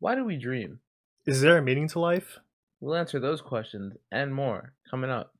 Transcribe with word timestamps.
Why 0.00 0.14
do 0.14 0.24
we 0.24 0.36
dream? 0.36 0.80
Is 1.26 1.42
there 1.42 1.58
a 1.58 1.62
meaning 1.62 1.86
to 1.88 2.00
life? 2.00 2.38
We'll 2.80 2.96
answer 2.96 3.20
those 3.20 3.42
questions 3.42 3.96
and 4.10 4.34
more 4.34 4.72
coming 4.90 5.10
up. 5.10 5.34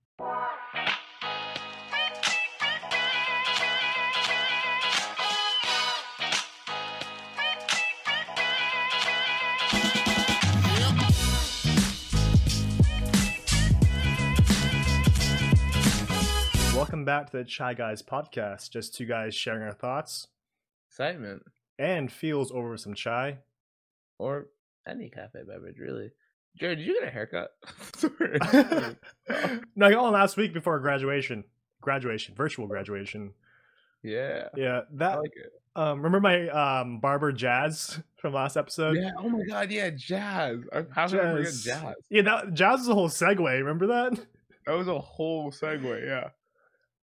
Welcome 16.75 17.05
back 17.05 17.31
to 17.31 17.37
the 17.39 17.45
Chai 17.45 17.75
Guyz 17.75 18.03
podcast. 18.03 18.71
Just 18.71 18.95
two 18.95 19.05
guys 19.05 19.35
sharing 19.35 19.63
our 19.63 19.73
thoughts 19.73 20.29
Excitement. 20.89 21.43
and 21.79 22.11
feels 22.11 22.51
over 22.51 22.77
some 22.77 22.95
chai. 22.95 23.39
Or 24.21 24.49
any 24.87 25.09
cafe 25.09 25.41
beverage, 25.47 25.79
really. 25.79 26.11
Jared, 26.59 26.79
did 26.79 26.87
you 26.87 27.01
get 27.01 27.09
a 27.09 27.11
haircut? 27.11 27.51
No, 29.77 29.87
I 29.87 29.91
got 29.93 30.03
one 30.03 30.13
last 30.13 30.37
week 30.37 30.53
before 30.53 30.79
graduation. 30.81 31.45
Graduation, 31.81 32.35
virtual 32.35 32.67
graduation. 32.67 33.33
yeah. 34.03 34.49
Yeah, 34.57 34.81
I 34.81 34.83
that. 34.97 35.19
like 35.21 35.33
it. 35.37 35.53
Um, 35.77 36.03
remember 36.03 36.21
my 36.21 36.49
um 36.49 36.99
barber 37.01 37.33
Jazz 37.33 38.01
from 38.21 38.35
last 38.35 38.57
episode? 38.57 38.97
Yeah. 38.97 39.13
Oh 39.17 39.29
my 39.29 39.45
god, 39.49 39.71
yeah, 39.71 39.91
jazz. 39.91 40.59
I- 40.73 40.85
How 40.91 41.09
could 41.09 41.21
I 41.21 41.33
forget 41.37 41.53
Jazz. 41.55 41.95
Yeah, 42.11 42.23
that 42.23 42.53
Jazz 42.53 42.81
is 42.81 42.89
a 42.89 42.95
whole 42.95 43.09
segue. 43.09 43.39
Remember 43.39 43.87
that? 43.87 44.21
That 44.67 44.73
was 44.73 44.89
a 44.89 44.99
whole 44.99 45.51
segue, 45.53 46.05
yeah. 46.07 46.31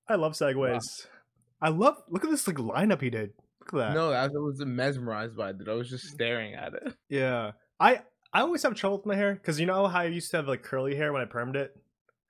I 0.07 0.15
love 0.15 0.33
segues. 0.33 1.07
I 1.61 1.69
love. 1.69 1.95
Look 2.09 2.23
at 2.23 2.29
this 2.29 2.45
like 2.47 2.57
lineup 2.57 3.01
he 3.01 3.09
did. 3.09 3.31
That. 3.71 3.93
No, 3.93 4.11
I 4.11 4.27
was 4.27 4.63
mesmerized 4.65 5.35
by 5.35 5.51
it. 5.51 5.55
I 5.67 5.73
was 5.73 5.89
just 5.89 6.05
staring 6.05 6.53
at 6.53 6.73
it. 6.73 6.93
Yeah, 7.09 7.51
I 7.79 8.01
I 8.33 8.41
always 8.41 8.63
have 8.63 8.75
trouble 8.75 8.97
with 8.97 9.05
my 9.05 9.15
hair 9.15 9.33
because 9.33 9.59
you 9.59 9.65
know 9.65 9.87
how 9.87 10.01
I 10.01 10.05
used 10.05 10.31
to 10.31 10.37
have 10.37 10.47
like 10.47 10.63
curly 10.63 10.95
hair 10.95 11.13
when 11.13 11.21
I 11.21 11.25
permed 11.25 11.55
it. 11.55 11.75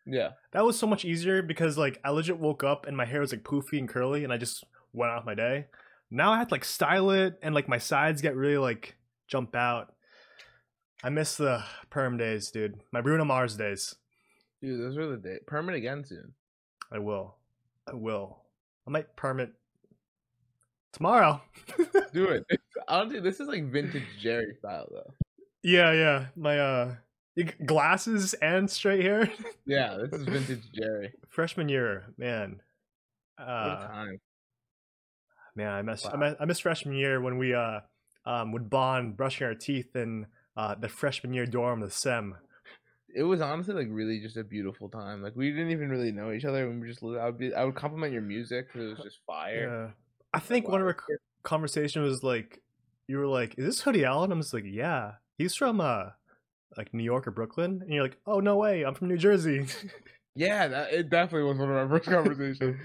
Yeah. 0.05 0.31
That 0.53 0.63
was 0.63 0.79
so 0.79 0.87
much 0.87 1.03
easier 1.03 1.41
because 1.41 1.77
like 1.77 1.99
I 2.03 2.11
legit 2.11 2.39
woke 2.39 2.63
up 2.63 2.85
and 2.85 2.95
my 2.95 3.05
hair 3.05 3.19
was 3.19 3.31
like 3.31 3.43
poofy 3.43 3.77
and 3.77 3.89
curly 3.89 4.23
and 4.23 4.31
I 4.31 4.37
just 4.37 4.63
went 4.93 5.11
off 5.11 5.25
my 5.25 5.35
day. 5.35 5.65
Now 6.09 6.31
I 6.31 6.37
have 6.37 6.47
to 6.47 6.53
like 6.53 6.63
style 6.65 7.11
it 7.11 7.37
and 7.41 7.53
like 7.53 7.67
my 7.67 7.77
sides 7.77 8.21
get 8.21 8.35
really 8.35 8.57
like 8.57 8.95
jump 9.27 9.55
out. 9.55 9.93
I 11.03 11.09
miss 11.09 11.35
the 11.35 11.63
perm 11.89 12.17
days, 12.17 12.49
dude. 12.49 12.79
My 12.91 13.01
Bruno 13.01 13.25
Mars 13.25 13.57
days. 13.57 13.95
Dude, 14.61 14.79
those 14.79 14.97
are 14.97 15.07
the 15.09 15.17
day. 15.17 15.37
Permanent 15.45 15.77
again 15.77 16.03
soon. 16.05 16.33
I 16.91 16.99
will. 16.99 17.35
I 17.85 17.95
will. 17.95 18.43
I 18.87 18.91
might 18.91 19.15
perm 19.15 19.39
it 19.39 19.51
tomorrow. 20.97 21.41
Do 22.13 22.25
it. 22.25 22.45
Honestly, 22.87 23.19
this 23.19 23.39
is 23.39 23.47
like 23.47 23.71
vintage 23.71 24.03
Jerry 24.19 24.55
style 24.59 24.87
though. 24.91 25.13
yeah, 25.63 25.91
yeah. 25.93 26.25
My 26.35 26.59
uh 26.59 26.95
glasses 27.65 28.33
and 28.35 28.69
straight 28.69 29.03
hair. 29.03 29.31
Yeah, 29.65 29.97
this 29.97 30.21
is 30.21 30.25
vintage 30.25 30.63
Jerry. 30.73 31.11
Freshman 31.27 31.67
year, 31.67 32.05
man. 32.17 32.61
Uh, 33.37 33.87
time. 33.87 34.17
Man, 35.57 35.73
I 35.73 35.81
miss 35.81 36.05
I 36.05 36.15
miss, 36.15 36.35
I 36.39 36.45
miss 36.45 36.59
freshman 36.59 36.95
year 36.95 37.19
when 37.19 37.37
we 37.37 37.53
uh 37.53 37.81
um 38.25 38.53
would 38.53 38.69
bond 38.69 39.17
brushing 39.17 39.45
our 39.45 39.55
teeth 39.55 39.95
in 39.95 40.25
uh 40.55 40.75
the 40.75 40.87
freshman 40.87 41.33
year 41.33 41.45
dorm, 41.45 41.81
the 41.81 41.91
SEM. 41.91 42.35
It 43.13 43.23
was 43.23 43.41
honestly 43.41 43.73
like 43.73 43.87
really 43.89 44.21
just 44.21 44.37
a 44.37 44.43
beautiful 44.43 44.87
time. 44.89 45.21
Like 45.21 45.35
we 45.35 45.49
didn't 45.51 45.71
even 45.71 45.89
really 45.89 46.11
know 46.13 46.31
each 46.31 46.45
other. 46.45 46.65
And 46.65 46.75
we 46.75 46.87
were 46.87 46.93
just 46.93 47.03
I 47.03 47.25
would 47.25 47.37
be 47.37 47.53
I 47.53 47.65
would 47.65 47.75
compliment 47.75 48.13
your 48.13 48.21
music 48.21 48.67
because 48.67 48.85
it 48.85 48.89
was 48.95 49.03
just 49.03 49.19
fire. 49.27 49.87
Yeah. 49.87 49.93
I 50.37 50.39
think 50.39 50.67
one 50.67 50.81
of 50.81 50.87
our 50.87 50.97
conversation 51.41 52.03
was 52.03 52.23
like, 52.23 52.61
you 53.07 53.17
were 53.17 53.25
like, 53.25 53.55
"Is 53.57 53.65
this 53.65 53.81
Hoodie 53.81 54.05
Allen?" 54.05 54.31
I'm 54.31 54.39
just 54.39 54.53
like, 54.53 54.65
"Yeah, 54.67 55.13
he's 55.39 55.55
from 55.55 55.81
uh 55.81 56.09
like 56.77 56.93
New 56.93 57.03
York 57.03 57.27
or 57.27 57.31
Brooklyn," 57.31 57.81
and 57.81 57.91
you're 57.91 58.03
like, 58.03 58.19
"Oh 58.27 58.39
no 58.39 58.55
way, 58.55 58.83
I'm 58.83 58.93
from 58.93 59.07
New 59.07 59.17
Jersey." 59.17 59.65
Yeah, 60.35 60.67
that, 60.67 60.93
it 60.93 61.09
definitely 61.09 61.49
was 61.49 61.57
one 61.57 61.71
of 61.71 61.75
our 61.75 61.89
first 61.89 62.05
conversations. 62.15 62.77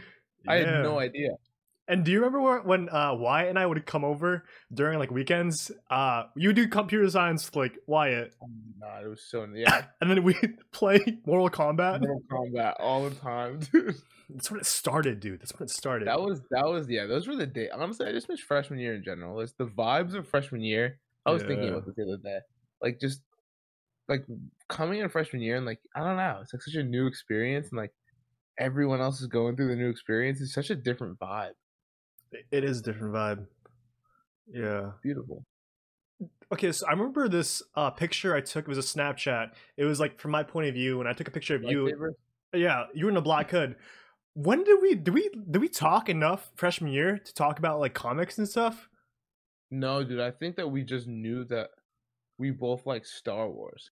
I 0.48 0.54
had 0.54 0.82
no 0.82 0.98
idea. 0.98 1.28
And 1.88 2.04
do 2.04 2.12
you 2.12 2.18
remember 2.18 2.40
where, 2.40 2.60
when 2.60 2.88
uh, 2.88 3.14
Wyatt 3.14 3.48
and 3.48 3.58
I 3.58 3.66
would 3.66 3.84
come 3.86 4.04
over 4.04 4.44
during 4.72 4.98
like 4.98 5.10
weekends? 5.10 5.70
Uh, 5.90 6.24
you 6.36 6.52
do 6.52 6.68
computer 6.68 7.08
science 7.10 7.54
like 7.56 7.76
Wyatt, 7.86 8.34
Oh 8.40 8.46
my 8.46 8.86
god, 8.86 9.04
it 9.04 9.08
was 9.08 9.22
so 9.22 9.46
yeah. 9.52 9.86
and 10.00 10.08
then 10.08 10.22
we 10.22 10.34
play 10.72 11.00
Mortal 11.26 11.50
Kombat. 11.50 12.00
Mortal 12.00 12.22
Kombat 12.30 12.74
all 12.78 13.08
the 13.08 13.14
time, 13.16 13.58
dude. 13.72 13.96
That's 14.30 14.50
when 14.50 14.60
it 14.60 14.66
started, 14.66 15.20
dude. 15.20 15.40
That's 15.40 15.52
when 15.58 15.64
it 15.64 15.70
started. 15.70 16.08
That 16.08 16.20
was 16.20 16.40
that 16.50 16.64
was 16.64 16.88
yeah. 16.88 17.06
Those 17.06 17.26
were 17.26 17.36
the 17.36 17.46
day. 17.46 17.68
Honestly, 17.68 18.06
I 18.06 18.12
just 18.12 18.28
miss 18.28 18.40
freshman 18.40 18.78
year 18.78 18.94
in 18.94 19.02
general. 19.02 19.40
It's 19.40 19.52
the 19.52 19.66
vibes 19.66 20.14
of 20.14 20.26
freshman 20.28 20.62
year. 20.62 20.98
I 21.26 21.32
was 21.32 21.42
thinking 21.42 21.68
about 21.68 21.84
this 21.84 21.94
the 21.96 22.04
other 22.04 22.16
day. 22.22 22.38
Like 22.80 23.00
just 23.00 23.20
like 24.08 24.24
coming 24.68 25.00
in 25.00 25.08
freshman 25.08 25.42
year 25.42 25.56
and 25.56 25.66
like 25.66 25.80
I 25.96 26.00
don't 26.00 26.16
know. 26.16 26.38
It's 26.42 26.54
like 26.54 26.62
such 26.62 26.74
a 26.74 26.82
new 26.82 27.06
experience 27.06 27.68
and 27.70 27.78
like 27.78 27.92
everyone 28.58 29.00
else 29.00 29.20
is 29.20 29.26
going 29.26 29.56
through 29.56 29.68
the 29.68 29.76
new 29.76 29.90
experience. 29.90 30.40
It's 30.40 30.54
such 30.54 30.70
a 30.70 30.76
different 30.76 31.18
vibe. 31.18 31.52
It 32.50 32.64
is 32.64 32.80
a 32.80 32.82
different 32.82 33.14
vibe. 33.14 33.46
Yeah. 34.52 34.92
Beautiful. 35.02 35.44
Okay, 36.52 36.70
so 36.70 36.86
I 36.86 36.90
remember 36.90 37.28
this 37.28 37.62
uh, 37.74 37.90
picture 37.90 38.34
I 38.34 38.40
took. 38.40 38.66
It 38.66 38.68
was 38.68 38.78
a 38.78 38.82
Snapchat. 38.82 39.52
It 39.76 39.84
was 39.84 39.98
like 39.98 40.20
from 40.20 40.30
my 40.32 40.42
point 40.42 40.68
of 40.68 40.74
view, 40.74 41.00
and 41.00 41.08
I 41.08 41.12
took 41.14 41.28
a 41.28 41.30
picture 41.30 41.54
of 41.54 41.62
you. 41.62 42.14
Yeah, 42.54 42.84
you 42.92 43.06
were 43.06 43.10
in 43.10 43.16
a 43.16 43.22
black 43.22 43.50
hood. 43.50 43.76
When 44.34 44.62
did 44.62 44.80
we 44.82 44.94
do 44.94 45.12
we 45.12 45.30
did 45.50 45.60
we 45.60 45.68
talk 45.68 46.08
enough 46.08 46.50
freshman 46.54 46.92
year 46.92 47.18
to 47.18 47.34
talk 47.34 47.58
about 47.58 47.80
like 47.80 47.94
comics 47.94 48.38
and 48.38 48.48
stuff? 48.48 48.88
No, 49.70 50.04
dude. 50.04 50.20
I 50.20 50.30
think 50.30 50.56
that 50.56 50.68
we 50.68 50.82
just 50.82 51.06
knew 51.06 51.44
that 51.44 51.70
we 52.38 52.50
both 52.50 52.84
like 52.84 53.06
Star 53.06 53.48
Wars. 53.48 53.90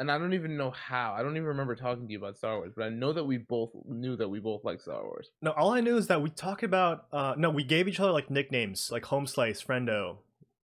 And 0.00 0.10
I 0.10 0.16
don't 0.16 0.32
even 0.32 0.56
know 0.56 0.70
how. 0.70 1.12
I 1.16 1.22
don't 1.22 1.36
even 1.36 1.44
remember 1.48 1.76
talking 1.76 2.06
to 2.06 2.12
you 2.12 2.18
about 2.18 2.36
Star 2.38 2.56
Wars, 2.56 2.72
but 2.74 2.84
I 2.84 2.88
know 2.88 3.12
that 3.12 3.22
we 3.22 3.36
both 3.36 3.70
knew 3.86 4.16
that 4.16 4.26
we 4.28 4.40
both 4.40 4.64
like 4.64 4.80
Star 4.80 5.02
Wars. 5.04 5.30
No, 5.42 5.50
all 5.50 5.72
I 5.72 5.80
knew 5.82 5.98
is 5.98 6.06
that 6.06 6.22
we 6.22 6.30
talked 6.30 6.62
about. 6.62 7.04
uh 7.12 7.34
No, 7.36 7.50
we 7.50 7.62
gave 7.62 7.86
each 7.86 8.00
other 8.00 8.10
like 8.10 8.30
nicknames, 8.30 8.88
like 8.90 9.04
Home 9.04 9.26
Slice, 9.26 9.62
Friendo. 9.62 10.16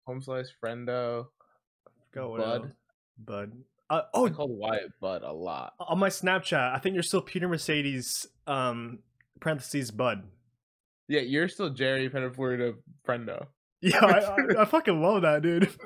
Home 0.08 0.22
Slice, 0.22 0.54
Friendo, 0.64 1.28
Go 2.14 2.38
Bud. 2.38 2.62
else? 2.62 2.72
Bud. 3.18 3.52
Uh, 3.90 4.02
oh, 4.14 4.26
I 4.28 4.30
called 4.30 4.52
Wyatt 4.58 5.00
Bud 5.02 5.22
a 5.24 5.34
lot. 5.34 5.74
on 5.80 6.00
my 6.00 6.10
Snapchat, 6.10 6.74
I 6.74 6.80
think 6.80 6.94
you're 6.94 7.04
still 7.04 7.22
Peter 7.22 7.48
Mercedes. 7.50 8.26
Um, 8.48 9.00
parentheses 9.42 9.92
Bud. 9.92 10.24
Yeah, 11.10 11.22
you're 11.22 11.50
still 11.50 11.70
Jerry 11.72 12.10
Penaflorida 12.10 12.76
Friendo. 13.06 13.48
Yeah, 13.82 14.04
I, 14.04 14.20
I, 14.20 14.62
I 14.62 14.66
fucking 14.66 15.00
love 15.02 15.22
that, 15.24 15.42
dude. 15.44 15.70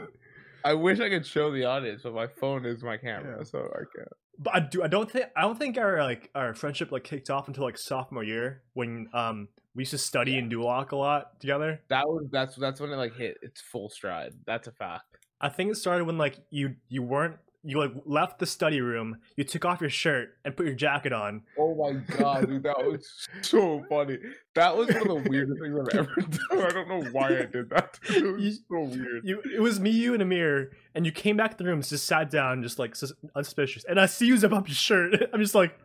I 0.63 0.73
wish 0.73 0.99
I 0.99 1.09
could 1.09 1.25
show 1.25 1.51
the 1.51 1.65
audience, 1.65 2.01
but 2.03 2.13
my 2.13 2.27
phone 2.27 2.65
is 2.65 2.83
my 2.83 2.97
camera, 2.97 3.37
Yeah. 3.39 3.43
so 3.43 3.59
I 3.59 3.83
can't. 3.95 4.09
But 4.41 4.55
I 4.55 4.59
do. 4.61 4.83
I 4.83 4.87
don't 4.87 5.09
think. 5.11 5.25
I 5.35 5.41
don't 5.41 5.57
think 5.59 5.77
our 5.77 6.01
like 6.01 6.29
our 6.33 6.53
friendship 6.53 6.91
like 6.91 7.03
kicked 7.03 7.29
off 7.29 7.47
until 7.47 7.63
like 7.65 7.77
sophomore 7.77 8.23
year 8.23 8.63
when 8.73 9.07
um 9.13 9.49
we 9.75 9.81
used 9.81 9.91
to 9.91 9.97
study 9.97 10.31
Yeah. 10.33 10.39
and 10.39 10.49
do 10.49 10.61
walk 10.61 10.93
a 10.93 10.95
lot 10.95 11.39
together. 11.41 11.81
That 11.89 12.07
was 12.07 12.27
that's 12.31 12.55
that's 12.55 12.79
when 12.79 12.91
it 12.91 12.95
like 12.95 13.15
hit 13.15 13.37
its 13.41 13.59
full 13.59 13.89
stride. 13.89 14.33
That's 14.45 14.67
a 14.67 14.71
fact. 14.71 15.03
I 15.41 15.49
think 15.49 15.71
it 15.71 15.75
started 15.75 16.05
when 16.05 16.17
like 16.17 16.37
you 16.51 16.75
you 16.87 17.03
weren't 17.03 17.35
you 17.63 17.77
like 17.79 17.91
left 18.05 18.39
the 18.39 18.45
study 18.45 18.79
room. 18.81 19.17
You 19.35 19.43
took 19.43 19.65
off 19.65 19.81
your 19.81 19.89
shirt 19.89 20.35
and 20.45 20.55
put 20.55 20.65
your 20.65 20.75
jacket 20.75 21.11
on. 21.11 21.41
Oh 21.57 21.75
my 21.75 21.93
god, 22.17 22.47
dude, 22.47 22.63
that 22.63 22.77
was 22.77 23.27
so 23.41 23.83
funny. 23.89 24.17
That 24.55 24.75
was 24.77 24.87
one 24.87 24.97
of 24.97 25.07
the 25.23 25.29
weirdest 25.29 25.59
things 25.61 25.77
I've 25.79 25.99
ever 25.99 26.15
done. 26.21 26.65
I 26.65 26.69
don't 26.69 26.87
know 26.87 27.09
why 27.11 27.27
I 27.39 27.45
did 27.45 27.69
that. 27.71 27.99
It 28.09 28.23
was 28.23 28.43
You- 28.43 28.51
so 28.69 28.95
weird. 28.97 29.21
You 29.25 29.41
it 29.55 29.59
was 29.61 29.79
me, 29.79 29.89
you, 29.89 30.13
and 30.13 30.21
Amir, 30.23 30.71
and 30.95 31.05
you 31.05 31.11
came 31.11 31.35
back 31.37 31.51
to 31.51 31.57
the 31.57 31.65
room, 31.69 31.81
just 31.81 32.05
sat 32.05 32.29
down, 32.31 32.63
just 32.63 32.79
like 32.79 32.95
sus- 32.95 33.13
unsuspicious. 33.35 33.83
And 33.85 33.99
I 33.99 34.05
see 34.05 34.27
you 34.27 34.37
zip 34.37 34.53
up 34.53 34.67
your 34.67 34.75
shirt. 34.75 35.29
I'm 35.33 35.41
just 35.41 35.55
like, 35.55 35.77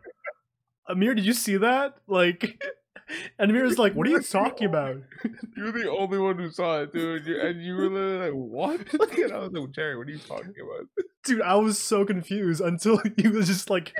Amir, 0.87 1.13
did 1.15 1.25
you 1.25 1.33
see 1.33 1.57
that? 1.57 1.95
Like, 2.07 2.63
and 3.39 3.51
Amir's 3.51 3.77
like, 3.77 3.93
what 3.93 4.07
are 4.07 4.11
you 4.11 4.21
talking 4.21 4.67
about? 4.67 4.97
You're 5.57 5.71
the 5.71 5.89
only 5.89 6.17
one 6.17 6.37
who 6.37 6.49
saw 6.49 6.81
it, 6.81 6.93
dude. 6.93 7.27
And 7.27 7.61
you 7.61 7.75
were 7.75 7.89
literally 7.89 8.31
like, 8.31 8.33
"What?" 8.33 8.81
And 9.17 9.33
I 9.33 9.39
was 9.39 9.51
like, 9.51 9.71
"Jerry, 9.71 9.97
what 9.97 10.07
are 10.07 10.11
you 10.11 10.19
talking 10.19 10.53
about?" 10.61 10.87
Dude, 11.23 11.41
I 11.41 11.55
was 11.55 11.79
so 11.79 12.05
confused 12.05 12.61
until 12.61 13.01
he 13.17 13.27
was 13.27 13.47
just 13.47 13.69
like, 13.69 13.93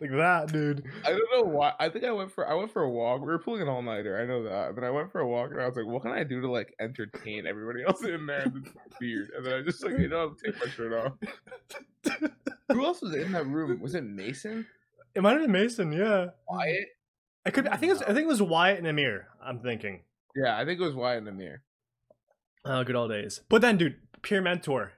like 0.00 0.10
that, 0.10 0.52
dude. 0.52 0.84
I 1.04 1.10
don't 1.10 1.30
know 1.32 1.42
why. 1.42 1.72
I 1.78 1.88
think 1.88 2.04
I 2.04 2.12
went 2.12 2.32
for 2.32 2.48
I 2.48 2.54
went 2.54 2.72
for 2.72 2.82
a 2.82 2.90
walk. 2.90 3.20
We 3.20 3.26
were 3.26 3.38
pulling 3.38 3.62
an 3.62 3.68
all 3.68 3.82
nighter. 3.82 4.20
I 4.20 4.26
know 4.26 4.42
that. 4.44 4.74
But 4.74 4.84
I 4.84 4.90
went 4.90 5.12
for 5.12 5.20
a 5.20 5.28
walk 5.28 5.50
and 5.52 5.60
I 5.60 5.66
was 5.66 5.76
like, 5.76 5.86
"What 5.86 6.02
can 6.02 6.12
I 6.12 6.24
do 6.24 6.40
to 6.40 6.50
like 6.50 6.74
entertain 6.80 7.46
everybody 7.46 7.84
else 7.84 8.02
in 8.02 8.26
there?" 8.26 8.40
And 8.40 8.66
it's 8.66 9.00
weird. 9.00 9.30
And 9.36 9.46
then 9.46 9.54
I 9.54 9.62
just 9.62 9.84
like, 9.84 9.98
you 9.98 10.08
know, 10.08 10.20
I'll 10.20 10.34
take 10.34 10.58
my 10.58 10.70
shirt 10.70 10.92
off. 10.92 11.12
Who 12.72 12.84
else 12.84 13.02
was 13.02 13.14
in 13.14 13.32
that 13.32 13.46
room? 13.46 13.80
Was 13.80 13.94
it 13.94 14.04
Mason? 14.04 14.66
It 15.14 15.22
might 15.22 15.32
have 15.32 15.42
been 15.42 15.52
Mason, 15.52 15.92
yeah. 15.92 16.28
Wyatt? 16.48 16.88
I 17.46 17.50
could. 17.50 17.68
I 17.68 17.76
think 17.76 17.90
it 17.90 17.94
was. 17.94 18.02
I 18.02 18.06
think 18.06 18.20
it 18.20 18.26
was 18.26 18.42
Wyatt 18.42 18.78
and 18.78 18.86
Amir. 18.86 19.28
I'm 19.44 19.60
thinking. 19.60 20.02
Yeah, 20.34 20.56
I 20.58 20.64
think 20.64 20.80
it 20.80 20.84
was 20.84 20.94
Wyatt 20.94 21.18
and 21.18 21.28
Amir. 21.28 21.62
Oh, 22.64 22.82
good 22.84 22.96
old 22.96 23.10
days. 23.10 23.40
But 23.48 23.60
then, 23.60 23.76
dude, 23.76 23.96
peer 24.22 24.40
mentor, 24.40 24.92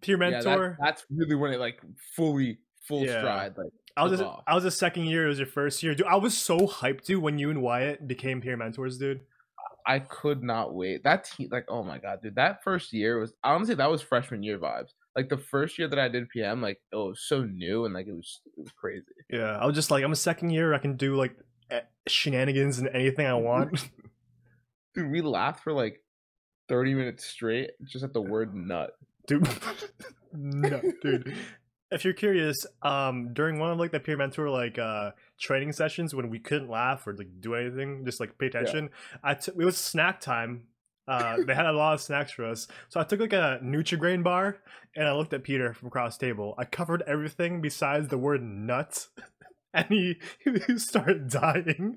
peer 0.00 0.20
Yeah, 0.20 0.30
that- 0.30 0.44
mentor. 0.44 0.76
that's 0.80 1.04
really 1.10 1.34
when 1.36 1.52
it 1.52 1.60
like 1.60 1.80
fully 2.14 2.58
full 2.86 3.04
Yeah. 3.04 3.20
stride. 3.20 3.56
Like 3.56 3.70
I 3.96 4.04
was. 4.04 4.20
off. 4.20 4.42
I 4.46 4.54
was 4.54 4.64
a 4.64 4.70
second 4.70 5.04
year. 5.06 5.26
It 5.26 5.28
was 5.28 5.38
your 5.38 5.46
first 5.46 5.82
year, 5.82 5.94
dude. 5.94 6.06
I 6.06 6.16
was 6.16 6.36
so 6.36 6.58
hyped, 6.60 7.04
dude, 7.04 7.22
when 7.22 7.38
you 7.38 7.50
and 7.50 7.62
Wyatt 7.62 8.06
became 8.08 8.40
peer 8.40 8.56
mentors, 8.56 8.98
dude. 8.98 9.20
I 9.88 10.00
could 10.00 10.42
not 10.42 10.74
wait. 10.74 11.04
That 11.04 11.22
team, 11.24 11.48
like, 11.52 11.66
oh 11.68 11.84
my 11.84 11.98
god, 11.98 12.20
dude, 12.20 12.34
that 12.34 12.64
first 12.64 12.92
year 12.92 13.20
was 13.20 13.32
honestly 13.44 13.76
that 13.76 13.88
was 13.90 14.02
freshman 14.02 14.42
year 14.42 14.58
vibes. 14.58 14.90
Like 15.14 15.28
the 15.28 15.38
first 15.38 15.78
year 15.78 15.86
that 15.86 15.98
I 15.98 16.08
did 16.08 16.28
PM, 16.28 16.60
like 16.60 16.80
oh, 16.92 17.06
it 17.06 17.08
was 17.10 17.22
so 17.28 17.44
new 17.44 17.84
and 17.84 17.94
like 17.94 18.08
it 18.08 18.12
was 18.12 18.40
it 18.46 18.60
was 18.60 18.72
crazy. 18.72 19.04
Yeah, 19.30 19.56
I 19.56 19.64
was 19.64 19.76
just 19.76 19.92
like, 19.92 20.02
I'm 20.02 20.10
a 20.12 20.16
second 20.16 20.50
year. 20.50 20.74
I 20.74 20.78
can 20.78 20.96
do 20.96 21.14
like 21.14 21.36
shenanigans 22.08 22.78
and 22.78 22.88
anything 22.88 23.26
I 23.26 23.34
want. 23.34 23.88
Dude, 24.94 25.10
we 25.10 25.20
laughed 25.20 25.62
for 25.62 25.72
like 25.72 26.02
thirty 26.68 26.94
minutes 26.94 27.24
straight 27.24 27.70
just 27.84 28.04
at 28.04 28.12
the 28.12 28.20
word 28.20 28.54
nut. 28.54 28.92
dude. 29.26 29.46
no, 30.32 30.80
dude. 31.02 31.34
If 31.90 32.04
you're 32.04 32.14
curious, 32.14 32.66
um, 32.82 33.32
during 33.32 33.58
one 33.58 33.70
of 33.70 33.78
like 33.78 33.92
the 33.92 34.00
peer 34.00 34.16
mentor 34.16 34.50
like 34.50 34.78
uh 34.78 35.12
training 35.38 35.72
sessions 35.72 36.14
when 36.14 36.30
we 36.30 36.38
couldn't 36.38 36.68
laugh 36.68 37.06
or 37.06 37.14
like 37.14 37.28
do 37.40 37.54
anything, 37.54 38.04
just 38.04 38.20
like 38.20 38.38
pay 38.38 38.46
attention, 38.46 38.90
I 39.22 39.34
took 39.34 39.54
it 39.56 39.64
was 39.64 39.76
snack 39.76 40.20
time. 40.20 40.64
Uh, 41.08 41.36
they 41.46 41.54
had 41.54 41.66
a 41.66 41.72
lot 41.72 41.94
of 41.94 42.00
snacks 42.00 42.32
for 42.32 42.44
us, 42.44 42.66
so 42.88 42.98
I 42.98 43.04
took 43.04 43.20
like 43.20 43.32
a 43.32 43.60
Nutrigrain 43.62 44.24
bar 44.24 44.56
and 44.96 45.06
I 45.06 45.12
looked 45.12 45.32
at 45.34 45.44
Peter 45.44 45.72
from 45.72 45.88
across 45.88 46.16
the 46.16 46.26
table. 46.26 46.54
I 46.58 46.64
covered 46.64 47.02
everything 47.06 47.60
besides 47.60 48.08
the 48.08 48.18
word 48.18 48.42
nut, 48.42 49.06
and 49.76 49.86
he 49.88 50.16
he 50.66 50.78
started 50.78 51.28
dying. 51.28 51.96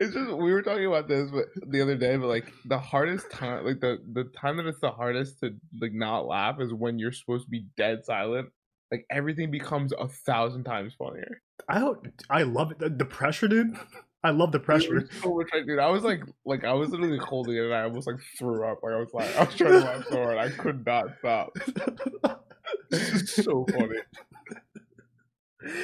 It's 0.00 0.14
just 0.14 0.30
we 0.32 0.52
were 0.52 0.62
talking 0.62 0.86
about 0.86 1.08
this 1.08 1.30
but 1.30 1.46
the 1.68 1.82
other 1.82 1.96
day, 1.96 2.16
but 2.16 2.28
like 2.28 2.52
the 2.64 2.78
hardest 2.78 3.30
time, 3.30 3.64
like 3.64 3.80
the 3.80 3.98
the 4.12 4.24
time 4.24 4.56
that 4.56 4.66
it's 4.66 4.80
the 4.80 4.90
hardest 4.90 5.40
to 5.40 5.54
like 5.80 5.92
not 5.92 6.26
laugh 6.26 6.60
is 6.60 6.72
when 6.72 6.98
you're 6.98 7.12
supposed 7.12 7.46
to 7.46 7.50
be 7.50 7.66
dead 7.76 8.04
silent. 8.04 8.50
Like 8.90 9.04
everything 9.10 9.50
becomes 9.50 9.92
a 9.92 10.08
thousand 10.08 10.64
times 10.64 10.94
funnier. 10.98 11.42
I 11.68 11.80
don't. 11.80 11.98
I 12.30 12.44
love 12.44 12.70
it. 12.70 12.78
The, 12.78 12.88
the 12.88 13.04
pressure, 13.04 13.48
dude. 13.48 13.76
I 14.24 14.30
love 14.30 14.50
the 14.50 14.60
pressure. 14.60 14.94
was 14.94 15.10
so 15.20 15.34
much 15.36 15.50
dude. 15.66 15.78
I 15.78 15.90
was 15.90 16.04
like, 16.04 16.22
like 16.46 16.64
I 16.64 16.72
was 16.72 16.90
literally 16.90 17.18
holding 17.18 17.56
it, 17.56 17.64
and 17.64 17.74
I 17.74 17.82
almost 17.82 18.06
like 18.06 18.16
threw 18.38 18.64
up. 18.64 18.78
Like 18.82 18.94
I 18.94 18.96
was 18.96 19.12
like, 19.12 19.36
I 19.36 19.44
was 19.44 19.54
trying 19.54 19.72
to 19.72 19.78
laugh 19.80 20.04
so 20.08 20.22
hard, 20.22 20.38
I 20.38 20.48
could 20.48 20.86
not 20.86 21.06
stop. 21.18 21.50
It's 22.90 23.10
just 23.10 23.44
so 23.44 23.66
funny. 23.70 23.98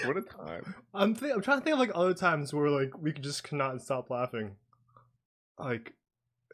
What 0.05 0.17
a 0.17 0.23
time. 0.23 0.75
I'm 0.93 1.15
th- 1.15 1.32
I'm 1.35 1.43
trying 1.43 1.59
to 1.59 1.65
think 1.65 1.75
of 1.75 1.81
like 1.81 1.91
other 1.94 2.15
times 2.15 2.53
where 2.53 2.69
like 2.69 2.97
we 2.99 3.12
could 3.12 3.25
just 3.25 3.43
cannot 3.44 3.82
stop 3.82 4.11
laughing. 4.11 4.56
Like, 5.59 5.93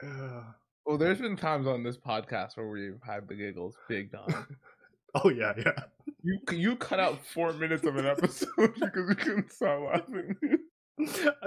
uh, 0.02 0.42
Well, 0.86 0.98
there's 0.98 1.18
been 1.18 1.36
times 1.36 1.66
on 1.66 1.82
this 1.82 1.96
podcast 1.96 2.56
where 2.56 2.68
we've 2.68 3.00
had 3.04 3.28
the 3.28 3.34
giggles 3.34 3.76
big 3.88 4.12
time. 4.12 4.56
oh 5.22 5.28
yeah, 5.28 5.52
yeah. 5.56 5.84
You 6.22 6.38
you 6.52 6.76
cut 6.76 7.00
out 7.00 7.24
four 7.26 7.52
minutes 7.52 7.84
of 7.84 7.96
an 7.96 8.06
episode 8.06 8.48
because 8.56 9.08
we 9.08 9.14
couldn't 9.14 9.52
stop 9.52 9.80
laughing. 9.80 10.36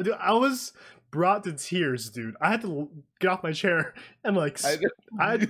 Dude, 0.01 0.13
I 0.19 0.33
was 0.33 0.73
brought 1.11 1.43
to 1.43 1.53
tears, 1.53 2.09
dude. 2.09 2.35
I 2.41 2.49
had 2.49 2.61
to 2.61 2.89
get 3.19 3.29
off 3.29 3.43
my 3.43 3.51
chair 3.51 3.93
and 4.23 4.35
like 4.35 4.63
I, 4.65 4.77
I, 5.19 5.47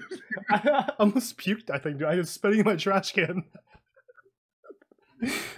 I 0.50 0.90
almost 1.00 1.38
puked. 1.38 1.70
I 1.70 1.78
think, 1.78 2.00
dude. 2.00 2.08
I 2.08 2.16
was 2.16 2.30
spitting 2.30 2.60
in 2.60 2.66
my 2.66 2.76
trash 2.76 3.14
can. 3.14 3.46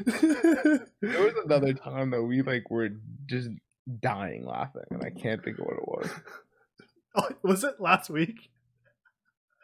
There 0.05 1.23
was 1.23 1.33
another 1.45 1.73
time 1.73 2.11
that 2.11 2.23
we 2.23 2.41
like 2.41 2.69
were 2.69 2.89
just 3.25 3.49
dying 3.99 4.45
laughing, 4.45 4.83
and 4.91 5.03
I 5.03 5.09
can't 5.09 5.43
think 5.43 5.59
of 5.59 5.65
what 5.65 5.77
it 5.77 5.87
was. 5.87 6.09
oh, 7.15 7.29
was 7.43 7.63
it 7.63 7.79
last 7.79 8.09
week? 8.09 8.49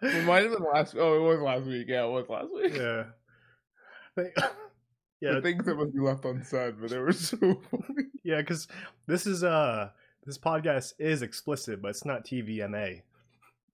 It 0.02 0.26
might 0.26 0.44
have 0.44 0.52
been 0.54 0.64
last. 0.74 0.96
Oh, 0.98 1.16
it 1.18 1.28
was 1.28 1.40
last 1.42 1.66
week. 1.66 1.86
Yeah, 1.88 2.06
it 2.06 2.10
was 2.12 2.26
last 2.30 2.54
week. 2.54 2.74
Yeah. 2.76 3.04
Think- 4.16 4.36
The 4.36 4.50
yeah, 5.22 5.40
things 5.42 5.66
that 5.66 5.76
must 5.76 5.94
be 5.94 6.00
left 6.00 6.26
unsaid, 6.26 6.76
but 6.82 6.90
they 6.90 6.98
were 6.98 7.12
so 7.12 7.38
funny. 7.38 8.06
yeah. 8.24 8.38
Because 8.38 8.68
this 9.08 9.28
is 9.28 9.44
uh 9.44 9.90
this 10.26 10.38
podcast 10.40 10.94
is 10.98 11.22
explicit, 11.22 11.82
but 11.82 11.90
it's 11.90 12.06
not 12.06 12.26
TVMA. 12.26 13.02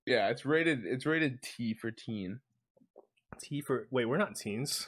Yeah, 0.06 0.28
it's 0.30 0.46
rated. 0.46 0.86
It's 0.86 1.06
rated 1.06 1.42
T 1.42 1.74
for 1.74 1.92
teen. 1.92 2.42
T 3.42 3.62
for 3.62 3.88
wait, 3.92 4.06
we're 4.06 4.18
not 4.18 4.36
teens. 4.36 4.86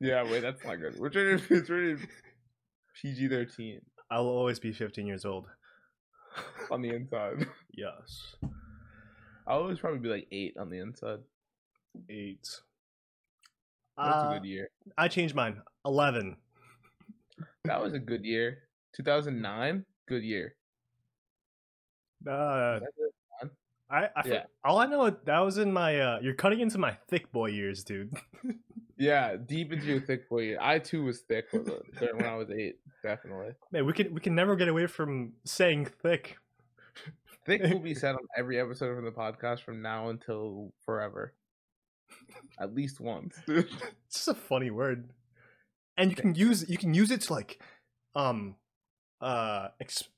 Yeah, 0.00 0.24
wait, 0.24 0.40
that's 0.42 0.62
not 0.64 0.76
good. 0.76 0.98
Which 1.00 1.14
rated? 1.14 1.42
It's 1.50 1.70
rated 1.70 2.00
PG 3.00 3.28
thirteen 3.28 3.80
I'll 4.10 4.26
always 4.26 4.58
be 4.60 4.72
15 4.72 5.06
years 5.06 5.24
old. 5.24 5.46
on 6.70 6.80
the 6.82 6.90
inside. 6.90 7.46
Yes. 7.74 8.36
I'll 9.46 9.58
always 9.60 9.78
probably 9.80 9.98
be 9.98 10.08
like 10.08 10.28
eight 10.30 10.56
on 10.58 10.70
the 10.70 10.78
inside. 10.78 11.18
Eight. 12.08 12.46
That's 13.96 14.16
Uh, 14.16 14.28
a 14.30 14.38
good 14.38 14.46
year. 14.46 14.68
I 14.96 15.08
changed 15.08 15.34
mine. 15.34 15.60
11. 15.84 16.36
That 17.64 17.82
was 17.82 17.94
a 17.94 17.98
good 17.98 18.24
year. 18.24 18.58
Two 18.94 19.02
thousand 19.02 19.42
nine, 19.42 19.84
good 20.08 20.22
year. 20.22 20.54
Uh, 22.28 22.78
That's 22.80 22.96
it. 22.98 23.50
I, 23.90 24.04
I 24.16 24.22
yeah. 24.24 24.44
all 24.64 24.78
I 24.78 24.86
know 24.86 25.10
that 25.10 25.38
was 25.40 25.58
in 25.58 25.72
my 25.72 26.00
uh 26.00 26.18
you're 26.22 26.34
cutting 26.34 26.60
into 26.60 26.78
my 26.78 26.96
thick 27.08 27.30
boy 27.30 27.46
years, 27.50 27.84
dude. 27.84 28.12
Yeah, 28.98 29.36
deep 29.36 29.72
into 29.72 29.86
your 29.86 30.00
thick 30.00 30.24
year. 30.30 30.58
I 30.60 30.78
too 30.78 31.04
was 31.04 31.20
thick 31.20 31.46
when 31.52 31.64
when 31.64 32.24
I 32.24 32.36
was 32.36 32.50
eight. 32.50 32.78
Definitely. 33.02 33.52
Man, 33.70 33.84
we 33.84 33.92
can 33.92 34.14
we 34.14 34.20
can 34.20 34.34
never 34.34 34.56
get 34.56 34.68
away 34.68 34.86
from 34.86 35.34
saying 35.44 35.86
thick. 36.02 36.38
Thick 37.44 37.62
will 37.62 37.78
be 37.78 37.94
said 37.94 38.14
on 38.14 38.26
every 38.36 38.58
episode 38.58 38.96
of 38.96 39.04
the 39.04 39.10
podcast 39.12 39.60
from 39.60 39.82
now 39.82 40.08
until 40.08 40.72
forever. 40.84 41.34
At 42.58 42.74
least 42.74 43.00
once. 43.00 43.36
It's 43.48 43.74
just 44.12 44.28
a 44.28 44.34
funny 44.34 44.70
word. 44.70 45.10
And 45.98 46.10
you 46.10 46.16
can 46.16 46.34
use 46.34 46.68
you 46.68 46.78
can 46.78 46.94
use 46.94 47.10
it 47.10 47.22
to 47.22 47.32
like 47.32 47.60
um 48.14 48.56
uh 49.20 49.68
ex- 49.80 50.08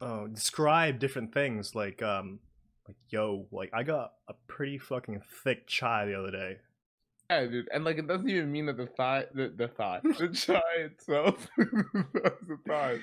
uh, 0.00 0.26
describe 0.28 0.98
different 0.98 1.32
things 1.32 1.74
like 1.74 2.02
um 2.02 2.40
like 2.86 2.96
yo, 3.08 3.46
like 3.50 3.70
I 3.72 3.82
got 3.82 4.12
a 4.28 4.34
pretty 4.46 4.78
fucking 4.78 5.22
thick 5.44 5.66
chai 5.66 6.06
the 6.06 6.18
other 6.18 6.30
day. 6.30 6.56
Yeah, 7.30 7.46
dude, 7.46 7.68
and 7.72 7.84
like 7.84 7.96
it 7.96 8.08
doesn't 8.08 8.28
even 8.28 8.50
mean 8.50 8.66
that 8.66 8.76
the 8.76 8.86
thigh, 8.86 9.24
the, 9.32 9.52
the 9.56 9.68
thigh, 9.68 10.00
the 10.02 10.28
chai 10.34 10.60
itself, 10.78 11.46
the 11.56 12.58
thighs, 12.66 13.00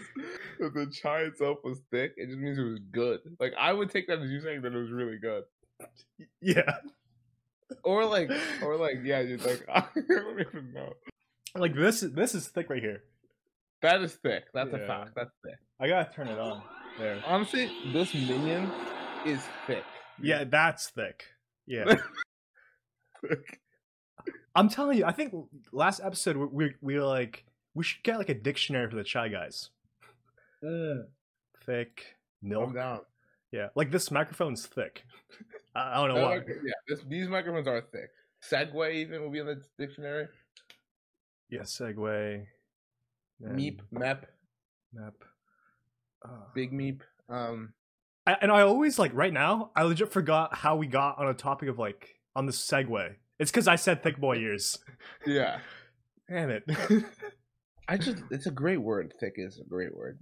that 0.59 0.73
the 0.73 0.85
chai 0.87 1.21
itself 1.21 1.59
was 1.63 1.79
thick. 1.91 2.11
It 2.17 2.25
just 2.27 2.37
means 2.37 2.57
it 2.59 2.63
was 2.63 2.79
good. 2.91 3.21
Like 3.39 3.53
I 3.57 3.71
would 3.71 3.89
take 3.89 4.07
that 4.07 4.19
as 4.19 4.29
you 4.29 4.41
saying 4.41 4.63
that 4.63 4.73
it 4.73 4.77
was 4.77 4.91
really 4.91 5.17
good, 5.17 5.43
Yeah. 6.41 6.69
or 7.85 8.03
like, 8.03 8.29
or 8.61 8.75
like, 8.75 8.97
yeah, 9.01 9.23
dude, 9.23 9.45
like 9.45 9.63
I 9.73 9.85
don't 9.95 10.41
even 10.41 10.73
know. 10.73 10.91
Like 11.55 11.73
this 11.73 12.01
this 12.01 12.35
is 12.35 12.49
thick 12.49 12.69
right 12.69 12.83
here. 12.83 13.03
That 13.81 14.01
is 14.01 14.13
thick. 14.15 14.43
That's 14.53 14.73
a 14.73 14.79
fact. 14.79 15.11
That's 15.15 15.31
thick. 15.45 15.55
I 15.79 15.87
gotta 15.87 16.11
turn 16.13 16.27
it 16.27 16.37
on. 16.37 16.63
There. 16.99 17.23
Honestly, 17.25 17.71
this 17.93 18.13
minion 18.13 18.69
is 19.25 19.39
thick. 19.67 19.85
Yeah, 20.21 20.43
that's 20.43 20.89
thick. 20.89 21.23
Yeah. 21.65 21.95
Thick. 23.21 23.59
I'm 24.57 24.69
telling 24.69 24.97
you, 24.97 25.05
I 25.05 25.11
think 25.11 25.33
last 25.71 26.01
episode 26.03 26.35
we 26.37 26.45
we, 26.47 26.73
we 26.81 26.95
were 26.95 27.05
like 27.05 27.45
we 27.73 27.83
should 27.83 28.03
get 28.03 28.17
like 28.17 28.29
a 28.29 28.33
dictionary 28.33 28.89
for 28.89 28.95
the 28.95 29.03
chai 29.03 29.27
guys. 29.29 29.69
Thick 31.65 32.15
I'm 32.43 32.49
milk. 32.49 32.73
down. 32.73 33.01
Yeah, 33.51 33.67
like 33.75 33.91
this 33.91 34.11
microphone's 34.11 34.65
thick. 34.65 35.03
I, 35.75 35.95
don't 35.95 36.09
know 36.09 36.15
That 36.15 36.25
why. 36.25 36.35
yeah, 36.35 36.73
this, 36.87 36.99
these 37.07 37.27
microphones 37.29 37.67
are 37.67 37.81
thick. 37.81 38.09
segue 38.43 38.93
even 38.95 39.21
will 39.21 39.29
be 39.29 39.39
in 39.39 39.45
the 39.45 39.61
dictionary. 39.77 40.27
Yeah, 41.49 41.61
segue. 41.61 42.43
and 43.41 43.55
Meep, 43.57 43.81
mep, 43.91 44.25
Map. 44.93 45.13
Uh, 46.25 46.29
big 46.55 46.71
meep. 46.73 47.01
Um, 47.29 47.73
I, 48.25 48.37
and 48.41 48.51
I 48.51 48.61
always 48.61 48.97
like 48.97 49.13
right 49.13 49.31
now. 49.31 49.71
I 49.75 49.83
legit 49.83 50.11
forgot 50.11 50.55
how 50.55 50.75
we 50.75 50.87
got 50.87 51.19
on 51.19 51.27
a 51.27 51.33
topic 51.33 51.69
of 51.69 51.77
like 51.77 52.15
on 52.35 52.47
the 52.47 52.51
segue. 52.51 53.15
It's 53.39 53.51
because 53.51 53.67
I 53.67 53.75
said 53.75 54.01
thick 54.03 54.17
boy 54.17 54.37
years. 54.37 54.77
yeah. 55.25 55.59
Damn 56.29 56.49
it. 56.49 56.63
I 57.87 57.97
just 57.97 58.17
it's 58.31 58.47
a 58.47 58.51
great 58.51 58.81
word. 58.81 59.13
Thick 59.19 59.33
is 59.37 59.59
a 59.59 59.63
great 59.69 59.95
word. 59.95 60.19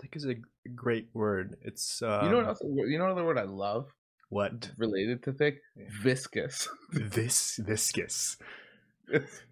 thick 0.00 0.14
is 0.14 0.24
a 0.26 0.36
great 0.74 1.08
word. 1.14 1.56
It's 1.62 2.00
um, 2.02 2.24
you 2.26 2.30
know 2.30 2.36
what 2.38 2.46
else? 2.46 2.60
You 2.62 2.98
know 2.98 3.06
another 3.06 3.24
word 3.24 3.38
I 3.38 3.42
love 3.44 3.88
What? 4.28 4.70
related 4.78 5.22
to 5.24 5.32
thick? 5.32 5.60
Viscous. 6.02 6.68
This 6.92 7.56
viscous. 7.56 8.36
It's- 9.12 9.42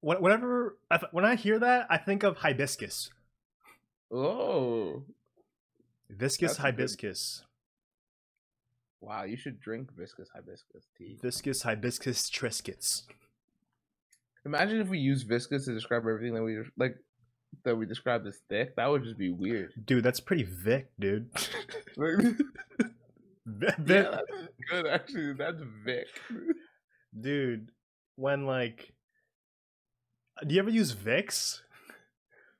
When- 0.00 0.22
Whenever 0.22 0.78
I 0.90 1.00
when 1.12 1.24
I 1.26 1.34
hear 1.34 1.58
that, 1.58 1.86
I 1.90 1.98
think 1.98 2.22
of 2.22 2.38
hibiscus. 2.38 3.10
oh 4.12 5.02
Viscous 6.08 6.52
That's 6.52 6.58
hibiscus. 6.58 7.44
Wow! 9.00 9.24
You 9.24 9.36
should 9.36 9.60
drink 9.60 9.88
viscous 9.96 10.28
hibiscus 10.34 10.86
tea. 10.96 11.18
Viscous 11.22 11.62
hibiscus 11.62 12.30
triscuits. 12.30 13.02
Imagine 14.44 14.80
if 14.80 14.88
we 14.88 14.98
use 14.98 15.22
viscous 15.22 15.66
to 15.66 15.74
describe 15.74 16.02
everything 16.02 16.34
that 16.34 16.42
we 16.42 16.58
like 16.76 16.96
that 17.64 17.76
we 17.76 17.86
described 17.86 18.26
as 18.26 18.38
thick. 18.48 18.76
That 18.76 18.86
would 18.88 19.04
just 19.04 19.18
be 19.18 19.30
weird. 19.30 19.72
Dude, 19.84 20.04
that's 20.04 20.20
pretty 20.20 20.44
Vic, 20.44 20.90
dude. 20.98 21.30
Yeah, 23.60 23.72
that's 23.78 24.22
good. 24.70 24.86
Actually, 24.86 25.32
that's 25.34 25.60
Vic. 25.84 26.06
dude, 27.18 27.70
when 28.16 28.46
like, 28.46 28.92
do 30.46 30.54
you 30.54 30.60
ever 30.60 30.70
use 30.70 30.94
Vicks? 30.94 31.60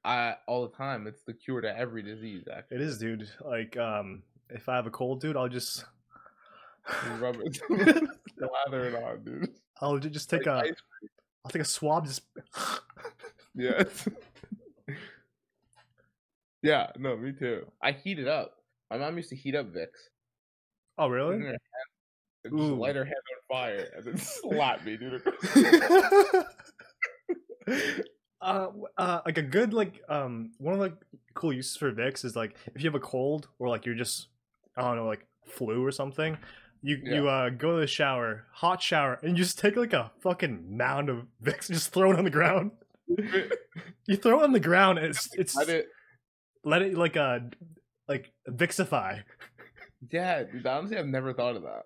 I 0.05 0.37
all 0.47 0.67
the 0.67 0.75
time. 0.77 1.07
It's 1.07 1.23
the 1.27 1.35
cure 1.35 1.61
to 1.61 1.77
every 1.77 2.03
disease. 2.03 2.45
Actually, 2.51 2.77
It 2.79 2.83
is, 2.83 2.99
dude. 2.99 3.29
Like, 3.45 3.77
um, 3.77 4.23
if 4.49 4.69
I 4.69 4.77
have 4.77 4.87
a 4.87 4.91
cold, 4.91 5.21
dude, 5.21 5.37
I'll 5.37 5.49
just, 5.49 5.85
Rub 7.19 7.37
it, 7.41 7.61
lather 7.71 8.87
it 8.89 8.95
on, 8.95 9.23
dude. 9.25 9.51
I'll 9.81 9.99
just 9.99 10.31
take 10.31 10.47
Like 10.47 10.71
a, 10.71 10.75
I'll 11.45 11.51
take 11.51 11.63
a 11.63 11.65
swab, 11.67 12.07
just. 12.07 12.23
Yeah. 13.55 13.83
yeah, 16.63 16.91
no, 16.97 17.17
me 17.17 17.33
too. 17.33 17.67
I 17.83 17.91
heat 17.93 18.19
it 18.21 18.29
up. 18.29 18.53
My 18.91 18.99
mom 18.99 19.17
used 19.17 19.31
to 19.31 19.37
heat 19.37 19.57
up 19.57 19.67
Vicks. 19.73 19.87
Oh, 20.97 21.09
Put 21.09 21.15
it 21.15 21.21
in 21.23 21.29
really? 21.31 21.39
her 21.41 21.47
hand, 21.49 21.59
and 22.45 22.59
Just 22.59 22.71
light 22.73 22.95
her 22.97 23.05
hand 23.05 23.17
on 23.17 23.57
fire 23.57 23.89
and 23.97 24.05
then 24.05 24.17
slap 24.17 24.85
me, 24.85 24.97
dude. 24.97 25.23
uh, 28.41 28.69
uh, 28.97 29.21
like 29.27 29.39
a 29.39 29.43
good 29.43 29.73
like 29.75 30.03
um 30.09 30.53
one 30.59 30.75
of 30.75 30.81
the 30.81 30.97
cool 31.35 31.53
uses 31.53 31.77
for 31.77 31.91
Vicks 31.93 32.25
is 32.25 32.37
like 32.37 32.55
if 32.75 32.83
you 32.83 32.89
have 32.89 32.95
a 32.95 33.01
cold 33.05 33.49
or 33.59 33.69
like 33.69 33.85
you're 33.87 33.95
just 33.95 34.29
I 34.77 34.83
don't 34.83 34.97
know 34.97 35.07
like 35.07 35.27
flu 35.47 35.85
or 35.85 35.91
something, 35.93 36.39
you 36.83 37.01
you 37.03 37.29
uh 37.29 37.51
go 37.51 37.75
to 37.75 37.81
the 37.81 37.87
shower, 37.87 38.45
hot 38.53 38.83
shower, 38.83 39.19
and 39.23 39.37
you 39.37 39.45
just 39.45 39.59
take 39.59 39.77
like 39.77 39.93
a 39.93 40.11
fucking 40.21 40.77
mound 40.77 41.09
of 41.09 41.27
Vicks 41.43 41.69
and 41.69 41.77
just 41.79 41.93
throw 41.93 42.11
it 42.13 42.19
on 42.19 42.25
the 42.25 42.31
ground. 42.31 42.73
You 44.07 44.17
throw 44.17 44.41
it 44.41 44.45
on 44.45 44.53
the 44.53 44.61
ground, 44.61 44.99
and 44.99 45.09
it's 45.09 45.29
it's 45.35 45.57
I 45.57 45.65
did, 45.65 45.85
let 46.65 46.81
it 46.81 46.95
like 46.97 47.17
uh 47.17 47.41
like 48.09 48.33
Vixify. 48.49 49.23
yeah, 50.11 50.45
dude, 50.45 50.67
honestly, 50.67 50.97
I've 50.97 51.07
never 51.07 51.35
thought 51.35 51.57
of 51.57 51.63
that. 51.63 51.83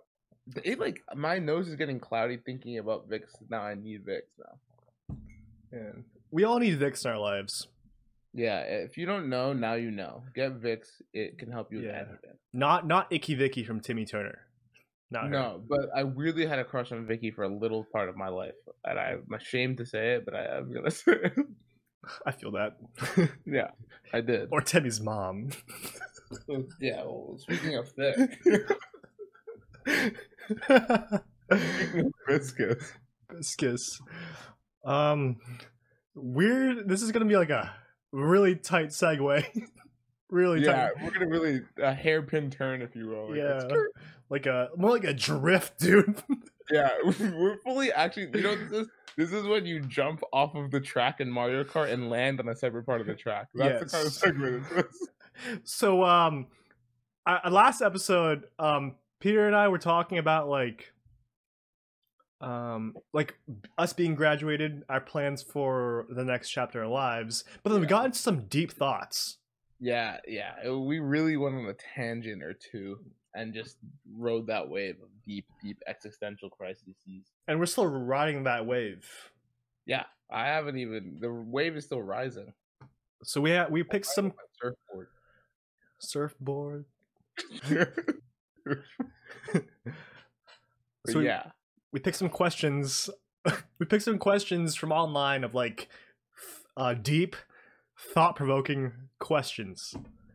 It 0.65 0.79
like 0.79 1.03
my 1.17 1.39
nose 1.39 1.67
is 1.69 1.75
getting 1.75 1.99
cloudy 1.99 2.37
thinking 2.37 2.79
about 2.79 3.09
Vicks. 3.09 3.31
Now 3.51 3.63
I 3.63 3.75
need 3.75 4.07
Vicks 4.07 4.39
now. 4.39 5.17
And 5.73 6.05
we 6.31 6.45
all 6.45 6.59
need 6.61 6.79
Vicks 6.79 7.05
in 7.05 7.11
our 7.11 7.19
lives. 7.19 7.67
Yeah, 8.35 8.61
if 8.61 8.97
you 8.97 9.05
don't 9.05 9.29
know, 9.29 9.53
now 9.53 9.75
you 9.75 9.91
know. 9.91 10.23
Get 10.35 10.61
Vicks. 10.61 10.89
It 11.13 11.39
can 11.39 11.51
help 11.51 11.73
you 11.73 11.79
with 11.79 11.87
Yeah. 11.87 12.05
Not 12.53 12.87
not 12.87 13.13
Icky 13.13 13.35
Vicky 13.35 13.65
from 13.65 13.81
Timmy 13.81 14.05
Turner. 14.05 14.39
Not 15.13 15.25
her. 15.25 15.31
No, 15.31 15.63
but 15.69 15.91
I 15.95 16.01
really 16.01 16.47
had 16.47 16.59
a 16.59 16.65
crush 16.65 16.91
on 16.93 17.07
Vicky 17.07 17.31
for 17.31 17.45
a 17.45 17.49
little 17.49 17.85
part 17.93 18.09
of 18.09 18.17
my 18.17 18.29
life, 18.29 18.55
and 18.85 18.99
I'm 18.99 19.25
ashamed 19.35 19.77
to 19.79 19.87
say 19.87 20.15
it, 20.15 20.25
but 20.25 20.35
I 20.35 20.57
am 20.59 20.73
gonna 20.73 20.91
say 21.03 21.13
it. 21.13 21.35
I 22.27 22.33
feel 22.33 22.51
that. 22.53 22.79
yeah, 23.47 23.71
I 24.13 24.21
did. 24.23 24.49
or 24.51 24.61
Timmy's 24.61 25.01
mom. 25.01 25.51
yeah. 26.81 27.03
Well, 27.05 27.37
speaking 27.39 27.77
of 27.77 27.89
thick, 27.91 28.17
biscuits. 32.27 32.93
Biscus. 33.33 34.01
Um, 34.85 35.37
weird. 36.15 36.89
This 36.89 37.03
is 37.03 37.13
gonna 37.13 37.25
be 37.25 37.37
like 37.37 37.51
a 37.51 37.73
really 38.13 38.57
tight 38.57 38.89
segue. 38.89 39.45
really 40.31 40.63
Yeah, 40.65 40.89
tight. 40.89 41.03
we're 41.03 41.11
gonna 41.11 41.29
really 41.29 41.63
a 41.83 41.95
hairpin 41.95 42.51
turn, 42.51 42.83
if 42.83 42.95
you 42.97 43.07
will. 43.09 43.29
Like, 43.31 43.39
Yeah. 43.39 43.69
Like 44.33 44.47
a 44.47 44.71
more 44.79 44.89
like 44.91 45.05
a 45.05 45.13
drift, 45.13 45.79
dude. 45.79 46.23
yeah. 46.71 46.89
We're 47.21 47.59
fully 47.59 47.93
actually. 47.93 48.31
You 48.35 48.41
know, 48.43 48.57
this 48.57 48.73
is 48.73 48.89
this 49.19 49.31
is 49.31 49.45
when 49.45 49.67
you 49.67 49.81
jump 49.81 50.23
off 50.33 50.55
of 50.55 50.71
the 50.71 50.81
track 50.81 51.21
in 51.21 51.31
Mario 51.31 51.65
Kart 51.65 51.93
and 51.93 52.09
land 52.09 52.41
on 52.41 52.49
a 52.49 52.57
separate 52.57 52.87
part 52.87 53.03
of 53.03 53.07
the 53.07 53.15
track. 53.15 53.49
That's 53.55 53.81
the 53.85 53.91
kind 53.91 54.07
of 54.07 54.13
segment. 54.15 54.65
This 54.71 54.87
is. 54.87 55.09
so 55.65 56.03
um, 56.03 56.47
I, 57.27 57.41
I- 57.45 57.49
last 57.51 57.83
episode, 57.83 58.45
um, 58.59 58.95
Peter 59.21 59.47
and 59.47 59.55
I 59.55 59.69
were 59.69 59.79
talking 59.79 60.17
about 60.17 60.49
like. 60.49 60.95
Um, 62.41 62.95
like 63.13 63.37
us 63.79 63.93
being 63.93 64.17
graduated, 64.17 64.83
our 64.89 65.01
plans 65.01 65.45
for 65.45 66.07
the 66.11 66.25
next 66.25 66.51
chapter 66.51 66.83
of 66.83 66.89
our 66.89 66.93
lives, 66.93 67.45
but 67.63 67.71
then 67.71 67.81
we 67.81 67.87
got 67.87 68.07
into 68.07 68.19
some 68.19 68.47
deep 68.47 68.73
thoughts. 68.73 69.37
Yeah, 69.79 70.17
yeah. 70.27 70.71
We 70.73 70.99
really 70.99 71.37
went 71.37 71.55
on 71.55 71.67
a 71.67 71.75
tangent 71.95 72.43
or 72.43 72.53
two 72.53 72.99
and 73.35 73.53
just 73.55 73.77
rode 74.17 74.47
that 74.49 74.69
wave 74.69 74.97
of 75.03 75.09
deep, 75.25 75.47
deep 75.63 75.79
existential 75.87 76.51
crises. 76.51 76.95
and 77.49 77.59
we're 77.59 77.67
still 77.67 77.87
riding 77.87 78.45
that 78.45 78.67
wave. 78.67 79.09
Yeah, 79.87 80.05
I 80.31 80.47
haven't 80.47 80.79
even. 80.79 81.19
The 81.21 81.33
wave 81.33 81.77
is 81.77 81.85
still 81.87 82.03
rising. 82.03 82.53
So 83.25 83.41
we 83.41 83.53
ha- 83.55 83.67
we 83.71 83.83
picked 83.83 84.07
some 84.07 84.33
surfboard. 84.61 85.09
surfboard. 85.99 86.85
So 91.09 91.19
we- 91.19 91.25
yeah, 91.27 91.51
We 91.93 91.99
picked 92.01 92.17
some 92.17 92.29
questions. 92.29 93.11
we 93.81 93.87
picked 93.87 94.05
some 94.05 94.19
questions 94.19 94.77
from 94.77 94.93
online 94.93 95.43
of 95.43 95.53
like 95.55 95.89
uh, 96.77 96.95
deep, 96.95 97.35
thought-provoking 98.15 98.93
questions. 99.19 99.95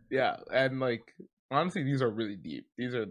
yeah, 0.10 0.38
and 0.54 0.80
like 0.82 1.13
honestly, 1.51 1.84
these 1.84 2.01
are 2.01 2.10
really 2.10 2.36
deep. 2.36 2.68
These 2.77 2.94
are. 2.94 3.06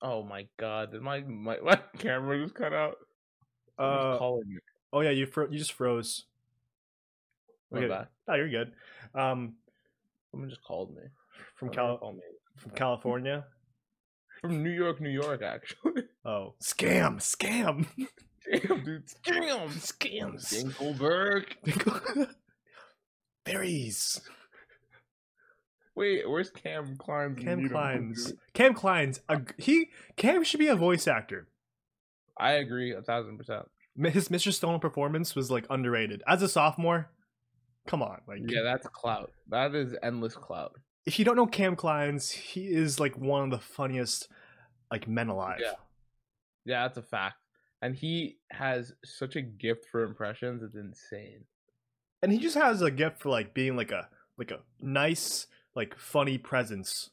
Oh 0.00 0.22
my 0.22 0.46
god! 0.58 0.92
Did 0.92 1.02
my 1.02 1.20
my, 1.20 1.58
my 1.64 1.78
camera 1.98 2.40
just 2.42 2.54
cut 2.54 2.72
out? 2.72 2.96
Uh, 3.78 4.16
calling 4.18 4.48
me. 4.48 4.56
oh 4.92 5.00
yeah, 5.00 5.10
you 5.10 5.26
fro- 5.26 5.48
you 5.50 5.58
just 5.58 5.72
froze. 5.72 6.24
My 7.70 7.78
okay. 7.80 7.88
bad. 7.88 8.08
Oh, 8.28 8.34
you're 8.34 8.48
good. 8.48 8.72
Um, 9.14 9.54
Someone 10.30 10.48
just 10.50 10.62
called 10.64 10.94
me. 10.94 11.02
from 11.56 11.70
Cal 11.70 11.98
me. 12.14 12.20
from 12.56 12.70
California. 12.74 13.44
From 14.40 14.62
New 14.62 14.70
York, 14.70 15.00
New 15.00 15.10
York, 15.10 15.42
actually. 15.42 16.04
Oh, 16.24 16.54
scam, 16.62 17.16
scam, 17.20 17.86
Damn, 18.44 18.84
dude, 18.84 19.06
scam. 19.06 19.68
scams. 19.70 20.52
Dinkleberg. 20.52 21.46
Berries. 23.44 24.20
Wait, 25.98 26.30
where's 26.30 26.50
Cam 26.50 26.96
Klein's? 26.96 27.42
Cam 27.42 27.68
Klein's. 27.68 28.32
Cam 28.54 28.72
Klein's. 28.72 29.20
A, 29.28 29.40
he 29.56 29.88
Cam 30.16 30.44
should 30.44 30.60
be 30.60 30.68
a 30.68 30.76
voice 30.76 31.08
actor. 31.08 31.48
I 32.38 32.52
agree 32.52 32.92
a 32.94 33.02
thousand 33.02 33.36
percent. 33.36 33.66
His 33.96 34.28
Mr. 34.28 34.52
Stone 34.52 34.78
performance 34.78 35.34
was 35.34 35.50
like 35.50 35.66
underrated. 35.68 36.22
As 36.28 36.40
a 36.40 36.48
sophomore, 36.48 37.10
come 37.88 38.00
on, 38.00 38.20
like 38.28 38.42
Yeah, 38.46 38.62
that's 38.62 38.86
clout. 38.86 39.32
That 39.48 39.74
is 39.74 39.96
endless 40.00 40.36
clout. 40.36 40.76
if 41.04 41.18
you 41.18 41.24
don't 41.24 41.34
know 41.34 41.46
Cam 41.46 41.74
Klein's, 41.74 42.30
he 42.30 42.66
is 42.68 43.00
like 43.00 43.18
one 43.18 43.42
of 43.42 43.50
the 43.50 43.58
funniest 43.58 44.28
like 44.92 45.08
men 45.08 45.28
alive. 45.28 45.58
Yeah. 45.60 45.72
Yeah, 46.64 46.82
that's 46.82 46.98
a 46.98 47.02
fact. 47.02 47.38
And 47.82 47.96
he 47.96 48.36
has 48.52 48.92
such 49.04 49.34
a 49.34 49.42
gift 49.42 49.86
for 49.90 50.04
impressions; 50.04 50.62
it's 50.62 50.76
insane. 50.76 51.44
And 52.22 52.30
he 52.30 52.38
just 52.38 52.56
has 52.56 52.82
a 52.82 52.90
gift 52.92 53.20
for 53.20 53.30
like 53.30 53.52
being 53.52 53.74
like 53.74 53.90
a 53.90 54.08
like 54.36 54.52
a 54.52 54.60
nice, 54.80 55.48
like 55.78 55.96
funny 55.98 56.36
presence. 56.36 57.08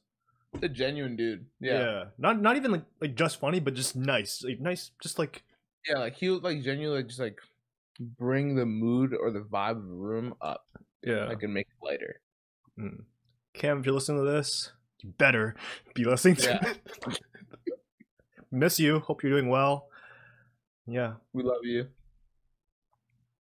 A 0.61 0.67
genuine 0.67 1.15
dude. 1.15 1.45
Yeah, 1.61 1.79
yeah. 1.79 2.03
Not 2.17 2.41
not 2.41 2.57
even 2.57 2.71
like 2.71 2.83
like 2.99 3.15
just 3.15 3.39
funny, 3.39 3.59
but 3.61 3.73
just 3.75 3.95
nice. 3.95 4.43
Like 4.43 4.59
nice 4.59 4.91
just 5.01 5.19
like 5.19 5.43
yeah, 5.87 5.99
like 5.99 6.15
he'll 6.15 6.39
like 6.39 6.61
genuinely 6.63 7.03
just 7.03 7.19
like 7.19 7.39
bring 7.99 8.55
the 8.55 8.65
mood 8.65 9.13
or 9.13 9.31
the 9.31 9.39
vibe 9.41 9.77
of 9.77 9.87
the 9.87 9.93
room 9.93 10.33
up. 10.41 10.65
yeah. 11.03 11.25
Like 11.25 11.43
and 11.43 11.53
make 11.53 11.67
it 11.67 11.85
lighter. 11.85 12.19
Cam, 13.53 13.79
if 13.79 13.85
you're 13.85 13.95
listening 13.95 14.25
to 14.25 14.29
this, 14.31 14.71
you 15.01 15.13
better 15.17 15.55
be 15.93 16.03
listening 16.03 16.35
to 16.37 16.49
Yeah. 16.49 16.69
it. 16.71 17.19
Miss 18.51 18.79
you. 18.79 18.99
Hope 18.99 19.23
you're 19.23 19.31
doing 19.31 19.49
well. 19.49 19.87
Yeah. 20.87 21.13
We 21.33 21.43
love 21.43 21.63
you. 21.63 21.87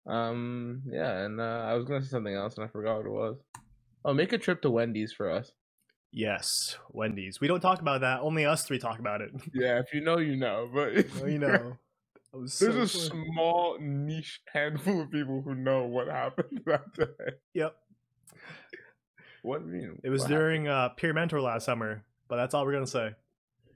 Um, 0.07 0.81
yeah, 0.91 1.25
and 1.25 1.39
uh, 1.39 1.65
I 1.67 1.73
was 1.75 1.85
gonna 1.85 2.01
say 2.01 2.09
something 2.09 2.33
else 2.33 2.55
and 2.55 2.65
I 2.65 2.67
forgot 2.67 2.97
what 2.97 3.05
it 3.05 3.11
was. 3.11 3.37
Oh, 4.03 4.13
make 4.13 4.33
a 4.33 4.37
trip 4.37 4.61
to 4.63 4.69
Wendy's 4.69 5.13
for 5.13 5.29
us. 5.29 5.51
Yes, 6.11 6.77
Wendy's. 6.91 7.39
We 7.39 7.47
don't 7.47 7.61
talk 7.61 7.79
about 7.79 8.01
that. 8.01 8.19
Only 8.21 8.45
us 8.45 8.63
three 8.63 8.79
talk 8.79 8.99
about 8.99 9.21
it. 9.21 9.31
Yeah, 9.53 9.79
if 9.79 9.93
you 9.93 10.01
know, 10.01 10.17
you 10.17 10.35
know. 10.35 10.69
But 10.73 11.05
Well, 11.19 11.29
you 11.29 11.39
know. 11.39 11.77
There's 12.33 12.53
so 12.53 12.67
a 12.67 12.71
funny. 12.71 12.87
small 12.87 13.77
niche 13.79 14.41
handful 14.53 15.01
of 15.01 15.11
people 15.11 15.41
who 15.41 15.53
know 15.53 15.83
what 15.83 16.07
happened 16.07 16.61
that 16.65 16.93
day. 16.93 17.33
Yep. 17.53 17.75
What 19.43 19.65
do 19.65 19.71
you 19.75 19.81
mean? 19.81 20.01
It 20.03 20.09
was 20.09 20.23
during 20.23 20.67
uh, 20.67 20.89
Peer 20.89 21.13
Mentor 21.13 21.41
last 21.41 21.65
summer, 21.65 22.03
but 22.27 22.37
that's 22.37 22.53
all 22.53 22.65
we're 22.65 22.73
gonna 22.73 22.87
say. 22.87 23.11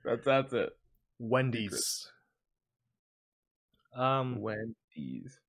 That's 0.05 0.23
that's 0.23 0.53
it. 0.53 0.69
Wendy's. 1.19 2.11
Um, 3.95 4.41
Wendy's. 4.41 5.39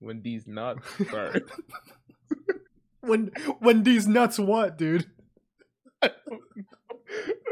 Wendy's 0.00 0.46
nuts. 0.46 0.86
Sorry. 1.10 1.42
When 3.02 3.30
when 3.58 3.82
these 3.82 4.06
nuts, 4.06 4.38
what, 4.38 4.78
dude? 4.78 5.06
I 6.02 6.10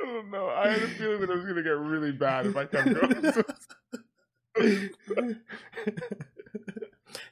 don't 0.05 0.31
know. 0.31 0.49
I 0.49 0.71
had 0.71 0.83
a 0.83 0.89
feeling 0.89 1.21
that 1.21 1.31
it 1.31 1.35
was 1.35 1.45
gonna 1.45 1.63
get 1.63 1.71
really 1.71 2.13
bad 2.13 2.47
if 2.47 2.57
I 2.57 2.65
kept 2.65 2.93
going. 2.95 3.33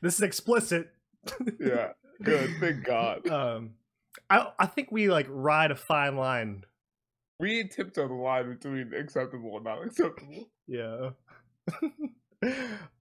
this 0.03 0.15
is 0.15 0.23
explicit. 0.23 0.91
yeah. 1.59 1.93
Good. 2.23 2.51
Thank 2.61 2.85
God. 2.85 3.27
Um, 3.29 3.71
I 4.29 4.49
I 4.59 4.67
think 4.67 4.91
we 4.91 5.09
like 5.09 5.27
ride 5.29 5.71
a 5.71 5.77
fine 5.77 6.17
line. 6.17 6.65
We 7.41 7.69
tiptoe 7.69 8.09
the 8.09 8.15
line 8.15 8.53
between 8.53 8.93
acceptable 8.95 9.57
and 9.57 9.65
not 9.65 9.85
acceptable. 9.85 10.51
Yeah. 10.67 11.11
you 12.43 12.53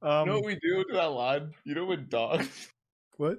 um, 0.01 0.27
know 0.27 0.35
what 0.35 0.45
we 0.45 0.55
do 0.55 0.83
to 0.83 0.93
that 0.93 1.11
line? 1.11 1.53
You 1.63 1.75
know 1.75 1.85
what 1.85 2.09
dogs 2.09 2.69
what? 3.17 3.37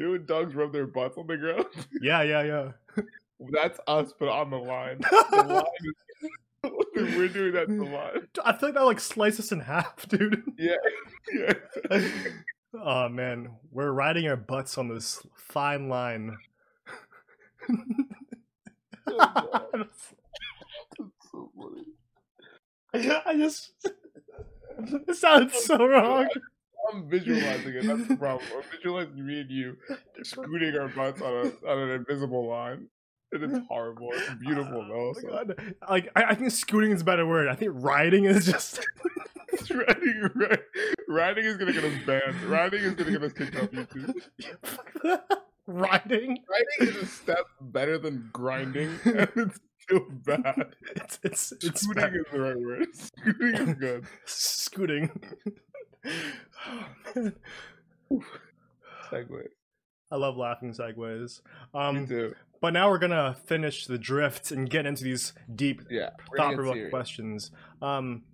You 0.00 0.06
know 0.06 0.12
when 0.12 0.24
dogs 0.24 0.54
rub 0.54 0.72
their 0.72 0.86
butts 0.86 1.18
on 1.18 1.26
the 1.26 1.36
ground? 1.36 1.66
Yeah, 2.00 2.22
yeah, 2.22 2.42
yeah. 2.42 3.02
That's 3.52 3.78
us, 3.86 4.14
but 4.18 4.28
on 4.28 4.50
the 4.50 4.56
line. 4.56 5.00
The 5.30 5.42
line 5.44 5.64
is, 7.04 7.16
we're 7.16 7.28
doing 7.28 7.52
that 7.52 7.68
to 7.68 7.76
the 7.76 7.84
line. 7.84 8.26
I 8.44 8.52
feel 8.54 8.70
like 8.70 8.74
that 8.74 8.84
like 8.84 9.00
slices 9.00 9.46
us 9.46 9.52
in 9.52 9.60
half, 9.60 10.08
dude. 10.08 10.42
Yeah, 10.58 10.76
yeah. 11.32 12.08
Oh 12.74 13.08
man, 13.08 13.50
we're 13.70 13.92
riding 13.92 14.28
our 14.28 14.36
butts 14.36 14.78
on 14.78 14.88
this 14.88 15.24
fine 15.36 15.88
line. 15.88 16.36
Oh, 19.06 19.66
That's 19.72 20.14
so 21.30 21.50
funny. 21.56 21.84
I 23.26 23.34
just 23.36 23.72
it 24.76 25.16
sounded 25.16 25.50
oh, 25.54 25.60
so 25.60 25.86
wrong. 25.86 26.28
I'm 26.92 27.08
visualizing 27.08 27.74
it. 27.74 27.84
That's 27.86 28.08
the 28.08 28.16
problem. 28.18 28.48
I'm 28.56 28.62
visualizing 28.76 29.26
me 29.26 29.40
and 29.40 29.50
you 29.50 29.76
scooting 30.22 30.76
our 30.78 30.88
butts 30.88 31.20
on, 31.22 31.32
a, 31.32 31.70
on 31.70 31.78
an 31.78 31.90
invisible 31.90 32.48
line. 32.48 32.88
And 33.32 33.44
it's 33.44 33.66
horrible. 33.68 34.08
It's 34.12 34.34
beautiful 34.40 34.84
though. 34.88 35.12
Oh 35.16 35.20
So. 35.20 35.28
God. 35.28 35.74
Like 35.88 36.10
I, 36.16 36.24
I 36.24 36.34
think 36.34 36.50
scooting 36.50 36.90
is 36.90 37.02
a 37.02 37.04
better 37.04 37.26
word. 37.26 37.48
I 37.48 37.54
think 37.54 37.72
riding 37.74 38.24
is 38.24 38.46
just 38.46 38.84
riding, 39.70 40.30
ri- 40.34 40.58
riding 41.08 41.44
is 41.44 41.56
gonna 41.56 41.72
get 41.72 41.84
us 41.84 41.92
banned. 42.06 42.42
Riding 42.44 42.80
is 42.82 42.94
gonna 42.94 43.10
get 43.12 43.22
us 43.22 43.32
kicked 43.32 43.54
off 43.56 43.70
YouTube. 43.70 44.20
riding. 45.66 46.38
Riding 46.80 46.96
is 46.96 46.96
a 47.02 47.06
step 47.06 47.44
better 47.60 47.98
than 47.98 48.28
grinding, 48.32 48.98
and 49.04 49.28
it's 49.36 49.60
still 49.82 50.06
bad. 50.24 50.74
It's 50.96 51.18
it's 51.22 51.52
it's 51.52 51.82
Scooting 51.82 52.02
bad. 52.02 52.14
is 52.16 52.24
the 52.32 52.40
right 52.40 52.58
word. 52.60 52.86
Scooting 52.94 53.54
is 53.68 53.74
good. 53.74 54.04
scooting. 54.26 55.10
Oh. 58.12 58.24
Segue. 59.10 59.42
I 60.10 60.16
love 60.16 60.36
laughing. 60.36 60.74
Me 60.76 61.14
Um, 61.74 62.06
too. 62.06 62.34
but 62.60 62.72
now 62.72 62.90
we're 62.90 62.98
gonna 62.98 63.34
finish 63.46 63.86
the 63.86 63.98
drift 63.98 64.50
and 64.50 64.68
get 64.68 64.84
into 64.86 65.04
these 65.04 65.32
deep, 65.54 65.82
Yeah. 65.88 66.10
we're 66.28 66.36
gonna 66.38 66.50
get 66.50 66.56
thought-provoking 66.56 66.90
questions. 66.90 67.50
Um, 67.80 68.24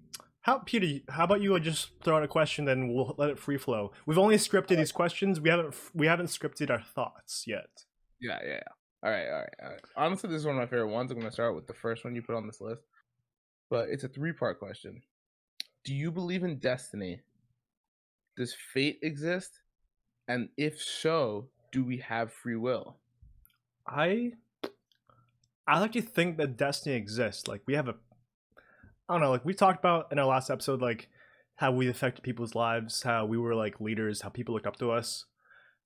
how 0.41 0.59
Peter? 0.61 1.05
How 1.11 1.25
about 1.25 1.41
you 1.43 1.59
just 1.61 1.91
throw 2.03 2.17
out 2.17 2.23
a 2.23 2.29
question, 2.29 2.65
then 2.65 2.89
we'll 2.89 3.15
let 3.19 3.29
it 3.31 3.39
free 3.39 3.59
flow. 3.59 3.93
We've 4.07 4.17
only 4.19 4.37
scripted 4.37 4.77
these 4.77 4.93
questions. 4.93 5.41
We 5.41 5.51
haven't 5.51 5.75
we 5.93 6.07
haven't 6.07 6.27
scripted 6.27 6.71
our 6.71 6.83
thoughts 6.83 7.45
yet. 7.47 7.85
Yeah, 8.21 8.39
yeah, 8.43 8.49
yeah. 8.53 8.61
All 9.03 9.11
right, 9.11 9.27
all 9.29 9.39
right, 9.41 9.55
all 9.63 9.69
right. 9.71 9.81
Honestly, 9.97 10.31
this 10.31 10.41
is 10.41 10.47
one 10.47 10.55
of 10.57 10.61
my 10.61 10.67
favorite 10.67 10.89
ones. 10.89 11.11
I'm 11.11 11.19
gonna 11.19 11.31
start 11.33 11.55
with 11.55 11.67
the 11.67 11.75
first 11.75 12.05
one 12.05 12.15
you 12.15 12.23
put 12.23 12.35
on 12.37 12.47
this 12.47 12.61
list, 12.61 12.83
but 13.69 13.89
it's 13.91 14.05
a 14.05 14.09
three-part 14.09 14.59
question. 14.59 15.03
Do 15.85 15.95
you 15.95 16.11
believe 16.11 16.43
in 16.45 16.59
destiny? 16.59 17.21
Does 18.37 18.55
fate 18.55 18.99
exist? 19.03 19.61
And 20.29 20.49
if 20.57 20.81
so, 20.81 21.49
do 21.73 21.85
we 21.85 21.99
have 21.99 22.33
free 22.33 22.57
will? 22.57 22.97
I 23.87 24.33
I 25.67 25.81
like 25.81 25.93
to 25.93 26.03
think 26.03 26.37
that 26.37 26.57
destiny 26.57 26.95
exists. 26.95 27.49
Like 27.49 27.63
we 27.67 27.75
have 27.75 27.89
a 27.89 27.95
I 29.09 29.15
don't 29.15 29.21
know, 29.21 29.31
like 29.31 29.45
we 29.45 29.55
talked 29.55 29.79
about 29.79 30.11
in 30.13 30.19
our 30.19 30.27
last 30.27 30.51
episode, 30.51 30.81
like 30.81 31.09
how 31.57 31.73
we 31.73 31.89
affected 31.89 32.23
people's 32.23 32.55
lives, 32.55 33.03
how 33.03 33.25
we 33.25 33.39
were 33.39 33.55
like 33.55 33.81
leaders, 33.81 34.21
how 34.23 34.29
people 34.29 34.55
looked 34.55 34.67
up 34.67 34.77
to 34.77 34.91
us. 34.91 35.25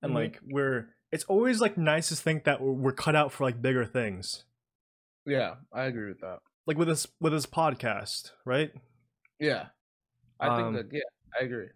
And 0.01 0.11
Mhm. 0.11 0.15
like 0.15 0.39
we're 0.43 0.95
it's 1.11 1.23
always 1.25 1.61
like 1.61 1.77
nice 1.77 2.09
to 2.09 2.15
think 2.15 2.43
that 2.45 2.61
we're 2.61 2.71
we're 2.73 2.91
cut 2.93 3.15
out 3.15 3.31
for 3.31 3.43
like 3.43 3.61
bigger 3.61 3.85
things. 3.85 4.45
Yeah, 5.25 5.55
I 5.71 5.83
agree 5.83 6.09
with 6.09 6.21
that. 6.21 6.39
Like 6.65 6.77
with 6.77 6.87
this 6.87 7.07
with 7.19 7.33
this 7.33 7.45
podcast, 7.45 8.31
right? 8.45 8.73
Yeah, 9.39 9.69
I 10.39 10.47
Um, 10.47 10.73
think 10.73 10.89
that. 10.89 10.95
Yeah, 10.95 11.09
I 11.39 11.43
agree. 11.45 11.69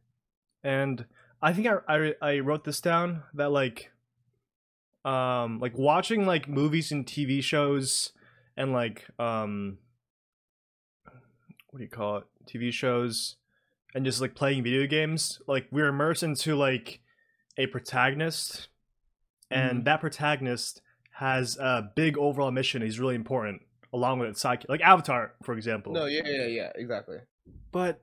And 0.66 1.06
I 1.42 1.54
think 1.54 1.68
I, 1.68 1.78
I 1.88 2.14
I 2.22 2.40
wrote 2.40 2.64
this 2.66 2.82
down 2.82 3.24
that 3.36 3.52
like 3.52 3.92
um 5.06 5.60
like 5.60 5.78
watching 5.78 6.26
like 6.26 6.50
movies 6.50 6.92
and 6.92 7.06
TV 7.06 7.42
shows 7.42 8.12
and 8.58 8.74
like 8.74 9.06
um 9.20 9.78
what 11.70 11.78
do 11.78 11.84
you 11.84 11.90
call 11.90 12.18
it 12.18 12.24
TV 12.48 12.72
shows 12.72 13.36
and 13.94 14.04
just 14.04 14.20
like 14.22 14.34
playing 14.36 14.64
video 14.64 14.88
games 14.88 15.40
like 15.48 15.68
we're 15.72 15.88
immersed 15.90 16.24
into 16.24 16.56
like 16.56 17.02
a 17.58 17.68
protagonist 17.68 18.68
and 19.52 19.82
Mhm. 19.82 19.86
that 19.86 20.00
protagonist 20.02 20.82
has 21.12 21.58
a 21.58 21.92
big 21.96 22.18
overall 22.18 22.52
mission 22.52 22.82
he's 22.82 23.00
really 23.00 23.16
important 23.16 23.62
along 23.94 24.20
with 24.20 24.30
its 24.30 24.44
sidekick 24.44 24.68
like 24.70 24.82
Avatar 24.82 25.36
for 25.44 25.54
example 25.54 25.94
No, 25.94 26.06
yeah, 26.06 26.24
yeah, 26.26 26.46
yeah, 26.48 26.72
exactly. 26.76 27.18
but 27.72 28.02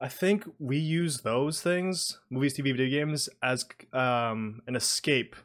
I 0.00 0.08
think 0.08 0.44
we 0.58 0.78
use 0.78 1.20
those 1.20 1.60
things, 1.60 2.20
movies, 2.30 2.54
TV, 2.54 2.72
video 2.72 2.88
games, 2.88 3.28
as 3.42 3.66
um, 3.92 4.62
an 4.66 4.74
escape 4.74 5.36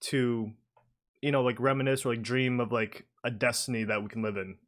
to, 0.00 0.52
you 1.22 1.32
know, 1.32 1.42
like 1.42 1.58
reminisce 1.58 2.04
or 2.04 2.10
like 2.10 2.22
dream 2.22 2.60
of 2.60 2.70
like 2.70 3.06
a 3.24 3.30
destiny 3.30 3.84
that 3.84 4.02
we 4.02 4.08
can 4.08 4.22
live 4.22 4.36
in. 4.36 4.58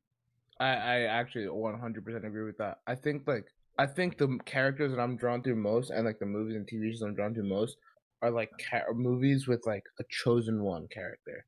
I, 0.59 0.69
I 0.69 1.01
actually 1.03 1.47
100% 1.47 2.27
agree 2.27 2.45
with 2.45 2.59
that. 2.59 2.79
I 2.87 2.95
think 2.95 3.27
like 3.27 3.45
I 3.79 3.87
think 3.87 4.19
the 4.19 4.39
characters 4.45 4.93
that 4.93 5.01
I'm 5.01 5.17
drawn 5.17 5.43
to 5.45 5.55
most, 5.55 5.91
and 5.91 6.05
like 6.05 6.19
the 6.19 6.27
movies 6.27 6.57
and 6.57 6.67
TV 6.67 6.91
shows 6.91 7.03
I'm 7.03 7.15
drawn 7.15 7.35
to 7.35 7.43
most, 7.43 7.77
are 8.23 8.31
like 8.31 8.51
ca- 8.71 8.93
movies 8.95 9.49
with 9.49 9.63
like 9.67 9.85
a 9.99 10.05
chosen 10.11 10.63
one 10.63 10.87
character, 10.89 11.45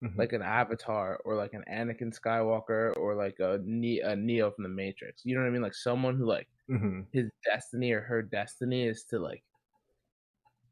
Mhm. 0.00 0.26
like 0.26 0.32
an 0.32 0.42
Avatar 0.42 1.18
or 1.24 1.36
like 1.36 1.52
an 1.54 1.64
Anakin 1.70 2.14
Skywalker 2.18 2.96
or 2.96 3.14
like 3.14 3.38
a, 3.40 3.60
ne- 3.64 4.00
a 4.00 4.16
Neo 4.16 4.50
from 4.50 4.64
the 4.64 4.70
Matrix. 4.70 5.22
You 5.24 5.34
know 5.36 5.42
what 5.42 5.48
I 5.48 5.50
mean? 5.52 5.62
Like 5.62 5.74
someone 5.74 6.16
who 6.16 6.26
like 6.26 6.48
Mhm. 6.68 7.06
his 7.12 7.30
destiny 7.44 7.92
or 7.92 8.02
her 8.02 8.22
destiny 8.22 8.86
is 8.86 9.04
to 9.06 9.18
like 9.20 9.44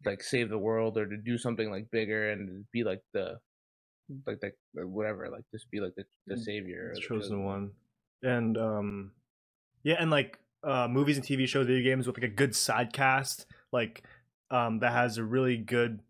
like 0.05 0.23
save 0.23 0.49
the 0.51 0.59
world 0.59 0.99
or 0.99 1.07
to 1.09 1.17
do 1.17 1.39
something 1.39 1.71
like 1.71 1.91
bigger 1.91 2.31
and 2.31 2.71
be 2.73 2.85
like 2.85 3.03
the 3.13 3.39
like 4.27 4.41
like 4.43 4.57
whatever 4.75 5.31
like 5.31 5.45
just 5.53 5.71
be 5.71 5.81
like 5.81 5.95
the, 5.97 6.05
the 6.29 6.37
savior 6.39 6.95
or 6.95 7.01
The 7.13 7.21
the 7.21 7.33
chosen 7.33 7.45
one, 7.45 7.73
and 8.23 8.59
um, 8.59 9.13
yeah, 9.85 9.97
and 10.01 10.11
like 10.11 10.41
uh, 10.63 10.89
movies 10.89 11.17
and 11.19 11.27
TV 11.27 11.47
shows, 11.47 11.67
video 11.67 11.85
games 11.85 12.07
with 12.07 12.17
like 12.19 12.25
a 12.31 12.35
good 12.35 12.57
side 12.57 12.93
cast, 12.93 13.47
like 13.73 14.07
um, 14.51 14.81
that 14.81 14.93
has 14.93 15.19
a 15.19 15.25
really 15.25 15.59
good. 15.59 16.03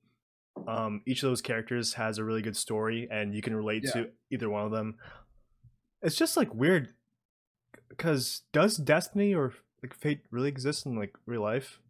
Um, 0.68 1.02
each 1.06 1.22
of 1.22 1.28
those 1.30 1.42
characters 1.42 1.94
has 1.94 2.18
a 2.18 2.24
really 2.24 2.42
good 2.42 2.56
story, 2.56 3.08
and 3.10 3.34
you 3.34 3.42
can 3.42 3.54
relate 3.54 3.84
Yeah. 3.84 3.90
to 4.02 4.10
either 4.30 4.48
one 4.48 4.64
of 4.64 4.70
them. 4.70 4.96
It's 6.02 6.16
just 6.16 6.36
like 6.36 6.54
weird, 6.54 6.94
because 7.88 8.42
does 8.52 8.76
destiny 8.76 9.34
or 9.34 9.52
like 9.82 9.94
fate 9.94 10.20
really 10.30 10.48
exist 10.48 10.86
in 10.86 10.96
like 10.96 11.14
real 11.26 11.42
life? 11.42 11.80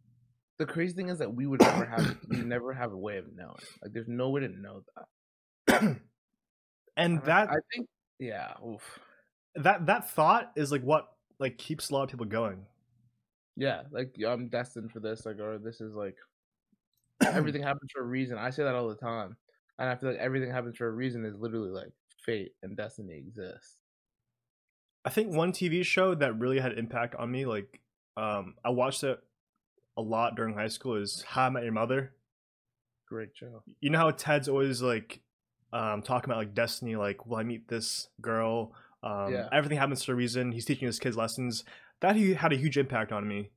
the 0.57 0.65
crazy 0.67 0.95
thing 0.95 1.09
is 1.09 1.19
that 1.19 1.35
we 1.35 1.47
would 1.49 1.61
never 1.61 1.85
have 1.85 2.17
we 2.29 2.37
never 2.37 2.73
have 2.73 2.93
a 2.93 2.97
way 2.97 3.17
of 3.19 3.25
knowing. 3.35 3.57
Like 3.83 3.93
there's 3.93 4.07
no 4.07 4.31
way 4.31 4.41
to 4.43 4.49
know 4.49 4.85
that. 5.67 5.81
and 6.97 7.19
I- 7.21 7.25
that 7.27 7.51
I 7.51 7.57
think 7.73 7.89
yeah, 8.21 8.55
oof. 8.65 9.01
that 9.57 9.87
that 9.87 10.11
thought 10.11 10.53
is 10.57 10.71
like 10.71 10.83
what 10.83 11.09
like 11.41 11.59
keeps 11.59 11.91
a 11.91 11.95
lot 11.95 12.05
of 12.05 12.11
people 12.11 12.27
going. 12.27 12.67
Yeah, 13.57 13.83
like 13.91 14.15
I'm 14.27 14.49
destined 14.49 14.93
for 14.93 15.01
this, 15.01 15.27
like 15.27 15.41
or 15.41 15.59
this 15.59 15.81
is 15.81 15.95
like 15.95 16.17
everything 17.23 17.63
happens 17.65 17.91
for 17.93 18.03
a 18.03 18.07
reason. 18.07 18.39
I 18.39 18.51
say 18.51 18.65
that 18.65 18.75
all 18.75 18.89
the 18.89 18.97
time. 18.97 19.37
And 19.79 19.89
I 19.89 19.97
feel 19.97 20.11
like 20.11 20.19
everything 20.19 20.51
happens 20.51 20.77
for 20.77 20.87
a 20.87 20.93
reason 20.93 21.25
is 21.25 21.37
literally 21.37 21.71
like 21.71 21.93
fate 22.25 22.53
and 22.63 22.77
destiny 22.77 23.15
exists. 23.15 23.77
I 25.05 25.11
think 25.11 25.35
one 25.35 25.53
TV 25.53 25.85
show 25.85 26.15
that 26.15 26.39
really 26.39 26.59
had 26.59 26.79
impact 26.79 27.15
on 27.17 27.31
me, 27.31 27.45
like 27.45 27.81
um, 28.17 28.55
I 28.65 28.71
watched 28.71 29.05
it 29.05 29.19
a 29.97 30.03
lot 30.03 30.37
during 30.37 30.55
high 30.55 30.69
school, 30.69 30.95
is 30.95 31.25
How 31.27 31.47
I 31.47 31.51
Met 31.51 31.65
Your 31.65 31.73
Mother. 31.73 32.15
Great 33.09 33.31
show. 33.35 33.63
You 33.81 33.91
know 33.91 33.99
how 33.99 34.11
Ted's 34.11 34.49
always 34.49 34.81
like 34.81 35.21
um, 35.73 36.03
talking 36.03 36.31
about 36.31 36.39
like 36.39 36.55
destiny, 36.55 36.97
like 36.97 37.27
will 37.27 37.37
I 37.37 37.43
meet 37.43 37.69
this 37.69 38.09
girl? 38.21 38.73
Um, 39.03 39.33
Yeah. 39.33 39.49
Everything 39.53 39.77
happens 39.79 40.03
for 40.03 40.13
a 40.13 40.17
reason. 40.17 40.53
He's 40.53 40.65
teaching 40.65 40.87
his 40.87 40.99
kids 40.99 41.17
lessons. 41.17 41.65
That 42.01 42.17
he 42.17 42.35
had 42.35 42.53
a 42.53 42.57
huge 42.57 42.79
impact 42.79 43.13
on 43.13 43.27
me. 43.29 43.51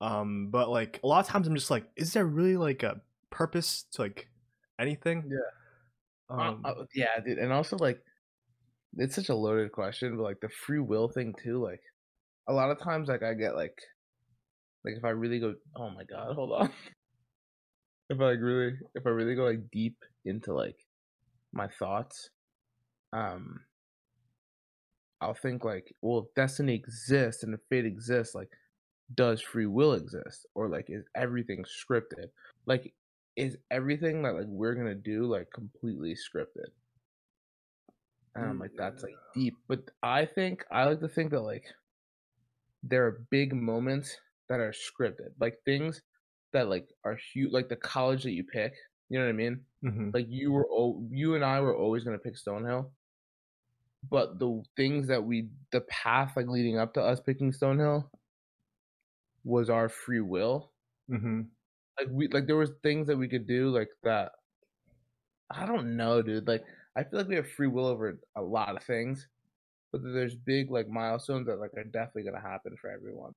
Um, 0.00 0.48
but 0.50 0.70
like 0.70 1.00
a 1.02 1.06
lot 1.06 1.20
of 1.20 1.26
times, 1.30 1.46
I'm 1.46 1.54
just 1.54 1.70
like, 1.70 1.86
is 1.96 2.12
there 2.12 2.26
really 2.26 2.56
like 2.56 2.82
a 2.82 3.02
purpose 3.30 3.84
to 3.92 4.02
like 4.02 4.28
anything? 4.78 5.26
Yeah. 5.26 5.38
Uh, 6.38 6.52
Um, 6.52 6.62
uh, 6.64 6.74
yeah, 6.94 7.20
dude. 7.20 7.38
And 7.38 7.52
also 7.52 7.76
like 7.76 8.02
it's 8.98 9.14
such 9.14 9.28
a 9.28 9.34
loaded 9.34 9.72
question, 9.72 10.16
but 10.16 10.22
like 10.24 10.40
the 10.40 10.48
free 10.48 10.80
will 10.80 11.08
thing 11.08 11.34
too, 11.42 11.62
like 11.62 11.82
a 12.48 12.52
lot 12.54 12.70
of 12.70 12.80
times 12.80 13.08
like 13.08 13.22
I 13.24 13.34
get 13.34 13.56
like 13.56 13.78
like 14.84 14.94
if 14.96 15.04
I 15.04 15.10
really 15.10 15.40
go 15.40 15.54
oh 15.76 15.90
my 15.90 16.04
god, 16.04 16.34
hold 16.34 16.52
on. 16.52 16.70
if 18.10 18.20
I 18.20 18.24
like 18.24 18.40
really 18.40 18.78
if 18.94 19.06
I 19.06 19.10
really 19.10 19.34
go 19.34 19.44
like 19.44 19.70
deep 19.70 19.96
into 20.24 20.52
like 20.54 20.76
my 21.52 21.68
thoughts, 21.68 22.30
um 23.12 23.60
I'll 25.20 25.34
think 25.34 25.64
like, 25.64 25.94
well, 26.00 26.20
if 26.20 26.34
destiny 26.34 26.74
exists 26.74 27.42
and 27.42 27.54
if 27.54 27.60
fate 27.68 27.84
exists, 27.84 28.34
like 28.34 28.50
does 29.14 29.40
free 29.40 29.66
will 29.66 29.94
exist? 29.94 30.46
Or 30.54 30.68
like 30.68 30.86
is 30.88 31.04
everything 31.14 31.64
scripted? 31.64 32.28
Like 32.66 32.92
is 33.36 33.56
everything 33.70 34.22
that 34.22 34.34
like 34.34 34.46
we're 34.46 34.74
gonna 34.74 34.94
do 34.94 35.26
like 35.26 35.50
completely 35.52 36.14
scripted? 36.14 36.70
And 38.34 38.44
I'm 38.44 38.58
like, 38.58 38.72
that's 38.76 39.02
like 39.02 39.16
deep. 39.34 39.54
But 39.68 39.90
I 40.02 40.24
think 40.24 40.64
I 40.70 40.84
like 40.84 41.00
to 41.00 41.08
think 41.08 41.30
that 41.30 41.40
like 41.40 41.64
there 42.82 43.06
are 43.06 43.24
big 43.30 43.52
moments 43.54 44.16
that 44.48 44.60
are 44.60 44.72
scripted. 44.72 45.30
Like 45.40 45.58
things 45.64 46.02
that 46.52 46.68
like 46.68 46.88
are 47.04 47.18
huge, 47.32 47.52
like 47.52 47.68
the 47.68 47.76
college 47.76 48.22
that 48.24 48.32
you 48.32 48.44
pick. 48.44 48.74
You 49.08 49.18
know 49.18 49.24
what 49.26 49.30
I 49.30 49.34
mean? 49.34 49.60
hmm 49.82 50.10
Like 50.12 50.26
you 50.28 50.52
were, 50.52 50.66
you 51.10 51.34
and 51.34 51.44
I 51.44 51.60
were 51.60 51.76
always 51.76 52.04
gonna 52.04 52.18
pick 52.18 52.36
Stonehill, 52.36 52.90
but 54.08 54.38
the 54.38 54.62
things 54.76 55.08
that 55.08 55.22
we, 55.22 55.48
the 55.72 55.82
path 55.82 56.32
like 56.36 56.46
leading 56.48 56.78
up 56.78 56.94
to 56.94 57.02
us 57.02 57.20
picking 57.20 57.52
Stonehill, 57.52 58.08
was 59.44 59.70
our 59.70 59.88
free 59.88 60.20
will. 60.20 60.72
hmm 61.08 61.42
Like 61.98 62.08
we, 62.10 62.28
like 62.28 62.46
there 62.46 62.56
was 62.56 62.70
things 62.82 63.06
that 63.08 63.16
we 63.16 63.28
could 63.28 63.46
do 63.46 63.70
like 63.70 63.90
that. 64.04 64.32
I 65.50 65.66
don't 65.66 65.96
know, 65.96 66.22
dude. 66.22 66.46
Like 66.46 66.64
I 66.96 67.04
feel 67.04 67.18
like 67.20 67.28
we 67.28 67.36
have 67.36 67.50
free 67.50 67.66
will 67.66 67.86
over 67.86 68.18
a 68.36 68.42
lot 68.42 68.76
of 68.76 68.82
things, 68.84 69.28
but 69.92 70.02
there's 70.02 70.34
big 70.34 70.70
like 70.70 70.88
milestones 70.88 71.46
that 71.46 71.56
like 71.60 71.72
are 71.76 71.84
definitely 71.84 72.24
gonna 72.24 72.40
happen 72.40 72.76
for 72.80 72.90
everyone. 72.90 73.32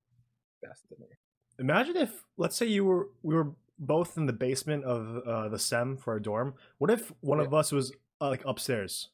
Destiny. 0.62 1.08
Imagine 1.58 1.96
if, 1.96 2.24
let's 2.36 2.56
say, 2.56 2.66
you 2.66 2.84
were 2.84 3.08
we 3.22 3.34
were 3.34 3.52
both 3.78 4.16
in 4.16 4.26
the 4.26 4.32
basement 4.32 4.84
of 4.84 5.18
uh, 5.26 5.48
the 5.48 5.58
SEM 5.58 5.96
for 5.96 6.12
our 6.14 6.20
dorm. 6.20 6.54
What 6.78 6.90
if 6.90 7.12
one 7.20 7.38
Yeah. 7.38 7.46
of 7.46 7.54
us 7.54 7.72
was 7.72 7.92
uh, 8.20 8.28
like 8.28 8.44
upstairs? 8.44 9.10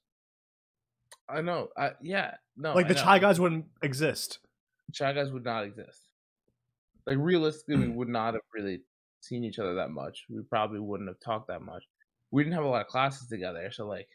I 1.29 1.41
know. 1.43 1.69
I 1.77 1.93
yeah. 2.03 2.37
No. 2.57 2.75
like 2.75 2.87
I 2.87 2.89
the 2.89 2.95
know. 2.95 3.03
Chai 3.03 3.19
Guyz 3.21 3.39
wouldn't 3.39 3.67
exist. 3.83 4.39
Chai 4.93 5.13
Guyz 5.15 5.33
would 5.33 5.45
not 5.45 5.65
exist. 5.65 6.10
Like 7.11 7.19
realistically, 7.21 7.77
we 7.77 7.87
mm. 7.87 7.95
would 7.97 8.09
not 8.09 8.35
have 8.35 8.43
really 8.55 8.83
seen 9.21 9.45
each 9.45 9.59
other 9.59 9.75
that 9.75 9.91
much. 9.91 10.27
We 10.31 10.43
probably 10.43 10.81
wouldn't 10.81 11.09
have 11.11 11.21
talked 11.21 11.49
that 11.49 11.63
much. 11.63 11.85
We 12.31 12.45
didn't 12.45 12.55
have 12.55 12.65
a 12.65 12.69
lot 12.69 12.83
of 12.83 12.87
classes 12.87 13.29
together, 13.29 13.71
so 13.73 13.87
like, 13.87 14.09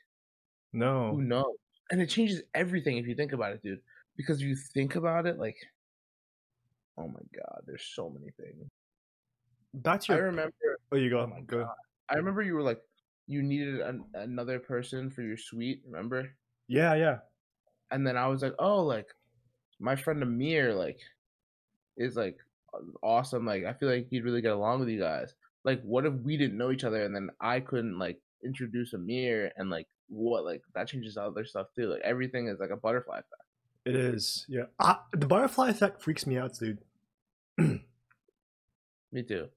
no, 0.73 1.11
who 1.11 1.21
No. 1.21 1.41
knows? 1.41 1.57
And 1.91 2.01
it 2.01 2.07
changes 2.09 2.41
everything 2.55 2.97
if 2.97 3.07
you 3.07 3.15
think 3.15 3.33
about 3.33 3.53
it, 3.53 3.61
dude. 3.61 3.81
Because 4.17 4.41
if 4.41 4.47
you 4.47 4.55
think 4.55 4.95
about 4.95 5.27
it, 5.27 5.37
like, 5.37 5.57
oh 6.97 7.07
my 7.07 7.19
god, 7.35 7.63
there's 7.67 7.83
so 7.93 8.09
many 8.09 8.31
things. 8.31 8.69
Back 9.73 10.01
to 10.01 10.13
I 10.13 10.17
remember. 10.17 10.53
oh, 10.91 10.95
you 10.95 11.09
go. 11.09 11.19
Oh 11.21 11.27
my 11.27 11.41
go. 11.41 11.63
god. 11.65 11.75
I 12.09 12.15
remember 12.15 12.41
you 12.41 12.55
were 12.55 12.63
like, 12.63 12.81
you 13.27 13.43
needed 13.43 13.81
an, 13.81 14.05
another 14.13 14.59
person 14.59 15.09
for 15.11 15.21
your 15.21 15.37
suite. 15.37 15.83
Remember? 15.85 16.29
Yeah, 16.67 16.93
yeah. 16.95 17.17
and 17.91 18.07
then 18.07 18.17
I 18.17 18.27
was 18.27 18.41
like, 18.41 18.55
oh, 18.59 18.81
like 18.83 19.07
my 19.79 19.95
friend 19.95 20.23
Amir, 20.23 20.73
like, 20.73 20.99
is 21.97 22.15
like 22.15 22.37
awesome. 23.01 23.45
Like, 23.45 23.65
I 23.65 23.73
feel 23.73 23.89
like 23.89 24.07
he'd 24.09 24.23
really 24.23 24.41
get 24.41 24.51
along 24.51 24.79
with 24.79 24.89
you 24.89 24.99
guys. 24.99 25.33
Like, 25.63 25.81
what 25.83 26.05
if 26.05 26.13
we 26.13 26.37
didn't 26.37 26.57
know 26.57 26.71
each 26.71 26.83
other 26.83 27.03
and 27.03 27.15
then 27.15 27.29
I 27.39 27.59
couldn't 27.59 27.97
like 27.97 28.19
introduce 28.45 28.93
Amir 28.93 29.51
and 29.57 29.69
like 29.69 29.87
what 30.07 30.45
like 30.45 30.61
that 30.73 30.87
changes 30.87 31.17
other 31.17 31.45
stuff 31.45 31.67
too. 31.75 31.87
Like 31.87 32.01
everything 32.03 32.47
is 32.47 32.59
like 32.59 32.69
a 32.69 32.77
butterfly 32.77 33.17
effect. 33.19 33.33
It 33.85 33.95
is. 33.95 34.45
Yeah. 34.47 34.65
I, 34.79 34.97
the 35.13 35.27
butterfly 35.27 35.69
effect 35.69 36.01
freaks 36.01 36.25
me 36.25 36.37
out, 36.37 36.53
dude. 36.57 36.79
Me 37.57 39.23
too. 39.23 39.47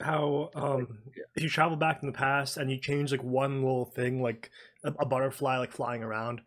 How 0.00 0.50
um 0.54 0.98
if 1.36 1.42
you 1.42 1.48
travel 1.48 1.76
back 1.76 2.00
in 2.02 2.08
the 2.08 2.16
past 2.16 2.56
and 2.56 2.70
you 2.70 2.78
change 2.78 3.12
like 3.12 3.22
one 3.22 3.62
little 3.62 3.84
thing, 3.84 4.20
like 4.22 4.50
a, 4.84 4.92
a 4.98 5.06
butterfly 5.06 5.58
like 5.58 5.72
flying 5.72 6.02
around, 6.02 6.40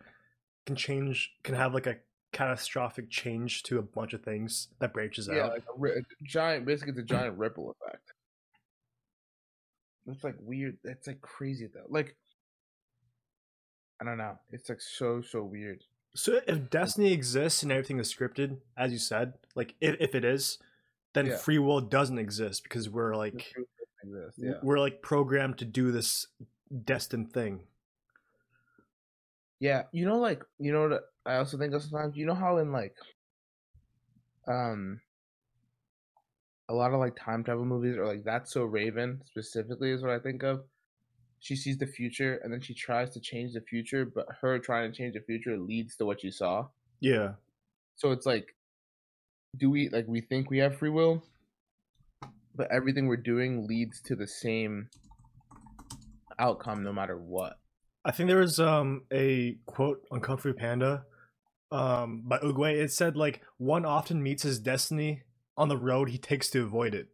can 0.66 0.76
change 0.76 1.32
can 1.44 1.56
have 1.56 1.74
like 1.74 1.88
a 1.88 1.98
catastrophic 2.36 3.10
change 3.10 3.64
to 3.64 3.80
a 3.80 3.82
bunch 3.82 4.14
of 4.14 4.22
things 4.22 4.68
that 4.80 4.94
branches 4.94 5.30
out. 5.30 5.36
Yeah, 5.36 5.44
out. 5.46 5.52
like 5.54 5.96
a, 5.96 6.00
a 6.00 6.02
giant. 6.24 6.66
Basically, 6.66 6.92
it's 6.92 7.00
a 7.00 7.04
giant 7.04 7.38
ripple 7.38 7.74
effect. 7.82 8.12
It's 10.08 10.24
like 10.24 10.36
weird. 10.42 10.78
It's 10.84 11.08
like 11.08 11.22
crazy 11.22 11.68
though. 11.74 11.86
Like, 11.88 12.18
I 14.02 14.06
don't 14.06 14.18
know. 14.18 14.38
It's 14.52 14.68
like 14.68 14.82
so 14.82 15.22
so 15.22 15.44
weird. 15.44 15.84
So 16.14 16.40
if 16.46 16.70
destiny 16.70 17.14
exists 17.14 17.64
and 17.64 17.72
everything 17.72 18.00
is 18.00 18.14
scripted, 18.14 18.58
as 18.78 18.92
you 18.92 19.00
said, 19.00 19.34
like 19.56 19.76
if, 19.80 19.96
if 20.00 20.14
it 20.14 20.26
is, 20.26 20.58
then 21.14 21.28
Yeah. 21.28 21.38
free 21.38 21.60
will 21.60 21.82
doesn't 21.82 22.20
exist 22.20 22.64
because 22.64 22.90
we're 22.90 23.16
like 23.16 23.54
exist, 24.04 24.38
Yeah. 24.38 24.60
we're 24.62 24.80
like 24.80 25.02
programmed 25.02 25.58
to 25.60 25.66
do 25.66 25.92
this 25.92 26.28
destined 26.84 27.32
thing. 27.32 27.62
Yeah, 29.60 29.84
you 29.92 30.06
know, 30.06 30.20
like 30.20 30.44
you 30.60 30.72
know 30.72 30.90
what 30.90 31.02
I 31.26 31.38
also 31.38 31.58
think 31.58 31.74
of 31.74 31.82
sometimes. 31.82 32.18
You 32.18 32.26
know 32.26 32.36
how 32.36 32.58
in 32.58 32.72
like, 32.72 32.96
um, 34.48 35.00
a 36.70 36.74
lot 36.74 36.94
of 36.94 37.00
like 37.00 37.16
time 37.16 37.44
travel 37.44 37.66
movies 37.66 37.98
or 37.98 38.06
like 38.06 38.24
that's 38.24 38.52
so 38.52 38.64
Raven 38.64 39.22
specifically 39.26 39.92
is 39.92 40.02
what 40.02 40.12
I 40.12 40.20
think 40.20 40.44
of. 40.44 40.64
She 41.40 41.56
sees 41.56 41.78
the 41.78 41.88
future 41.88 42.40
and 42.44 42.52
then 42.52 42.62
she 42.62 42.74
tries 42.74 43.12
to 43.12 43.20
change 43.20 43.54
the 43.54 43.62
future, 43.62 44.06
but 44.06 44.26
her 44.42 44.58
trying 44.58 44.92
to 44.92 44.98
change 44.98 45.14
the 45.14 45.22
future 45.22 45.58
leads 45.58 45.96
to 45.98 46.06
what 46.06 46.24
you 46.24 46.32
saw. 46.32 46.68
Yeah. 47.00 47.34
So 47.98 48.12
it's 48.12 48.26
like, 48.26 48.56
do 49.56 49.70
we 49.70 49.90
like 49.90 50.06
we 50.08 50.22
think 50.22 50.50
we 50.50 50.58
have 50.58 50.78
free 50.78 50.90
will, 50.90 51.24
but 52.56 52.72
everything 52.72 53.08
we're 53.08 53.18
doing 53.18 53.68
leads 53.68 54.02
to 54.02 54.16
the 54.16 54.28
same 54.28 54.90
outcome 56.40 56.84
no 56.84 56.92
matter 56.92 57.18
what. 57.18 57.58
I 58.06 58.12
think 58.12 58.28
there 58.30 58.38
was 58.40 58.60
um 58.60 59.02
a 59.12 59.58
quote 59.66 60.02
on 60.12 60.22
Kung 60.22 60.38
Fu 60.38 60.54
Panda 60.54 61.04
um 61.72 62.22
by 62.26 62.38
Oogway. 62.40 62.76
It 62.76 62.92
said 62.92 63.18
like 63.18 63.42
one 63.58 63.86
often 63.86 64.22
meets 64.22 64.44
his 64.44 64.60
destiny 64.60 65.24
on 65.58 65.68
the 65.70 65.78
road 65.78 66.10
he 66.10 66.18
takes 66.18 66.50
to 66.52 66.64
avoid 66.64 66.94
it. 66.94 67.08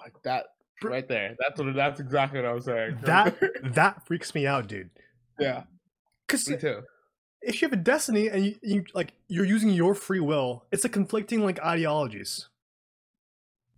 Like 0.00 0.14
that 0.24 0.46
right 0.82 1.06
there. 1.08 1.36
That's 1.38 1.58
what. 1.60 1.74
That's 1.74 2.00
exactly 2.00 2.40
what 2.40 2.48
I 2.48 2.52
was 2.52 2.64
saying. 2.64 2.98
That 3.02 3.36
that 3.74 4.04
freaks 4.06 4.34
me 4.34 4.46
out, 4.46 4.66
dude. 4.66 4.90
yeah, 5.38 5.62
Cuz 6.28 6.48
me 6.48 6.56
too. 6.58 6.82
if 7.40 7.62
you 7.62 7.68
have 7.68 7.78
a 7.78 7.80
destiny 7.82 8.28
and 8.28 8.44
you, 8.46 8.54
you 8.62 8.84
like 8.92 9.12
you're 9.28 9.44
using 9.46 9.70
your 9.70 9.94
free 9.94 10.20
will, 10.20 10.66
it's 10.72 10.84
a 10.84 10.88
conflicting 10.88 11.40
like 11.44 11.60
ideologies. 11.64 12.48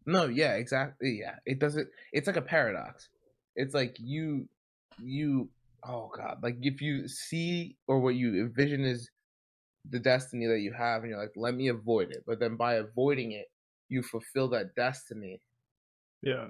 No, 0.06 0.26
yeah, 0.26 0.54
exactly. 0.54 1.18
Yeah, 1.20 1.36
it 1.44 1.58
doesn't. 1.58 1.88
It's 2.12 2.26
like 2.26 2.36
a 2.36 2.42
paradox. 2.42 3.08
It's 3.56 3.74
like 3.74 3.96
you, 4.00 4.48
you. 5.02 5.50
Oh 5.86 6.10
God! 6.16 6.38
Like 6.42 6.56
if 6.62 6.80
you 6.80 7.08
see 7.08 7.76
or 7.86 8.00
what 8.00 8.14
you 8.16 8.40
envision 8.40 8.84
is 8.84 9.10
the 9.88 9.98
destiny 9.98 10.46
that 10.46 10.60
you 10.60 10.72
have, 10.72 11.02
and 11.02 11.10
you're 11.10 11.20
like, 11.20 11.32
let 11.36 11.54
me 11.54 11.68
avoid 11.68 12.10
it. 12.10 12.24
But 12.26 12.40
then 12.40 12.56
by 12.56 12.74
avoiding 12.74 13.32
it, 13.32 13.46
you 13.88 14.02
fulfill 14.02 14.48
that 14.48 14.74
destiny. 14.74 15.40
Yeah. 16.22 16.48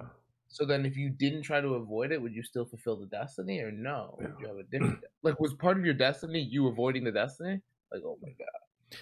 So 0.49 0.65
then, 0.65 0.85
if 0.85 0.95
you 0.95 1.09
didn't 1.09 1.43
try 1.43 1.59
to 1.61 1.75
avoid 1.75 2.11
it, 2.11 2.21
would 2.21 2.33
you 2.33 2.41
still 2.41 2.65
fulfill 2.65 2.95
the 2.97 3.05
destiny, 3.07 3.59
or 3.59 3.71
no? 3.71 4.17
Would 4.19 4.35
you 4.39 4.47
have 4.47 4.57
a 4.57 4.63
different? 4.71 5.03
like, 5.23 5.39
was 5.39 5.53
part 5.53 5.77
of 5.77 5.85
your 5.85 5.93
destiny 5.93 6.39
you 6.39 6.67
avoiding 6.67 7.03
the 7.03 7.11
destiny? 7.11 7.61
Like, 7.91 8.01
oh 8.05 8.17
my 8.21 8.29
god. 8.29 8.99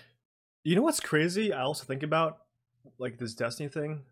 You 0.64 0.76
know 0.76 0.82
what's 0.82 1.00
crazy? 1.00 1.54
I 1.54 1.62
also 1.62 1.86
think 1.86 2.02
about 2.02 2.40
like 2.98 3.20
this 3.20 3.36
destiny 3.36 3.70
thing. 3.70 4.04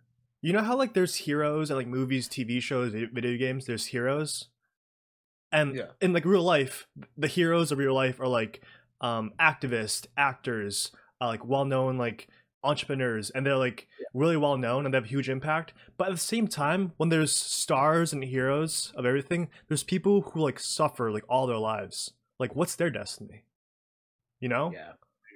You 0.41 0.53
know 0.53 0.61
how 0.61 0.77
like 0.77 0.93
there's 0.93 1.15
heroes 1.15 1.69
and 1.69 1.77
like 1.77 1.87
movies, 1.87 2.27
TV 2.27 2.61
shows, 2.61 2.93
video 2.93 3.37
games. 3.37 3.65
There's 3.65 3.87
heroes, 3.87 4.49
and 5.53 5.75
Yeah. 5.75 5.91
in 6.01 6.11
like 6.11 6.25
real 6.25 6.43
life, 6.43 6.87
the 7.17 7.27
heroes 7.27 7.71
of 7.71 7.77
real 7.77 7.93
life 7.93 8.19
are 8.19 8.27
like 8.27 8.61
um 8.99 9.31
activists, 9.39 10.05
actors, 10.17 10.91
uh, 11.21 11.27
like 11.27 11.45
well 11.45 11.63
known 11.65 11.97
like 11.97 12.27
entrepreneurs, 12.65 13.29
and 13.29 13.45
they're 13.45 13.57
like 13.57 13.87
really 14.13 14.37
well 14.37 14.57
known 14.57 14.85
and 14.85 14.93
they 14.93 14.97
have 14.97 15.05
huge 15.05 15.29
impact. 15.29 15.73
But 15.97 16.07
at 16.07 16.13
the 16.13 16.19
same 16.19 16.47
time, 16.47 16.93
when 16.97 17.09
there's 17.09 17.31
stars 17.35 18.13
and 18.13 18.23
heroes 18.23 18.93
of 18.95 19.05
everything, 19.05 19.49
there's 19.67 19.83
people 19.83 20.21
who 20.21 20.41
like 20.41 20.59
suffer 20.59 21.11
like 21.11 21.25
all 21.29 21.45
their 21.47 21.57
lives. 21.57 22.13
Like, 22.39 22.55
what's 22.55 22.75
their 22.75 22.89
destiny? 22.89 23.43
You 24.39 24.49
know? 24.49 24.71
Yeah. 24.73 24.93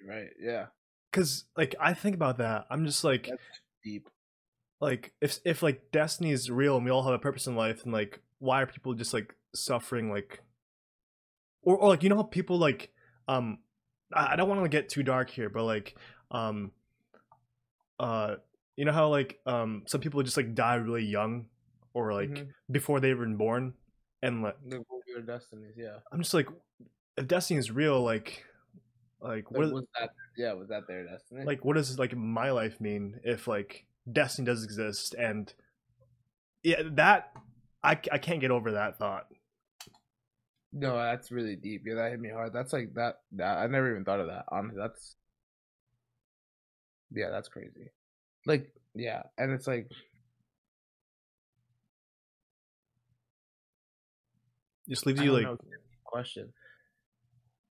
Right. 0.08 0.30
Yeah. 0.40 0.68
because 1.12 1.46
like 1.58 1.76
I 1.80 1.94
think 1.94 2.16
about 2.16 2.38
that, 2.38 2.66
I'm 2.70 2.86
just 2.86 3.04
like, 3.04 3.28
That's 3.30 3.42
deep. 3.84 4.10
like 4.80 5.12
if 5.22 5.40
if 5.44 5.62
like 5.62 5.92
destiny 5.92 6.32
is 6.32 6.50
real 6.50 6.76
and 6.78 6.86
we 6.86 6.92
all 6.92 7.04
have 7.04 7.14
a 7.14 7.20
purpose 7.20 7.48
in 7.48 7.56
life, 7.56 7.84
and 7.84 7.92
like 7.92 8.22
why 8.40 8.62
are 8.62 8.68
people 8.68 8.94
just 8.94 9.14
like 9.14 9.36
suffering 9.58 10.12
like, 10.12 10.42
or 11.64 11.78
or 11.78 11.90
like 11.90 12.04
you 12.04 12.10
know 12.10 12.16
how 12.18 12.24
people 12.24 12.58
like 12.58 12.92
um, 13.28 13.60
I, 14.14 14.34
I 14.34 14.36
don't 14.36 14.48
want 14.50 14.64
to 14.64 14.70
get 14.70 14.90
too 14.90 15.04
dark 15.04 15.30
here, 15.30 15.50
but 15.50 15.64
like 15.64 15.98
um, 16.32 16.72
uh, 18.00 18.36
you 18.76 18.86
know 18.86 18.92
how 18.92 19.10
like 19.10 19.40
um 19.46 19.84
some 19.88 20.02
people 20.02 20.22
just 20.24 20.38
like 20.38 20.54
die 20.54 20.76
really 20.76 21.04
young 21.06 21.48
or 21.94 22.14
like 22.14 22.30
Mhm. 22.30 22.48
before 22.72 23.00
they 23.00 23.14
were 23.14 23.24
even 23.24 23.38
born, 23.38 23.74
and 24.22 24.44
like 24.44 24.58
The 24.68 24.84
their 25.08 25.22
destinies. 25.22 25.74
Yeah. 25.78 25.98
I'm 26.12 26.22
just 26.22 26.34
like, 26.34 26.48
if 27.18 27.28
destiny 27.28 27.58
is 27.60 27.72
real, 27.72 28.02
like 28.04 28.46
like 29.20 29.50
Like, 29.50 29.52
what 29.52 29.74
was 29.74 29.86
that? 30.00 30.12
Yeah. 30.38 30.54
Was 30.54 30.70
that 30.70 30.88
their 30.88 31.06
destiny? 31.06 31.44
like 31.44 31.66
what 31.66 31.76
does 31.76 31.98
like 31.98 32.16
my 32.16 32.52
life 32.52 32.80
mean 32.80 33.20
if 33.24 33.48
like 33.48 33.88
destiny 34.12 34.46
does 34.46 34.64
exist 34.64 35.16
and 35.16 35.54
yeah 36.64 36.82
that 36.92 37.34
i, 37.84 37.92
I 38.12 38.18
can't 38.20 38.40
get 38.40 38.52
over 38.52 38.72
that 38.74 38.98
thought 38.98 39.28
no, 40.78 40.96
that's 40.98 41.32
really 41.32 41.56
deep. 41.56 41.84
Yeah, 41.86 41.96
that 41.96 42.12
hit 42.12 42.20
me 42.20 42.30
hard. 42.30 42.54
That's 42.54 42.74
like 42.74 42.94
that. 42.96 43.20
That 43.34 43.58
I 43.58 43.68
never 43.68 43.92
even 43.92 44.06
thought 44.06 44.20
of 44.20 44.28
that. 44.28 44.46
Honestly, 44.50 44.80
that's. 44.80 45.16
Yeah, 47.12 47.30
that's 47.30 47.48
crazy. 47.48 47.90
Like, 48.46 48.72
yeah, 48.94 49.24
and 49.38 49.52
it's 49.52 49.68
like, 49.68 49.90
just 54.90 55.06
leaves 55.06 55.22
you 55.22 55.32
like 55.32 55.44
know, 55.44 55.54
it's 55.54 55.64
a 55.64 55.66
deep 55.66 56.04
question. 56.06 56.54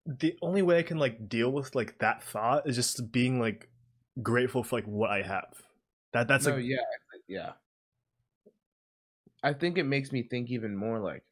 the 0.06 0.36
only 0.42 0.62
way 0.62 0.80
i 0.80 0.84
can 0.84 0.98
like 0.98 1.28
deal 1.30 1.52
with 1.52 1.76
like 1.76 1.98
that 2.00 2.24
thought 2.24 2.68
is 2.68 2.76
just 2.76 3.12
being 3.12 3.40
like 3.40 3.70
grateful 4.22 4.64
for 4.64 4.78
like 4.78 4.86
what 4.86 5.10
i 5.10 5.22
have 5.22 5.54
that 6.14 6.28
that's 6.28 6.46
no, 6.46 6.56
like 6.56 6.66
yeah, 6.66 6.78
yeah. 7.28 7.52
I 9.44 9.54
think 9.54 9.78
it 9.78 9.84
makes 9.86 10.12
me 10.12 10.24
think 10.24 10.50
even 10.50 10.76
more 10.76 11.00
like 11.00 11.24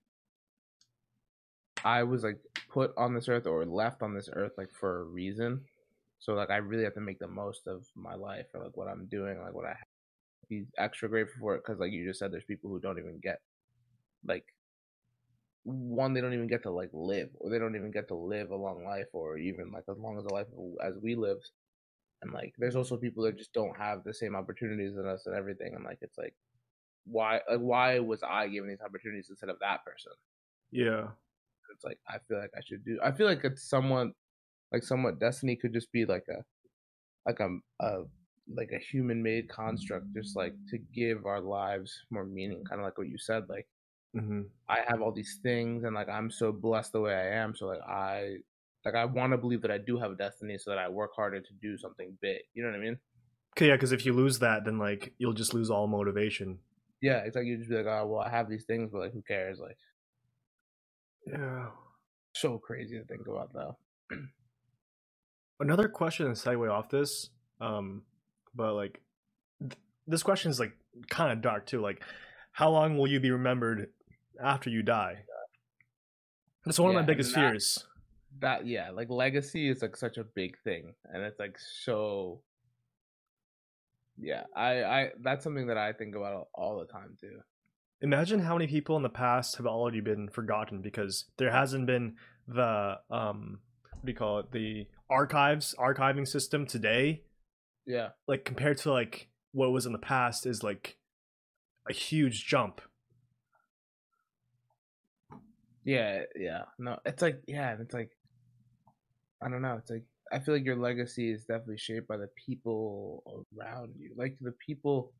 I 1.86 2.04
was 2.04 2.24
like 2.24 2.40
put 2.70 2.92
on 2.98 3.14
this 3.14 3.30
earth 3.30 3.48
or 3.48 3.66
left 3.66 4.02
on 4.02 4.14
this 4.14 4.30
earth 4.34 4.54
like 4.58 4.72
for 4.72 5.02
a 5.02 5.04
reason. 5.04 5.62
So 6.20 6.34
like 6.34 6.50
I 6.50 6.58
really 6.58 6.84
have 6.84 6.96
to 6.96 7.02
make 7.02 7.20
the 7.20 7.28
most 7.28 7.68
of 7.68 7.86
my 7.96 8.16
life 8.16 8.48
or 8.54 8.64
like 8.64 8.78
what 8.78 8.88
I'm 8.88 9.08
doing, 9.08 9.40
like 9.42 9.54
what 9.54 9.66
I 9.66 9.70
have. 9.70 9.88
be 10.50 10.66
extra 10.78 11.10
grateful 11.10 11.40
for 11.40 11.56
it 11.56 11.64
because 11.66 11.80
like 11.80 11.92
you 11.92 12.06
just 12.06 12.20
said, 12.20 12.32
there's 12.32 12.44
people 12.46 12.70
who 12.70 12.80
don't 12.80 13.00
even 13.00 13.20
get 13.22 13.40
like 14.26 14.46
one 15.64 16.14
they 16.14 16.22
don't 16.22 16.34
even 16.34 16.48
get 16.48 16.64
to 16.64 16.72
like 16.72 16.90
live 16.94 17.30
or 17.36 17.50
they 17.50 17.60
don't 17.60 17.76
even 17.76 17.92
get 17.92 18.08
to 18.08 18.16
live 18.16 18.52
a 18.52 18.56
long 18.56 18.84
life 18.86 19.08
or 19.14 19.38
even 19.38 19.72
like 19.72 19.84
as 19.90 19.98
long 19.98 20.18
as 20.18 20.26
a 20.26 20.30
life 20.30 20.48
as 20.84 20.94
we 21.02 21.16
live 21.16 21.40
and 22.22 22.32
like 22.34 22.54
there's 22.58 22.76
also 22.76 22.98
people 22.98 23.24
that 23.24 23.38
just 23.38 23.54
don't 23.54 23.78
have 23.78 24.04
the 24.04 24.14
same 24.14 24.36
opportunities 24.36 24.98
as 24.98 25.06
us 25.06 25.26
and 25.26 25.36
everything 25.36 25.74
and 25.76 25.84
like 25.84 26.00
it's 26.02 26.18
like 26.18 26.34
why 27.06 27.42
like 27.50 27.60
why 27.60 28.00
was 28.00 28.24
i 28.24 28.48
given 28.48 28.70
these 28.70 28.82
opportunities 28.82 29.28
instead 29.30 29.50
of 29.50 29.60
that 29.60 29.84
person 29.84 30.14
Yeah. 30.72 31.08
It's 31.74 31.84
like 31.84 32.00
i 32.10 32.18
feel 32.28 32.40
like 32.40 32.52
i 32.58 32.62
should 32.66 32.84
do 32.86 33.00
i 33.04 33.12
feel 33.12 33.28
like 33.28 33.44
it's 33.44 33.70
somewhat 33.70 34.08
like 34.72 34.84
somewhat 34.84 35.20
destiny 35.20 35.56
could 35.56 35.74
just 35.74 35.92
be 35.92 36.06
like 36.06 36.26
a 36.30 36.44
like 37.26 37.40
a, 37.40 37.50
a 37.82 38.04
like 38.48 38.72
a 38.74 38.80
human 38.80 39.22
made 39.24 39.50
construct 39.50 40.08
just 40.16 40.36
like 40.36 40.56
to 40.70 40.78
give 40.78 41.26
our 41.26 41.42
lives 41.42 42.06
more 42.10 42.26
meaning 42.26 42.64
kind 42.66 42.82
of 42.82 42.86
like 42.86 42.98
what 42.98 43.10
you 43.10 43.18
said 43.18 43.50
like 43.50 43.68
hmm 44.14 44.50
I 44.68 44.82
have 44.88 45.02
all 45.02 45.12
these 45.12 45.40
things 45.42 45.84
and 45.84 45.96
like 45.96 46.10
I'm 46.10 46.30
so 46.32 46.52
blessed 46.52 46.92
the 46.94 47.02
way 47.02 47.14
I 47.14 47.36
am. 47.42 47.56
So 47.56 47.68
like 47.68 47.82
I 47.82 48.38
like 48.86 48.96
I 48.96 49.06
want 49.06 49.32
to 49.32 49.38
believe 49.38 49.62
that 49.62 49.72
I 49.72 49.78
do 49.78 49.98
have 49.98 50.12
a 50.12 50.16
destiny 50.16 50.58
so 50.58 50.72
that 50.72 50.80
I 50.80 50.90
work 50.90 51.12
harder 51.16 51.42
to 51.42 51.54
do 51.62 51.78
something 51.78 52.18
big. 52.22 52.42
You 52.54 52.64
know 52.64 52.70
what 52.70 52.78
I 52.80 52.84
mean? 52.84 53.00
Okay, 53.56 53.68
yeah, 53.68 53.76
because 53.76 53.92
if 53.92 54.06
you 54.06 54.14
lose 54.14 54.40
that, 54.40 54.64
then 54.66 54.78
like 54.78 55.14
you'll 55.18 55.34
just 55.34 55.54
lose 55.54 55.70
all 55.70 55.88
motivation. 55.88 56.60
Yeah, 57.02 57.20
it's 57.20 57.36
like 57.36 57.46
you 57.46 57.58
just 57.58 57.70
be 57.70 57.76
like, 57.76 57.86
oh 57.86 58.08
well, 58.08 58.22
I 58.22 58.30
have 58.30 58.50
these 58.50 58.66
things, 58.66 58.90
but 58.92 59.00
like 59.00 59.14
who 59.14 59.22
cares? 59.22 59.60
Like 59.60 59.78
Yeah. 61.30 61.68
so 62.34 62.58
crazy 62.58 62.98
to 62.98 63.06
think 63.06 63.28
about 63.28 63.52
though. 63.54 63.78
Another 65.60 65.88
question 65.90 66.28
and 66.28 66.36
segue 66.36 66.72
off 66.72 66.90
this, 66.90 67.30
um, 67.60 68.04
but 68.54 68.74
like 68.76 69.02
th- 69.60 69.74
this 70.06 70.22
question 70.24 70.52
is 70.52 70.60
like 70.60 70.74
kind 71.10 71.32
of 71.32 71.42
dark 71.42 71.66
too. 71.66 71.82
Like, 71.82 72.04
how 72.52 72.70
long 72.70 72.98
will 72.98 73.08
you 73.08 73.20
be 73.20 73.32
remembered 73.32 73.90
after 74.44 74.70
you 74.70 74.84
die? 74.84 75.24
That's 76.66 76.80
one 76.80 76.92
Yeah, 76.94 77.00
of 77.00 77.04
my 77.04 77.08
biggest 77.12 77.34
that- 77.34 77.52
fears. 77.52 77.86
That 78.40 78.68
yeah, 78.68 78.92
like 78.92 79.10
legacy 79.10 79.68
is 79.68 79.82
like 79.82 79.96
such 79.96 80.18
a 80.18 80.24
big 80.24 80.60
thing, 80.64 80.94
and 81.06 81.24
it's 81.24 81.40
like 81.40 81.58
so. 81.58 82.42
Yeah, 84.20 84.44
I 84.56 84.84
I 84.84 85.10
that's 85.22 85.44
something 85.44 85.68
that 85.68 85.78
I 85.78 85.94
think 85.94 86.16
about 86.16 86.34
all, 86.34 86.50
all 86.54 86.80
the 86.80 86.86
time 86.86 87.18
too. 87.20 87.40
Imagine 88.02 88.40
how 88.40 88.56
many 88.56 88.68
people 88.68 88.96
in 88.96 89.04
the 89.04 89.10
past 89.10 89.58
have 89.58 89.66
already 89.66 90.02
been 90.02 90.30
forgotten 90.30 90.82
because 90.82 91.26
there 91.38 91.52
hasn't 91.52 91.88
been 91.88 92.16
the 92.48 93.00
um, 93.10 93.60
what 93.92 94.06
do 94.06 94.12
you 94.12 94.18
call 94.18 94.40
it? 94.40 94.52
The 94.52 94.88
archives 95.10 95.74
archiving 95.80 96.28
system 96.28 96.66
today 96.68 97.24
Yeah, 97.86 98.10
like 98.28 98.46
compared 98.46 98.78
to 98.80 98.92
like 98.92 99.30
what 99.52 99.72
was 99.72 99.86
in 99.86 99.94
the 99.94 99.98
past 100.00 100.46
is 100.46 100.64
like 100.64 100.98
a 101.90 101.94
huge 101.94 102.46
jump. 102.46 102.82
Yeah, 105.84 106.24
yeah. 106.36 106.64
No, 106.78 107.00
it's 107.06 107.22
like 107.22 107.42
yeah, 107.48 107.76
it's 107.80 107.94
like 107.94 108.12
I 109.42 109.50
don't 109.50 109.62
know. 109.62 109.76
It's 109.78 109.90
like 109.90 110.04
I 110.32 110.40
feel 110.40 110.56
like 110.56 110.66
your 110.66 110.76
legacy 110.76 111.32
is 111.32 111.46
definitely 111.46 111.78
shaped 111.78 112.08
by 112.08 112.18
the 112.18 112.30
people 112.46 113.46
around 113.58 113.94
you, 113.98 114.14
like 114.18 114.38
the 114.42 114.54
people 114.66 115.14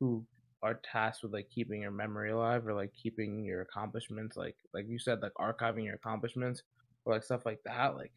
who 0.00 0.26
are 0.62 0.80
tasked 0.90 1.22
with 1.22 1.32
like 1.32 1.48
keeping 1.50 1.82
your 1.82 1.90
memory 1.90 2.30
alive 2.30 2.66
or 2.66 2.74
like 2.74 2.92
keeping 3.00 3.44
your 3.44 3.62
accomplishments, 3.62 4.36
like 4.36 4.56
like 4.74 4.86
you 4.88 4.98
said, 4.98 5.20
like 5.22 5.32
archiving 5.34 5.84
your 5.84 5.94
accomplishments 5.94 6.62
or 7.04 7.14
like 7.14 7.24
stuff 7.24 7.46
like 7.46 7.60
that. 7.64 7.96
Like 7.96 8.12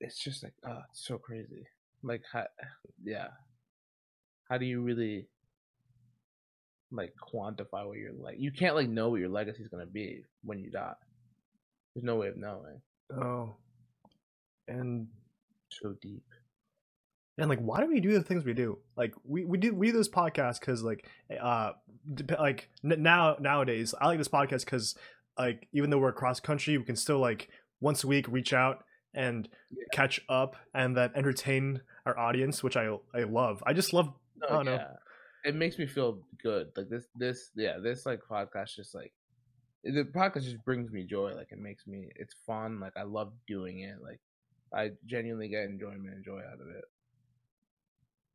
it's 0.00 0.18
just 0.18 0.42
like 0.42 0.54
oh, 0.66 0.80
it's 0.90 1.06
so 1.06 1.18
crazy. 1.18 1.66
Like 2.02 2.22
how, 2.30 2.44
yeah, 3.04 3.28
how 4.48 4.58
do 4.58 4.66
you 4.66 4.82
really 4.82 5.26
like 6.92 7.14
quantify 7.32 7.86
what 7.86 7.98
your 7.98 8.12
like 8.12 8.36
you 8.38 8.50
can't 8.50 8.74
like 8.74 8.88
know 8.88 9.10
what 9.10 9.20
your 9.20 9.28
legacy 9.28 9.62
is 9.62 9.68
gonna 9.68 9.86
be 9.86 10.24
when 10.44 10.58
you 10.58 10.70
die. 10.70 10.94
There's 11.94 12.04
no 12.04 12.16
way 12.16 12.28
of 12.28 12.36
knowing. 12.36 12.80
Oh. 13.16 13.56
And 14.68 15.08
So 15.70 15.94
deep. 16.00 16.24
And 17.40 17.48
like 17.48 17.58
why 17.60 17.80
do 17.80 17.86
we 17.88 18.00
do 18.00 18.12
the 18.12 18.22
things 18.22 18.44
we 18.44 18.54
do? 18.54 18.78
Like 18.96 19.12
we 19.24 19.44
we 19.44 19.58
do 19.58 19.74
we 19.74 19.88
do 19.90 19.96
this 19.98 20.08
podcast 20.08 20.60
cuz 20.60 20.82
like 20.82 21.08
uh 21.40 21.72
like 22.38 22.68
n- 22.84 23.02
now 23.02 23.36
nowadays 23.40 23.94
I 24.00 24.06
like 24.06 24.18
this 24.18 24.28
podcast 24.28 24.66
cuz 24.66 24.94
like 25.38 25.68
even 25.72 25.90
though 25.90 25.98
we're 25.98 26.08
across 26.10 26.38
country 26.40 26.76
we 26.78 26.84
can 26.84 26.96
still 26.96 27.18
like 27.18 27.48
once 27.80 28.04
a 28.04 28.06
week 28.06 28.26
reach 28.28 28.52
out 28.52 28.84
and 29.14 29.48
Yeah. 29.70 29.84
catch 29.92 30.20
up 30.28 30.54
and 30.74 30.96
then 30.96 31.10
entertain 31.14 31.80
our 32.06 32.16
audience 32.18 32.62
which 32.62 32.76
I 32.76 32.96
I 33.14 33.24
love. 33.24 33.62
I 33.66 33.72
just 33.72 33.92
love 33.92 34.12
No, 34.36 34.46
I 34.48 34.52
don't 34.52 34.64
know. 34.66 34.86
It 35.44 35.54
makes 35.54 35.78
me 35.78 35.86
feel 35.86 36.22
good. 36.42 36.70
Like 36.76 36.88
this 36.90 37.06
this 37.14 37.50
yeah, 37.56 37.78
this 37.78 38.04
like 38.06 38.20
podcast 38.30 38.74
just 38.76 38.94
like 38.94 39.12
the 39.82 40.04
podcast 40.04 40.44
just 40.44 40.62
brings 40.64 40.90
me 40.92 41.04
joy. 41.04 41.34
Like 41.34 41.52
it 41.52 41.58
makes 41.58 41.86
me 41.86 42.10
it's 42.16 42.34
fun. 42.46 42.78
Like 42.80 42.96
I 42.96 43.04
love 43.04 43.32
doing 43.46 43.80
it. 43.80 43.96
Like 44.02 44.20
I 44.72 44.92
genuinely 45.06 45.48
get 45.48 45.64
enjoyment 45.64 46.14
and 46.14 46.24
joy 46.24 46.40
out 46.40 46.60
of 46.60 46.68
it. 46.68 46.84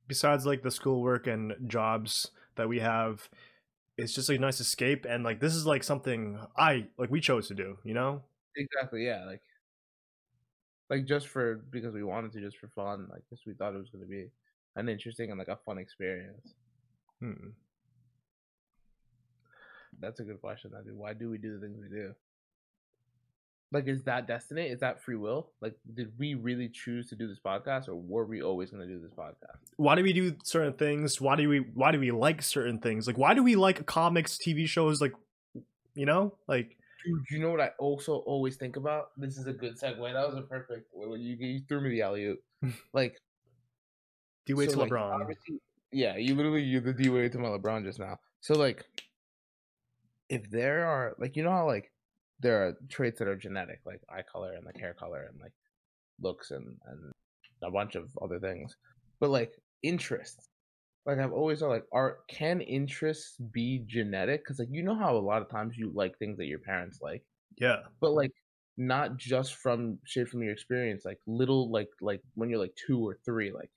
Besides 0.08 0.46
like 0.46 0.64
the 0.64 0.72
schoolwork 0.72 1.28
and 1.28 1.54
jobs 1.68 2.32
that 2.56 2.68
we 2.70 2.80
have 2.80 3.30
it's 3.98 4.14
just 4.14 4.28
like 4.30 4.38
a 4.38 4.42
nice 4.42 4.60
escape 4.60 5.06
and 5.08 5.24
like 5.24 5.40
this 5.40 5.56
is 5.56 5.66
like 5.66 5.84
something 5.84 6.40
I 6.58 6.88
like 6.98 7.10
we 7.10 7.22
chose 7.22 7.48
to 7.48 7.54
do, 7.56 7.78
you 7.84 7.94
know? 7.94 8.24
Exactly, 8.58 9.06
yeah. 9.06 9.26
Like 9.26 9.42
like 10.90 11.06
just 11.06 11.28
for 11.28 11.56
because 11.72 11.94
we 11.94 12.04
wanted 12.04 12.34
to, 12.34 12.42
just 12.42 12.58
for 12.58 12.68
fun. 12.68 13.08
Like 13.12 13.24
just 13.30 13.46
we 13.46 13.54
thought 13.54 13.74
it 13.74 13.80
was 13.80 13.90
gonna 13.90 14.06
be 14.06 14.30
an 14.76 14.90
interesting 14.90 15.30
and 15.30 15.40
like 15.40 15.48
a 15.48 15.58
fun 15.66 15.78
experience. 15.78 16.54
Hmm. 17.20 17.50
That's 20.00 20.20
a 20.20 20.24
good 20.24 20.42
question. 20.42 20.74
I 20.78 20.84
do. 20.84 20.96
Why 20.96 21.14
do 21.14 21.30
we 21.30 21.38
do 21.38 21.58
the 21.58 21.66
things 21.66 21.80
we 21.82 21.88
do? 21.90 22.14
Like, 23.76 23.88
is 23.88 24.02
that 24.04 24.26
destiny? 24.26 24.64
Is 24.64 24.80
that 24.80 25.04
free 25.04 25.18
will? 25.18 25.52
Like, 25.62 25.76
did 25.94 26.12
we 26.18 26.34
really 26.34 26.70
choose 26.70 27.10
to 27.10 27.16
do 27.16 27.28
this 27.28 27.40
podcast, 27.46 27.88
or 27.88 27.96
were 27.96 28.26
we 28.26 28.42
always 28.42 28.72
going 28.72 28.88
to 28.88 28.92
do 28.92 29.00
this 29.00 29.12
podcast? 29.12 29.60
why 29.78 29.96
do 29.96 30.04
we 30.04 30.14
do 30.14 30.36
certain 30.44 30.74
things 30.74 31.20
why 31.20 31.36
do 31.36 31.50
we 31.50 31.60
why 31.74 31.92
do 31.92 32.00
we 32.00 32.12
like 32.12 32.42
certain 32.42 32.80
things 32.80 33.08
like 33.08 33.18
why 33.18 33.34
do 33.34 33.44
we 33.44 33.56
like 33.56 33.86
comics 33.86 34.38
tv 34.38 34.68
shows 34.68 35.02
like 35.02 35.14
you 35.96 36.06
know 36.06 36.34
like 36.48 36.78
Dude, 37.06 37.24
you 37.30 37.40
know 37.40 37.52
what 37.52 37.62
I 37.62 37.70
also 37.78 38.16
always 38.26 38.56
think 38.56 38.78
about? 38.78 39.10
This 39.16 39.38
is 39.38 39.46
a 39.46 39.54
good 39.54 39.78
segue. 39.78 40.12
That 40.12 40.28
was 40.28 40.38
a 40.38 40.42
perfect. 40.42 40.88
You, 40.96 41.38
you 41.40 41.62
threw 41.68 41.80
me 41.80 41.90
the 41.90 42.02
alley 42.02 42.26
oop. 42.26 42.40
Like, 42.94 43.16
wait 44.50 44.72
so, 44.72 44.78
till 44.78 44.80
like, 44.80 44.92
lebron 44.92 45.28
Yeah, 45.92 46.18
you 46.18 46.34
literally 46.34 46.64
you 46.64 46.80
the 46.80 46.94
D-Wade 46.94 47.32
to 47.34 47.38
my 47.38 47.50
LeBron 47.50 47.84
just 47.84 48.00
now. 48.00 48.18
So 48.42 48.56
like, 48.56 48.86
if 50.30 50.50
there 50.50 50.88
are 50.88 51.14
like 51.20 51.36
you 51.36 51.44
know 51.44 51.52
how 51.52 51.68
like 51.68 51.92
there 52.40 52.68
are 52.68 52.74
traits 52.90 53.20
that 53.20 53.28
are 53.28 53.36
genetic, 53.36 53.80
like 53.86 54.02
eye 54.10 54.24
color 54.30 54.54
and 54.54 54.66
like 54.66 54.78
hair 54.78 54.94
color 54.94 55.28
and 55.32 55.40
like 55.42 55.54
looks 56.22 56.52
and 56.52 56.78
and 56.88 57.12
a 57.64 57.72
bunch 57.72 57.96
of 57.96 58.10
other 58.22 58.40
things, 58.40 58.76
but 59.20 59.30
like 59.30 59.54
interests. 59.84 60.50
Like 61.06 61.20
I've 61.20 61.34
always 61.34 61.60
thought, 61.60 61.70
like, 61.70 61.86
art 61.94 62.28
can 62.28 62.62
interests 62.62 63.38
be 63.52 63.84
genetic? 63.86 64.44
Because 64.44 64.60
like 64.60 64.70
you 64.72 64.84
know 64.84 64.96
how 64.96 65.16
a 65.16 65.20
lot 65.20 65.42
of 65.42 65.50
times 65.50 65.78
you 65.78 65.92
like 65.94 66.18
things 66.18 66.38
that 66.38 66.46
your 66.48 66.60
parents 66.60 67.00
like, 67.02 67.24
yeah 67.58 67.78
but 68.02 68.12
like 68.12 68.32
not 68.78 69.18
just 69.18 69.56
from 69.56 69.98
shit 70.06 70.28
from 70.28 70.44
your 70.44 70.52
experience 70.52 71.06
like 71.06 71.20
little 71.28 71.72
like 71.72 71.88
like 72.02 72.22
when 72.34 72.50
you're 72.50 72.60
like 72.60 72.76
two 72.76 73.00
or 73.00 73.18
three 73.24 73.52
like 73.52 73.70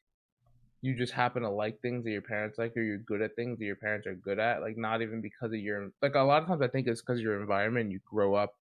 you 0.81 0.95
just 0.95 1.13
happen 1.13 1.43
to 1.43 1.51
like 1.51 1.81
things 1.81 2.05
that 2.05 2.11
your 2.11 2.23
parents 2.23 2.59
like 2.59 2.77
or 2.77 2.83
you're 2.83 2.99
good 2.99 3.21
at 3.21 3.35
things 3.35 3.59
that 3.59 3.65
your 3.65 3.77
parents 3.77 4.07
are 4.07 4.15
good 4.15 4.39
at 4.39 4.61
like 4.61 4.77
not 4.77 5.03
even 5.03 5.21
because 5.21 5.53
of 5.53 5.59
your 5.59 5.91
like 6.03 6.15
a 6.15 6.21
lot 6.21 6.43
of 6.43 6.49
times 6.49 6.63
i 6.63 6.69
think 6.69 6.87
it's 6.87 7.01
because 7.01 7.19
of 7.19 7.25
your 7.25 7.41
environment 7.41 7.91
you 7.91 8.01
grow 8.09 8.35
up 8.35 8.55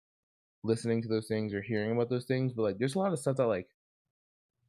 listening 0.64 1.02
to 1.02 1.08
those 1.08 1.26
things 1.26 1.52
or 1.52 1.62
hearing 1.62 1.92
about 1.92 2.08
those 2.08 2.24
things 2.24 2.52
but 2.52 2.62
like 2.62 2.78
there's 2.78 2.94
a 2.94 2.98
lot 2.98 3.12
of 3.12 3.18
stuff 3.18 3.36
that 3.36 3.46
like 3.46 3.68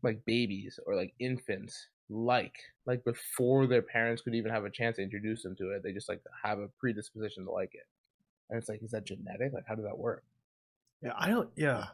like 0.03 0.23
babies 0.25 0.79
or 0.85 0.95
like 0.95 1.13
infants 1.19 1.87
like 2.09 2.55
like 2.85 3.03
before 3.03 3.67
their 3.67 3.81
parents 3.81 4.21
could 4.21 4.35
even 4.35 4.51
have 4.51 4.63
a 4.65 4.69
chance 4.69 4.95
to 4.95 5.03
introduce 5.03 5.43
them 5.43 5.55
to 5.55 5.71
it 5.71 5.83
they 5.83 5.91
just 5.91 6.07
like 6.07 6.21
have 6.43 6.59
a 6.59 6.67
predisposition 6.79 7.45
to 7.45 7.51
like 7.51 7.73
it. 7.73 7.85
And 8.49 8.57
it's 8.57 8.69
like 8.69 8.81
is 8.81 8.91
that 8.91 9.05
genetic? 9.05 9.51
Like 9.53 9.65
how 9.67 9.75
does 9.75 9.83
that 9.83 9.97
work? 9.97 10.23
Yeah 11.01 11.11
i 11.17 11.29
don't 11.29 11.49
yeah. 11.55 11.87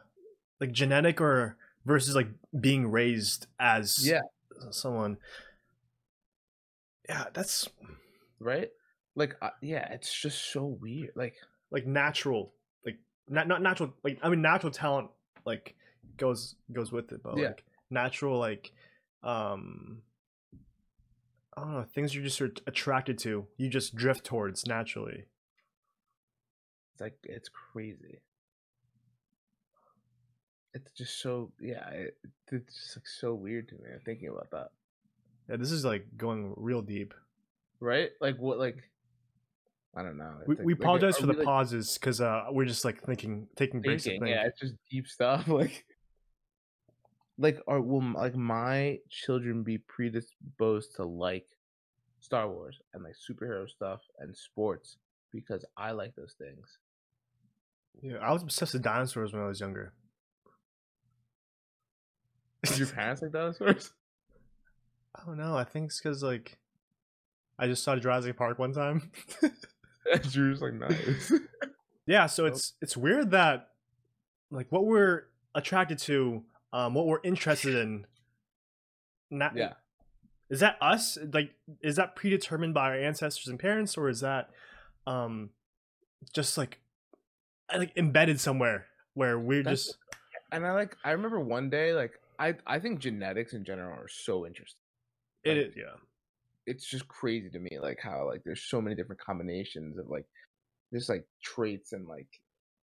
Like 0.60 0.72
genetic 0.72 1.20
or 1.20 1.56
versus 1.84 2.14
like 2.14 2.28
being 2.60 2.90
raised 2.90 3.46
as 3.58 4.06
Yeah. 4.06 4.20
Someone 4.70 5.16
yeah 7.08 7.24
that's 7.32 7.68
right? 8.40 8.70
Like, 9.16 9.36
uh, 9.40 9.50
yeah, 9.62 9.92
it's 9.92 10.12
just 10.12 10.50
so 10.52 10.64
weird. 10.64 11.10
Like, 11.14 11.34
like 11.70 11.86
natural 11.86 12.52
like 12.86 12.98
not 13.28 13.48
not 13.48 13.60
natural 13.60 13.92
like 14.04 14.18
i 14.22 14.28
mean 14.28 14.40
natural 14.40 14.70
talent 14.70 15.08
like 15.44 15.74
goes 16.16 16.54
goes 16.72 16.92
with 16.92 17.10
it 17.10 17.20
but 17.22 17.36
Yeah. 17.36 17.48
like 17.48 17.64
natural 17.90 18.38
like 18.38 18.70
um 19.24 20.02
I 21.56 21.60
don't 21.62 21.72
know 21.72 21.84
things 21.84 22.14
you're 22.14 22.24
just 22.24 22.40
attracted 22.40 23.18
to. 23.20 23.46
You 23.56 23.68
just 23.68 23.94
drift 23.94 24.24
towards 24.24 24.66
naturally. 24.66 25.24
It's 26.92 27.00
like 27.00 27.16
it's 27.24 27.48
crazy. 27.48 28.20
It's 30.74 30.90
just 30.92 31.20
so 31.20 31.50
yeah. 31.60 31.88
It, 31.90 32.16
it's 32.50 32.74
just 32.74 32.96
like 32.96 33.06
so 33.06 33.34
weird 33.34 33.68
to 33.68 33.74
me. 33.76 33.90
I'm 33.92 34.00
thinking 34.04 34.28
about 34.28 34.50
that. 34.50 34.70
Yeah, 35.48 35.56
this 35.56 35.70
is 35.70 35.84
like 35.84 36.06
going 36.16 36.52
real 36.56 36.82
deep. 36.82 37.14
Right? 37.80 38.10
Like 38.20 38.36
what? 38.38 38.58
Like 38.58 38.90
I 39.96 40.02
don't 40.02 40.16
know. 40.16 40.32
We, 40.46 40.56
like- 40.56 40.64
we 40.64 40.72
apologize 40.72 41.16
are 41.16 41.20
for 41.20 41.26
the 41.26 41.34
like, 41.34 41.44
pauses 41.44 41.96
because 41.98 42.20
uh, 42.20 42.46
we're 42.50 42.64
just 42.64 42.84
like 42.84 43.02
thinking, 43.02 43.46
taking 43.56 43.80
breaks. 43.80 44.04
think. 44.04 44.26
Yeah, 44.26 44.46
it's 44.46 44.60
just 44.60 44.74
deep 44.90 45.06
stuff. 45.06 45.46
Like, 45.54 45.84
like 47.38 47.60
are 47.66 47.80
will 47.80 48.12
like 48.12 48.36
my 48.36 48.98
children 49.08 49.62
be 49.62 49.78
predisposed 49.78 50.96
to 50.96 51.04
like 51.04 51.46
Star 52.20 52.48
Wars 52.48 52.80
and 52.92 53.02
like 53.02 53.14
superhero 53.14 53.68
stuff 53.68 54.00
and 54.18 54.36
sports 54.36 54.98
because 55.30 55.64
I 55.76 55.92
like 55.92 56.14
those 56.16 56.34
things? 56.38 56.78
Yeah, 58.02 58.16
I 58.18 58.32
was 58.32 58.42
obsessed 58.42 58.72
with 58.72 58.82
dinosaurs 58.82 59.32
when 59.32 59.42
I 59.42 59.46
was 59.46 59.60
younger. 59.60 59.92
Did 62.70 62.78
your 62.78 62.88
parents 62.88 63.22
like 63.22 63.32
dinosaurs? 63.32 63.92
I 65.14 65.24
don't 65.26 65.36
know. 65.38 65.56
I 65.56 65.64
think 65.64 65.86
it's 65.86 66.00
because 66.00 66.22
like 66.22 66.58
I 67.58 67.66
just 67.66 67.82
saw 67.84 67.96
Jurassic 67.96 68.36
Park 68.36 68.58
one 68.58 68.72
time. 68.72 69.10
And 70.12 70.22
just 70.22 70.60
like 70.60 70.74
nice. 70.74 71.32
yeah, 72.06 72.26
so 72.26 72.44
Oh. 72.44 72.48
it's 72.48 72.74
it's 72.82 72.94
weird 72.94 73.30
that 73.30 73.70
like 74.50 74.70
what 74.70 74.84
we're 74.84 75.22
attracted 75.54 75.98
to, 76.00 76.42
um, 76.74 76.92
what 76.92 77.06
we're 77.06 77.20
interested 77.24 77.74
in. 77.74 78.06
Not 79.30 79.56
yeah. 79.56 79.72
is 80.50 80.60
that 80.60 80.76
us? 80.82 81.16
Like, 81.32 81.54
is 81.80 81.96
that 81.96 82.16
predetermined 82.16 82.74
by 82.74 82.88
our 82.90 82.94
ancestors 82.94 83.48
and 83.48 83.58
parents, 83.58 83.96
or 83.96 84.10
is 84.10 84.20
that 84.20 84.50
um 85.06 85.48
just 86.34 86.58
like 86.58 86.80
like 87.74 87.92
embedded 87.96 88.38
somewhere 88.40 88.84
where 89.14 89.38
we're 89.38 89.62
That's- 89.62 89.86
just 89.86 89.96
And 90.52 90.66
I 90.66 90.72
like 90.72 90.98
I 91.02 91.12
remember 91.12 91.40
one 91.40 91.70
day 91.70 91.94
like 91.94 92.12
I 92.38 92.54
I 92.66 92.78
think 92.78 93.00
genetics 93.00 93.52
in 93.52 93.64
general 93.64 93.92
are 93.98 94.08
so 94.08 94.46
interesting. 94.46 94.80
it 95.44 95.56
like, 95.56 95.66
is 95.68 95.74
yeah. 95.76 95.96
It's 96.66 96.86
just 96.86 97.06
crazy 97.08 97.50
to 97.50 97.58
me 97.58 97.78
like 97.80 97.98
how 98.00 98.26
like 98.26 98.42
there's 98.44 98.62
so 98.62 98.80
many 98.80 98.96
different 98.96 99.20
combinations 99.20 99.98
of 99.98 100.08
like 100.08 100.26
just 100.92 101.08
like 101.08 101.26
traits 101.42 101.92
and 101.92 102.06
like 102.08 102.28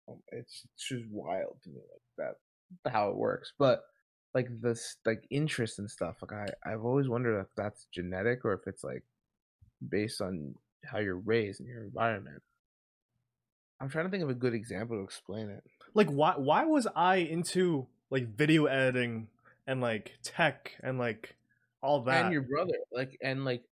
um, 0.09 0.19
it's, 0.33 0.63
it's 0.65 0.89
just 0.89 1.05
wild 1.11 1.57
to 1.63 1.71
me 1.71 1.81
like 1.93 2.37
that 2.85 2.91
how 2.91 3.09
it 3.09 3.17
works. 3.17 3.53
But 3.59 3.85
like 4.35 4.49
this 4.61 4.97
like 5.07 5.25
interest 5.31 5.79
and 5.79 5.91
stuff 5.91 6.17
like 6.21 6.33
I 6.33 6.71
I've 6.71 6.85
always 6.85 7.09
wondered 7.09 7.41
if 7.41 7.47
that's 7.57 7.87
genetic 7.93 8.45
or 8.45 8.53
if 8.53 8.67
it's 8.67 8.85
like 8.85 9.05
based 9.89 10.21
on 10.21 10.55
how 10.85 10.99
you're 10.99 11.17
raised 11.19 11.61
and 11.61 11.69
your 11.69 11.85
environment. 11.85 12.43
I'm 13.81 13.89
trying 13.89 14.05
to 14.07 14.11
think 14.11 14.23
of 14.23 14.31
a 14.31 14.35
good 14.35 14.55
example 14.55 14.97
to 14.97 15.03
explain 15.03 15.51
it. 15.51 15.63
like 15.95 16.09
why 16.09 16.35
why 16.37 16.65
was 16.65 16.87
I 16.95 17.17
into 17.17 17.87
like 18.11 18.37
video 18.37 18.67
editing 18.67 19.29
and 19.67 19.81
like 19.81 20.13
tech 20.23 20.73
and 20.83 20.99
like 20.99 21.37
all 21.83 22.01
that? 22.03 22.25
and 22.25 22.33
your 22.33 22.43
brother 22.43 22.75
like 22.93 23.17
and 23.23 23.45
like 23.45 23.63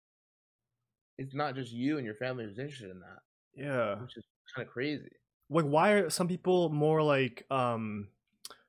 it's 1.19 1.35
not 1.35 1.55
just 1.55 1.73
you 1.73 1.97
and 1.99 2.05
your 2.07 2.15
family 2.15 2.45
who's 2.45 2.59
interested 2.59 2.91
in 2.91 3.01
that 3.01 3.21
yeah. 3.55 3.95
which 4.01 4.17
is 4.17 4.25
kind 4.55 4.67
of 4.67 4.73
crazy 4.73 5.11
Like 5.51 5.65
why 5.67 5.91
are 5.93 6.11
some 6.11 6.29
people 6.29 6.69
more 6.71 7.03
like 7.03 7.45
um 7.51 8.09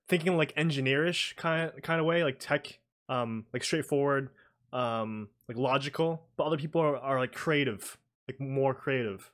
thinking 0.08 0.36
like 0.38 0.54
engineerish 0.56 1.36
kind 1.38 1.71
of 1.71 1.82
kind 1.82 1.99
of 1.99 2.06
way, 2.06 2.23
like 2.23 2.38
tech 2.39 2.80
um 3.10 3.45
like 3.54 3.63
straightforward, 3.63 4.30
um 4.73 5.30
like 5.47 5.58
logical, 5.58 6.26
but 6.38 6.43
other 6.45 6.58
people 6.58 6.82
are, 6.82 6.97
are 6.97 7.19
like 7.19 7.34
creative, 7.34 7.97
like 8.28 8.39
more 8.39 8.73
creative. 8.73 9.32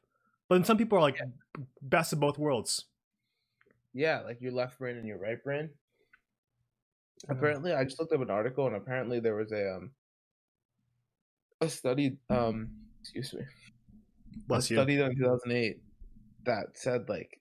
But 0.48 0.56
then 0.56 0.63
some 0.65 0.78
people 0.78 0.98
are 0.98 1.02
like 1.02 1.20
b- 1.58 1.63
best 1.82 2.13
of 2.13 2.20
both 2.20 2.38
worlds. 2.38 2.86
yeah 3.94 4.22
like 4.22 4.42
your 4.42 4.52
left 4.52 4.78
brain 4.80 4.98
and 4.98 5.08
your 5.08 5.18
right 5.18 5.44
brain 5.44 5.70
Yeah. 5.70 5.79
Apparently 7.28 7.74
i 7.74 7.84
just 7.84 8.00
looked 8.00 8.14
up 8.14 8.22
an 8.22 8.30
article 8.30 8.68
and 8.68 8.76
apparently 8.76 9.20
there 9.20 9.36
was 9.36 9.52
a 9.52 9.76
um 9.76 9.92
a 11.62 11.70
study 11.70 12.18
um 12.30 12.70
excuse 13.02 13.34
me 13.34 13.42
Bless 14.48 14.66
a 14.66 14.74
you. 14.74 14.76
study 14.78 14.98
done 14.98 15.12
in 15.12 15.18
2008 15.18 15.82
that 16.46 16.78
said 16.78 17.10
like 17.10 17.40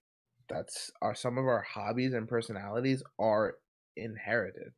that's 0.49 0.91
are 1.03 1.15
some 1.15 1.39
of 1.39 1.47
our 1.47 1.63
hobbies 1.63 2.15
and 2.15 2.29
personalities 2.29 3.03
are 3.19 3.57
inherited. 3.97 4.73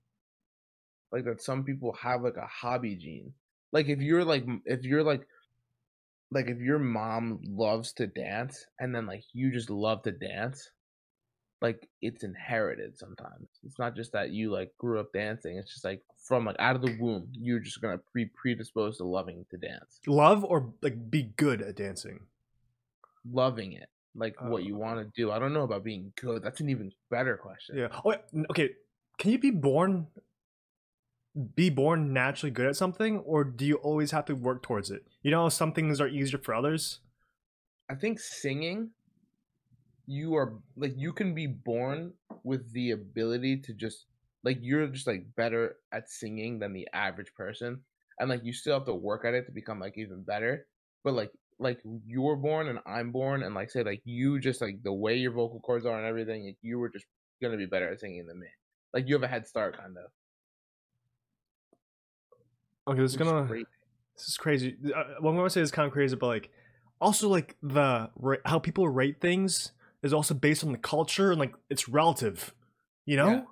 Like 1.12 1.24
that 1.24 1.42
some 1.42 1.64
people 1.64 1.92
have 1.94 2.22
like 2.22 2.36
a 2.36 2.46
hobby 2.46 2.96
gene. 2.96 3.34
Like 3.72 3.88
if 3.88 4.00
you're 4.00 4.24
like 4.24 4.44
if 4.64 4.84
you're 4.84 5.02
like 5.02 5.26
like 6.30 6.48
if 6.48 6.58
your 6.58 6.78
mom 6.78 7.40
loves 7.44 7.92
to 7.94 8.06
dance 8.06 8.66
and 8.78 8.94
then 8.94 9.06
like 9.06 9.24
you 9.32 9.50
just 9.50 9.70
love 9.70 10.02
to 10.02 10.12
dance 10.12 10.70
like 11.62 11.88
it's 12.00 12.22
inherited 12.24 12.96
sometimes 12.98 13.48
it's 13.64 13.78
not 13.78 13.94
just 13.94 14.12
that 14.12 14.30
you 14.30 14.50
like 14.50 14.72
grew 14.78 14.98
up 14.98 15.12
dancing 15.12 15.56
it's 15.58 15.72
just 15.72 15.84
like 15.84 16.02
from 16.26 16.44
like 16.46 16.56
out 16.58 16.74
of 16.76 16.82
the 16.82 16.96
womb 16.98 17.28
you're 17.32 17.58
just 17.60 17.80
gonna 17.82 18.00
be 18.14 18.24
predisposed 18.26 18.98
to 18.98 19.04
loving 19.04 19.44
to 19.50 19.56
dance 19.58 20.00
Love 20.06 20.42
or 20.44 20.72
like 20.82 21.10
be 21.10 21.24
good 21.36 21.60
at 21.62 21.76
dancing. 21.76 22.20
loving 23.30 23.72
it 23.74 23.88
like 24.14 24.34
what 24.42 24.64
you 24.64 24.74
Uh, 24.74 24.78
want 24.78 24.98
to 24.98 25.12
do 25.20 25.30
i 25.30 25.38
don't 25.38 25.52
know 25.52 25.62
about 25.62 25.84
being 25.84 26.12
good 26.20 26.42
that's 26.42 26.60
an 26.60 26.68
even 26.70 26.90
better 27.10 27.36
question 27.36 27.76
Yeah. 27.76 27.88
Oh, 28.04 28.14
okay. 28.50 28.70
Can 29.18 29.30
you 29.32 29.38
be 29.38 29.50
born 29.50 30.06
be 31.54 31.70
born 31.70 32.12
naturally 32.12 32.50
good 32.50 32.66
at 32.66 32.76
something 32.76 33.18
or 33.20 33.44
do 33.44 33.64
you 33.64 33.76
always 33.76 34.10
have 34.10 34.24
to 34.24 34.34
work 34.34 34.62
towards 34.62 34.90
it? 34.90 35.04
You 35.22 35.30
know, 35.30 35.48
some 35.48 35.72
things 35.72 36.00
are 36.00 36.08
easier 36.08 36.38
for 36.38 36.54
others. 36.54 37.00
i 37.88 37.94
think 37.94 38.18
singing 38.18 38.90
you 40.10 40.34
are 40.34 40.58
like 40.76 40.94
you 40.96 41.12
can 41.12 41.34
be 41.34 41.46
born 41.46 42.12
with 42.42 42.72
the 42.72 42.90
ability 42.90 43.56
to 43.60 43.72
just 43.74 44.06
like 44.42 44.58
you're 44.60 44.86
just 44.88 45.06
like 45.06 45.24
better 45.36 45.76
at 45.92 46.10
singing 46.10 46.58
than 46.58 46.72
the 46.72 46.88
average 46.92 47.32
person 47.34 47.80
and 48.18 48.28
like 48.28 48.44
you 48.44 48.52
still 48.52 48.74
have 48.74 48.86
to 48.86 48.94
work 48.94 49.24
at 49.24 49.34
it 49.34 49.46
to 49.46 49.52
become 49.52 49.78
like 49.78 49.96
even 49.96 50.22
better 50.24 50.66
but 51.04 51.14
like 51.14 51.30
like 51.60 51.80
you're 52.06 52.36
born 52.36 52.68
and 52.68 52.80
i'm 52.86 53.12
born 53.12 53.44
and 53.44 53.54
like 53.54 53.70
say 53.70 53.84
like 53.84 54.02
you 54.04 54.40
just 54.40 54.60
like 54.60 54.82
the 54.82 54.92
way 54.92 55.16
your 55.16 55.32
vocal 55.32 55.60
cords 55.60 55.86
are 55.86 55.96
and 55.98 56.06
everything 56.06 56.44
like 56.44 56.58
you 56.62 56.78
were 56.78 56.88
just 56.88 57.06
gonna 57.42 57.56
be 57.56 57.66
better 57.66 57.88
at 57.90 58.00
singing 58.00 58.26
than 58.26 58.38
me 58.40 58.48
like 58.92 59.06
you 59.06 59.14
have 59.14 59.22
a 59.22 59.28
head 59.28 59.46
start 59.46 59.76
kind 59.76 59.96
of 59.96 60.10
Okay, 62.88 63.00
this 63.00 63.12
is 63.12 63.16
gonna 63.16 63.44
great. 63.46 63.66
this 64.16 64.28
is 64.28 64.38
crazy. 64.38 64.76
Uh, 64.84 65.04
what 65.20 65.30
I'm 65.30 65.36
gonna 65.36 65.50
say 65.50 65.60
is 65.60 65.70
kind 65.70 65.86
of 65.86 65.92
crazy, 65.92 66.16
but 66.16 66.26
like 66.26 66.50
also 67.00 67.28
like 67.28 67.56
the 67.62 68.10
how 68.44 68.58
people 68.58 68.88
rate 68.88 69.20
things 69.20 69.72
is 70.02 70.12
also 70.12 70.34
based 70.34 70.64
on 70.64 70.72
the 70.72 70.78
culture 70.78 71.30
and 71.30 71.40
like 71.40 71.54
it's 71.68 71.88
relative. 71.88 72.54
You 73.06 73.16
know 73.16 73.30
Yeah. 73.30 73.42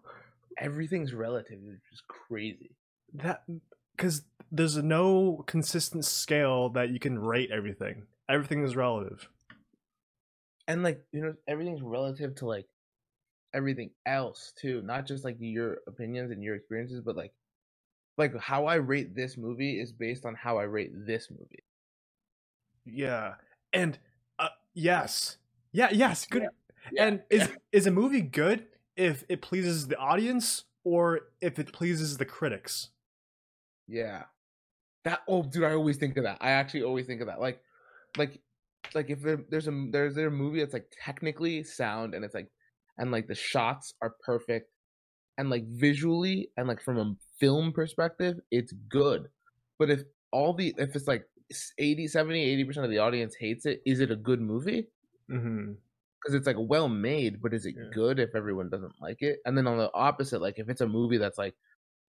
everything's 0.59 1.13
relative 1.15 1.59
which 1.63 1.81
is 1.93 2.03
crazy 2.09 2.71
that 3.15 3.45
because 3.97 4.23
there's 4.53 4.77
no 4.77 5.45
consistent 5.47 6.05
scale 6.05 6.69
that 6.71 6.91
you 6.91 6.99
can 7.01 7.19
rate 7.19 7.51
everything. 7.51 8.07
Everything 8.29 8.63
is 8.65 8.77
relative. 8.77 9.29
and 10.67 10.83
like 10.83 11.01
you 11.13 11.23
know 11.23 11.35
everything's 11.47 11.83
relative 11.83 12.35
to 12.37 12.47
like 12.47 12.67
everything 13.55 13.91
else 14.07 14.53
too 14.61 14.83
not 14.83 15.07
just 15.07 15.25
like 15.25 15.37
your 15.41 15.79
opinions 15.87 16.31
and 16.31 16.43
your 16.43 16.55
experiences 16.55 17.01
but 17.01 17.17
like 17.17 17.33
like 18.19 18.37
how 18.39 18.67
i 18.67 18.75
rate 18.75 19.15
this 19.15 19.37
movie 19.39 19.81
is 19.81 19.93
based 19.93 20.25
on 20.27 20.35
how 20.35 20.59
i 20.59 20.65
rate 20.65 20.91
this 21.07 21.31
movie 21.31 21.65
Yeah, 22.85 23.35
and 23.73 23.99
uh, 24.39 24.49
yes, 24.75 25.37
yeah, 25.73 25.89
yes, 25.93 26.27
good. 26.27 26.49
Yeah, 26.93 27.07
and 27.07 27.23
is 27.31 27.49
is 27.73 27.87
a 27.87 27.91
movie 27.91 28.23
good 28.23 28.67
if 28.97 29.25
it 29.29 29.43
pleases 29.43 29.89
the 29.89 29.97
audience 29.97 30.65
or 30.85 31.21
if 31.41 31.59
it 31.59 31.73
pleases 31.73 32.17
the 32.17 32.25
critics? 32.25 32.91
yeah. 33.89 34.25
That 35.05 35.21
oh 35.29 35.43
dude 35.43 35.65
i 35.65 35.73
always 35.73 35.97
think 35.97 36.17
of 36.17 36.25
that. 36.25 36.39
I 36.41 36.51
actually 36.51 36.83
always 36.83 37.07
think 37.07 37.21
of 37.21 37.29
that. 37.29 37.41
Like 37.41 37.61
like 38.17 38.41
like 38.95 39.11
if 39.11 39.23
there, 39.23 39.41
there's 39.51 39.69
a 39.69 39.87
there's 39.91 40.15
there 40.15 40.29
a 40.29 40.31
movie 40.31 40.61
that's 40.61 40.75
like 40.75 40.93
technically 41.03 41.63
sound 41.65 42.15
and 42.15 42.25
it's 42.25 42.35
like 42.35 42.51
and 42.99 43.11
like 43.11 43.27
the 43.29 43.35
shots 43.35 43.95
are 44.03 44.15
perfect 44.25 44.71
and 45.39 45.51
like 45.51 45.65
visually 45.69 46.51
and 46.57 46.69
like 46.69 46.83
from 46.83 46.99
a 46.99 47.15
film 47.41 47.73
perspective 47.73 48.39
it's 48.51 48.73
good. 48.89 49.29
But 49.79 49.91
if 49.91 50.03
all 50.33 50.53
the 50.53 50.75
if 50.79 50.95
it's 50.95 51.09
like 51.09 51.25
80 51.79 52.09
70 52.09 52.65
80% 52.65 52.85
of 52.85 52.91
the 52.91 52.99
audience 52.99 53.35
hates 53.35 53.65
it 53.65 53.81
is 53.87 54.01
it 54.01 54.11
a 54.11 54.17
good 54.17 54.41
movie 54.41 54.89
Mm-hmm. 55.31 55.73
because 56.21 56.35
it's 56.35 56.47
like 56.47 56.57
well 56.59 56.89
made 56.89 57.41
but 57.43 57.53
is 57.55 57.67
it 57.67 57.75
Yeah. 57.77 57.91
good 57.93 58.19
if 58.19 58.35
everyone 58.35 58.71
doesn't 58.71 58.95
like 59.01 59.23
it 59.23 59.41
and 59.45 59.57
then 59.57 59.67
on 59.67 59.79
the 59.79 59.91
opposite 59.95 60.41
like 60.41 60.59
if 60.59 60.69
it's 60.69 60.81
a 60.81 60.89
movie 60.89 61.19
that's 61.19 61.39
like 61.39 61.55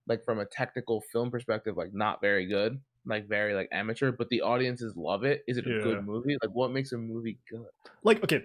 like 0.07 0.23
from 0.25 0.39
a 0.39 0.45
technical 0.45 1.01
film 1.11 1.29
perspective 1.31 1.77
like 1.77 1.93
not 1.93 2.21
very 2.21 2.45
good 2.47 2.79
like 3.05 3.27
very 3.27 3.53
like 3.53 3.69
amateur 3.71 4.11
but 4.11 4.29
the 4.29 4.41
audiences 4.41 4.95
love 4.95 5.23
it 5.23 5.43
is 5.47 5.57
it 5.57 5.67
a 5.67 5.69
Yeah. 5.69 5.81
good 5.83 6.05
movie 6.05 6.37
like 6.41 6.51
what 6.51 6.71
makes 6.71 6.91
a 6.93 6.97
movie 6.97 7.37
good 7.49 7.65
Like 8.03 8.23
okay, 8.23 8.43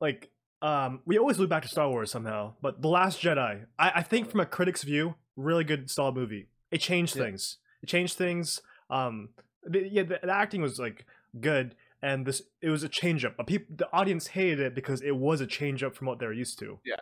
like 0.00 0.30
um, 0.62 1.00
we 1.04 1.18
always 1.18 1.38
loop 1.38 1.50
back 1.50 1.62
to 1.62 1.68
Star 1.68 1.90
Wars 1.90 2.10
somehow, 2.10 2.54
but 2.62 2.80
The 2.80 2.88
Last 2.88 3.20
Jedi, 3.20 3.66
I, 3.78 3.92
I 3.96 4.02
think 4.02 4.30
from 4.30 4.40
a 4.40 4.46
critic's 4.46 4.82
view, 4.82 5.14
really 5.36 5.62
good, 5.64 5.90
solid 5.90 6.14
movie. 6.14 6.48
It 6.70 6.78
changed 6.78 7.14
Yeah. 7.16 7.24
things. 7.24 7.58
It 7.82 7.86
changed 7.88 8.16
things. 8.16 8.62
Um, 8.88 9.30
the, 9.62 9.86
yeah, 9.86 10.04
the, 10.04 10.20
the 10.22 10.32
acting 10.32 10.62
was 10.62 10.78
like 10.78 11.04
good, 11.38 11.74
and 12.04 12.26
this 12.26 12.42
it 12.60 12.68
was 12.68 12.82
a 12.82 12.88
change 12.88 13.24
up. 13.24 13.34
But 13.36 13.46
people, 13.46 13.74
the 13.76 13.88
audience 13.92 14.26
hated 14.28 14.60
it 14.60 14.74
because 14.74 15.00
it 15.02 15.16
was 15.16 15.40
a 15.40 15.46
change 15.46 15.82
up 15.82 15.94
from 15.96 16.06
what 16.06 16.18
they 16.18 16.26
were 16.26 16.32
used 16.32 16.58
to. 16.60 16.78
Yeah. 16.84 16.96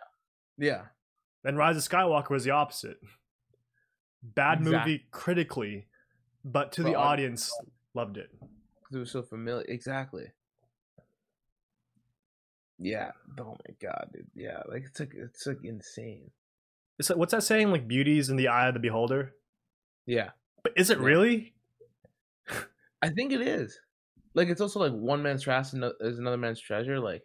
Yeah 0.57 0.81
and 1.45 1.57
Rise 1.57 1.75
of 1.75 1.83
Skywalker 1.83 2.29
was 2.29 2.45
the 2.45 2.51
opposite. 2.51 2.97
Bad 4.23 4.59
Exact- 4.61 4.87
movie 4.87 5.03
critically, 5.11 5.87
but 6.45 6.71
to 6.73 6.83
the 6.83 6.91
But 6.91 6.97
audi- 6.99 7.23
audience 7.23 7.51
um, 7.59 7.67
loved 7.93 8.17
it. 8.17 8.29
Because 8.39 8.95
it 8.95 8.99
was 8.99 9.11
so 9.11 9.23
familiar. 9.23 9.65
Exactly. 9.67 10.27
Yeah. 12.79 13.11
Oh 13.39 13.55
my 13.67 13.75
god, 13.81 14.09
dude. 14.13 14.27
Yeah. 14.35 14.61
Like 14.69 14.83
it's 14.85 14.99
like 14.99 15.13
it's 15.15 15.45
like 15.45 15.59
insane. 15.63 16.31
It's 16.99 17.09
like, 17.09 17.17
what's 17.19 17.31
that 17.31 17.43
saying? 17.43 17.71
Like 17.71 17.87
beauty's 17.87 18.29
in 18.29 18.35
the 18.37 18.47
eye 18.49 18.67
of 18.67 18.73
the 18.73 18.79
beholder. 18.79 19.33
Yeah. 20.05 20.29
But 20.63 20.73
is 20.77 20.89
it 20.89 20.99
Yeah. 20.99 21.05
really? 21.05 21.53
I 23.01 23.09
think 23.09 23.31
it 23.33 23.41
is. 23.41 23.77
Like 24.33 24.49
it's 24.49 24.61
also 24.61 24.79
like 24.79 24.93
one 24.93 25.21
man's 25.23 25.43
trash 25.43 25.73
is 25.73 26.19
another 26.19 26.37
man's 26.37 26.59
treasure. 26.59 26.99
Like 26.99 27.23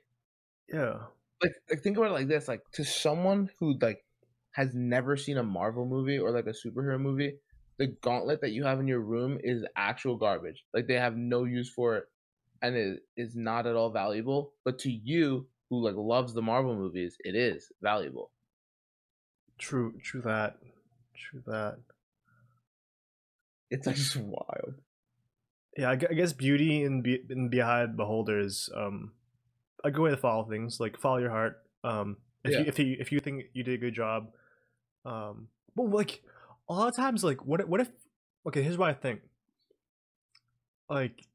Yeah. 0.69 1.09
like 1.43 1.53
like 1.71 1.81
think 1.83 1.97
about 1.97 2.11
it 2.11 2.15
like 2.15 2.29
this. 2.29 2.49
Like 2.49 2.63
to 2.73 2.85
someone 2.85 3.51
who 3.59 3.79
like 3.81 4.05
has 4.53 4.75
never 4.75 5.17
seen 5.17 5.39
a 5.39 5.43
Marvel 5.43 5.87
movie 5.87 6.19
or 6.19 6.31
like 6.31 6.47
a 6.47 6.51
superhero 6.51 7.01
movie, 7.01 7.39
the 7.79 7.87
gauntlet 7.89 8.41
that 8.41 8.51
you 8.51 8.65
have 8.65 8.81
in 8.81 8.89
your 8.89 9.01
room 9.01 9.39
is 9.43 9.65
actual 9.77 10.17
garbage. 10.17 10.65
Like 10.75 10.87
they 10.87 10.95
have 10.95 11.17
no 11.17 11.45
use 11.45 11.71
for 11.73 11.97
it 11.97 12.07
and 12.63 12.77
it 12.77 13.03
is 13.17 13.37
not 13.37 13.67
at 13.67 13.77
all 13.77 13.91
valuable. 13.91 14.55
But 14.65 14.79
to 14.81 14.91
you 14.91 15.49
who 15.71 15.83
like 15.83 15.97
loves 15.97 16.35
the 16.35 16.43
Marvel 16.43 16.77
movies, 16.77 17.17
it 17.25 17.35
is 17.37 17.71
valuable. 17.81 18.33
True. 19.59 19.99
True 20.01 20.23
that. 20.23 20.59
True 21.15 21.43
that. 21.47 21.81
It's 23.71 23.87
like 23.87 23.97
just 23.97 24.17
wild. 24.17 24.83
Yeah, 25.79 25.91
I, 25.91 25.95
guess 25.95 26.33
beauty 26.33 26.83
in 26.83 27.03
be 27.03 27.23
in 27.31 27.49
behind 27.51 27.97
beholder 27.97 28.41
is 28.41 28.69
um 28.75 29.13
a 29.85 29.93
good 29.93 30.03
way 30.03 30.11
to 30.11 30.17
follow 30.17 30.43
things. 30.43 30.81
Like 30.81 30.99
follow 30.99 31.19
your 31.19 31.31
heart. 31.31 31.63
Um, 31.85 32.17
if 32.45 32.51
Yeah. 32.51 32.59
you 32.59 32.65
if 32.67 32.79
you 32.81 32.97
if 32.99 33.13
you 33.13 33.21
think 33.21 33.45
you 33.55 33.63
did 33.63 33.75
a 33.75 33.79
good 33.79 33.95
job, 33.95 34.33
um, 35.05 35.47
but 35.77 35.85
like 35.85 36.21
a 36.69 36.75
lot 36.75 36.89
of 36.89 36.97
times, 36.97 37.23
like 37.23 37.47
what 37.47 37.69
what 37.69 37.81
if? 37.81 37.89
Okay, 38.45 38.61
here's 38.61 38.77
what 38.77 38.91
I 38.91 38.95
think. 38.95 39.21
Like 40.91 41.27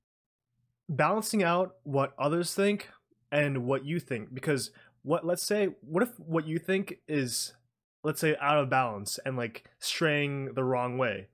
balancing 0.89 1.41
out 1.41 1.75
what 1.83 2.13
others 2.19 2.53
think 2.53 2.89
and 3.31 3.65
what 3.65 3.85
you 3.85 3.97
think, 3.97 4.33
because 4.33 4.71
what 5.03 5.25
let's 5.25 5.43
say 5.43 5.69
what 5.79 6.03
if 6.03 6.19
what 6.19 6.45
you 6.45 6.59
think 6.59 6.95
is 7.07 7.53
let's 8.03 8.19
say 8.19 8.35
out 8.41 8.57
of 8.57 8.69
balance 8.69 9.19
and 9.25 9.37
like 9.37 9.69
straying 9.79 10.53
the 10.53 10.63
wrong 10.65 10.97
way 10.97 11.27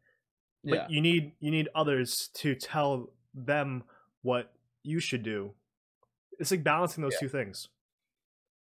but 0.64 0.74
Yeah. 0.74 0.88
you 0.90 1.02
need 1.02 1.34
you 1.40 1.52
need 1.52 1.70
others 1.76 2.30
to 2.36 2.56
tell 2.56 3.12
them 3.34 3.84
what 4.22 4.54
you 4.84 5.00
should 5.00 5.24
do 5.24 5.54
it's 6.40 6.52
like 6.52 6.64
balancing 6.64 7.02
those 7.04 7.14
Yeah. 7.14 7.20
two 7.28 7.30
things 7.30 7.68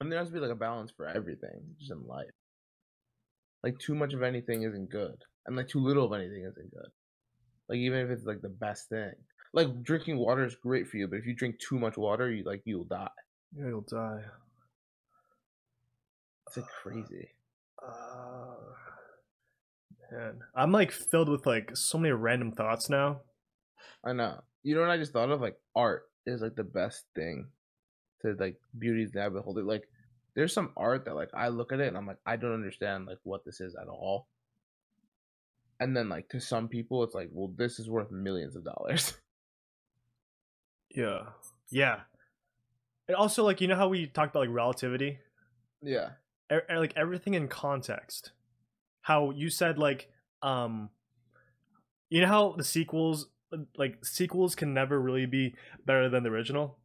And 0.01 0.11
there 0.12 0.18
has 0.18 0.28
to 0.28 0.34
be 0.34 0.40
like 0.40 0.51
a 0.53 0.55
balance 0.55 0.92
for 0.92 1.07
everything, 1.09 1.74
just 1.78 1.90
in 1.90 2.07
life. 2.07 2.30
Like 3.64 3.76
too 3.80 3.94
much 3.96 4.12
of 4.14 4.22
anything 4.22 4.62
isn't 4.62 4.90
good, 4.90 5.24
and 5.46 5.57
like 5.57 5.66
too 5.66 5.80
little 5.80 6.05
of 6.07 6.12
anything 6.12 6.44
isn't 6.44 6.70
good. 6.70 6.90
Like 7.68 7.78
even 7.78 7.99
if 8.05 8.11
it's 8.11 8.24
like 8.24 8.40
the 8.40 8.49
best 8.49 8.88
thing, 8.88 9.12
like 9.53 9.82
drinking 9.82 10.18
water 10.18 10.44
is 10.44 10.55
great 10.55 10.86
for 10.86 10.99
you, 10.99 11.09
but 11.09 11.18
if 11.18 11.26
you 11.26 11.34
drink 11.34 11.59
too 11.59 11.78
much 11.80 11.96
water, 11.96 12.30
you 12.30 12.44
like 12.44 12.62
you'll 12.64 12.84
die. 12.84 13.11
yeah, 13.57 13.66
you'll 13.66 13.80
die 13.90 14.22
It's 16.46 16.57
like 16.59 16.66
crazy. 16.82 17.28
Man 20.11 20.39
i'm 20.55 20.73
like 20.73 20.91
filled 20.91 21.29
with 21.29 21.47
like 21.47 21.77
so 21.77 21.99
many 21.99 22.13
random 22.13 22.53
thoughts 22.53 22.89
now 22.89 23.21
I 24.05 24.13
know. 24.13 24.41
You 24.63 24.75
know 24.75 24.83
what 24.83 24.91
I 24.91 24.97
just 24.97 25.13
thought 25.13 25.31
of? 25.31 25.41
Like 25.41 25.57
art 25.75 26.05
is 26.27 26.41
like 26.41 26.57
the 26.57 26.65
best 26.65 27.05
thing 27.15 27.47
to 28.23 28.35
like 28.39 28.57
beauty's 28.79 29.13
that 29.13 29.21
eye 29.21 29.27
of 29.27 29.33
the 29.35 29.41
beholder. 29.41 29.63
Like 29.63 29.89
there's 30.35 30.53
some 30.53 30.73
art 30.77 31.05
that 31.05 31.15
like 31.15 31.31
I 31.35 31.49
look 31.49 31.73
at 31.73 31.81
it 31.81 31.89
and 31.89 31.97
I'm 31.97 32.07
like 32.07 32.19
I 32.27 32.37
don't 32.37 32.55
understand 32.55 33.07
like 33.07 33.19
what 33.23 33.45
this 33.45 33.61
is 33.61 33.75
at 33.81 33.89
all. 33.89 34.29
And 35.81 35.97
then 35.97 36.09
like 36.09 36.29
to 36.31 36.41
some 36.41 36.69
people 36.69 37.05
it's 37.05 37.15
like, 37.15 37.29
well, 37.33 37.53
this 37.57 37.79
is 37.79 37.89
worth 37.89 38.11
millions 38.11 38.57
of 38.57 38.65
dollars. 38.65 39.15
yeah 40.91 41.25
yeah 41.71 42.01
and 43.09 43.15
also 43.15 43.45
like 43.45 43.61
you 43.61 43.69
know 43.69 43.77
how 43.77 43.89
we 43.89 44.07
talked 44.07 44.31
about 44.35 44.41
like 44.41 44.57
relativity 44.57 45.19
yeah. 45.83 46.09
e- 46.51 46.75
like 46.75 46.95
everything 46.97 47.35
in 47.35 47.47
context 47.47 48.33
how 49.09 49.31
you 49.31 49.49
said 49.51 49.79
like 49.79 50.11
um 50.43 50.91
you 52.11 52.21
know 52.21 52.27
how 52.29 52.53
the 52.59 52.65
sequels 52.65 53.27
like 53.77 54.05
sequels 54.05 54.55
can 54.55 54.75
never 54.75 55.01
really 55.01 55.27
be 55.27 55.55
better 55.87 56.09
than 56.11 56.23
the 56.23 56.29
original 56.31 56.79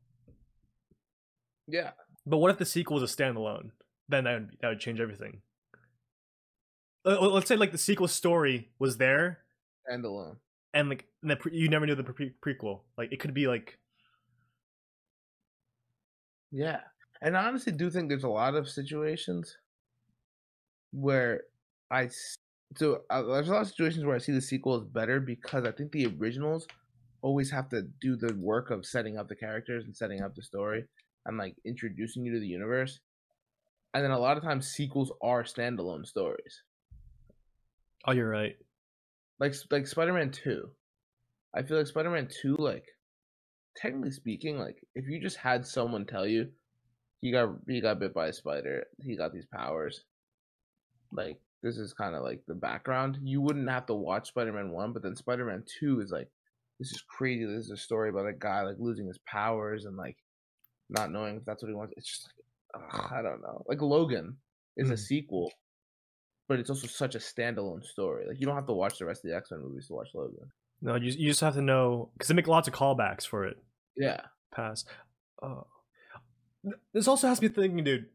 Yeah. 1.68 1.92
but 2.26 2.38
what 2.38 2.52
if 2.52 2.58
the 2.58 2.66
sequel 2.66 3.00
was 3.00 3.12
a 3.12 3.16
standalone 3.18 3.72
then 4.10 4.24
that 4.24 4.34
would, 4.40 4.50
that 4.62 4.68
would 4.70 4.80
change 4.80 5.00
everything 5.02 5.42
Uh, 7.06 7.20
let's 7.36 7.48
say 7.50 7.58
like 7.58 7.72
the 7.74 7.78
sequel 7.90 8.08
story 8.08 8.70
was 8.80 8.96
there 8.98 9.40
And 9.86 10.06
alone. 10.06 10.38
and 10.74 10.88
like 10.90 11.04
and 11.22 11.30
the 11.32 11.36
pre- 11.36 11.58
you 11.62 11.68
never 11.68 11.86
knew 11.86 11.96
the 11.96 12.04
pre- 12.04 12.36
prequel 12.46 12.84
like 12.98 13.12
it 13.12 13.20
could 13.20 13.34
be 13.34 13.48
like 13.48 13.78
Yeah. 16.52 16.82
And 17.22 17.36
I 17.38 17.46
honestly 17.48 17.72
do 17.74 17.90
think 17.90 18.10
there's 18.10 18.24
a 18.26 18.30
lot 18.30 18.56
of 18.56 18.70
situations 18.70 19.58
where 20.92 21.42
I 21.94 22.10
so 22.76 23.02
uh, 23.12 23.22
there's 23.22 23.50
a 23.50 23.54
lot 23.54 23.62
of 23.62 23.68
situations 23.68 24.04
where 24.04 24.16
I 24.16 24.20
see 24.20 24.32
the 24.32 24.42
sequel 24.42 24.82
is 24.82 24.88
better 24.88 25.20
because 25.20 25.64
I 25.64 25.72
think 25.72 25.92
the 25.92 26.08
originals 26.20 26.66
always 27.22 27.52
have 27.52 27.70
to 27.70 27.84
do 28.02 28.16
the 28.16 28.34
work 28.34 28.72
of 28.72 28.86
setting 28.86 29.18
up 29.18 29.30
the 29.30 29.36
characters 29.36 29.86
and 29.86 29.96
setting 29.96 30.22
up 30.22 30.36
the 30.36 30.42
story 30.42 30.86
and 31.28 31.38
like 31.38 31.56
introducing 31.66 32.26
you 32.26 32.34
to 32.34 32.40
the 32.40 32.48
universe. 32.48 33.00
And 33.94 34.04
then 34.04 34.12
a 34.12 34.20
lot 34.20 34.38
of 34.38 34.44
times 34.44 34.68
sequels 34.68 35.12
are 35.22 35.44
standalone 35.44 36.06
stories. 36.08 36.64
oh 38.08 38.12
you're 38.12 38.30
right 38.30 38.58
Like 39.40 39.54
like 39.70 39.86
Spider-Man 39.86 40.32
2. 40.32 40.68
I 41.54 41.62
feel 41.62 41.78
like 41.78 41.88
Spider-Man 41.88 42.28
2 42.42 42.56
like 42.58 42.88
technically 43.78 44.12
speaking 44.12 44.58
like 44.58 44.78
if 44.96 45.08
you 45.08 45.20
just 45.22 45.38
had 45.38 45.66
someone 45.66 46.06
tell 46.06 46.26
you 46.26 46.50
he 47.22 47.32
got 47.32 47.56
he 47.68 47.82
got 47.82 48.00
bit 48.00 48.14
by 48.16 48.28
a 48.28 48.34
spider, 48.34 48.86
he 49.00 49.16
got 49.16 49.32
these 49.32 49.46
powers. 49.46 50.04
Like 51.12 51.40
this 51.64 51.78
is 51.78 51.94
kind 51.94 52.14
of 52.16 52.22
like 52.24 52.42
the 52.48 52.54
background. 52.54 53.18
You 53.24 53.42
wouldn't 53.42 53.70
have 53.70 53.86
to 53.88 53.96
watch 53.96 54.28
Spider-Man 54.28 54.72
1, 54.72 54.94
but 54.94 55.02
then 55.02 55.16
Spider-Man 55.16 55.64
2 55.80 56.02
is 56.02 56.12
like 56.12 56.28
this 56.80 56.92
is 56.92 57.02
crazy. 57.08 57.46
This 57.46 57.66
is 57.66 57.72
a 57.72 57.78
story 57.78 58.10
about 58.10 58.28
a 58.28 58.34
guy 58.34 58.62
like 58.62 58.76
losing 58.80 59.08
his 59.08 59.20
powers 59.26 59.86
and 59.86 59.96
like 59.98 60.18
not 60.90 61.12
knowing 61.12 61.38
if 61.38 61.46
that's 61.46 61.64
what 61.64 61.70
he 61.70 61.76
wants. 61.76 61.94
It's 61.98 62.08
just 62.10 62.28
like 62.76 62.84
ugh, 62.94 63.12
I 63.12 63.22
don't 63.22 63.42
know. 63.42 63.64
Like 63.68 63.82
Logan 63.82 64.38
is 64.78 64.90
a 64.90 64.94
Mhm. 64.94 65.00
sequel, 65.00 65.52
but 66.48 66.60
it's 66.60 66.70
also 66.70 66.88
such 66.88 67.16
a 67.16 67.20
standalone 67.20 67.84
story. 67.84 68.28
Like 68.28 68.40
you 68.40 68.46
don't 68.46 68.56
have 68.56 68.68
to 68.68 68.74
watch 68.74 69.00
the 69.00 69.06
rest 69.06 69.24
of 69.24 69.30
the 69.32 69.38
X 69.38 69.52
Men 69.52 69.62
movies 69.62 69.88
to 69.88 69.94
watch 69.94 70.10
Logan. 70.14 70.52
no 70.82 70.96
you, 70.96 71.12
you 71.12 71.30
just 71.30 71.40
have 71.42 71.54
to 71.54 71.62
know 71.62 72.10
because 72.14 72.28
they 72.28 72.34
make 72.34 72.48
lots 72.48 72.68
of 72.68 72.74
callbacks 72.74 73.26
for 73.26 73.46
it 73.46 73.58
Yeah, 73.96 74.20
pass. 74.54 74.84
Oh. 75.42 75.68
This 76.94 77.08
also 77.08 77.28
has 77.28 77.42
me 77.42 77.48
thinking, 77.50 77.84
dude. 77.84 78.10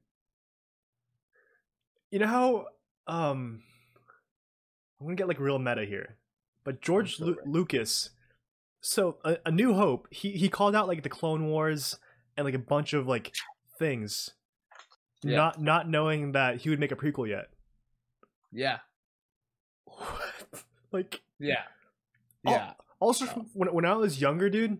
You 2.10 2.18
know 2.18 2.26
how 2.26 2.66
um 3.08 3.62
I'm 5.00 5.06
gonna 5.06 5.16
get 5.16 5.28
like 5.28 5.40
real 5.40 5.58
meta 5.58 5.84
here, 5.84 6.16
but 6.64 6.80
George 6.80 7.16
so 7.16 7.24
Lu- 7.26 7.36
Lucas. 7.46 8.10
So 8.80 9.18
a, 9.24 9.38
a 9.46 9.50
New 9.50 9.74
Hope, 9.74 10.06
he 10.10 10.32
he 10.32 10.48
called 10.48 10.74
out 10.76 10.86
like 10.88 11.02
the 11.02 11.08
Clone 11.08 11.46
Wars 11.46 11.96
and 12.36 12.44
like 12.44 12.54
a 12.54 12.58
bunch 12.58 12.92
of 12.92 13.06
like 13.08 13.34
things, 13.78 14.30
Yeah. 15.22 15.36
not 15.36 15.60
not 15.60 15.88
knowing 15.88 16.32
that 16.32 16.58
he 16.62 16.70
would 16.70 16.78
make 16.80 16.92
a 16.92 16.96
prequel 16.96 17.28
yet. 17.28 17.46
yeah, 18.52 18.78
What? 19.84 20.64
like 20.92 21.20
yeah, 21.38 21.62
yeah. 22.44 22.72
Also, 23.00 23.26
from, 23.26 23.46
when 23.52 23.72
when 23.72 23.84
I 23.84 23.94
was 23.94 24.20
younger, 24.20 24.48
dude, 24.50 24.78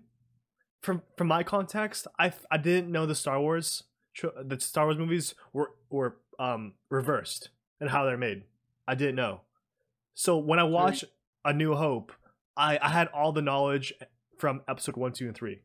from 0.82 1.02
from 1.16 1.28
my 1.28 1.42
context, 1.42 2.06
I 2.18 2.32
I 2.50 2.56
didn't 2.56 2.90
know 2.90 3.06
the 3.06 3.14
Star 3.14 3.40
Wars 3.40 3.84
the 4.22 4.58
Star 4.58 4.86
Wars 4.86 4.98
movies 4.98 5.34
were 5.52 5.70
were 5.90 6.16
um 6.40 6.74
reversed 6.90 7.50
and 7.80 7.90
how 7.90 8.04
they're 8.04 8.16
made. 8.16 8.44
I 8.86 8.94
didn't 8.94 9.16
know. 9.16 9.42
So 10.14 10.38
when 10.38 10.58
I 10.58 10.64
watched 10.64 11.04
A 11.44 11.52
New 11.52 11.74
Hope, 11.74 12.12
I 12.56 12.78
I 12.80 12.88
had 12.88 13.08
all 13.08 13.32
the 13.32 13.42
knowledge 13.42 13.92
from 14.38 14.62
episode 14.68 14.96
one, 14.96 15.12
two, 15.12 15.26
and 15.26 15.36
three. 15.36 15.60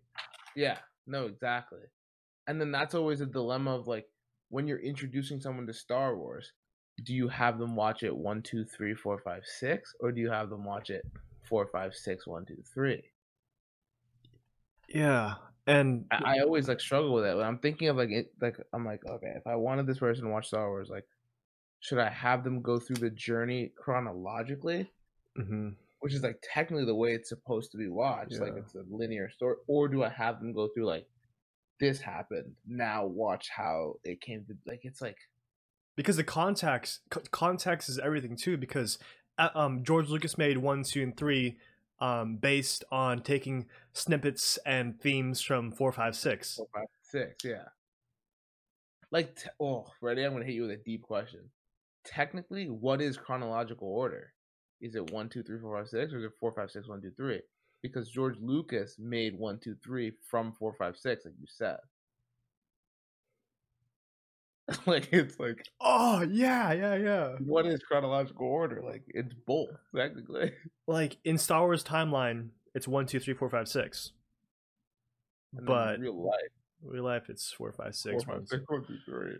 Yeah, 0.55 0.77
no, 1.07 1.25
exactly. 1.25 1.79
And 2.47 2.59
then 2.59 2.71
that's 2.71 2.93
always 2.93 3.21
a 3.21 3.25
dilemma 3.25 3.75
of 3.75 3.87
like 3.87 4.05
when 4.49 4.67
you're 4.67 4.79
introducing 4.79 5.39
someone 5.41 5.65
to 5.67 5.73
Star 5.73 6.15
Wars, 6.15 6.51
do 7.03 7.13
you 7.13 7.27
have 7.27 7.57
them 7.57 7.75
watch 7.75 8.03
it 8.03 8.15
one, 8.15 8.41
two, 8.41 8.65
three, 8.65 8.93
four, 8.93 9.19
five, 9.19 9.43
six, 9.45 9.93
or 9.99 10.11
do 10.11 10.21
you 10.21 10.29
have 10.29 10.49
them 10.49 10.63
watch 10.63 10.89
it 10.89 11.03
four, 11.47 11.67
five, 11.67 11.95
six, 11.95 12.27
one, 12.27 12.45
two, 12.45 12.61
three? 12.73 13.03
Yeah, 14.87 15.35
and 15.65 16.05
I, 16.11 16.37
I 16.37 16.39
always 16.41 16.67
like 16.67 16.79
struggle 16.79 17.13
with 17.13 17.23
that. 17.23 17.37
When 17.37 17.45
I'm 17.45 17.57
thinking 17.57 17.87
of 17.87 17.97
like 17.97 18.11
it, 18.11 18.31
like 18.41 18.57
I'm 18.73 18.85
like, 18.85 19.01
okay, 19.09 19.33
if 19.35 19.47
I 19.47 19.55
wanted 19.55 19.87
this 19.87 19.99
person 19.99 20.25
to 20.25 20.29
watch 20.29 20.47
Star 20.47 20.69
Wars, 20.69 20.89
like, 20.89 21.05
should 21.83 21.99
I 21.99 22.09
have 22.09 22.45
them 22.45 22.61
go 22.61 22.79
through 22.79 22.95
the 22.95 23.09
journey 23.09 23.73
chronologically, 23.77 24.89
Mhm. 25.37 25.75
which 25.99 26.13
is 26.13 26.23
like 26.23 26.39
technically 26.41 26.85
the 26.85 26.95
way 26.95 27.13
it's 27.13 27.27
supposed 27.27 27.71
to 27.73 27.77
be 27.77 27.89
watched. 27.89 28.39
Like 28.39 28.53
it's 28.55 28.73
a 28.73 28.83
linear 28.89 29.29
story, 29.29 29.57
or 29.67 29.89
do 29.89 30.01
I 30.01 30.07
have 30.09 30.39
them 30.39 30.53
go 30.53 30.69
through 30.69 30.85
like 30.85 31.05
this 31.81 31.99
happened? 31.99 32.55
Now 32.65 33.05
watch 33.05 33.49
how 33.49 33.95
it 34.05 34.21
came 34.21 34.45
to. 34.45 34.53
Like 34.65 34.79
it's 34.83 35.01
like 35.01 35.17
because 35.97 36.15
the 36.15 36.23
context 36.23 37.01
co- 37.09 37.21
context 37.31 37.89
is 37.89 37.99
everything 37.99 38.37
too 38.37 38.55
because 38.57 38.97
uh, 39.37 39.49
um, 39.53 39.83
george 39.83 40.09
lucas 40.09 40.37
made 40.37 40.57
one 40.57 40.83
two 40.83 41.03
and 41.03 41.17
three 41.17 41.57
um, 41.99 42.37
based 42.37 42.83
on 42.91 43.21
taking 43.23 43.67
snippets 43.93 44.57
and 44.65 44.99
themes 45.01 45.41
from 45.41 45.71
four 45.71 45.91
five 45.91 46.15
six 46.15 46.55
four, 46.55 46.67
five, 46.73 46.87
six. 47.01 47.43
Yeah. 47.43 47.65
Like 49.11 49.35
t- 49.35 49.49
oh, 49.59 49.91
ready? 50.01 50.23
I'm 50.23 50.31
gonna 50.33 50.45
hit 50.45 50.55
you 50.55 50.63
with 50.63 50.71
a 50.71 50.77
deep 50.77 51.03
question. 51.03 51.51
Technically, 52.05 52.69
what 52.69 53.01
is 53.01 53.17
chronological 53.17 53.87
order? 53.87 54.33
Is 54.81 54.95
it 54.95 55.11
one, 55.11 55.29
two, 55.29 55.43
three, 55.43 55.59
four, 55.59 55.77
five, 55.77 55.87
six, 55.87 56.13
or 56.13 56.17
is 56.17 56.25
it 56.25 56.31
four, 56.39 56.51
five, 56.51 56.69
six, 56.69 56.87
one, 56.87 57.01
two, 57.01 57.11
three? 57.15 57.41
Because 57.81 58.09
George 58.09 58.35
Lucas 58.41 58.97
made 58.99 59.37
one, 59.37 59.59
two, 59.59 59.75
three 59.83 60.11
from 60.29 60.53
four, 60.53 60.73
five, 60.77 60.97
six, 60.97 61.25
like 61.25 61.33
you 61.39 61.47
said. 61.47 61.77
like 64.85 65.09
it's 65.11 65.37
like 65.39 65.65
oh 65.81 66.21
yeah 66.31 66.71
yeah 66.71 66.95
yeah 66.95 67.35
what 67.39 67.65
is 67.65 67.81
chronological 67.83 68.47
order? 68.47 68.81
Like 68.81 69.03
it's 69.09 69.33
both 69.45 69.69
technically. 69.93 70.53
like 70.87 71.17
in 71.25 71.37
star 71.37 71.61
wars 71.61 71.83
timeline 71.83 72.49
it's 72.73 72.87
one 72.87 73.05
two 73.05 73.19
three 73.19 73.33
four 73.33 73.49
five 73.49 73.67
six 73.67 74.13
And 75.55 75.65
But- 75.65 75.99
real 75.99 76.23
life, 76.23 76.37
real 76.81 77.03
life 77.03 77.23
it's 77.29 77.51
four 77.51 77.73
five 77.73 77.87
four, 77.87 77.93
six 77.93 78.23
five, 78.23 78.35
one, 78.35 78.47
six, 78.47 78.63
one, 78.67 78.85
two, 78.85 78.97
three. 79.05 79.35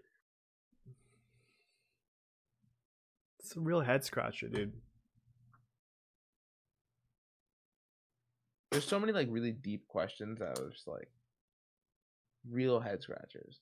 It's 3.44 3.56
a 3.56 3.60
real 3.60 3.82
head 3.82 4.04
scratcher 4.04 4.48
dude 4.48 4.74
There's 8.72 8.86
so 8.86 9.00
many 9.00 9.14
like 9.14 9.28
really 9.30 9.52
deep 9.52 9.88
questions 9.88 10.40
that 10.40 10.60
was 10.60 10.74
just 10.74 10.88
like 10.88 11.08
real 12.50 12.80
head 12.80 13.04
scratchers. 13.04 13.60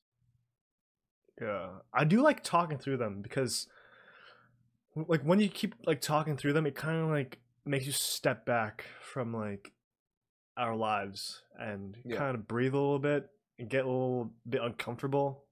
Yeah, 1.42 1.68
I 1.94 2.06
do 2.06 2.22
like 2.22 2.44
talking 2.44 2.78
through 2.78 2.96
them 2.96 3.22
because, 3.22 3.68
like, 4.96 5.22
when 5.24 5.42
you 5.42 5.50
keep 5.50 5.76
like 5.86 6.00
talking 6.00 6.38
through 6.38 6.54
them, 6.54 6.66
it 6.66 6.76
kind 6.76 7.04
of 7.04 7.10
like 7.10 7.40
makes 7.66 7.86
you 7.86 7.92
step 7.92 8.46
back 8.46 8.86
from 9.02 9.34
like 9.34 9.74
our 10.56 10.78
lives 10.78 11.44
and 11.60 11.98
Yeah. 12.06 12.16
kind 12.16 12.36
of 12.36 12.48
breathe 12.48 12.74
a 12.74 12.78
little 12.78 12.98
bit 13.00 13.30
and 13.60 13.70
get 13.70 13.84
a 13.84 13.90
little 13.90 14.32
bit 14.48 14.62
uncomfortable 14.62 15.44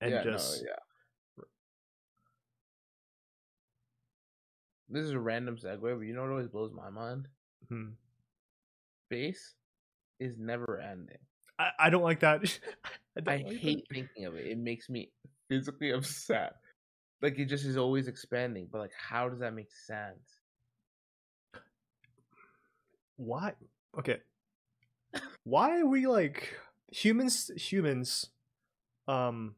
and 0.00 0.10
yeah, 0.10 0.22
just 0.24 0.62
no, 0.62 0.70
yeah. 0.70 0.76
This 4.88 5.04
is 5.04 5.10
a 5.12 5.20
random 5.20 5.56
segue, 5.56 5.80
but 5.80 6.00
you 6.00 6.14
know 6.14 6.22
what 6.22 6.30
always 6.30 6.48
blows 6.48 6.72
my 6.72 6.90
mind? 6.90 7.28
hmm. 7.68 7.88
Space 9.08 9.54
is 10.20 10.38
never 10.38 10.78
ending. 10.78 11.18
I, 11.58 11.70
I 11.78 11.90
don't 11.90 12.02
like 12.02 12.20
that. 12.20 12.40
I, 13.26 13.32
I 13.32 13.36
like 13.36 13.46
that. 13.46 13.54
hate 13.54 13.86
thinking 13.92 14.24
of 14.26 14.34
it. 14.36 14.46
It 14.46 14.58
makes 14.58 14.88
me 14.88 15.10
physically 15.48 15.90
upset. 15.92 16.54
Like 17.20 17.38
it 17.38 17.46
just 17.46 17.64
is 17.64 17.76
always 17.76 18.06
expanding, 18.06 18.68
but 18.70 18.78
like 18.78 18.92
how 18.96 19.28
does 19.28 19.40
that 19.40 19.54
make 19.54 19.72
sense? 19.72 20.40
why. 23.18 23.52
Okay, 23.98 24.18
why 25.44 25.80
are 25.80 25.86
we 25.86 26.06
like 26.06 26.54
humans? 26.90 27.50
Humans, 27.56 28.30
um, 29.06 29.54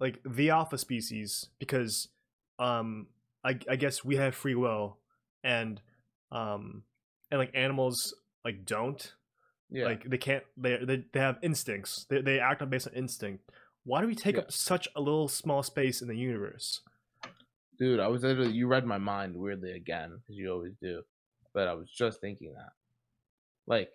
like 0.00 0.20
the 0.26 0.50
alpha 0.50 0.76
species 0.76 1.48
because 1.58 2.08
um 2.58 3.06
I, 3.46 3.58
I 3.70 3.76
guess 3.76 4.04
we 4.04 4.16
have 4.16 4.34
free 4.34 4.56
will 4.56 4.98
and 5.44 5.80
um 6.32 6.84
and 7.30 7.38
like 7.38 7.52
animals 7.54 8.14
like 8.44 8.64
don't 8.64 9.14
Yeah. 9.70 9.86
like 9.86 10.04
they 10.10 10.18
can't 10.18 10.44
they 10.56 10.78
they, 10.84 11.04
they 11.12 11.20
have 11.20 11.38
instincts 11.42 12.06
they, 12.10 12.20
they 12.22 12.40
act 12.40 12.62
on 12.62 12.70
based 12.70 12.88
on 12.88 12.94
instinct 12.94 13.50
why 13.84 14.00
do 14.00 14.08
we 14.08 14.16
take 14.16 14.36
Yeah. 14.36 14.42
up 14.42 14.52
such 14.52 14.88
a 14.96 15.00
little 15.00 15.28
small 15.28 15.62
space 15.62 16.02
in 16.02 16.08
the 16.08 16.16
universe 16.16 16.82
Dude, 17.78 18.00
I 18.00 18.08
was 18.08 18.22
literally 18.22 18.52
you 18.52 18.66
read 18.66 18.86
my 18.86 18.98
mind 18.98 19.36
weirdly 19.36 19.72
again, 19.72 20.16
because 20.16 20.36
you 20.36 20.50
always 20.50 20.74
do. 20.80 21.02
But 21.52 21.68
I 21.68 21.74
was 21.74 21.90
just 21.90 22.20
thinking 22.20 22.54
that. 22.54 22.72
Like, 23.66 23.92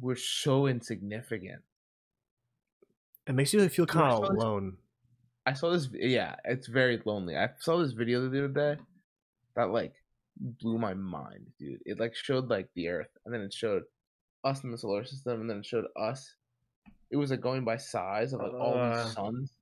we're 0.00 0.16
so 0.16 0.66
insignificant. 0.66 1.62
it 3.26 3.34
makes 3.34 3.52
you 3.54 3.68
feel 3.68 3.86
kind 3.86 4.12
of 4.12 4.30
alone 4.30 4.78
I 5.46 5.52
saw 5.54 5.70
this. 5.70 5.88
Yeah, 5.92 6.36
it's 6.44 6.66
very 6.68 7.00
lonely. 7.04 7.36
I 7.36 7.48
saw 7.58 7.78
this 7.78 7.92
video 7.92 8.28
the 8.28 8.44
other 8.44 8.48
day 8.76 8.82
that 9.56 9.70
like 9.70 9.94
blew 10.36 10.78
my 10.78 10.94
mind, 10.94 11.46
dude. 11.58 11.82
It 11.84 11.98
like 11.98 12.14
showed 12.14 12.48
like 12.48 12.68
the 12.74 12.88
Earth, 12.88 13.10
and 13.24 13.34
then 13.34 13.40
it 13.42 13.52
showed 13.52 13.82
us 14.44 14.62
in 14.64 14.70
the 14.70 14.78
solar 14.78 15.04
system, 15.04 15.40
and 15.40 15.50
then 15.50 15.58
it 15.58 15.66
showed 15.66 15.86
us. 15.96 16.34
It 17.10 17.16
was 17.16 17.30
like 17.30 17.40
going 17.40 17.64
by 17.64 17.76
size 17.76 18.32
of 18.32 18.40
like 18.40 18.54
all 18.54 18.74
Uh. 18.78 19.04
these 19.04 19.12
suns. 19.14 19.52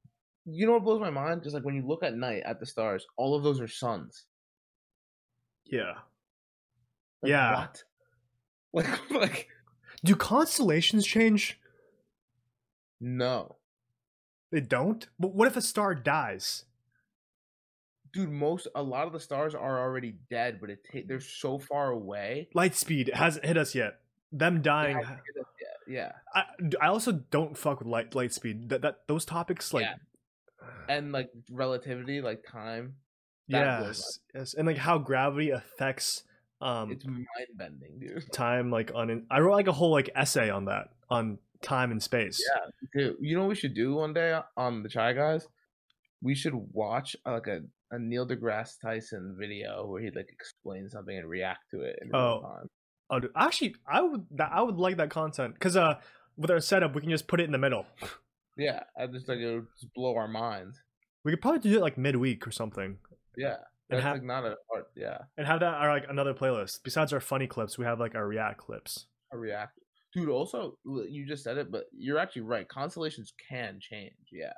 You 0.47 0.67
know 0.67 0.73
what 0.73 0.85
blows 0.85 1.01
my 1.01 1.11
mind? 1.11 1.43
Just 1.43 1.55
like 1.55 1.65
when 1.65 1.75
you 1.75 1.87
look 1.87 2.03
at 2.03 2.15
night 2.15 2.43
at 2.47 2.59
the 2.61 2.67
stars, 2.67 3.07
all 3.17 3.35
of 3.35 3.43
those 3.43 3.61
are 3.61 3.69
suns. 3.69 4.25
yeah 5.67 5.95
Like, 7.23 7.31
Yeah. 7.31 7.55
What? 7.55 7.85
Like, 8.73 9.11
like 9.11 9.49
do 10.05 10.15
constellations 10.15 11.05
change 11.05 11.59
no, 13.01 13.57
they 14.51 14.61
don't 14.61 15.09
but 15.19 15.35
what 15.35 15.47
if 15.49 15.57
a 15.57 15.63
star 15.63 15.95
dies 15.95 16.65
dude. 18.13 18.29
Most 18.31 18.67
a 18.75 18.83
lot 18.83 19.07
of 19.07 19.13
the 19.13 19.21
stars 19.21 19.55
are 19.55 19.79
already 19.81 20.17
dead, 20.31 20.59
but 20.61 20.69
it 20.71 20.81
ta- 20.93 20.99
they're 21.07 21.21
so 21.21 21.59
far 21.61 21.91
away. 21.91 22.49
light 22.55 22.75
speed 22.75 23.11
hasn't 23.15 23.45
hit 23.45 23.57
us 23.57 23.75
yet 23.75 24.01
them 24.33 24.63
dying 24.63 24.97
hasn't 24.97 25.19
hit 25.27 25.41
us 25.41 25.49
yet. 25.61 25.77
Yeah. 25.89 26.13
I, 26.35 26.45
I 26.85 26.89
also 26.89 27.11
don't 27.13 27.57
fuck 27.57 27.79
with 27.81 27.89
light 27.89 28.15
light 28.15 28.33
speed 28.33 28.69
that, 28.71 28.83
that 28.83 29.01
those 29.09 29.25
topics 29.25 29.73
like 29.75 29.85
Yeah. 29.85 29.95
and 30.89 31.13
like 31.13 31.31
relativity, 31.51 32.21
like 32.21 32.45
time. 32.51 32.95
yes 33.49 34.19
yes 34.35 34.55
and 34.55 34.67
like 34.67 34.77
how 34.77 34.99
gravity 34.99 35.51
affects 35.51 36.23
um 36.61 36.93
It's 36.93 37.05
mind 37.07 37.27
bending, 37.55 37.99
dude. 38.01 38.33
time 38.33 38.71
like 38.71 38.93
on 38.95 39.11
an, 39.11 39.27
i 39.31 39.41
wrote 39.41 39.53
like 39.55 39.67
a 39.67 39.73
whole 39.73 39.91
like 39.91 40.11
essay 40.15 40.51
on 40.51 40.67
that 40.67 40.89
on 41.09 41.39
time 41.63 41.91
and 41.91 42.03
space 42.03 42.43
Yeah, 42.55 42.71
dude. 43.03 43.17
You 43.21 43.37
know 43.37 43.43
what 43.43 43.51
we 43.51 43.55
should 43.55 43.75
do 43.75 43.95
one 43.95 44.13
day 44.15 44.39
on 44.57 44.83
the 44.83 44.89
Chai 44.89 45.13
Guyz? 45.15 45.45
We 46.23 46.35
should 46.35 46.55
watch 46.73 47.17
uh, 47.27 47.33
like 47.33 47.47
a, 47.47 47.61
a 47.91 47.99
Neil 47.99 48.27
deGrasse 48.27 48.81
Tyson 48.81 49.37
video 49.39 49.87
where 49.87 50.03
he 50.03 50.11
like 50.11 50.29
explains 50.31 50.93
something 50.93 51.17
and 51.17 51.29
react 51.29 51.71
to 51.73 51.81
it 51.83 51.99
in 52.03 52.09
real 52.11 52.21
Oh. 52.21 52.43
time. 52.43 52.67
oh 53.11 53.21
dude, 53.21 53.31
actually 53.37 53.75
i 53.91 54.01
would 54.01 54.25
i 54.41 54.63
would 54.63 54.77
like 54.77 54.97
that 54.99 55.11
content 55.11 55.55
because 55.55 55.77
uh 55.77 55.95
with 56.37 56.51
our 56.51 56.61
setup 56.61 56.95
we 56.95 57.01
can 57.01 57.11
just 57.11 57.27
put 57.27 57.41
it 57.41 57.45
in 57.45 57.53
the 57.53 57.59
middle 57.59 57.85
Yeah, 58.57 58.83
I 58.99 59.07
just 59.07 59.29
like 59.29 59.39
it 59.39 59.55
would 59.55 59.67
just 59.81 59.93
blow 59.95 60.15
our 60.17 60.29
minds. 60.29 60.79
we 61.25 61.33
could 61.33 61.41
probably 61.41 61.61
do 61.61 61.77
it 61.77 61.81
like 61.81 61.97
midweek 61.99 62.47
or 62.47 62.51
something 62.53 62.99
Yeah, 63.37 63.57
And 63.89 63.99
that's 63.99 64.05
ha- 64.05 64.13
like 64.13 64.23
not 64.23 64.45
a 64.45 64.57
hard. 64.71 64.85
Yeah, 64.95 65.19
and 65.37 65.47
have 65.47 65.61
that 65.61 65.75
our 65.75 65.89
like 65.91 66.05
another 66.09 66.35
playlist 66.35 66.81
besides 66.85 67.13
our 67.13 67.21
funny 67.21 67.47
clips 67.47 67.77
we 67.79 67.85
have 67.87 67.99
like 67.99 68.15
our 68.15 68.27
react 68.27 68.59
clips 68.59 69.07
a 69.33 69.39
react. 69.39 69.79
Dude, 70.13 70.29
also 70.29 70.77
you 70.85 71.27
just 71.27 71.45
said 71.45 71.57
it, 71.59 71.71
but 71.71 71.85
you're 71.93 72.19
actually 72.19 72.43
right. 72.43 72.69
Constellations 72.69 73.33
can 73.49 73.79
change. 73.81 74.15
Yeah, 74.33 74.53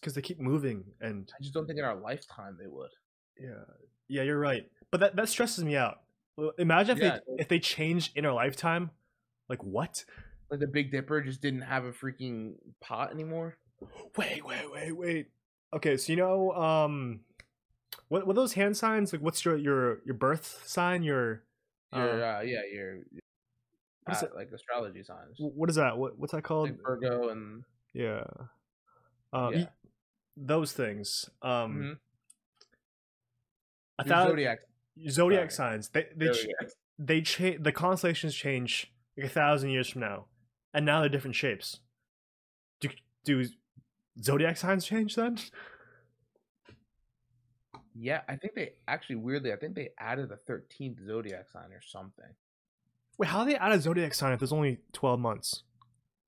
because 0.00 0.14
they 0.14 0.22
keep 0.22 0.40
moving 0.40 0.84
and 1.00 1.30
I 1.38 1.42
just 1.42 1.52
don't 1.54 1.66
think 1.66 1.78
in 1.78 1.84
our 1.84 1.96
lifetime 1.96 2.56
they 2.60 2.66
would. 2.68 2.90
yeah 3.38 3.64
yeah 4.08 4.22
you're 4.22 4.38
right 4.38 4.70
but 4.90 5.00
that 5.00 5.16
that 5.16 5.28
stresses 5.28 5.64
me 5.64 5.76
out 5.76 6.00
imagine 6.58 6.96
if 6.98 7.02
Yeah. 7.02 7.18
they 7.36 7.42
if 7.42 7.48
they 7.48 7.58
change 7.58 8.12
in 8.14 8.24
our 8.26 8.32
lifetime 8.34 8.90
like 9.48 9.62
what 9.64 10.04
Like 10.50 10.60
the 10.60 10.66
Big 10.66 10.90
Dipper 10.90 11.20
just 11.22 11.40
didn't 11.42 11.62
have 11.62 11.84
a 11.84 11.92
freaking 11.92 12.54
pot 12.80 13.10
anymore. 13.12 13.56
Wait, 14.16 14.44
wait, 14.46 14.70
wait, 14.72 14.92
wait. 14.92 15.26
Okay, 15.74 15.96
so 15.96 16.12
you 16.12 16.16
know, 16.16 16.52
um, 16.52 17.20
what 18.08 18.26
what 18.26 18.36
those 18.36 18.52
hand 18.54 18.76
signs? 18.76 19.12
Like, 19.12 19.20
what's 19.22 19.44
your 19.44 19.56
your 19.56 20.00
your 20.04 20.14
birth 20.14 20.62
sign? 20.66 21.02
Your 21.02 21.42
Your 21.92 22.22
uh, 22.24 22.38
uh, 22.38 22.40
yeah, 22.42 22.62
your 22.72 22.98
what 24.04 24.16
is 24.16 24.22
uh, 24.22 24.26
it? 24.26 24.34
like 24.34 24.50
astrology 24.52 25.02
signs. 25.02 25.36
what 25.38 25.68
is 25.70 25.76
that? 25.76 25.96
What 25.96 26.18
what's 26.18 26.32
that 26.32 26.42
called? 26.42 26.70
Like 26.70 26.80
Virgo 26.82 27.28
and 27.30 27.64
yeah, 27.92 28.24
um, 29.32 29.54
Yeah. 29.54 29.66
those 30.36 30.72
things. 30.72 31.28
Um, 31.42 31.76
Mhm. 31.76 31.98
I 33.98 34.04
your 34.04 34.08
thought 34.14 34.28
zodiac. 34.28 34.58
zodiac 35.08 35.50
sorry. 35.50 35.70
signs. 35.72 35.88
They 35.90 36.08
they 36.16 36.28
ch- 36.30 36.36
zodiac. 36.40 36.70
they 36.98 37.20
change. 37.22 37.62
The 37.62 37.72
constellations 37.72 38.34
change 38.34 38.92
like 39.16 39.26
a 39.26 39.28
thousand 39.28 39.70
years 39.70 39.88
from 39.88 40.00
now, 40.00 40.26
and 40.72 40.84
now 40.84 41.00
they're 41.00 41.08
different 41.08 41.36
shapes. 41.36 41.80
Do 42.80 42.88
do 43.24 43.44
zodiac 44.20 44.56
signs 44.56 44.84
change 44.84 45.14
then? 45.14 45.38
Yeah, 47.96 48.22
I 48.28 48.34
think 48.36 48.54
they 48.54 48.72
actually 48.88 49.16
weirdly, 49.16 49.52
I 49.52 49.56
think 49.56 49.76
they 49.76 49.90
added 49.98 50.32
a 50.32 50.36
thirteenth 50.36 50.98
zodiac 51.06 51.48
sign 51.48 51.72
or 51.72 51.80
something. 51.80 52.34
Wait, 53.18 53.28
how 53.28 53.44
do 53.44 53.50
they 53.50 53.56
add 53.56 53.72
a 53.72 53.80
zodiac 53.80 54.14
sign 54.14 54.32
if 54.32 54.40
there's 54.40 54.52
only 54.52 54.80
twelve 54.92 55.20
months? 55.20 55.62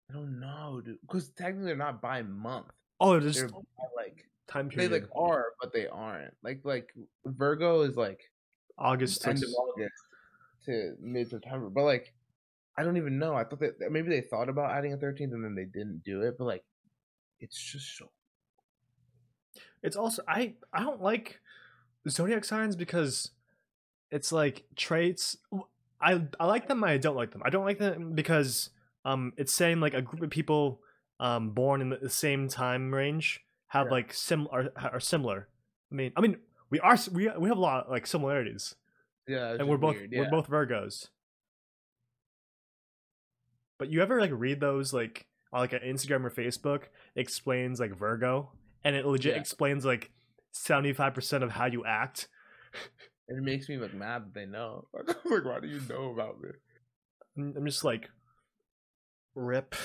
I 0.09 0.15
don't 0.15 0.39
know, 0.39 0.81
dude. 0.85 1.01
Because 1.01 1.29
technically 1.31 1.67
they're 1.67 1.77
not 1.77 2.01
by 2.01 2.23
month. 2.23 2.67
Oh, 3.01 3.13
they're 3.13 3.21
They're 3.21 3.31
just 3.31 3.53
by, 3.53 3.61
like 3.97 4.29
time 4.47 4.69
period. 4.69 4.93
they 4.93 5.01
like 5.01 5.09
are, 5.17 5.47
but 5.61 5.73
they 5.73 5.89
aren't. 5.89 6.35
Like 6.43 6.61
like 6.65 6.95
Virgo 7.25 7.83
is 7.83 7.97
like 7.97 8.21
August 8.79 9.23
to 9.23 9.31
end 9.31 9.43
of 9.43 9.51
August 9.51 9.95
to 10.67 10.95
mid 11.01 11.29
September. 11.29 11.69
But 11.71 11.83
like, 11.85 12.15
I 12.79 12.85
don't 12.85 12.97
even 12.97 13.19
know. 13.19 13.35
I 13.35 13.45
thought 13.45 13.61
that 13.61 13.79
that 13.81 13.91
maybe 13.91 14.09
they 14.09 14.21
thought 14.21 14.49
about 14.49 14.71
adding 14.71 14.93
a 14.93 14.97
thirteenth 14.97 15.33
and 15.33 15.45
then 15.45 15.55
they 15.55 15.65
didn't 15.65 16.03
do 16.05 16.23
it. 16.23 16.37
But 16.39 16.45
like, 16.45 16.65
it's 17.41 17.59
just 17.61 17.97
so 17.99 18.11
It's 19.83 19.97
also 19.97 20.23
I 20.29 20.55
I 20.73 20.81
don't 20.81 21.03
like 21.03 21.41
zodiac 22.09 22.45
signs 22.45 22.77
because 22.77 23.33
it's 24.13 24.31
like 24.31 24.65
traits. 24.77 25.37
I 26.01 26.23
I 26.39 26.47
like 26.47 26.69
them. 26.69 26.85
I 26.85 26.97
don't 26.99 27.17
like 27.17 27.31
them. 27.33 27.43
I 27.45 27.51
don't 27.51 27.65
like 27.65 27.79
them 27.79 28.13
because 28.15 28.71
um 29.05 29.33
it's 29.37 29.53
saying 29.53 29.81
like 29.81 29.95
a 29.95 30.03
group 30.03 30.23
of 30.23 30.31
people 30.31 30.81
um 31.21 31.51
born 31.51 31.81
in 31.81 31.91
the 31.91 32.11
same 32.11 32.49
time 32.49 32.93
range 32.95 33.41
have 33.69 33.87
Yeah. 33.87 33.93
like 33.93 34.13
sim 34.13 34.49
are, 34.51 34.71
are 34.77 35.01
similar. 35.01 35.49
I 35.91 35.95
mean 35.95 36.13
I 36.17 36.21
mean 36.21 36.37
we 36.71 36.81
are 36.81 36.99
we 37.13 37.31
we 37.39 37.49
have 37.49 37.57
a 37.59 37.61
lot 37.61 37.91
like 37.91 38.07
similarities 38.07 38.75
yeah. 39.29 39.53
and 39.55 39.69
we're 39.69 39.77
both 39.79 39.97
weird, 39.97 40.13
we're 40.15 40.31
both 40.31 40.49
Virgos. 40.51 41.09
But 43.79 43.91
you 43.91 44.03
ever 44.03 44.21
like 44.21 44.31
read 44.33 44.61
those 44.61 44.93
like 44.93 45.27
on 45.53 45.61
like 45.61 45.73
an 45.73 45.81
Instagram 45.81 46.25
or 46.25 46.31
Facebook 46.31 46.85
explains 47.15 47.79
like 47.81 47.97
Virgo 47.97 48.51
and 48.85 48.97
it 48.97 49.07
legit 49.07 49.35
Yeah. 49.35 49.41
explains 49.41 49.85
like 49.85 50.11
seventy 50.53 50.93
five 50.93 51.15
percent 51.15 51.45
of 51.45 51.53
how 51.53 51.67
you 51.67 51.85
act. 51.85 52.29
It 53.29 53.43
makes 53.43 53.69
me 53.69 53.77
like 53.77 53.95
mad 53.95 54.27
that 54.27 54.35
they 54.35 54.47
know. 54.47 54.87
like, 54.95 55.45
why 55.45 55.61
do 55.61 55.67
you 55.67 55.81
know 55.89 56.13
about 56.13 56.41
me? 56.41 56.51
I'm 57.37 57.67
just 57.67 57.85
like 57.85 58.09
rip. 59.35 59.75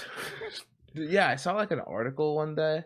Yeah, 0.93 1.29
I 1.29 1.37
saw 1.37 1.53
like 1.53 1.71
an 1.71 1.79
article 1.79 2.35
one 2.35 2.53
day. 2.53 2.83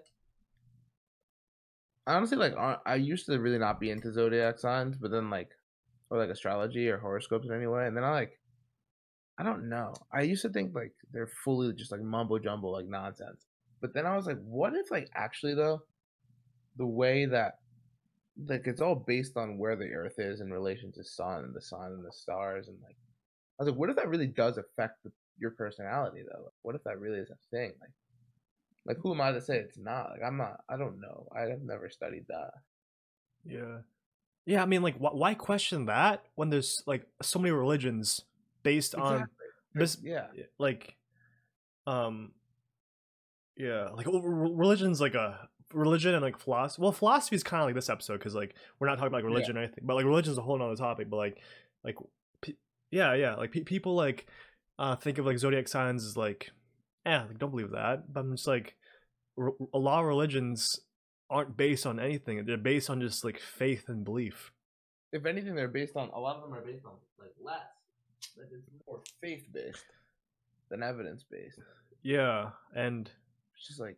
Honestly, 2.06 2.38
like 2.38 2.54
I 2.86 2.96
used 2.96 3.26
to 3.26 3.40
really 3.40 3.58
not 3.58 3.80
be 3.80 3.90
into 3.90 4.14
zodiac 4.14 4.60
signs, 4.60 4.96
but 4.96 5.10
then 5.10 5.32
like, 5.32 5.50
or 6.12 6.20
like 6.20 6.30
astrology 6.30 6.88
or 6.88 7.00
horoscopes 7.00 7.48
in 7.48 7.56
any 7.56 7.66
way, 7.66 7.88
and 7.88 7.98
then 7.98 8.04
I 8.04 8.12
like, 8.12 8.40
I 9.40 9.44
don't 9.44 9.70
know. 9.70 9.96
I 10.14 10.22
used 10.22 10.44
to 10.44 10.50
think 10.50 10.76
like 10.76 10.94
they're 11.12 11.32
fully 11.44 11.74
just 11.74 11.92
like 11.92 12.02
mumbo 12.02 12.38
jumbo, 12.38 12.68
like 12.68 12.86
nonsense. 12.86 13.48
But 13.82 13.96
then 13.96 14.06
I 14.06 14.16
was 14.16 14.28
like, 14.28 14.40
what 14.44 14.76
if 14.76 14.92
like 14.92 15.10
actually 15.16 15.56
though, 15.56 15.82
the 16.78 16.86
way 16.86 17.26
that 17.26 17.56
like 18.48 18.68
it's 18.68 18.82
all 18.82 18.96
based 18.96 19.38
on 19.38 19.58
where 19.58 19.76
the 19.76 19.90
Earth 19.92 20.20
is 20.20 20.42
in 20.42 20.52
relation 20.52 20.92
to 20.94 21.04
sun 21.04 21.46
and 21.46 21.54
the 21.56 21.62
sun 21.62 21.94
and 21.94 22.06
the 22.06 22.12
stars 22.12 22.68
and 22.68 22.78
like, 22.84 22.96
I 23.60 23.64
was 23.64 23.72
like, 23.72 23.80
what 23.80 23.90
if 23.90 23.96
that 23.96 24.10
really 24.10 24.28
does 24.28 24.58
affect 24.58 25.04
the, 25.04 25.12
your 25.40 25.52
personality 25.52 26.22
though? 26.30 26.44
Like, 26.44 26.54
what 26.62 26.76
if 26.76 26.84
that 26.84 27.00
really 27.00 27.20
is 27.20 27.30
a 27.32 27.38
thing? 27.56 27.72
Like, 27.80 27.92
like 28.86 28.98
who 29.02 29.14
am 29.14 29.22
I 29.22 29.32
to 29.32 29.42
say 29.42 29.58
it's 29.58 29.78
not? 29.78 30.12
Like 30.12 30.22
I'm 30.26 30.38
not. 30.38 30.62
I 30.70 30.78
don't 30.78 31.00
know. 31.00 31.28
I 31.36 31.42
have 31.50 31.62
never 31.62 31.90
studied 31.90 32.26
that. 32.28 32.52
Yeah. 33.46 33.80
Yeah, 34.46 34.62
I 34.62 34.66
mean 34.66 34.82
like 34.84 34.98
wh- 34.98 35.16
why 35.16 35.34
question 35.34 35.86
that 35.86 36.26
when 36.36 36.50
there's 36.50 36.84
like 36.86 37.08
so 37.22 37.40
many 37.40 37.52
religions 37.52 38.22
based 38.64 38.94
on 38.96 39.14
Exactly. 39.14 39.38
bas- 39.76 39.98
Yeah. 40.04 40.28
like 40.60 40.96
um 41.88 42.32
yeah 43.58 43.90
like 43.90 44.08
religion's 44.08 45.00
like 45.00 45.14
a 45.16 45.48
religion 45.74 46.14
and 46.14 46.22
like 46.24 46.38
philosophy 46.38 46.82
well 46.82 46.92
philosophy 46.92 47.36
is 47.36 47.44
kind 47.44 47.62
of 47.62 47.68
like 47.68 47.76
this 47.76 47.90
episode 47.90 48.18
because 48.20 48.36
like 48.36 48.56
we're 48.80 48.88
not 48.88 48.96
talking 48.96 49.08
about 49.08 49.18
like 49.18 49.24
Yeah. 49.24 49.30
religion 49.30 49.58
or 49.58 49.62
anything 49.64 49.84
but 49.86 49.96
like 49.96 50.06
religion 50.06 50.32
is 50.32 50.38
a 50.38 50.42
whole 50.42 50.58
nother 50.58 50.76
topic 50.76 51.10
but 51.10 51.18
like 51.18 51.38
like 51.84 51.96
pe- 52.42 52.54
yeah 52.92 53.14
yeah 53.14 53.36
like 53.36 53.52
pe- 53.52 53.62
people 53.64 53.96
like 53.96 54.28
uh 54.80 54.96
think 54.96 55.18
of 55.18 55.26
like 55.26 55.38
zodiac 55.38 55.68
signs 55.68 56.06
as 56.06 56.16
like 56.16 56.52
yeah 57.06 57.24
like 57.24 57.38
don't 57.40 57.50
believe 57.52 57.72
that 57.72 58.12
but 58.14 58.20
i'm 58.22 58.32
just 58.36 58.48
like 58.48 58.76
a 59.74 59.78
lot 59.78 60.00
of 60.00 60.06
religions 60.06 60.80
aren't 61.30 61.58
based 61.58 61.86
on 61.86 62.00
anything 62.00 62.46
they're 62.46 62.58
based 62.58 62.90
on 62.90 63.02
just 63.02 63.26
like 63.26 63.40
faith 63.40 63.90
and 63.90 64.06
belief 64.06 64.52
If 65.12 65.26
anything, 65.26 65.56
they're 65.56 65.68
based 65.68 65.96
on 65.96 66.10
a 66.14 66.20
lot 66.20 66.36
of 66.38 66.44
them 66.44 66.54
are 66.54 66.62
based 66.62 66.86
on 66.86 66.94
like 67.20 67.34
less. 67.42 67.64
Like 68.38 68.48
it's 68.52 68.68
more 68.86 69.02
faith 69.22 69.46
based 69.54 69.84
than 70.70 70.84
evidence 70.84 71.24
based. 71.30 71.60
yeah 72.04 72.50
and 72.76 73.10
It's 73.58 73.68
just 73.68 73.80
like 73.80 73.98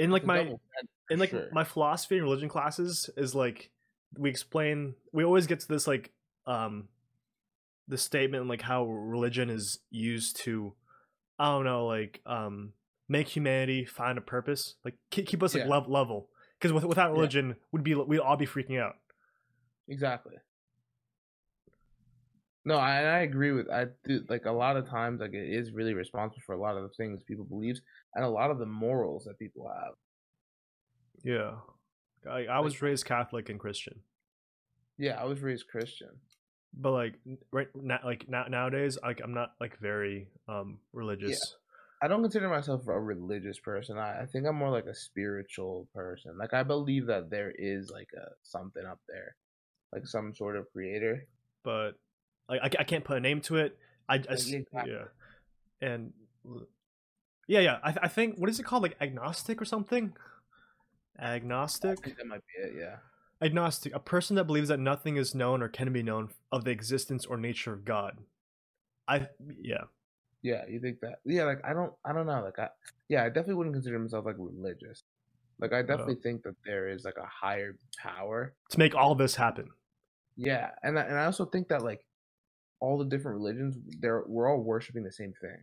in 0.00 0.10
like 0.10 0.24
my 0.24 0.38
double 0.38 0.60
standard 0.72 0.88
for 1.08 1.14
in 1.14 1.18
like 1.20 1.30
sure. 1.30 1.48
my 1.52 1.64
philosophy 1.64 2.16
and 2.16 2.24
religion 2.24 2.48
classes 2.48 3.10
is 3.16 3.34
like 3.34 3.70
we 4.18 4.28
explain 4.30 4.94
we 5.12 5.24
always 5.24 5.46
get 5.46 5.60
to 5.60 5.68
this 5.68 5.86
like 5.86 6.10
um 6.46 6.88
the 7.88 7.98
statement 7.98 8.46
like 8.48 8.62
how 8.62 8.84
religion 8.86 9.50
is 9.50 9.78
used 9.90 10.36
to 10.36 10.72
i 11.38 11.46
don't 11.50 11.64
know 11.64 11.86
like 11.86 12.20
um 12.26 12.72
make 13.08 13.28
humanity 13.28 13.84
find 13.84 14.16
a 14.18 14.20
purpose 14.20 14.74
like 14.84 14.94
keep, 15.10 15.26
keep 15.26 15.42
us 15.42 15.54
like 15.54 15.64
Yeah. 15.64 15.70
lev- 15.70 15.88
level 15.88 16.28
because 16.58 16.72
with, 16.72 16.84
without 16.84 17.10
Yeah. 17.10 17.14
religion 17.16 17.56
would 17.72 17.82
be 17.84 17.94
we'd 17.94 18.20
all 18.20 18.36
be 18.36 18.46
freaking 18.46 18.80
out 18.80 18.96
Exactly. 19.88 20.36
No, 22.64 22.76
I, 22.76 22.98
and 22.98 23.08
I 23.08 23.18
agree 23.20 23.52
with 23.52 23.70
I 23.70 23.86
do 24.06 24.20
like 24.28 24.44
a 24.44 24.52
lot 24.52 24.76
of 24.76 24.88
times 24.88 25.20
like 25.20 25.32
it 25.32 25.48
is 25.52 25.72
really 25.72 25.94
responsible 25.94 26.42
for 26.44 26.54
a 26.54 26.60
lot 26.60 26.76
of 26.76 26.82
the 26.82 26.90
things 26.96 27.22
people 27.22 27.44
believe 27.44 27.80
and 28.14 28.24
a 28.24 28.28
lot 28.28 28.50
of 28.50 28.58
the 28.58 28.66
morals 28.66 29.24
that 29.24 29.38
people 29.38 29.66
have. 29.68 29.94
yeah 31.24 31.52
i, 32.30 32.44
I 32.46 32.60
was 32.60 32.82
raised 32.82 33.04
catholic 33.06 33.48
and 33.48 33.58
christian 33.58 34.00
Yeah, 34.98 35.16
I 35.20 35.24
was 35.24 35.40
raised 35.40 35.66
Christian. 35.68 36.10
but 36.74 36.92
like 36.92 37.14
right 37.52 37.68
now 37.74 38.00
like 38.04 38.26
now, 38.28 38.44
nowadays 38.48 38.98
like 39.02 39.20
i'm 39.24 39.32
not 39.34 39.52
like 39.60 39.78
very 39.80 40.28
um 40.48 40.78
religious 40.92 41.40
I 42.02 42.08
don't 42.08 42.22
consider 42.22 42.48
myself 42.48 42.88
a 42.88 42.98
religious 42.98 43.58
person. 43.58 43.98
I, 43.98 44.22
I 44.22 44.26
think 44.26 44.46
I'm 44.46 44.56
more 44.56 44.70
like 44.70 44.86
a 44.86 44.94
spiritual 44.94 45.86
person. 45.94 46.32
Like 46.38 46.54
I 46.54 46.62
believe 46.62 47.04
that 47.08 47.28
there 47.28 47.52
is 47.58 47.90
like 47.92 48.08
a 48.16 48.26
something 48.42 48.86
up 48.86 49.00
there, 49.06 49.36
like 49.92 50.06
some 50.06 50.32
sort 50.34 50.56
of 50.56 50.64
creator. 50.72 51.26
but 51.62 51.92
like 52.50 52.76
I, 52.76 52.80
I 52.80 52.84
can't 52.84 53.04
put 53.04 53.16
a 53.16 53.20
name 53.20 53.40
to 53.42 53.56
it. 53.56 53.78
I 54.08 54.18
just 54.18 54.48
yeah, 54.48 55.04
and 55.80 56.12
yeah, 57.46 57.60
yeah. 57.60 57.78
I, 57.82 57.94
I 58.02 58.08
think 58.08 58.38
what 58.38 58.50
is 58.50 58.58
it 58.60 58.64
called, 58.64 58.82
like 58.82 58.96
agnostic 59.00 59.62
or 59.62 59.64
something? 59.64 60.12
I 61.18 61.34
Agnostic, 61.34 62.02
think 62.02 62.16
that 62.16 62.26
might 62.26 62.40
be 62.46 62.68
it. 62.68 62.74
Yeah. 62.78 62.96
agnostic, 63.42 63.94
a 63.94 63.98
person 64.00 64.36
that 64.36 64.44
believes 64.44 64.68
that 64.68 64.80
nothing 64.80 65.16
is 65.16 65.34
known 65.34 65.62
or 65.62 65.68
can 65.68 65.92
be 65.92 66.02
known 66.02 66.30
of 66.50 66.64
the 66.64 66.70
existence 66.70 67.26
or 67.26 67.36
nature 67.36 67.72
of 67.72 67.84
God. 67.84 68.18
I 69.06 69.28
yeah, 69.60 69.84
Yeah, 70.42 70.64
you 70.68 70.80
think 70.80 71.00
that? 71.00 71.18
Yeah, 71.24 71.44
like 71.44 71.60
I 71.64 71.72
don't, 71.72 71.92
I 72.04 72.12
don't 72.12 72.26
know. 72.26 72.42
Like 72.42 72.58
I, 72.58 72.68
yeah, 73.08 73.24
I 73.24 73.26
definitely 73.26 73.54
wouldn't 73.54 73.74
consider 73.74 73.98
myself 73.98 74.24
like 74.24 74.36
religious. 74.38 75.02
Like 75.60 75.72
I 75.72 75.80
uh-huh. 75.80 75.86
definitely 75.88 76.22
think 76.22 76.42
that 76.44 76.54
there 76.64 76.88
is 76.88 77.04
like 77.04 77.18
a 77.18 77.26
higher 77.26 77.76
power. 77.98 78.54
to 78.70 78.78
make 78.78 78.94
all 78.94 79.14
this 79.14 79.34
happen. 79.34 79.68
Yeah, 80.36 80.70
and 80.82 80.98
I, 80.98 81.02
and 81.02 81.18
I 81.18 81.26
also 81.26 81.44
think 81.44 81.68
that 81.68 81.82
like 81.82 82.00
all 82.80 82.98
the 82.98 83.04
different 83.04 83.38
religions, 83.38 83.76
they're 84.00 84.24
we're 84.26 84.48
all 84.50 84.62
worshiping 84.62 85.04
the 85.04 85.12
same 85.12 85.32
thing, 85.40 85.62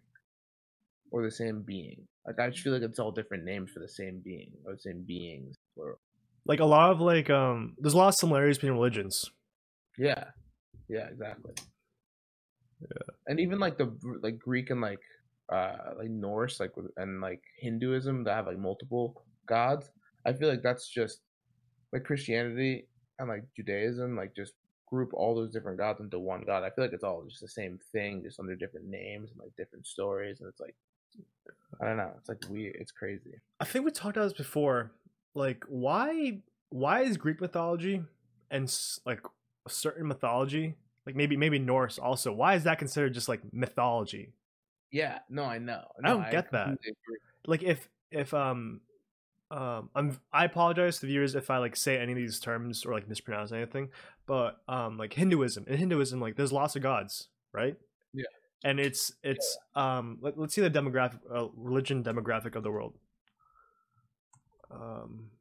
or 1.11 1.23
the 1.23 1.31
same 1.31 1.63
being. 1.63 2.07
Like 2.25 2.39
I 2.39 2.49
just 2.49 2.61
feel 2.63 2.73
like 2.73 2.81
it's 2.81 2.99
all 2.99 3.11
different 3.11 3.43
names 3.45 3.71
for 3.71 3.79
the 3.79 3.87
same 3.89 4.21
being 4.23 4.51
or 4.65 4.73
the 4.73 4.79
same 4.79 5.03
beings. 5.03 5.55
Or 5.75 5.97
Like 6.45 6.59
a 6.59 6.65
lot 6.65 6.91
of 6.91 6.99
like 7.01 7.29
um, 7.29 7.75
there's 7.77 7.93
a 7.93 7.97
lot 7.97 8.07
of 8.09 8.15
similarities 8.15 8.57
between 8.57 8.73
religions. 8.73 9.23
yeah, 9.97 10.31
yeah, 10.89 11.07
exactly. 11.09 11.53
Yeah, 12.79 13.15
and 13.27 13.39
even 13.39 13.59
like 13.59 13.77
the 13.77 13.97
like 14.21 14.37
Greek 14.37 14.69
and 14.69 14.81
like 14.81 14.99
uh 15.51 15.93
like 15.97 16.09
Norse 16.09 16.59
like 16.59 16.71
and 16.97 17.21
like 17.21 17.41
Hinduism 17.59 18.23
that 18.25 18.35
have 18.35 18.47
like 18.47 18.59
multiple 18.59 19.25
gods. 19.47 19.89
I 20.25 20.33
feel 20.33 20.49
like 20.49 20.61
that's 20.61 20.87
just 20.89 21.21
like 21.93 22.03
Christianity 22.03 22.87
and 23.19 23.29
like 23.29 23.43
Judaism 23.55 24.15
like 24.15 24.35
just 24.35 24.53
group 24.87 25.11
all 25.13 25.35
those 25.35 25.51
different 25.51 25.77
gods 25.77 25.99
into 25.99 26.19
one 26.19 26.43
god. 26.45 26.63
I 26.63 26.69
feel 26.69 26.85
like 26.85 26.93
it's 26.93 27.03
all 27.03 27.23
just 27.27 27.41
the 27.41 27.47
same 27.47 27.79
thing, 27.91 28.23
just 28.23 28.39
under 28.39 28.55
different 28.55 28.87
names 28.87 29.31
and 29.31 29.39
like 29.39 29.55
different 29.55 29.85
stories, 29.85 30.39
and 30.39 30.49
it's 30.49 30.59
like 30.59 30.75
I 31.81 31.85
don't 31.85 31.97
know, 31.97 32.11
it's 32.17 32.29
like 32.29 32.43
weird, 32.49 32.75
it's 32.79 32.91
crazy. 32.91 33.39
I 33.59 33.65
think 33.65 33.85
we 33.85 33.91
talked 33.91 34.17
about 34.17 34.25
this 34.29 34.37
before. 34.37 34.91
Like, 35.35 35.63
why 35.67 36.39
why 36.69 37.01
is 37.01 37.17
Greek 37.17 37.39
mythology 37.39 38.01
and 38.49 38.73
like 39.05 39.21
a 39.65 39.69
certain 39.69 40.07
mythology, 40.07 40.75
like 41.05 41.15
maybe 41.15 41.37
maybe 41.37 41.59
Norse 41.59 41.99
also, 41.99 42.31
why 42.31 42.55
is 42.55 42.63
that 42.63 42.79
considered 42.79 43.13
just 43.13 43.29
like 43.29 43.41
mythology? 43.51 44.33
Yeah, 44.91 45.19
no, 45.29 45.43
I 45.43 45.59
know. 45.59 45.83
I 46.03 46.07
don't 46.07 46.31
get 46.31 46.51
that. 46.51 46.69
agree. 46.69 47.17
Like, 47.45 47.63
if 47.63 47.87
if 48.11 48.33
um 48.33 48.81
um 49.49 49.89
I'm 49.95 50.19
I 50.33 50.45
apologize 50.45 50.95
to 50.95 51.01
the 51.01 51.07
viewers 51.07 51.35
if 51.35 51.49
I 51.49 51.57
like 51.57 51.75
say 51.75 51.97
any 51.97 52.11
of 52.11 52.17
these 52.17 52.39
terms 52.39 52.85
or 52.85 52.93
like 52.93 53.07
mispronounce 53.07 53.51
anything, 53.51 53.89
but 54.25 54.57
um 54.67 54.97
like 54.97 55.13
Hinduism 55.13 55.65
in 55.67 55.77
Hinduism 55.77 56.19
like 56.19 56.35
there's 56.35 56.51
lots 56.51 56.75
of 56.75 56.81
gods, 56.81 57.29
right? 57.53 57.75
Yeah. 58.13 58.25
And 58.63 58.79
it's 58.79 59.13
it's 59.23 59.57
um 59.75 60.17
let, 60.21 60.37
let's 60.37 60.53
see 60.53 60.61
the 60.61 60.69
demographic 60.69 61.19
uh, 61.33 61.47
religion 61.55 62.03
demographic 62.03 62.55
of 62.55 62.63
the 62.63 62.71
world. 62.71 62.95
Um 64.69 65.31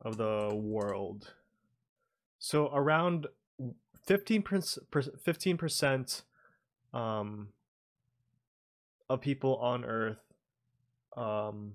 of 0.00 0.16
the 0.16 0.50
world. 0.54 1.34
So 2.38 2.70
around 2.72 3.26
15% 4.08 4.78
15 5.22 5.56
percent 5.58 6.22
um 6.94 7.48
of 9.10 9.20
people 9.20 9.56
on 9.56 9.84
earth 9.84 10.22
um 11.16 11.72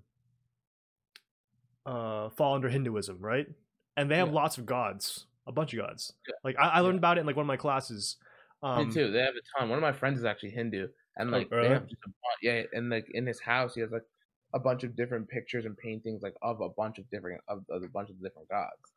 uh 1.86 2.30
fall 2.32 2.56
under 2.56 2.70
Hinduism, 2.70 3.20
right? 3.20 3.48
And 3.98 4.10
they 4.10 4.18
have 4.18 4.30
Yeah. 4.30 4.34
lots 4.34 4.58
of 4.58 4.66
gods. 4.66 5.26
a 5.46 5.52
bunch 5.52 5.74
of 5.74 5.80
gods. 5.80 6.14
Yeah. 6.26 6.36
Like 6.46 6.56
I, 6.58 6.70
I 6.70 6.80
learned 6.80 6.96
Yeah. 6.96 7.00
about 7.00 7.18
it 7.18 7.22
in 7.22 7.28
like 7.28 7.36
one 7.36 7.44
of 7.44 7.48
my 7.48 7.58
classes. 7.58 8.16
Um, 8.62 8.88
Me 8.88 8.94
too. 8.94 9.12
They 9.12 9.20
have 9.20 9.34
a 9.36 9.60
ton. 9.60 9.68
One 9.68 9.78
of 9.78 9.82
my 9.82 9.92
friends 9.92 10.18
is 10.20 10.24
actually 10.24 10.52
Hindu, 10.52 10.88
and 11.18 11.30
Oh, 11.30 11.38
like 11.38 11.52
really? 11.52 11.68
they 11.68 11.74
have 11.74 11.84
just 11.86 12.02
a 12.06 12.08
bunch. 12.08 12.40
Yeah, 12.42 12.64
and 12.72 12.90
like 12.90 13.08
in 13.12 13.26
his 13.28 13.42
house, 13.42 13.76
he 13.76 13.82
has 13.82 13.92
like 13.92 14.06
a 14.54 14.60
bunch 14.60 14.86
of 14.86 14.96
different 14.96 15.28
pictures 15.28 15.66
and 15.66 15.78
paintings, 15.78 16.22
like 16.24 16.34
of 16.42 16.62
a 16.62 16.70
bunch 16.70 16.98
of 16.98 17.10
different 17.10 17.42
of, 17.50 17.66
of 17.70 17.84
a 17.84 17.90
bunch 17.90 18.10
of 18.10 18.22
different 18.22 18.48
gods. 18.48 18.94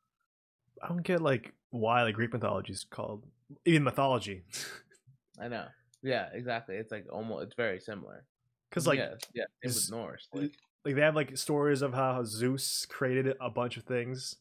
I 0.80 0.87
don't 0.87 1.03
get 1.03 1.20
like 1.20 1.53
why 1.70 2.05
like 2.05 2.14
Greek 2.14 2.32
mythology 2.32 2.72
is 2.72 2.84
called 2.84 3.26
even 3.64 3.82
mythology. 3.82 4.45
I 5.41 5.49
know. 5.49 5.66
Yeah, 6.05 6.28
exactly. 6.32 6.76
It's 6.76 6.93
like 6.93 7.07
almost. 7.11 7.43
It's 7.47 7.55
very 7.57 7.80
similar. 7.80 8.24
Because 8.70 8.87
like 8.87 9.01
yeah, 9.01 9.14
yeah, 9.34 9.45
is- 9.64 9.74
with 9.74 9.91
Norse. 9.91 10.28
Like, 10.32 10.53
like 10.87 10.95
they 10.95 11.01
have 11.01 11.16
like 11.16 11.37
stories 11.37 11.82
of 11.82 11.93
how 11.93 12.22
Zeus 12.22 12.87
created 12.87 13.34
a 13.41 13.51
bunch 13.51 13.76
of 13.76 13.82
things. 13.82 14.37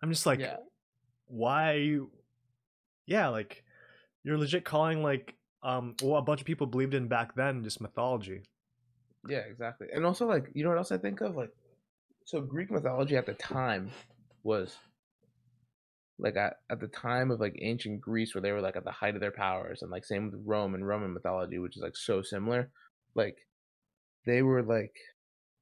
I'm 0.00 0.10
just 0.10 0.24
like, 0.24 0.38
yeah, 0.38 0.58
why? 1.26 1.98
Yeah, 3.06 3.28
like 3.28 3.64
you're 4.22 4.38
legit 4.38 4.64
calling 4.64 5.02
like 5.02 5.34
um 5.64 5.96
what 6.00 6.18
a 6.18 6.22
bunch 6.22 6.40
of 6.40 6.46
people 6.46 6.68
believed 6.68 6.94
in 6.94 7.08
back 7.08 7.34
then 7.34 7.64
just 7.64 7.80
mythology. 7.80 8.42
yeah, 9.28 9.38
exactly. 9.38 9.88
And 9.92 10.06
also, 10.06 10.28
like, 10.28 10.50
you 10.54 10.62
know 10.62 10.68
what 10.70 10.78
else 10.78 10.92
I 10.92 10.98
think 10.98 11.20
of? 11.20 11.34
Like, 11.34 11.50
so 12.24 12.40
Greek 12.40 12.70
mythology 12.70 13.16
at 13.16 13.26
the 13.26 13.34
time 13.34 13.90
was 14.44 14.76
like 16.16 16.36
at, 16.36 16.58
at 16.70 16.78
the 16.80 16.86
time 16.86 17.32
of 17.32 17.40
like 17.40 17.58
ancient 17.60 18.00
Greece 18.00 18.36
where 18.36 18.42
they 18.42 18.52
were 18.52 18.60
like 18.60 18.76
at 18.76 18.84
the 18.84 18.92
height 18.92 19.16
of 19.16 19.20
their 19.20 19.32
powers 19.32 19.82
and 19.82 19.90
like 19.90 20.04
same 20.04 20.30
with 20.30 20.40
Rome 20.44 20.76
and 20.76 20.86
Roman 20.86 21.12
mythology 21.12 21.58
which 21.58 21.76
is 21.76 21.82
like 21.82 21.96
so 21.96 22.22
similar 22.22 22.70
like 23.14 23.36
they 24.24 24.42
were 24.42 24.62
like 24.62 24.94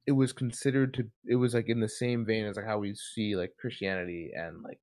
it 0.07 0.11
was 0.11 0.33
considered 0.33 0.93
to 0.93 1.03
it 1.25 1.35
was 1.35 1.53
like 1.53 1.67
in 1.69 1.79
the 1.79 1.89
same 1.89 2.25
vein 2.25 2.45
as 2.45 2.55
like 2.57 2.65
how 2.65 2.77
we 2.77 2.93
see 2.95 3.35
like 3.35 3.51
Christianity 3.59 4.31
and 4.35 4.61
like 4.63 4.79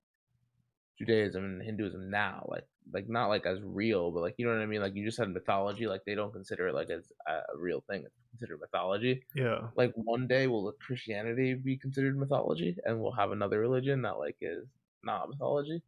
Judaism 0.99 1.45
and 1.45 1.63
Hinduism 1.63 2.11
now 2.11 2.47
like 2.49 2.65
like 2.93 3.09
not 3.09 3.29
like 3.29 3.47
as 3.47 3.59
real 3.63 4.11
but 4.11 4.21
like 4.23 4.35
you 4.39 4.47
know 4.47 4.53
what 4.53 4.63
I 4.63 4.67
mean 4.67 4.81
like 4.81 4.95
you 4.95 5.05
just 5.05 5.19
had 5.19 5.31
mythology 5.31 5.87
like 5.87 6.03
they 6.05 6.15
don't 6.15 6.33
consider 6.33 6.69
it 6.69 6.75
like 6.75 6.91
as 6.91 7.05
a 7.29 7.57
real 7.57 7.83
thing 7.89 8.03
it's 8.05 8.15
considered 8.33 8.61
mythology 8.61 9.23
Yeah. 9.35 9.69
like 9.77 9.93
one 9.95 10.27
day 10.27 10.47
will 10.49 10.73
Christianity 10.85 11.55
be 11.55 11.77
considered 11.77 12.19
mythology 12.19 12.77
and 12.85 13.01
we'll 13.01 13.13
have 13.13 13.31
another 13.31 13.61
religion 13.61 14.03
that 14.03 14.19
like 14.19 14.37
is 14.41 14.67
not 15.05 15.29
mythology 15.29 15.83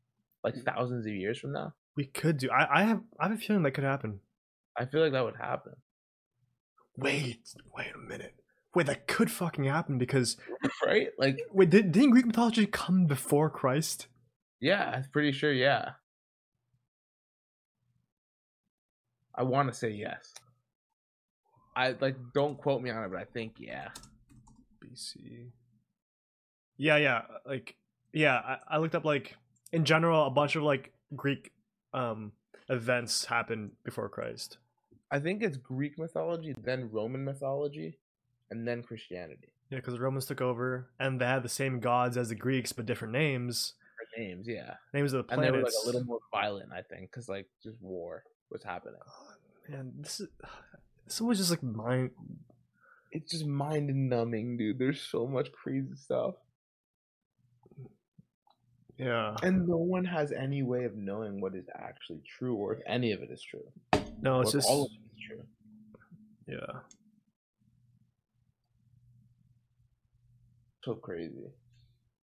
like 0.45 0.55
mm. 0.55 0.65
thousands 0.65 1.07
of 1.07 1.13
years 1.13 1.39
from 1.39 1.53
now 1.53 1.75
We 1.97 2.07
could 2.07 2.39
do. 2.39 2.51
I, 2.51 2.81
I 2.81 2.85
have. 2.85 3.01
I 3.21 3.29
have 3.29 3.39
a 3.39 3.41
feeling 3.41 3.63
that 3.65 3.73
could 3.73 3.85
happen. 3.85 4.21
i 4.79 4.85
feel 4.85 5.01
like 5.03 5.13
that 5.13 5.25
would 5.25 5.37
happen 5.37 5.75
Wait. 6.97 7.41
Wait 7.77 7.93
a 7.95 7.99
minute. 7.99 8.35
Wait, 8.75 8.87
that 8.87 9.07
could 9.07 9.31
fucking 9.31 9.65
happen 9.65 9.99
because 9.99 10.37
right 10.85 11.09
like 11.19 11.39
wait, 11.53 11.71
did, 11.71 11.93
didn't 11.93 12.11
Greek 12.11 12.27
mythology 12.27 12.67
come 12.67 13.07
before 13.07 13.49
Christ? 13.51 14.07
yeah 14.61 14.91
i'm 14.95 15.05
pretty 15.13 15.33
sure 15.33 15.53
yeah 15.53 15.91
i 19.35 19.43
want 19.43 19.69
to 19.69 19.75
say 19.75 19.91
yes 19.91 20.33
i 21.77 21.95
like 22.01 22.17
don't 22.33 22.57
quote 22.57 22.81
me 22.81 22.89
on 22.89 23.05
it 23.05 23.11
but 23.11 23.19
i 23.19 23.25
think 23.25 23.53
yeah 23.59 23.89
BC. 24.83 25.51
Yeah, 26.77 26.97
yeah. 26.97 27.23
Like, 27.47 27.75
yeah. 28.13 28.37
I, 28.37 28.59
I 28.77 28.79
looked 28.79 28.95
up 28.95 29.05
like 29.05 29.37
in 29.73 29.85
general 29.85 30.27
a 30.27 30.31
bunch 30.31 30.57
of 30.57 30.63
like 30.63 30.93
Greek 31.17 31.51
um 31.93 32.33
events 32.69 33.25
happened 33.25 33.73
before 33.85 34.09
Christ. 34.09 34.59
i 35.11 35.19
think 35.19 35.43
it's 35.43 35.57
greek 35.57 35.99
mythology 35.99 36.55
then 36.65 36.89
roman 36.91 37.25
mythology 37.25 37.99
and 38.51 38.67
then 38.69 38.83
christianity 38.83 39.49
Yeah, 39.71 39.79
because 39.79 39.95
the 39.95 40.01
Romans 40.01 40.27
took 40.27 40.41
over 40.41 40.91
and 41.01 41.21
they 41.21 41.25
had 41.27 41.43
the 41.43 41.49
same 41.49 41.81
gods 41.81 42.17
as 42.17 42.29
the 42.29 42.35
Greeks 42.35 42.73
but 42.73 42.87
different 42.87 43.13
names. 43.13 43.75
Their 44.17 44.27
names 44.27 44.47
yeah 44.49 44.75
Names 44.93 45.13
of 45.13 45.19
the 45.19 45.25
planets. 45.25 45.47
and 45.47 45.55
they 45.55 45.59
were 45.59 45.65
like 45.65 45.73
a 45.83 45.87
little 45.87 46.05
more 46.05 46.19
violent 46.33 46.71
i 46.73 46.83
think 46.83 47.11
because 47.11 47.29
like 47.29 47.47
just 47.63 47.81
war 47.81 48.23
was 48.51 48.63
happening 48.63 49.01
Man, 49.71 49.93
this 49.99 50.21
is 50.21 50.29
this 51.07 51.21
was 51.21 51.39
just 51.39 51.51
like 51.51 51.63
mind. 51.63 52.11
it's 53.13 53.31
just 53.33 53.47
mind 53.47 53.89
numbing, 54.11 54.57
dude. 54.59 54.79
There's 54.79 55.01
so 55.01 55.27
much 55.27 55.51
crazy 55.53 55.95
stuff. 55.97 56.35
Yeah. 58.99 59.35
And 59.43 59.67
no 59.67 59.77
one 59.79 60.05
has 60.05 60.33
any 60.33 60.63
way 60.63 60.85
of 60.85 60.95
knowing 60.97 61.41
what 61.41 61.55
is 61.55 61.65
actually 61.75 62.21
true 62.39 62.55
or 62.57 62.75
if 62.75 62.81
any 62.87 63.13
of 63.13 63.23
it 63.23 63.31
is 63.31 63.43
true. 63.43 63.65
No, 64.21 64.41
it's 64.41 64.53
just 64.53 64.69
all 64.69 64.85
of 64.85 64.91
it 64.93 65.17
is 65.17 65.27
true. 65.27 65.45
yeah. 66.47 66.81
So 70.85 70.95
crazy. 70.95 71.51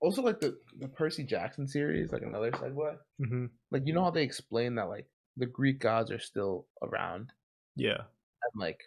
Also 0.01 0.23
like 0.23 0.41
the, 0.41 0.59
the 0.79 0.89
Percy 0.89 1.25
Jackson 1.25 1.67
series, 1.67 2.13
like 2.13 2.23
another 2.23 2.51
segue. 2.53 2.97
hmm 3.19 3.47
Like 3.71 3.87
you 3.87 3.93
know 3.95 4.05
how 4.05 4.11
they 4.11 4.23
explain 4.23 4.75
that 4.77 4.89
like 4.89 5.07
the 5.37 5.47
Greek 5.47 5.81
gods 5.81 6.11
are 6.11 6.19
still 6.19 6.67
around 6.83 7.31
Yeah. 7.77 7.97
and 7.99 8.61
like 8.61 8.81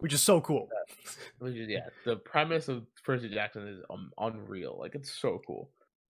Which 0.00 0.12
is 0.14 0.22
so 0.22 0.40
cool. 0.40 0.68
which 1.38 1.54
is 1.56 1.68
yeah, 1.68 1.88
the 2.04 2.16
premise 2.16 2.68
of 2.68 2.86
Percy 3.04 3.28
Jackson 3.28 3.66
is 3.68 3.80
um, 3.90 4.10
unreal. 4.18 4.76
Like 4.78 4.94
it's 4.94 5.10
so 5.20 5.40
cool. 5.46 5.70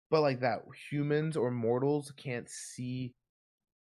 But 0.10 0.22
like 0.22 0.39
that 0.41 0.60
humans 0.89 1.36
or 1.38 1.51
mortals 1.51 2.12
can't 2.18 2.49
see 2.49 3.14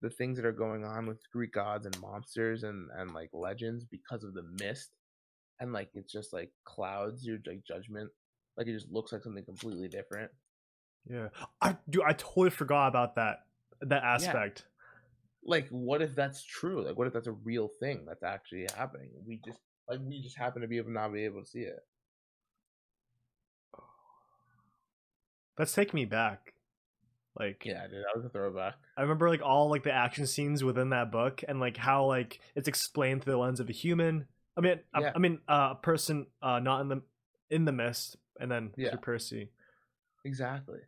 the 0.01 0.09
things 0.09 0.37
that 0.37 0.45
are 0.45 0.51
going 0.51 0.83
on 0.85 1.07
with 1.07 1.19
Greek 1.31 1.53
gods 1.53 1.85
and 1.85 1.99
monsters 1.99 2.63
and 2.63 2.89
and 2.97 3.13
like 3.13 3.29
legends 3.33 3.85
because 3.85 4.23
of 4.23 4.33
the 4.33 4.43
mist. 4.59 4.91
And 5.59 5.71
like 5.73 5.89
it's 5.93 6.11
just 6.11 6.33
like 6.33 6.51
clouds, 6.65 7.25
your 7.25 7.37
like 7.47 7.63
judgment. 7.67 8.09
Like 8.57 8.67
it 8.67 8.73
just 8.73 8.91
looks 8.91 9.11
like 9.11 9.23
something 9.23 9.43
completely 9.43 9.87
different. 9.87 10.31
Yeah. 11.09 11.29
I 11.61 11.77
do. 11.89 12.01
I 12.03 12.13
totally 12.13 12.49
forgot 12.49 12.87
about 12.87 13.15
that 13.15 13.39
that 13.81 14.03
aspect. 14.03 14.65
Like 15.43 15.67
what 15.69 16.01
if 16.01 16.15
that's 16.15 16.43
true? 16.43 16.85
Like 16.85 16.97
what 16.97 17.07
if 17.07 17.13
that's 17.13 17.27
a 17.27 17.33
real 17.33 17.69
thing 17.79 18.05
that's 18.07 18.23
actually 18.23 18.67
happening? 18.75 19.09
We 19.25 19.39
just 19.45 19.59
like 19.87 19.99
we 20.01 20.21
just 20.21 20.37
happen 20.37 20.61
to 20.61 20.67
be 20.67 20.77
able 20.77 20.91
not 20.91 21.13
be 21.13 21.25
able 21.25 21.41
to 21.41 21.47
see 21.47 21.59
it. 21.59 21.79
That's 25.57 25.73
taking 25.73 25.97
me 25.97 26.05
back. 26.05 26.53
Like 27.37 27.63
Yeah, 27.65 27.85
dude, 27.87 28.03
that 28.03 28.15
was 28.15 28.25
a 28.25 28.29
throwback. 28.29 28.75
I 28.97 29.01
remember 29.01 29.29
like 29.29 29.41
all 29.41 29.69
like 29.69 29.83
the 29.83 29.91
action 29.91 30.25
scenes 30.25 30.63
within 30.63 30.89
that 30.89 31.11
book 31.11 31.43
and 31.47 31.59
like 31.59 31.77
how 31.77 32.05
like 32.05 32.39
it's 32.55 32.67
explained 32.67 33.23
through 33.23 33.33
the 33.33 33.39
lens 33.39 33.59
of 33.59 33.69
a 33.69 33.73
human. 33.73 34.27
I 34.57 34.61
mean, 34.61 34.79
I, 34.93 35.11
I 35.15 35.19
mean, 35.19 35.39
uh, 35.49 35.69
a 35.73 35.75
person 35.75 36.27
uh, 36.41 36.59
not 36.59 36.79
in 36.81 36.87
the 36.87 37.01
in 37.49 37.65
the 37.65 37.73
mist, 37.73 38.15
and 38.39 38.51
then 38.51 38.71
Yeah. 38.77 38.89
through 38.91 38.99
Percy. 38.99 39.49
Exactly. 40.23 40.79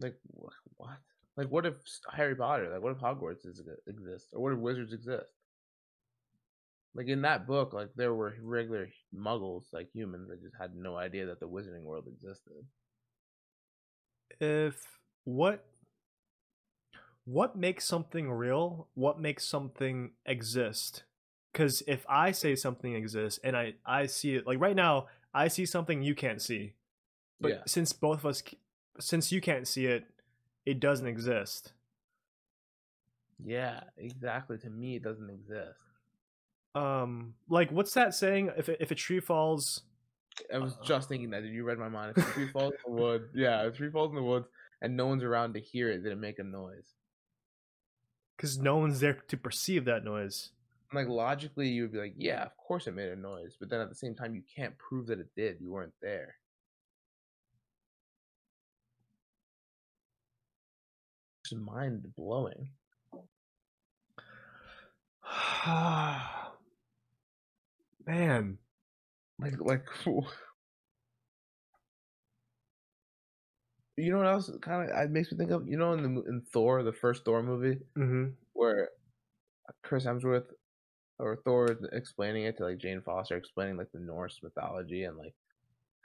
Like 0.00 0.16
what? 0.26 0.98
Like 1.36 1.48
what 1.48 1.66
if 1.66 1.74
Harry 2.12 2.34
Potter? 2.34 2.70
Like 2.72 2.82
what 2.82 2.92
if 2.92 2.98
Hogwarts 2.98 3.46
is, 3.46 3.60
exists, 3.86 4.32
or 4.32 4.42
what 4.42 4.52
if 4.52 4.58
wizards 4.58 4.92
exist? 4.92 5.26
Like 6.94 7.06
in 7.08 7.22
that 7.22 7.46
book, 7.46 7.72
like 7.72 7.90
there 7.94 8.14
were 8.14 8.34
regular 8.42 8.88
Muggles, 9.14 9.72
like 9.72 9.88
humans, 9.92 10.28
that 10.28 10.42
just 10.42 10.56
had 10.60 10.74
no 10.74 10.96
idea 10.96 11.26
that 11.26 11.38
the 11.38 11.48
Wizarding 11.48 11.82
world 11.82 12.06
existed. 12.08 12.64
If 14.40 14.98
what 15.24 15.64
what 17.24 17.56
makes 17.56 17.86
something 17.86 18.30
real? 18.30 18.88
What 18.94 19.20
makes 19.20 19.46
something 19.46 20.12
exist? 20.24 21.04
Because 21.52 21.82
if 21.86 22.04
I 22.08 22.32
say 22.32 22.54
something 22.54 22.94
exists 22.94 23.40
and 23.42 23.56
I 23.56 23.74
I 23.84 24.06
see 24.06 24.34
it, 24.36 24.46
like 24.46 24.60
right 24.60 24.76
now, 24.76 25.06
I 25.34 25.48
see 25.48 25.66
something 25.66 26.02
you 26.02 26.14
can't 26.14 26.40
see, 26.42 26.74
but 27.40 27.48
yeah, 27.50 27.62
since 27.66 27.92
both 27.92 28.18
of 28.18 28.26
us, 28.26 28.42
since 29.00 29.32
you 29.32 29.40
can't 29.40 29.66
see 29.66 29.86
it, 29.86 30.04
it 30.66 30.78
doesn't 30.80 31.06
exist. 31.06 31.72
yeah, 33.44 33.80
exactly. 33.96 34.58
To 34.58 34.70
me, 34.70 34.96
it 34.96 35.02
doesn't 35.02 35.30
exist. 35.30 35.78
Um, 36.74 37.34
like 37.48 37.70
what's 37.72 37.94
that 37.94 38.14
saying? 38.14 38.50
If 38.56 38.68
a- 38.68 38.80
if 38.82 38.90
a 38.90 38.94
tree 38.94 39.20
falls, 39.20 39.82
I 40.52 40.58
was 40.58 40.74
Uh, 40.74 40.84
just 40.84 41.08
thinking 41.08 41.30
that. 41.30 41.40
Did 41.42 41.52
you 41.52 41.64
read 41.64 41.78
my 41.78 41.88
mind? 41.88 42.14
If 42.16 42.28
a 42.28 42.32
tree 42.32 42.48
falls 42.48 42.74
in 42.86 42.94
the 42.94 43.00
woods, 43.02 43.24
yeah, 43.34 43.66
if 43.66 43.74
a 43.74 43.76
tree 43.76 43.90
falls 43.90 44.10
in 44.10 44.16
the 44.16 44.22
woods 44.22 44.46
and 44.82 44.96
no 44.96 45.06
one's 45.06 45.24
around 45.24 45.54
to 45.54 45.60
hear 45.60 45.90
it, 45.90 46.02
did 46.02 46.12
it 46.12 46.18
make 46.18 46.38
a 46.38 46.44
noise? 46.44 46.94
because 48.36 48.56
no 48.56 48.76
one's 48.76 49.00
there 49.00 49.14
to 49.14 49.36
perceive 49.36 49.84
that 49.86 50.04
noise. 50.04 50.52
Like 50.92 51.08
logically 51.08 51.68
you 51.68 51.82
would 51.82 51.92
be 51.92 51.98
like 51.98 52.14
yeah 52.16 52.42
of 52.44 52.56
course 52.56 52.86
it 52.86 52.94
made 52.94 53.10
a 53.10 53.16
noise 53.16 53.56
but 53.60 53.68
then 53.68 53.80
at 53.80 53.88
the 53.88 53.94
same 53.94 54.14
time 54.14 54.34
you 54.34 54.42
can't 54.54 54.76
prove 54.78 55.06
that 55.06 55.20
it 55.20 55.28
did 55.36 55.60
you 55.60 55.70
weren't 55.70 55.92
there. 56.00 56.34
It's 61.44 61.52
mind 61.52 62.14
blowing 62.16 62.70
Man, 68.06 68.58
like 69.40 69.60
like 69.60 69.84
you 70.06 70.24
know 74.12 74.18
what 74.18 74.26
else 74.26 74.50
kind 74.62 74.88
of 74.90 74.96
it 74.96 75.10
makes 75.10 75.30
me 75.32 75.38
think 75.38 75.50
of? 75.50 75.68
You 75.68 75.76
know 75.76 75.92
in 75.92 76.02
the 76.02 76.22
in 76.22 76.42
thor 76.52 76.82
the 76.82 76.92
first 76.92 77.24
thor 77.24 77.42
movie? 77.42 77.78
Hmm 77.96 78.28
where 78.54 78.88
chris 79.84 80.04
hemsworth 80.04 80.46
or 81.18 81.36
thor 81.44 81.76
explaining 81.92 82.44
it 82.44 82.56
to 82.56 82.64
like 82.64 82.78
jane 82.78 83.00
foster 83.04 83.36
explaining 83.36 83.76
like 83.76 83.90
the 83.92 83.98
norse 84.00 84.38
mythology 84.42 85.04
and 85.04 85.16
like 85.16 85.34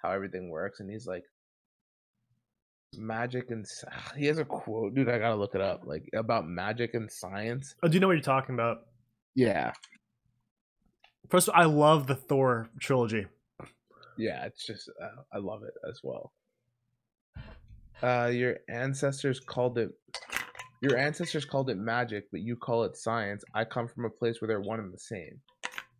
how 0.01 0.11
everything 0.11 0.49
works 0.49 0.79
and 0.79 0.89
he's 0.89 1.05
like 1.07 1.23
magic 2.97 3.49
and 3.49 3.65
he 4.17 4.25
has 4.25 4.37
a 4.37 4.45
quote, 4.45 4.93
dude. 4.93 5.09
I 5.09 5.17
gotta 5.17 5.35
look 5.35 5.55
it 5.55 5.61
up, 5.61 5.81
like 5.85 6.07
about 6.13 6.47
magic 6.47 6.93
and 6.93 7.09
science. 7.11 7.73
Oh, 7.81 7.87
do 7.87 7.93
you 7.95 7.99
know 7.99 8.07
what 8.07 8.13
you're 8.13 8.21
talking 8.21 8.53
about? 8.55 8.81
Yeah, 9.35 9.71
First, 11.29 11.47
of 11.47 11.55
all, 11.55 11.61
I 11.61 11.65
love 11.65 12.05
the 12.05 12.15
Thor 12.15 12.69
trilogy. 12.79 13.25
yeah. 14.17 14.45
It's 14.45 14.65
just 14.65 14.89
uh, 15.01 15.21
I 15.33 15.39
love 15.39 15.63
it 15.63 15.73
as 15.89 16.01
well. 16.03 16.33
Uh, 18.03 18.27
your 18.31 18.57
ancestors 18.69 19.39
called 19.39 19.77
it. 19.79 19.89
Your 20.83 20.97
ancestors 20.97 21.45
called 21.45 21.69
it 21.69 21.77
magic, 21.77 22.25
but 22.29 22.41
you 22.41 22.57
call 22.57 22.83
it 22.83 22.97
science. 22.97 23.43
I 23.55 23.63
come 23.63 23.87
from 23.87 24.03
a 24.03 24.09
place 24.09 24.41
where 24.41 24.49
they're 24.49 24.59
one 24.59 24.81
and 24.81 24.93
the 24.93 24.99
same. 24.99 25.39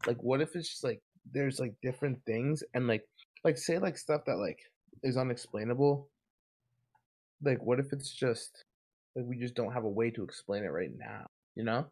Like, 0.05 0.21
what 0.21 0.41
if 0.41 0.57
it's 0.57 0.67
just 0.69 0.83
like 0.83 1.01
there's 1.31 1.57
like 1.57 1.73
different 1.81 2.19
things 2.25 2.63
and 2.73 2.85
like 2.85 3.07
like 3.45 3.57
say 3.57 3.77
like 3.77 3.97
stuff 3.97 4.25
that 4.25 4.35
like 4.35 4.59
is 5.01 5.15
unexplainable. 5.15 6.09
Like, 7.41 7.61
what 7.63 7.79
if 7.79 7.93
it's 7.93 8.11
just 8.13 8.65
like 9.15 9.25
we 9.25 9.37
just 9.37 9.55
don't 9.55 9.71
have 9.71 9.85
a 9.85 9.89
way 9.89 10.09
to 10.11 10.23
explain 10.23 10.65
it 10.65 10.71
right 10.71 10.91
now? 10.97 11.27
You 11.55 11.63
know? 11.63 11.85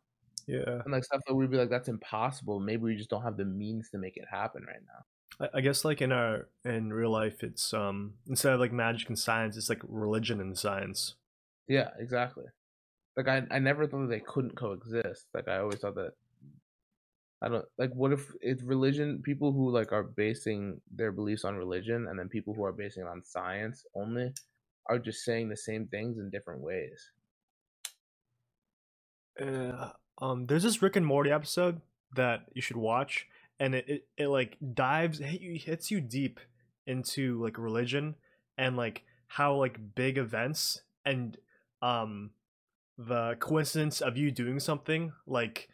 Yeah. 0.48 0.82
And 0.84 0.92
like 0.92 1.06
stuff 1.06 1.22
that 1.28 1.34
we'd 1.34 1.50
be 1.50 1.58
like, 1.58 1.70
that's 1.70 1.88
impossible. 1.88 2.60
Maybe 2.60 2.84
we 2.84 2.98
just 2.98 3.10
don't 3.10 3.24
have 3.24 3.38
the 3.38 3.46
means 3.46 3.90
to 3.92 3.98
make 3.98 4.18
it 4.18 4.26
happen 4.30 4.66
right 4.68 4.82
now. 4.86 5.48
I, 5.54 5.60
I 5.60 5.62
guess 5.62 5.86
like 5.86 6.02
in 6.02 6.12
our 6.12 6.50
in 6.66 6.92
real 6.92 7.12
life, 7.12 7.42
it's 7.42 7.74
um 7.74 8.16
instead 8.28 8.54
of 8.54 8.60
like 8.60 8.74
magic 8.74 9.08
and 9.08 9.18
science, 9.18 9.56
it's 9.56 9.70
like 9.70 9.82
religion 9.88 10.42
and 10.42 10.58
science. 10.58 11.16
Yeah, 11.68 11.90
exactly. 12.00 12.46
Like 13.18 13.28
I, 13.28 13.44
I 13.52 13.60
never 13.60 13.88
thought 13.88 14.02
that 14.02 14.10
they 14.10 14.22
couldn't 14.22 14.56
coexist. 14.56 15.28
Like 15.34 15.48
I 15.48 15.60
always 15.60 15.80
thought 15.80 15.96
that. 15.96 16.12
I 17.44 17.50
don't 17.50 17.66
like. 17.78 17.92
What 17.94 18.14
if 18.14 18.32
it's 18.42 18.64
religion? 18.64 19.22
People 19.24 19.52
who 19.52 19.72
like 19.72 19.92
are 19.92 20.04
basing 20.04 20.80
their 20.94 21.12
beliefs 21.12 21.44
on 21.44 21.56
religion, 21.56 22.08
and 22.08 22.18
then 22.18 22.30
people 22.30 22.54
who 22.54 22.64
are 22.64 22.72
basing 22.72 23.04
it 23.04 23.10
on 23.10 23.24
science 23.24 23.84
only, 23.96 24.32
are 24.88 25.00
just 25.00 25.26
saying 25.26 25.50
the 25.50 25.58
same 25.58 25.88
things 25.88 26.20
in 26.20 26.30
different 26.30 26.62
ways. 26.62 27.12
Uh, 29.42 29.90
um, 30.22 30.46
there's 30.46 30.64
this 30.64 30.82
Rick 30.82 30.98
and 30.98 31.06
Morty 31.06 31.32
episode 31.32 31.82
that 32.16 32.42
you 32.54 32.62
should 32.62 32.78
watch, 32.78 33.28
and 33.60 33.74
it, 33.74 33.86
it, 33.88 34.08
it 34.18 34.28
like 34.28 34.58
dives 34.74 35.20
you, 35.20 35.58
hits 35.58 35.90
you 35.90 36.00
deep 36.00 36.40
into 36.86 37.42
like 37.42 37.58
religion 37.58 38.16
and 38.58 38.76
like 38.76 39.04
how 39.28 39.56
like 39.56 39.96
big 39.96 40.18
events 40.18 40.82
and 41.06 41.38
um 41.82 42.32
the 43.08 43.36
coincidence 43.40 44.02
of 44.02 44.18
you 44.18 44.32
doing 44.32 44.60
something 44.60 45.12
like 45.26 45.70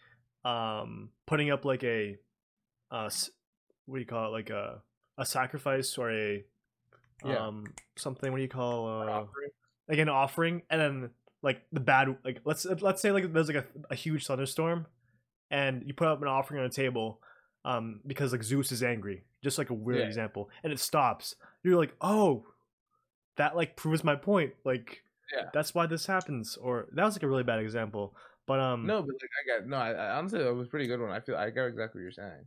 um 0.46 1.10
putting 1.26 1.50
up 1.52 1.66
like 1.66 1.84
a 1.84 2.18
uh 2.92 3.10
what 3.86 3.96
do 3.98 4.00
you 4.00 4.06
call 4.06 4.28
it 4.28 4.32
like 4.32 4.50
a 4.50 4.82
a 5.18 5.26
sacrifice 5.26 5.98
or 5.98 6.12
a 6.12 6.44
Yeah. 7.26 7.48
um 7.48 7.66
something 7.98 8.32
what 8.32 8.38
do 8.38 8.44
you 8.44 8.50
call 8.50 8.88
uh 8.88 9.06
Offering. 9.06 9.50
like 9.90 9.98
an 10.00 10.10
offering 10.10 10.62
and 10.70 10.80
then 10.82 11.10
like 11.42 11.62
the 11.72 11.80
bad 11.80 12.16
like 12.24 12.42
let's 12.46 12.66
let's 12.66 13.02
say 13.02 13.12
like 13.12 13.32
there's 13.34 13.48
like 13.48 13.58
a, 13.58 13.66
a 13.90 13.96
huge 13.96 14.26
thunderstorm 14.26 14.86
and 15.52 15.84
you 15.86 15.94
put 15.94 16.08
up 16.08 16.22
an 16.22 16.28
offering 16.28 16.60
on 16.60 16.66
a 16.66 16.70
table 16.70 17.20
um 17.66 18.00
because 18.06 18.32
like 18.32 18.44
zeus 18.44 18.72
is 18.72 18.84
angry 18.84 19.24
just 19.44 19.58
like 19.58 19.70
a 19.70 19.74
weird 19.74 20.00
Yeah. 20.00 20.06
example 20.06 20.50
and 20.64 20.72
it 20.72 20.80
stops 20.80 21.36
you're 21.64 21.78
like 21.78 21.96
oh 22.02 22.46
that 23.38 23.56
like 23.56 23.76
proves 23.76 24.04
my 24.04 24.16
point 24.16 24.54
like 24.64 25.04
Yeah. 25.36 25.50
that's 25.54 25.74
why 25.76 25.86
this 25.88 26.06
happens 26.06 26.56
or 26.58 26.88
that 26.94 27.04
was 27.04 27.16
like 27.16 27.24
a 27.24 27.28
really 27.28 27.44
bad 27.44 27.60
example 27.60 28.16
but 28.46 28.60
um 28.60 28.86
No, 28.86 29.02
but 29.02 29.16
like 29.22 29.30
I 29.44 29.60
got 29.60 29.68
no. 29.68 29.76
I, 29.78 29.92
I 29.92 30.18
honestly, 30.18 30.42
that 30.42 30.54
was 30.54 30.68
a 30.68 30.70
pretty 30.70 30.88
good 30.88 31.02
one. 31.02 31.12
I 31.12 31.20
feel 31.20 31.36
I 31.36 31.50
got 31.50 31.66
exactly 31.66 32.00
what 32.00 32.04
you're 32.04 32.12
saying. 32.12 32.46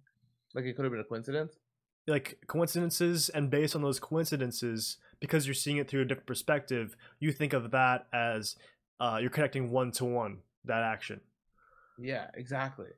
Like 0.54 0.64
it 0.64 0.74
could 0.74 0.84
have 0.84 0.92
been 0.92 1.00
a 1.00 1.04
coincidence. 1.04 1.58
like 2.06 2.38
coincidences 2.46 3.28
and 3.28 3.50
based 3.50 3.76
on 3.76 3.82
those 3.82 4.00
coincidences 4.00 4.96
because 5.20 5.46
you're 5.46 5.54
seeing 5.54 5.76
it 5.76 5.88
through 5.88 6.00
a 6.02 6.04
different 6.06 6.26
perspective 6.26 6.96
you 7.20 7.30
think 7.32 7.52
of 7.52 7.70
that 7.72 8.06
as 8.12 8.56
uh, 9.00 9.18
you're 9.20 9.30
connecting 9.30 9.70
one 9.70 9.90
to 9.92 10.04
one 10.04 10.38
that 10.64 10.82
action 10.82 11.20
Yeah, 11.98 12.26
exactly. 12.34 12.88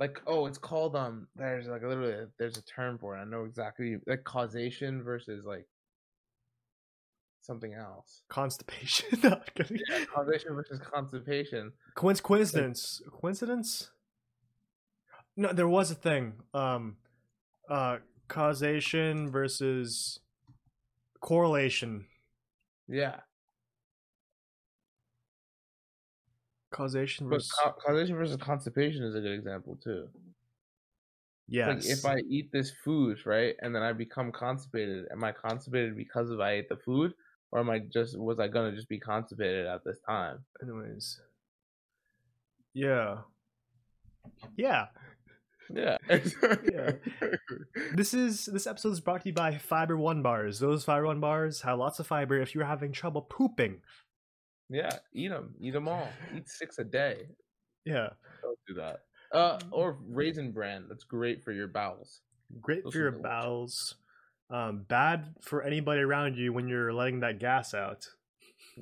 Like, 0.00 0.20
oh, 0.26 0.46
it's 0.46 0.58
called 0.58 0.94
um. 0.96 1.26
There's 1.36 1.66
like 1.68 1.82
literally 1.82 2.12
a- 2.12 2.28
there's 2.38 2.56
a 2.58 2.62
term 2.62 2.98
for 2.98 3.16
it. 3.16 3.20
I 3.20 3.24
know 3.24 3.44
exactly 3.44 3.98
like 4.06 4.24
causation 4.24 5.02
versus 5.02 5.44
like 5.44 5.66
something 7.48 7.72
else. 7.74 8.22
constipation 8.28 9.18
No, 9.24 9.40
I'm. 9.58 10.06
Causation 10.14 10.54
versus 10.54 10.78
constipation. 10.80 11.72
Coinc- 11.96 12.22
coincidence 12.22 13.02
coincidence 13.10 13.90
no 15.36 15.52
there 15.52 15.66
was 15.66 15.90
a 15.90 15.94
thing 15.94 16.34
um 16.54 16.98
uh 17.68 17.96
causation 18.28 19.30
versus 19.30 20.20
correlation 21.20 22.06
Yeah, 22.86 23.20
causation 26.70 27.28
versus 27.28 27.50
ca- 27.50 27.72
causation 27.84 28.14
versus 28.16 28.36
constipation 28.36 29.02
is 29.02 29.14
a 29.14 29.20
good 29.20 29.32
example 29.32 29.78
too. 29.82 30.08
Yes 31.48 31.68
Like 31.68 31.86
if 31.86 32.04
I 32.04 32.18
eat 32.28 32.52
this 32.52 32.70
food, 32.84 33.18
right, 33.24 33.54
and 33.62 33.74
then 33.74 33.82
I 33.82 33.92
become 33.94 34.30
constipated, 34.32 35.06
am 35.10 35.24
I 35.24 35.32
constipated 35.32 35.96
because 35.96 36.30
of 36.30 36.40
I 36.40 36.52
ate 36.52 36.68
the 36.68 36.76
food, 36.76 37.14
or 37.52 37.60
am 37.60 37.70
I 37.70 37.78
just 37.80 38.18
was 38.18 38.38
I 38.38 38.48
gonna 38.48 38.72
just 38.72 38.88
be 38.88 38.98
constipated 38.98 39.66
at 39.66 39.84
this 39.84 39.98
time? 40.06 40.38
anyways 40.62 41.20
yeah 42.74 43.16
yeah 44.56 44.86
Yeah. 45.70 45.96
Yeah. 46.72 46.92
This 47.94 48.14
is 48.14 48.46
this 48.46 48.66
episode 48.66 48.92
is 48.92 49.00
brought 49.00 49.22
to 49.22 49.28
you 49.28 49.34
by 49.34 49.58
Fiber 49.58 49.96
One 49.98 50.22
bars. 50.22 50.58
Those 50.58 50.84
Fiber 50.84 51.04
One 51.06 51.20
bars 51.20 51.60
have 51.62 51.78
lots 51.78 51.98
of 51.98 52.06
fiber 52.06 52.40
if 52.40 52.54
you're 52.54 52.64
having 52.64 52.90
trouble 52.92 53.22
pooping. 53.22 53.80
Yeah, 54.70 54.96
eat 55.12 55.28
them. 55.28 55.54
Eat 55.60 55.72
them 55.72 55.86
all. 55.88 56.08
Eat 56.34 56.48
six 56.48 56.78
a 56.78 56.84
day. 56.84 57.28
Yeah, 57.84 58.08
Don't 58.42 58.58
do 58.66 58.74
that. 58.74 59.00
Uh, 59.32 59.58
or 59.70 59.98
raisin 60.08 60.52
bran. 60.52 60.86
That's 60.88 61.04
great 61.04 61.42
for 61.44 61.52
your 61.52 61.68
bowels. 61.68 62.20
great 62.62 62.84
Those 62.84 62.92
for 62.94 62.98
your 63.00 63.10
delicious. 63.10 63.30
bowels. 63.30 63.94
Um, 64.50 64.84
bad 64.88 65.34
for 65.42 65.62
anybody 65.62 66.00
around 66.00 66.36
you 66.36 66.52
when 66.52 66.68
you're 66.68 66.92
letting 66.92 67.20
that 67.20 67.38
gas 67.38 67.74
out. 67.74 68.06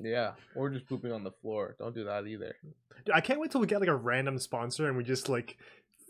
Yeah, 0.01 0.33
or 0.55 0.69
just 0.69 0.87
pooping 0.87 1.11
on 1.11 1.23
the 1.23 1.31
floor. 1.41 1.75
Don't 1.79 1.93
do 1.95 2.03
that 2.05 2.25
either. 2.27 2.55
Dude, 3.05 3.15
I 3.15 3.21
can't 3.21 3.39
wait 3.39 3.51
till 3.51 3.61
we 3.61 3.67
get 3.67 3.79
like 3.79 3.89
a 3.89 3.95
random 3.95 4.37
sponsor 4.39 4.87
and 4.87 4.95
we 4.95 5.03
just 5.03 5.27
like 5.27 5.57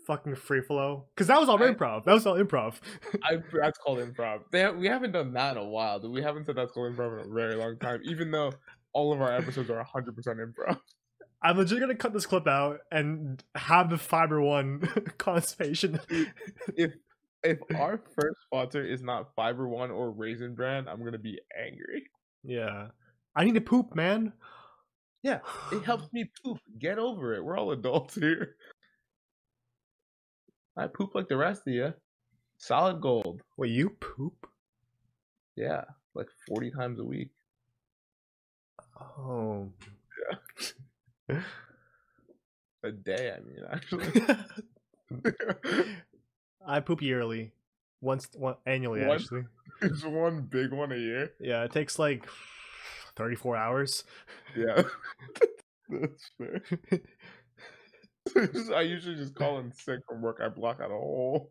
fucking 0.06 0.34
free 0.36 0.60
flow 0.62 1.04
because 1.14 1.26
that 1.26 1.40
was 1.40 1.48
all 1.48 1.62
I- 1.62 1.66
improv. 1.72 2.04
That 2.04 2.12
was 2.14 2.26
all 2.26 2.36
improv. 2.36 2.74
I 3.24 3.38
that's 3.52 3.78
called 3.78 3.98
improv. 3.98 4.40
They 4.52 4.70
we 4.70 4.86
haven't 4.86 5.12
done 5.12 5.32
that 5.32 5.56
in 5.56 5.62
a 5.62 5.66
while. 5.68 5.98
dude. 6.00 6.12
We 6.12 6.22
haven't 6.22 6.46
said 6.46 6.56
that's 6.56 6.72
called 6.72 6.94
improv 6.94 7.20
in 7.24 7.30
a 7.30 7.34
very 7.34 7.54
long 7.56 7.78
time. 7.78 8.00
Even 8.04 8.30
though 8.30 8.52
all 8.92 9.12
of 9.12 9.20
our 9.20 9.32
episodes 9.32 9.70
are 9.70 9.82
hundred 9.82 10.14
percent 10.16 10.38
improv. 10.38 10.78
I'm 11.42 11.56
legit 11.56 11.78
gonna 11.80 11.94
cut 11.94 12.12
this 12.12 12.26
clip 12.26 12.46
out 12.48 12.80
and 12.90 13.42
have 13.54 13.90
the 13.90 13.98
Fiber 13.98 14.40
One 14.42 14.80
constipation. 15.18 16.00
If 16.76 16.92
if 17.44 17.58
our 17.76 17.98
first 18.14 18.36
sponsor 18.46 18.84
is 18.84 19.02
not 19.02 19.34
Fiber 19.34 19.68
One 19.68 19.90
or 19.90 20.10
Raisin 20.10 20.54
Bran, 20.54 20.88
I'm 20.88 21.02
gonna 21.04 21.18
be 21.18 21.38
angry. 21.56 22.04
yeah, 22.44 22.88
I 23.36 23.44
need 23.44 23.54
to 23.54 23.60
poop, 23.60 23.94
man. 23.94 24.32
Yeah, 25.22 25.40
It 25.72 25.84
helps 25.84 26.12
me 26.12 26.30
poop. 26.44 26.58
Get 26.78 26.98
over 26.98 27.34
it. 27.34 27.44
We're 27.44 27.58
all 27.58 27.72
adults 27.72 28.14
here. 28.14 28.54
I 30.76 30.86
poop 30.86 31.14
like 31.14 31.28
the 31.28 31.36
rest 31.36 31.62
of 31.66 31.74
you. 31.74 31.92
Solid 32.58 33.00
gold. 33.00 33.42
Wait, 33.56 33.70
you 33.72 33.90
poop? 33.90 34.46
Yeah, 35.56 35.84
like 36.14 36.28
forty 36.46 36.70
times 36.70 37.00
a 37.00 37.04
week. 37.04 37.30
Oh. 39.18 39.70
Yeah. 41.28 41.40
A 42.84 42.92
day, 42.92 43.32
I 43.36 43.40
mean, 43.40 43.64
actually. 43.70 44.06
I 46.66 46.80
poop 46.80 47.02
yearly, 47.02 47.52
once, 48.00 48.28
one, 48.34 48.56
annually 48.66 49.04
What? 49.04 49.20
actually. 49.20 49.44
it's 49.82 50.04
one 50.04 50.42
big 50.42 50.72
one 50.72 50.92
a 50.92 50.96
year. 50.96 51.30
Yeah, 51.40 51.64
it 51.64 51.72
takes 51.72 51.98
like 51.98 52.26
thirty-four 53.16 53.56
hours. 53.56 54.04
Yeah. 54.56 54.82
That's 55.88 56.30
fair. 56.36 56.60
I 58.74 58.82
usually 58.82 59.16
just 59.16 59.34
call 59.34 59.58
in 59.58 59.72
sick 59.72 60.00
from 60.06 60.20
work. 60.20 60.38
I 60.42 60.48
block 60.48 60.80
out 60.80 60.90
a 60.90 60.94
hole. 60.94 61.50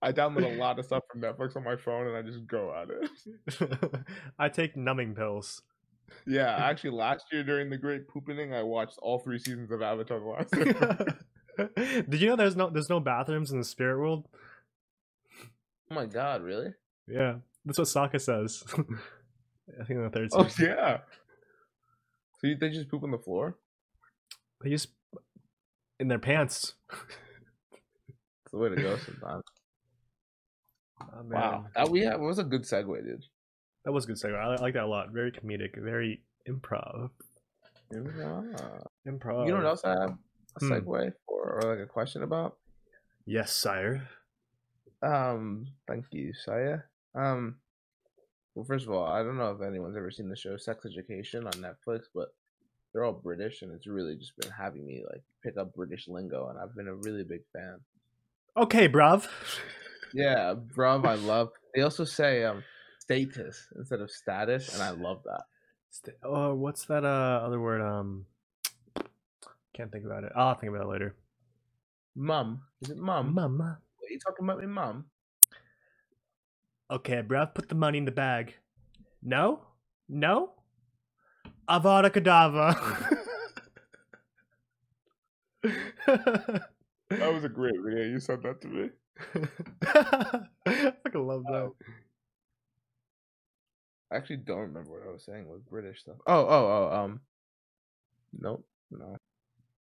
I 0.00 0.12
download 0.12 0.56
a 0.56 0.58
lot 0.58 0.78
of 0.78 0.84
stuff 0.84 1.02
from 1.10 1.20
Netflix 1.20 1.56
on 1.56 1.64
my 1.64 1.76
phone 1.76 2.06
and 2.08 2.16
I 2.16 2.22
just 2.22 2.46
go 2.46 2.72
at 2.74 2.88
it. 2.90 4.00
I 4.38 4.48
take 4.48 4.76
numbing 4.76 5.14
pills. 5.14 5.62
Yeah, 6.26 6.54
actually, 6.56 6.90
last 6.90 7.26
year 7.32 7.42
during 7.42 7.70
the 7.70 7.78
Great 7.78 8.06
Pooping, 8.06 8.52
I 8.54 8.62
watched 8.62 8.98
all 9.00 9.18
three 9.18 9.38
seasons 9.38 9.70
of 9.70 9.82
Avatar: 9.82 10.20
The 10.20 10.26
Last. 10.26 11.16
Did 11.76 12.20
you 12.20 12.28
know 12.28 12.36
there's 12.36 12.56
no 12.56 12.70
there's 12.70 12.88
no 12.90 13.00
bathrooms 13.00 13.50
in 13.52 13.58
the 13.58 13.64
spirit 13.64 13.98
world? 13.98 14.26
oh 15.90 15.94
my 15.94 16.06
god, 16.06 16.42
really? 16.42 16.72
Yeah, 17.06 17.36
that's 17.64 17.78
what 17.78 17.88
Sokka 17.88 18.20
says. 18.20 18.64
I 19.80 19.84
think 19.84 19.98
in 19.98 20.02
the 20.04 20.10
third 20.10 20.28
Oh 20.32 20.46
season. 20.48 20.66
yeah. 20.76 20.98
So 22.38 22.46
you, 22.48 22.56
they 22.56 22.70
just 22.70 22.88
poop 22.90 23.02
on 23.04 23.10
the 23.10 23.18
floor? 23.18 23.56
They 24.62 24.70
just 24.70 24.88
in 26.00 26.08
their 26.08 26.18
pants. 26.18 26.74
That's 26.90 28.52
the 28.52 28.58
way 28.58 28.68
to 28.70 28.76
go 28.76 28.96
sometimes. 28.98 29.42
Oh, 31.00 31.22
Wow, 31.24 31.66
that 31.74 31.88
we 31.90 32.02
have, 32.02 32.20
was 32.20 32.38
a 32.38 32.44
good 32.44 32.62
segue, 32.62 33.04
dude. 33.04 33.24
That 33.84 33.90
was 33.90 34.04
a 34.04 34.06
good 34.06 34.16
segue. 34.18 34.38
I 34.38 34.54
like 34.62 34.74
that 34.74 34.84
a 34.84 34.86
lot. 34.86 35.10
Very 35.10 35.32
comedic. 35.32 35.76
Very 35.76 36.22
improv. 36.48 37.10
Ah. 37.92 38.42
Improv. 39.06 39.46
You 39.46 39.50
know 39.52 39.56
what 39.58 39.66
else 39.66 39.84
I 39.84 39.90
have 40.00 40.16
a 40.56 40.60
Hmm. 40.60 40.72
segue 40.72 41.12
for, 41.26 41.60
or 41.62 41.70
like 41.74 41.84
a 41.84 41.86
question 41.88 42.22
about? 42.22 42.56
Yes, 43.26 43.52
sire. 43.52 44.08
Um, 45.02 45.66
thank 45.88 46.06
you, 46.12 46.32
Saya. 46.34 46.78
Um, 47.14 47.56
well, 48.54 48.64
first 48.64 48.86
of 48.86 48.92
all, 48.92 49.04
I 49.06 49.22
don't 49.22 49.36
know 49.38 49.50
if 49.52 49.62
anyone's 49.62 49.96
ever 49.96 50.10
seen 50.10 50.28
the 50.28 50.36
show 50.36 50.56
Sex 50.56 50.84
Education 50.86 51.46
on 51.46 51.52
Netflix, 51.54 52.02
but 52.14 52.28
they're 52.92 53.04
all 53.04 53.12
British, 53.12 53.62
and 53.62 53.72
it's 53.72 53.86
really 53.86 54.16
just 54.16 54.36
been 54.36 54.50
having 54.50 54.84
me 54.86 55.02
like 55.10 55.22
pick 55.42 55.56
up 55.56 55.74
British 55.74 56.08
lingo, 56.08 56.48
and 56.48 56.58
I've 56.58 56.74
been 56.76 56.88
a 56.88 56.94
really 56.94 57.24
big 57.24 57.42
fan. 57.52 57.78
Okay, 58.56 58.88
bruv. 58.88 59.26
Yeah, 60.12 60.54
bruv, 60.76 61.06
I 61.06 61.14
love. 61.14 61.50
They 61.74 61.80
also 61.82 62.04
say 62.04 62.44
um 62.44 62.62
status 63.00 63.66
instead 63.76 64.00
of 64.00 64.10
status, 64.10 64.74
and 64.74 64.82
I 64.82 64.90
love 64.90 65.22
that. 65.24 65.44
St- 65.90 66.16
Oh, 66.22 66.54
what's 66.54 66.84
that 66.86 67.04
uh, 67.04 67.40
other 67.44 67.60
word? 67.60 67.80
Um, 67.80 68.26
can't 69.74 69.90
think 69.90 70.04
about 70.04 70.24
it. 70.24 70.32
I'll 70.36 70.54
think 70.54 70.70
about 70.70 70.86
it 70.86 70.88
later. 70.88 71.16
Mum, 72.14 72.62
is 72.82 72.90
it 72.90 72.98
mum? 72.98 73.34
Mama. 73.34 73.78
What 73.98 74.08
are 74.08 74.12
you 74.12 74.18
talking 74.18 74.44
about, 74.44 74.58
me 74.60 74.66
mum? 74.66 75.06
Okay, 76.90 77.22
bruv, 77.22 77.54
put 77.54 77.68
the 77.68 77.74
money 77.74 77.98
in 77.98 78.04
the 78.04 78.10
bag. 78.10 78.54
No? 79.22 79.60
No? 80.08 80.52
Avada 81.68 82.10
Kedavra. 82.10 83.18
That 87.18 87.32
was 87.32 87.44
a 87.44 87.48
great 87.48 87.74
video. 87.84 88.04
You 88.04 88.20
said 88.20 88.42
that 88.42 88.60
to 88.62 88.68
me. 88.68 88.90
I 90.66 90.92
fucking 91.04 91.26
love 91.26 91.44
that. 91.44 91.54
Oh. 91.54 91.76
I 94.10 94.16
actually 94.16 94.38
don't 94.38 94.58
remember 94.60 94.90
what 94.90 95.08
I 95.08 95.12
was 95.12 95.24
saying 95.24 95.48
with 95.48 95.68
British 95.68 96.00
stuff. 96.00 96.16
Oh, 96.26 96.46
oh, 96.46 96.90
oh, 96.90 96.96
um, 96.96 97.20
nope, 98.38 98.64
no. 98.90 99.16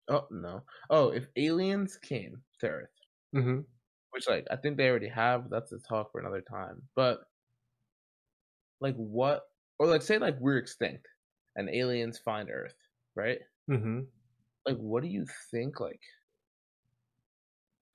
Oh 0.09 0.27
no. 0.31 0.63
Oh, 0.91 1.11
if 1.11 1.27
aliens 1.37 1.97
came 1.97 2.43
to 2.61 2.69
Earth, 2.69 2.91
Mm-hmm. 3.35 3.61
which 4.11 4.29
like 4.29 4.47
I 4.51 4.57
think 4.57 4.77
they 4.77 4.89
already 4.89 5.09
have. 5.09 5.49
That's 5.51 5.73
a 5.73 5.79
talk 5.79 6.13
for 6.13 6.21
another 6.21 6.43
time. 6.43 6.83
But 6.95 7.21
like 8.81 8.97
what, 8.97 9.43
or 9.79 9.87
like 9.87 10.03
say 10.03 10.19
like 10.19 10.39
we're 10.41 10.59
extinct 10.59 11.07
and 11.57 11.69
aliens 11.71 12.19
find 12.19 12.51
Earth, 12.51 12.75
right? 13.15 13.39
Mm-hmm. 13.71 14.01
Like 14.67 14.77
what 14.77 15.03
do 15.03 15.09
you 15.09 15.27
think? 15.51 15.81
Like, 15.81 16.01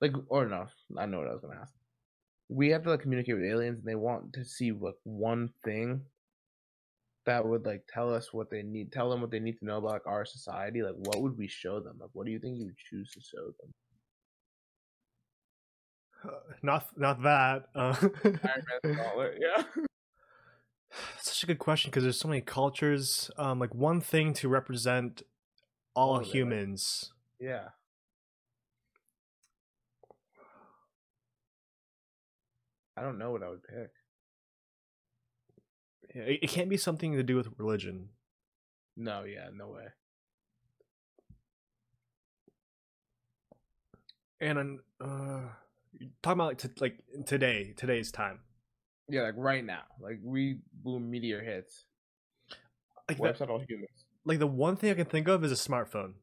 like 0.00 0.12
or 0.28 0.46
no, 0.46 0.66
I 0.98 1.06
know 1.06 1.18
what 1.18 1.28
I 1.28 1.32
was 1.32 1.40
gonna 1.42 1.60
ask. 1.60 1.74
We 2.48 2.70
have 2.70 2.82
to 2.84 2.90
like 2.90 3.00
communicate 3.00 3.36
with 3.36 3.44
aliens, 3.44 3.78
and 3.78 3.86
they 3.88 3.94
want 3.94 4.32
to 4.34 4.44
see 4.44 4.72
like 4.72 4.96
one 5.04 5.50
thing 5.64 6.02
that 7.28 7.46
would 7.46 7.64
like 7.66 7.82
tell 7.92 8.12
us 8.12 8.32
what 8.32 8.50
they 8.50 8.62
need, 8.62 8.90
tell 8.92 9.10
them 9.10 9.20
what 9.20 9.30
they 9.30 9.38
need 9.40 9.58
to 9.58 9.64
know 9.66 9.78
about 9.78 9.92
like, 9.92 10.06
our 10.06 10.24
society. 10.24 10.82
Like, 10.82 10.96
what 10.96 11.20
would 11.22 11.36
we 11.38 11.46
show 11.46 11.78
them? 11.80 11.98
Like, 12.00 12.10
what 12.14 12.26
do 12.26 12.32
you 12.32 12.38
think 12.40 12.58
you 12.58 12.66
would 12.66 12.76
choose 12.90 13.10
to 13.12 13.20
show 13.20 13.52
them? 13.60 13.74
Not 16.62 16.86
not 16.96 17.22
that. 17.22 17.66
Uh, 17.74 17.94
Iron 18.84 19.38
yeah. 19.40 19.62
such 21.20 21.42
a 21.44 21.46
good 21.46 21.58
question 21.58 21.90
because 21.90 22.02
there's 22.02 22.18
so 22.18 22.28
many 22.28 22.40
cultures. 22.40 23.30
Um, 23.36 23.58
like 23.60 23.74
one 23.74 24.00
thing 24.00 24.32
to 24.34 24.48
represent 24.48 25.22
all 25.94 26.10
All 26.10 26.16
of 26.16 26.22
it, 26.22 26.26
like- 26.26 26.34
humans. 26.34 27.12
Yeah. 27.38 27.68
I 32.96 33.02
don't 33.02 33.18
know 33.18 33.30
what 33.30 33.42
I 33.42 33.48
would 33.48 33.62
pick. 33.62 33.90
It, 36.26 36.40
it 36.42 36.50
can't 36.50 36.68
be 36.68 36.76
something 36.76 37.12
to 37.14 37.22
do 37.22 37.36
with 37.36 37.48
religion. 37.58 38.08
No, 38.96 39.24
yeah, 39.24 39.48
no 39.54 39.68
way. 39.68 39.86
And 44.40 44.80
uh, 45.00 45.40
talking 46.22 46.40
about 46.40 46.46
like 46.46 46.58
t- 46.58 46.68
like 46.80 46.98
today, 47.26 47.74
today's 47.76 48.12
time. 48.12 48.40
Yeah, 49.08 49.22
like 49.22 49.34
right 49.36 49.64
now, 49.64 49.82
like 50.00 50.18
we 50.22 50.58
boom 50.72 51.10
meteor 51.10 51.42
hits. 51.42 51.86
Like 53.08 53.18
Wipes 53.18 53.38
the, 53.38 53.44
out 53.44 53.50
all 53.50 53.64
humans. 53.66 53.88
like 54.24 54.38
the 54.38 54.46
one 54.46 54.76
thing 54.76 54.90
I 54.90 54.94
can 54.94 55.06
think 55.06 55.28
of 55.28 55.42
is 55.44 55.50
a 55.50 55.54
smartphone. 55.54 56.14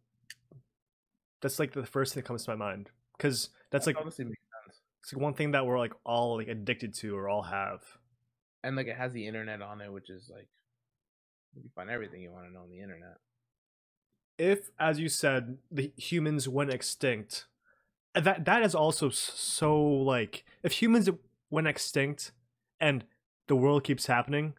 That's 1.42 1.60
like 1.60 1.74
the 1.74 1.86
first 1.86 2.14
thing 2.14 2.22
that 2.22 2.28
comes 2.28 2.46
to 2.46 2.52
my 2.52 2.56
mind 2.56 2.90
because 3.18 3.50
that's 3.72 3.88
like 3.88 3.98
makes 4.04 4.18
sense. 4.18 4.30
it's 5.02 5.14
like 5.14 5.22
one 5.22 5.34
thing 5.34 5.52
that 5.52 5.66
we're 5.66 5.80
like 5.80 5.94
all 6.06 6.38
like 6.38 6.48
addicted 6.48 6.94
to 6.96 7.18
or 7.18 7.28
all 7.28 7.42
have. 7.42 7.82
And 8.66 8.76
like 8.76 8.88
it 8.88 8.98
has 8.98 9.14
the 9.14 9.28
internet 9.28 9.62
on 9.62 9.80
it, 9.82 9.92
which 9.94 10.10
is 10.10 10.30
like 10.34 10.50
you 11.56 11.62
can 11.62 11.72
find 11.76 11.90
everything 11.90 12.22
you 12.22 12.32
want 12.32 12.46
to 12.48 12.54
know 12.54 12.62
on 12.62 12.70
the 12.70 12.82
internet. 12.82 13.18
if 14.38 14.70
as 14.80 15.00
you 15.00 15.08
said 15.08 15.58
the 15.72 15.94
humans 15.96 16.50
went 16.50 16.70
extinct 16.74 17.46
uh, 18.16 18.20
that 18.20 18.44
that 18.44 18.62
is 18.64 18.76
also 18.76 19.10
so 19.10 19.82
like 19.82 20.44
if 20.64 20.74
humans 20.82 21.10
went 21.50 21.68
extinct 21.68 22.32
and 22.82 23.06
the 23.48 23.56
world 23.56 23.84
keeps 23.84 24.08
happening 24.08 24.54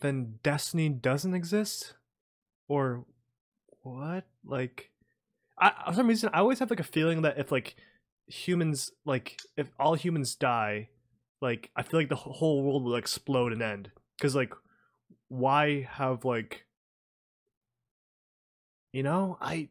then 0.00 0.38
destiny 0.42 0.88
doesn't 0.88 1.34
exist 1.34 1.94
or 2.68 3.04
what 3.82 4.24
like 4.44 4.90
I, 5.58 5.72
for 5.88 5.94
some 5.94 6.06
reason 6.06 6.30
i 6.32 6.38
always 6.38 6.60
have 6.60 6.70
like 6.70 6.80
a 6.80 6.84
feeling 6.84 7.22
that 7.22 7.38
if 7.38 7.50
like 7.50 7.74
humans 8.28 8.92
like 9.04 9.40
if 9.56 9.68
all 9.80 9.94
humans 9.94 10.36
die 10.36 10.90
like 11.44 11.70
i 11.76 11.82
feel 11.82 12.00
like 12.00 12.08
the 12.08 12.16
whole 12.16 12.62
world 12.64 12.82
will 12.84 12.96
explode 12.96 13.52
and 13.52 13.62
end 13.62 13.90
because 14.16 14.34
like 14.34 14.52
why 15.28 15.82
have 15.82 16.24
like 16.24 16.66
you 18.92 19.02
know 19.02 19.36
i 19.40 19.68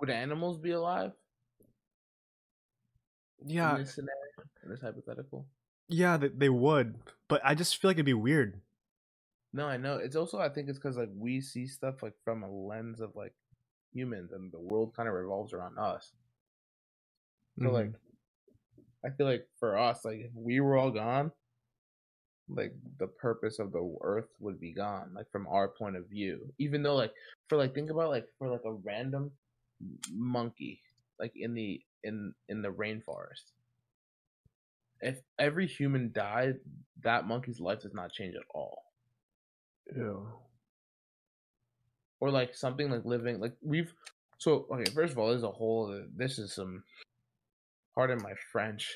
Would 0.00 0.10
animals 0.10 0.58
be 0.58 0.72
alive 0.72 1.12
yeah 3.46 3.76
in 3.76 3.82
this 3.84 3.94
scenario? 3.94 4.16
In 4.64 4.70
this 4.70 4.80
hypothetical? 4.80 5.46
yeah 5.88 6.16
they, 6.16 6.28
they 6.28 6.48
would 6.48 6.96
but 7.28 7.40
i 7.44 7.54
just 7.54 7.76
feel 7.80 7.88
like 7.90 7.96
it'd 7.96 8.06
be 8.06 8.14
weird 8.14 8.60
No, 9.52 9.66
I 9.68 9.76
know. 9.76 9.96
It's 9.98 10.16
also 10.16 10.38
I 10.38 10.48
think 10.48 10.68
it's 10.68 10.78
because 10.78 10.96
like 10.96 11.10
we 11.14 11.40
see 11.40 11.66
stuff 11.66 12.02
like 12.02 12.14
from 12.24 12.42
a 12.42 12.50
lens 12.50 13.00
of 13.00 13.14
like 13.14 13.34
humans, 13.92 14.32
and 14.32 14.50
the 14.50 14.58
world 14.60 14.94
kind 14.96 15.08
of 15.08 15.14
revolves 15.14 15.52
around 15.52 15.78
us. 15.78 16.12
So 17.62 17.68
Mhm. 17.68 17.72
like, 17.72 17.92
I 19.04 19.10
feel 19.10 19.26
like 19.26 19.46
for 19.58 19.78
us, 19.78 20.04
like 20.04 20.18
if 20.20 20.30
we 20.34 20.60
were 20.60 20.76
all 20.76 20.90
gone, 20.90 21.32
like 22.48 22.74
the 22.98 23.06
purpose 23.06 23.58
of 23.58 23.72
the 23.72 23.96
Earth 24.02 24.28
would 24.40 24.60
be 24.60 24.72
gone, 24.72 25.10
like 25.14 25.30
from 25.30 25.46
our 25.48 25.68
point 25.68 25.96
of 25.96 26.08
view. 26.08 26.52
Even 26.58 26.82
though 26.82 26.94
like 26.94 27.12
for 27.48 27.56
like 27.58 27.74
think 27.74 27.90
about 27.90 28.10
like 28.10 28.26
for 28.38 28.48
like 28.48 28.64
a 28.64 28.72
random 28.72 29.30
monkey, 30.12 30.80
like 31.18 31.32
in 31.36 31.54
the 31.54 31.80
in 32.04 32.34
in 32.48 32.62
the 32.62 32.70
rainforest. 32.70 33.52
If 35.00 35.20
every 35.38 35.66
human 35.66 36.12
died, 36.12 36.60
that 37.02 37.26
monkey's 37.26 37.58
life 37.60 37.80
does 37.80 37.94
not 37.94 38.12
change 38.12 38.36
at 38.36 38.42
all. 38.54 38.84
Ew. 39.96 40.28
or 42.20 42.30
like 42.30 42.54
something 42.54 42.88
like 42.88 43.04
living 43.04 43.40
like 43.40 43.52
we've 43.62 43.92
so 44.38 44.66
okay 44.72 44.90
first 44.92 45.12
of 45.12 45.18
all 45.18 45.28
there's 45.28 45.42
a 45.42 45.50
whole 45.50 45.92
uh, 45.92 46.06
this 46.16 46.38
is 46.38 46.54
some 46.54 46.82
pardon 47.94 48.18
my 48.22 48.32
french 48.52 48.90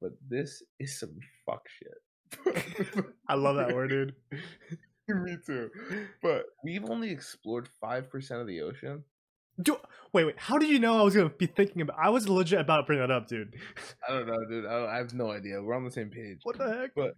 but 0.00 0.12
this 0.28 0.62
is 0.78 1.00
some 1.00 1.18
fuck 1.44 1.62
shit. 1.68 3.04
I 3.28 3.34
love 3.34 3.56
that 3.56 3.74
word 3.74 3.90
dude. 3.90 4.14
Me 5.08 5.36
too. 5.44 5.70
But 6.22 6.44
we've 6.62 6.84
only 6.88 7.10
explored 7.10 7.68
5% 7.82 8.30
of 8.40 8.46
the 8.46 8.60
ocean. 8.60 9.02
Do, 9.60 9.76
wait 10.12 10.24
wait 10.24 10.38
how 10.38 10.56
did 10.56 10.68
you 10.68 10.78
know 10.78 11.00
i 11.00 11.02
was 11.02 11.16
gonna 11.16 11.30
be 11.30 11.46
thinking 11.46 11.82
about 11.82 11.96
i 12.00 12.10
was 12.10 12.28
legit 12.28 12.60
about 12.60 12.76
to 12.76 12.82
bring 12.84 13.00
that 13.00 13.10
up 13.10 13.26
dude. 13.26 13.56
I 14.08 14.12
don't 14.12 14.28
know 14.28 14.38
dude. 14.48 14.64
I, 14.66 14.70
don't- 14.70 14.88
I 14.88 14.96
have 14.98 15.12
no 15.14 15.32
idea. 15.32 15.60
We're 15.60 15.74
on 15.74 15.84
the 15.84 15.90
same 15.90 16.10
page. 16.10 16.38
What 16.44 16.58
the 16.58 16.68
heck? 16.72 16.90
But 16.94 17.14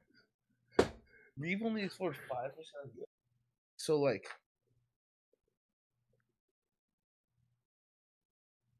we've 1.36 1.62
only 1.62 1.82
explored 1.82 2.14
5% 2.14 2.46
of 2.46 2.94
the 2.96 3.04
so 3.76 4.00
like 4.00 4.26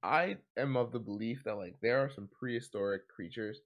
I 0.03 0.37
am 0.57 0.77
of 0.77 0.93
the 0.93 0.99
belief 0.99 1.43
that 1.45 1.57
like 1.57 1.77
there 1.83 2.01
are 2.01 2.11
some 2.11 2.29
prehistoric 2.39 3.09
creatures 3.09 3.59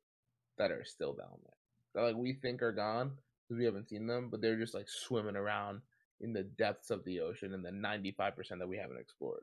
that 0.59 0.71
are 0.71 0.85
still 0.85 1.13
down 1.15 1.39
there 1.45 1.53
that 1.95 2.03
like 2.09 2.17
we 2.17 2.33
think 2.35 2.63
are 2.63 2.73
gone 2.73 3.13
because 3.49 3.59
we 3.59 3.65
haven't 3.65 3.89
seen 3.89 4.07
them, 4.07 4.29
but 4.31 4.41
they're 4.41 4.59
just 4.59 4.75
like 4.75 4.87
swimming 4.89 5.37
around 5.37 5.81
in 6.21 6.33
the 6.33 6.43
depths 6.43 6.91
of 6.91 7.05
the 7.05 7.21
ocean 7.21 7.53
and 7.55 7.65
the 7.65 7.71
ninety 7.73 8.13
five 8.13 8.35
percent 8.37 8.61
that 8.61 8.69
we 8.69 8.77
haven't 8.79 8.99
explored. 9.01 9.43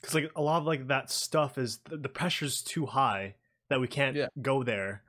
because 0.00 0.14
like 0.14 0.30
a 0.36 0.42
lot 0.42 0.58
of 0.60 0.66
like 0.66 0.88
that 0.88 1.10
stuff 1.10 1.56
is 1.58 1.78
the, 1.88 1.96
the 1.96 2.08
pressure's 2.08 2.62
too 2.62 2.86
high 2.86 3.34
that 3.70 3.80
we 3.80 3.88
can't 3.88 4.16
Yeah. 4.16 4.28
go 4.42 4.62
there 4.62 5.02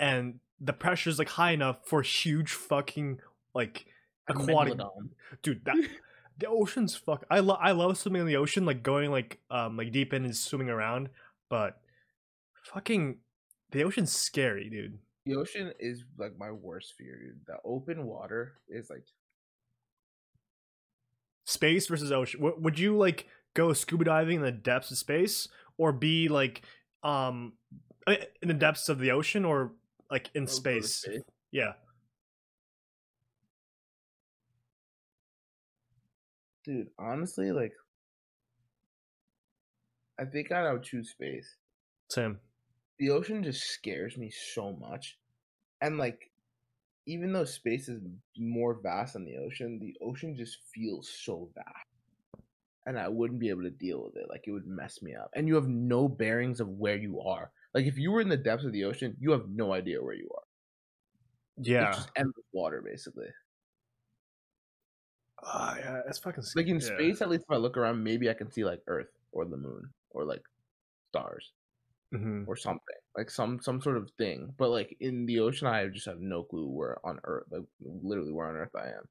and 0.00 0.40
the 0.60 0.72
pressure's 0.72 1.18
like 1.18 1.28
high 1.28 1.52
enough 1.52 1.78
for 1.86 2.02
huge 2.02 2.52
fucking 2.52 3.18
like 3.54 3.86
aquatic 4.28 4.78
dude 5.42 5.64
that 5.64 5.76
the 6.38 6.46
ocean's 6.48 6.94
fuck 6.96 7.24
i 7.30 7.40
love 7.40 7.58
i 7.60 7.72
love 7.72 7.96
swimming 7.98 8.22
in 8.22 8.26
the 8.26 8.36
ocean 8.36 8.64
like 8.64 8.82
going 8.82 9.10
like 9.10 9.38
um 9.50 9.76
like 9.76 9.92
deep 9.92 10.12
in 10.12 10.24
and 10.24 10.36
swimming 10.36 10.68
around 10.70 11.08
but 11.48 11.80
fucking 12.72 13.18
the 13.70 13.84
ocean's 13.84 14.12
scary 14.12 14.68
dude 14.70 14.98
The 15.24 15.36
ocean 15.36 15.72
is 15.78 16.04
like 16.18 16.36
my 16.38 16.50
worst 16.50 16.94
fear. 16.98 17.16
Dude. 17.16 17.46
The 17.46 17.56
open 17.64 18.06
water 18.06 18.54
is 18.68 18.90
like 18.90 19.04
Space 21.44 21.86
versus 21.86 22.10
ocean. 22.12 22.40
W- 22.40 22.60
would 22.60 22.78
you 22.78 22.96
like 22.96 23.26
go 23.54 23.72
scuba 23.72 24.04
diving 24.04 24.36
in 24.36 24.42
the 24.42 24.52
depths 24.52 24.90
of 24.90 24.98
space, 24.98 25.48
or 25.76 25.92
be 25.92 26.28
like 26.28 26.62
um 27.02 27.52
in 28.06 28.48
the 28.48 28.54
depths 28.54 28.88
of 28.88 28.98
the 28.98 29.10
ocean, 29.10 29.44
or 29.44 29.72
like 30.10 30.30
in 30.34 30.46
space? 30.46 30.96
space. 31.02 31.20
Yeah. 31.50 31.72
Dude, 36.64 36.88
honestly, 36.98 37.50
like 37.50 37.72
I 40.18 40.24
think 40.24 40.52
I 40.52 40.72
would 40.72 40.82
choose 40.82 41.10
space. 41.10 41.56
Same. 42.08 42.38
The 42.98 43.10
ocean 43.10 43.42
just 43.42 43.64
scares 43.64 44.16
me 44.16 44.30
so 44.30 44.76
much. 44.80 45.18
And 45.80 45.98
like 45.98 46.30
even 47.06 47.32
though 47.32 47.44
space 47.44 47.88
is 47.88 48.00
more 48.38 48.78
vast 48.80 49.14
than 49.14 49.24
the 49.24 49.38
ocean, 49.38 49.80
the 49.80 49.96
ocean 50.04 50.36
just 50.36 50.58
feels 50.72 51.10
so 51.24 51.50
vast. 51.54 52.46
And 52.86 52.98
I 52.98 53.08
wouldn't 53.08 53.40
be 53.40 53.48
able 53.48 53.62
to 53.62 53.70
deal 53.70 54.04
with 54.04 54.16
it. 54.16 54.28
Like 54.28 54.44
it 54.46 54.52
would 54.52 54.66
mess 54.66 55.02
me 55.02 55.14
up. 55.14 55.30
And 55.34 55.48
you 55.48 55.54
have 55.56 55.68
no 55.68 56.08
bearings 56.08 56.60
of 56.60 56.68
where 56.68 56.96
you 56.96 57.20
are. 57.20 57.50
Like 57.74 57.86
if 57.86 57.98
you 57.98 58.12
were 58.12 58.20
in 58.20 58.28
the 58.28 58.36
depths 58.36 58.64
of 58.64 58.72
the 58.72 58.84
ocean, 58.84 59.16
you 59.18 59.32
have 59.32 59.48
no 59.48 59.72
idea 59.72 60.02
where 60.02 60.14
you 60.14 60.28
are. 60.36 60.44
Yeah. 61.58 61.88
It's 61.88 61.98
just 61.98 62.10
endless 62.16 62.46
water 62.52 62.82
basically. 62.84 63.28
Ah, 65.42 65.76
yeah, 65.78 66.00
it's 66.06 66.18
fucking 66.18 66.42
sc- 66.42 66.56
Like 66.56 66.66
in 66.66 66.78
yeah. 66.80 66.86
space, 66.86 67.20
at 67.20 67.28
least 67.28 67.44
if 67.44 67.50
I 67.50 67.56
look 67.56 67.76
around, 67.76 68.02
maybe 68.02 68.30
I 68.30 68.34
can 68.34 68.50
see 68.50 68.64
like 68.64 68.80
Earth 68.86 69.10
or 69.32 69.44
the 69.44 69.56
moon 69.56 69.92
or 70.10 70.24
like 70.24 70.42
stars 71.10 71.52
Mhm. 72.12 72.46
or 72.46 72.56
something 72.56 72.96
like 73.16 73.28
some 73.30 73.60
some 73.60 73.80
sort 73.80 73.96
of 73.96 74.10
thing. 74.18 74.54
But 74.56 74.68
like 74.70 74.96
in 75.00 75.26
the 75.26 75.40
ocean, 75.40 75.66
I 75.66 75.86
just 75.88 76.06
have 76.06 76.20
no 76.20 76.44
clue 76.44 76.66
where 76.68 77.04
on 77.04 77.18
Earth, 77.24 77.46
like 77.50 77.64
literally 77.80 78.32
where 78.32 78.46
on 78.48 78.56
Earth 78.56 78.74
I 78.76 78.88
am. 78.88 79.08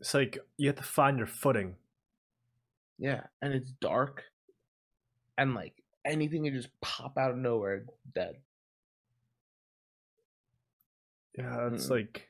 It's 0.00 0.12
like 0.12 0.38
you 0.58 0.68
have 0.68 0.76
to 0.76 0.82
find 0.82 1.16
your 1.18 1.26
footing. 1.26 1.76
Yeah, 2.98 3.26
and 3.42 3.52
it's 3.54 3.72
dark, 3.80 4.24
and 5.38 5.54
like 5.54 5.82
anything 6.04 6.44
can 6.44 6.52
just 6.54 6.78
pop 6.80 7.16
out 7.18 7.30
of 7.30 7.36
nowhere, 7.38 7.86
dead. 8.14 8.36
Yeah, 11.36 11.68
it's 11.72 11.86
Mm. 11.86 11.90
like 11.90 12.28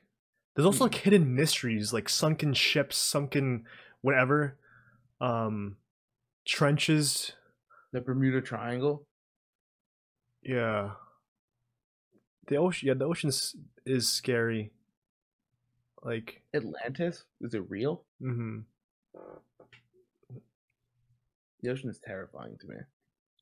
there's 0.57 0.65
also 0.65 0.85
like 0.85 0.95
hidden 0.95 1.35
mysteries, 1.35 1.93
like 1.93 2.09
sunken 2.09 2.51
ships, 2.51 2.97
sunken 2.97 3.65
whatever, 4.01 4.57
um, 5.21 5.77
trenches. 6.47 7.33
The 7.93 8.01
Bermuda 8.01 8.41
Triangle. 8.41 9.05
Yeah. 10.41 10.93
The 12.47 12.55
ocean, 12.55 12.87
yeah, 12.87 12.95
the 12.95 13.05
ocean 13.05 13.29
is, 13.29 13.55
is 13.85 14.09
scary. 14.09 14.71
Like, 16.01 16.41
Atlantis. 16.55 17.25
Is 17.39 17.53
it 17.53 17.69
real? 17.69 18.03
Mm-hmm. 18.19 18.61
The 21.61 21.69
ocean 21.69 21.91
is 21.91 21.99
terrifying 22.03 22.57
to 22.61 22.67
me. 22.67 22.75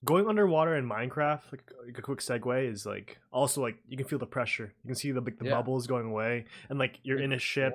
Going 0.06 0.28
underwater 0.28 0.76
in 0.76 0.88
Minecraft, 0.88 1.42
like, 1.52 1.72
like 1.86 1.98
a 1.98 2.02
quick 2.02 2.20
segue, 2.20 2.72
is 2.72 2.86
like 2.86 3.18
also 3.32 3.62
like 3.62 3.78
you 3.88 3.98
can 3.98 4.06
feel 4.08 4.20
the 4.20 4.26
pressure. 4.26 4.74
You 4.84 4.88
can 4.88 4.96
see 4.96 5.12
the 5.12 5.22
like 5.22 5.38
the 5.38 5.46
Yeah. 5.46 5.52
bubbles 5.52 5.88
going 5.88 6.06
away, 6.08 6.46
and 6.70 6.80
like 6.80 7.00
you're 7.04 7.20
in 7.20 7.34
a 7.34 7.40
ship. 7.40 7.74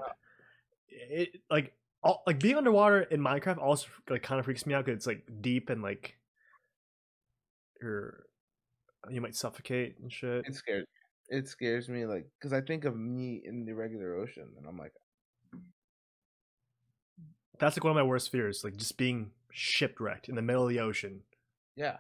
It 0.89 1.41
like 1.51 1.75
all, 2.03 2.23
like 2.27 2.39
being 2.41 2.57
underwater 2.57 3.03
in 3.03 3.21
Minecraft 3.21 3.59
also 3.59 3.89
like 4.09 4.23
kind 4.23 4.39
of 4.39 4.47
freaks 4.47 4.65
me 4.65 4.73
out 4.75 4.85
because 4.87 4.97
it's 4.97 5.07
like 5.07 5.29
deep 5.41 5.69
and 5.69 5.83
like 5.83 6.17
you're 7.83 8.25
you 9.11 9.21
might 9.21 9.35
suffocate 9.35 9.97
and 10.01 10.13
shit. 10.13 10.45
It 10.47 10.55
scares. 10.55 10.87
It 11.33 11.47
scares 11.49 11.89
me, 11.89 12.07
like, 12.07 12.27
because 12.39 12.53
I 12.53 12.61
think 12.61 12.85
of 12.85 12.97
me 12.97 13.41
in 13.45 13.65
the 13.65 13.73
regular 13.73 14.17
ocean, 14.17 14.49
and 14.59 14.67
I'm 14.67 14.77
like, 14.77 14.93
That's 17.59 17.77
like 17.77 17.85
one 17.85 17.93
of 17.93 17.97
my 17.97 18.03
worst 18.03 18.33
fears, 18.33 18.63
like 18.65 18.77
just 18.77 18.97
being 18.99 19.31
shipwrecked 19.53 20.29
in 20.29 20.35
the 20.35 20.43
middle 20.43 20.65
of 20.65 20.69
the 20.71 20.81
ocean. 20.81 21.23
yeah, 21.77 21.99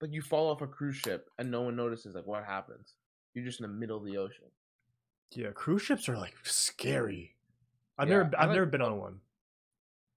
like 0.00 0.12
you 0.12 0.22
fall 0.22 0.50
off 0.50 0.60
a 0.62 0.66
cruise 0.66 0.96
ship 0.96 1.30
and 1.38 1.50
no 1.50 1.62
one 1.62 1.76
notices. 1.76 2.14
Like, 2.14 2.26
what 2.26 2.44
happens? 2.44 2.94
You're 3.34 3.44
just 3.44 3.60
in 3.60 3.66
the 3.66 3.72
middle 3.72 3.96
of 3.98 4.04
the 4.04 4.16
ocean. 4.18 4.46
Yeah, 5.32 5.50
cruise 5.52 5.82
ships 5.82 6.08
are 6.08 6.16
like 6.16 6.34
scary. 6.44 7.34
I've 7.98 8.08
Yeah, 8.08 8.18
never 8.18 8.36
I've 8.38 8.48
like- 8.48 8.54
never 8.56 8.66
been 8.66 8.82
on 8.82 8.98
one. 8.98 9.20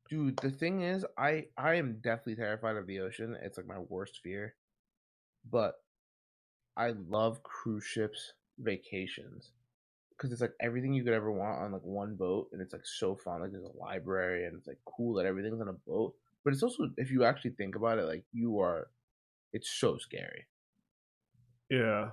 Dude, 0.09 0.38
the 0.38 0.49
thing 0.51 0.82
is, 0.82 1.05
I 1.17 1.47
I 1.57 1.75
am 1.75 1.99
definitely 2.01 2.36
terrified 2.36 2.75
of 2.77 2.88
the 2.88 2.99
ocean. 2.99 3.38
It's 3.41 3.57
like 3.57 3.67
my 3.67 3.80
worst 3.80 4.19
fear. 4.23 4.55
But 5.49 5.75
I 6.75 6.91
love 6.91 7.43
cruise 7.43 7.84
ships 7.84 8.34
vacations 8.57 9.51
because 10.11 10.32
it's 10.32 10.41
like 10.41 10.53
everything 10.59 10.93
you 10.93 11.03
could 11.03 11.13
ever 11.13 11.32
want 11.32 11.59
on 11.61 11.71
like 11.71 11.84
one 11.84 12.15
boat, 12.15 12.49
and 12.51 12.61
it's 12.61 12.73
like 12.73 12.86
so 12.86 13.15
fun. 13.15 13.41
Like 13.41 13.51
there's 13.51 13.63
a 13.63 13.77
library, 13.77 14.45
and 14.45 14.57
it's 14.57 14.67
like 14.67 14.80
cool 14.86 15.13
that 15.15 15.25
everything's 15.25 15.61
on 15.61 15.67
a 15.69 15.73
boat. 15.73 16.15
But 16.43 16.53
it's 16.53 16.63
also, 16.63 16.89
if 16.97 17.11
you 17.11 17.23
actually 17.23 17.51
think 17.51 17.75
about 17.75 17.99
it, 17.99 18.05
like 18.05 18.23
you 18.32 18.59
are, 18.59 18.89
it's 19.54 19.70
so 19.70 19.97
scary. 19.97 20.47
Yeah. 21.70 22.10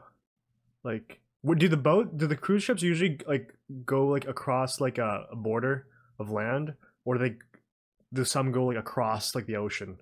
Like 0.84 1.20
what 1.42 1.58
do 1.58 1.68
the 1.68 1.76
boat 1.76 2.16
do 2.18 2.26
the 2.26 2.36
cruise 2.36 2.62
ships 2.62 2.82
usually 2.82 3.18
like 3.26 3.54
go 3.84 4.06
like 4.08 4.26
across 4.26 4.80
like 4.80 4.98
a, 4.98 5.26
a 5.30 5.36
border 5.36 5.86
of 6.18 6.30
land 6.30 6.74
or 7.04 7.16
do 7.16 7.28
they 7.28 7.36
do 8.12 8.24
some 8.24 8.52
go 8.52 8.66
like 8.66 8.76
across 8.76 9.34
like 9.34 9.46
the 9.46 9.56
ocean? 9.56 9.98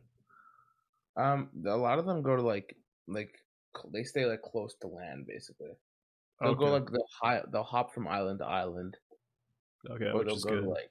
Um, 1.16 1.50
a 1.66 1.76
lot 1.76 1.98
of 1.98 2.06
them 2.06 2.22
go 2.22 2.36
to 2.36 2.42
like 2.42 2.76
like 3.06 3.34
they 3.92 4.04
stay 4.04 4.24
like 4.26 4.42
close 4.42 4.74
to 4.80 4.88
land 4.88 5.26
basically. 5.26 5.70
They'll 6.40 6.54
go 6.54 6.72
like 6.72 6.90
they'll 6.90 7.08
hi- 7.22 7.42
they'll 7.52 7.62
hop 7.62 7.94
from 7.94 8.08
island 8.08 8.40
to 8.40 8.46
island. 8.46 8.96
okay, 9.88 10.06
or 10.06 10.18
which 10.18 10.26
they'll 10.26 10.36
is 10.36 10.44
go 10.44 10.60
to 10.60 10.68
like 10.68 10.90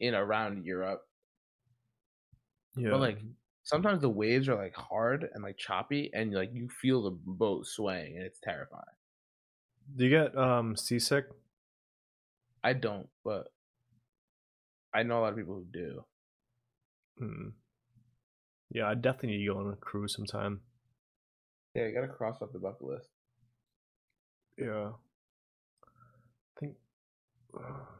in 0.00 0.14
around 0.14 0.64
Europe. 0.64 1.02
yeah. 2.76 2.90
But 2.90 3.00
like 3.00 3.18
sometimes 3.66 4.00
the 4.00 4.08
waves 4.08 4.48
are 4.48 4.54
like 4.54 4.74
hard 4.74 5.28
and 5.34 5.42
like 5.42 5.58
choppy, 5.58 6.10
and 6.14 6.32
like 6.32 6.54
you 6.54 6.68
feel 6.68 7.02
the 7.02 7.10
boat 7.10 7.66
swaying, 7.66 8.16
and 8.16 8.24
it's 8.24 8.40
terrifying. 8.40 8.84
do 9.96 10.04
you 10.04 10.10
get 10.10 10.36
um 10.38 10.76
seasick? 10.76 11.26
I 12.64 12.72
don't, 12.72 13.08
but 13.24 13.48
I 14.94 15.02
know 15.02 15.18
a 15.18 15.20
lot 15.20 15.32
of 15.32 15.38
people 15.38 15.56
who 15.56 15.66
do. 15.70 16.04
Hmm. 17.18 17.48
Yeah, 18.70 18.88
I 18.88 18.94
definitely 18.94 19.38
need 19.38 19.46
to 19.46 19.52
go 19.52 19.60
on 19.60 19.72
a 19.72 19.76
cruise 19.76 20.14
sometime. 20.14 20.60
Yeah, 21.74 21.86
you 21.86 21.94
gotta 21.94 22.08
cross 22.08 22.40
off 22.40 22.52
the 22.52 22.58
bucket 22.58 22.86
list. 22.86 23.08
Yeah. 24.58 24.92
I 25.84 26.60
think 26.60 26.76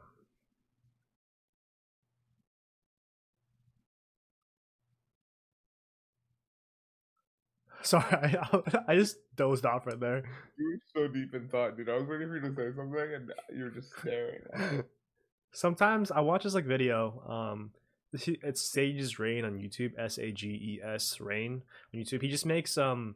Sorry, 7.87 8.37
I, 8.37 8.61
I 8.89 8.95
just 8.95 9.17
dozed 9.35 9.65
off 9.65 9.87
right 9.87 9.99
there. 9.99 10.23
You 10.57 10.79
were 10.95 11.07
so 11.07 11.07
deep 11.07 11.33
in 11.33 11.47
thought, 11.47 11.77
dude. 11.77 11.87
I 11.87 11.93
was 11.93 12.07
waiting 12.07 12.27
for 12.27 12.35
you 12.35 12.41
to 12.41 12.55
say 12.55 12.75
something, 12.75 13.13
and 13.15 13.31
you 13.55 13.63
were 13.63 13.69
just 13.69 13.97
staring. 13.97 14.83
Sometimes 15.53 16.11
I 16.11 16.19
watch 16.19 16.43
this 16.43 16.53
like 16.53 16.65
video. 16.65 17.23
Um, 17.27 17.71
it's 18.11 18.61
Sage's 18.61 19.19
Rain 19.19 19.45
on 19.45 19.57
YouTube. 19.57 19.91
S 19.97 20.17
A 20.17 20.31
G 20.31 20.49
E 20.49 20.81
S 20.83 21.21
Rain 21.21 21.63
on 21.93 21.99
YouTube. 22.01 22.21
He 22.21 22.27
just 22.27 22.45
makes 22.45 22.77
um 22.77 23.15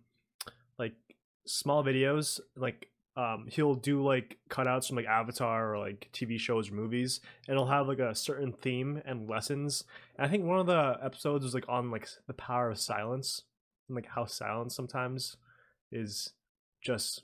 like 0.80 0.94
small 1.46 1.84
videos. 1.84 2.40
Like 2.56 2.88
um 3.18 3.48
he'll 3.50 3.76
do 3.76 4.02
like 4.06 4.38
cutouts 4.50 4.88
from 4.88 4.96
like 4.96 5.06
Avatar 5.06 5.74
or 5.74 5.80
like 5.80 6.10
TV 6.14 6.40
shows 6.40 6.72
or 6.72 6.76
movies, 6.76 7.20
and 7.46 7.56
it'll 7.56 7.68
have 7.68 7.90
like 7.90 8.00
a 8.00 8.16
certain 8.16 8.54
theme 8.54 9.02
and 9.06 9.30
lessons. 9.30 9.84
And 10.16 10.26
I 10.26 10.30
think 10.30 10.46
one 10.46 10.60
of 10.60 10.68
the 10.68 10.98
episodes 11.04 11.44
was 11.44 11.54
like 11.54 11.68
on 11.68 11.92
like 11.92 12.08
the 12.28 12.34
power 12.34 12.72
of 12.72 12.80
silence 12.80 13.44
and 13.92 13.96
like 13.96 14.08
how 14.08 14.26
silence 14.26 14.74
sometimes 14.76 15.36
is 15.92 16.32
just 16.82 17.24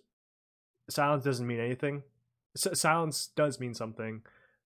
silence 0.89 1.23
doesn't 1.23 1.47
mean 1.47 1.59
anything. 1.59 2.03
S- 2.57 2.79
silence 2.79 3.29
does 3.35 3.59
mean 3.59 3.73
something 3.73 4.21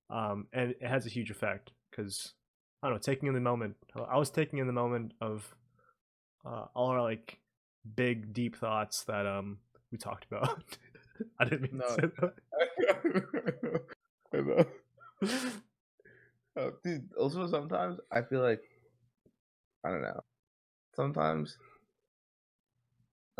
um, 0.10 0.48
and 0.52 0.72
it 0.72 0.84
has 0.88 1.06
a 1.06 1.10
huge 1.10 1.30
effect 1.32 1.72
because 1.90 2.34
I 2.82 2.88
don't 2.88 2.96
know, 2.96 3.00
taking 3.00 3.28
in 3.28 3.36
the 3.36 3.40
moment. 3.40 3.76
I 4.10 4.18
was 4.18 4.32
taking 4.32 4.60
in 4.60 4.66
the 4.68 4.74
moment 4.74 5.14
of 5.22 5.48
uh, 6.46 6.66
all 6.74 6.88
our 6.90 7.02
like 7.02 7.38
big 7.96 8.34
deep 8.34 8.56
thoughts 8.58 9.04
that 9.06 9.26
um 9.28 9.60
we 9.92 9.98
talked 10.00 10.26
about. 10.32 10.64
I 11.40 11.44
didn't 11.46 11.62
mean 11.72 11.78
No. 11.78 11.96
to 11.96 12.02
say 12.02 12.10
that. 12.20 13.82
I 14.34 14.38
know. 14.42 14.66
Oh, 16.58 16.72
dude, 16.84 17.14
also 17.18 17.48
sometimes 17.48 18.00
I 18.12 18.22
feel 18.24 18.42
like 18.42 18.62
I 19.86 19.90
don't 19.92 20.02
know. 20.02 20.20
Sometimes 20.96 21.58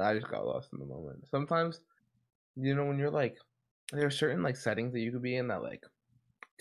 I 0.02 0.14
just 0.14 0.30
got 0.30 0.46
lost 0.46 0.74
in 0.74 0.80
the 0.80 0.86
moment. 0.86 1.28
Sometimes 1.30 1.82
you 2.56 2.76
know 2.76 2.86
when 2.86 3.00
you're 3.00 3.12
like 3.12 3.38
there 3.92 4.06
are 4.06 4.12
certain 4.12 4.44
like 4.44 4.56
settings 4.58 4.94
that 4.94 5.00
you 5.00 5.12
could 5.12 5.22
be 5.22 5.36
in 5.38 5.48
that 5.50 5.64
like 5.64 5.84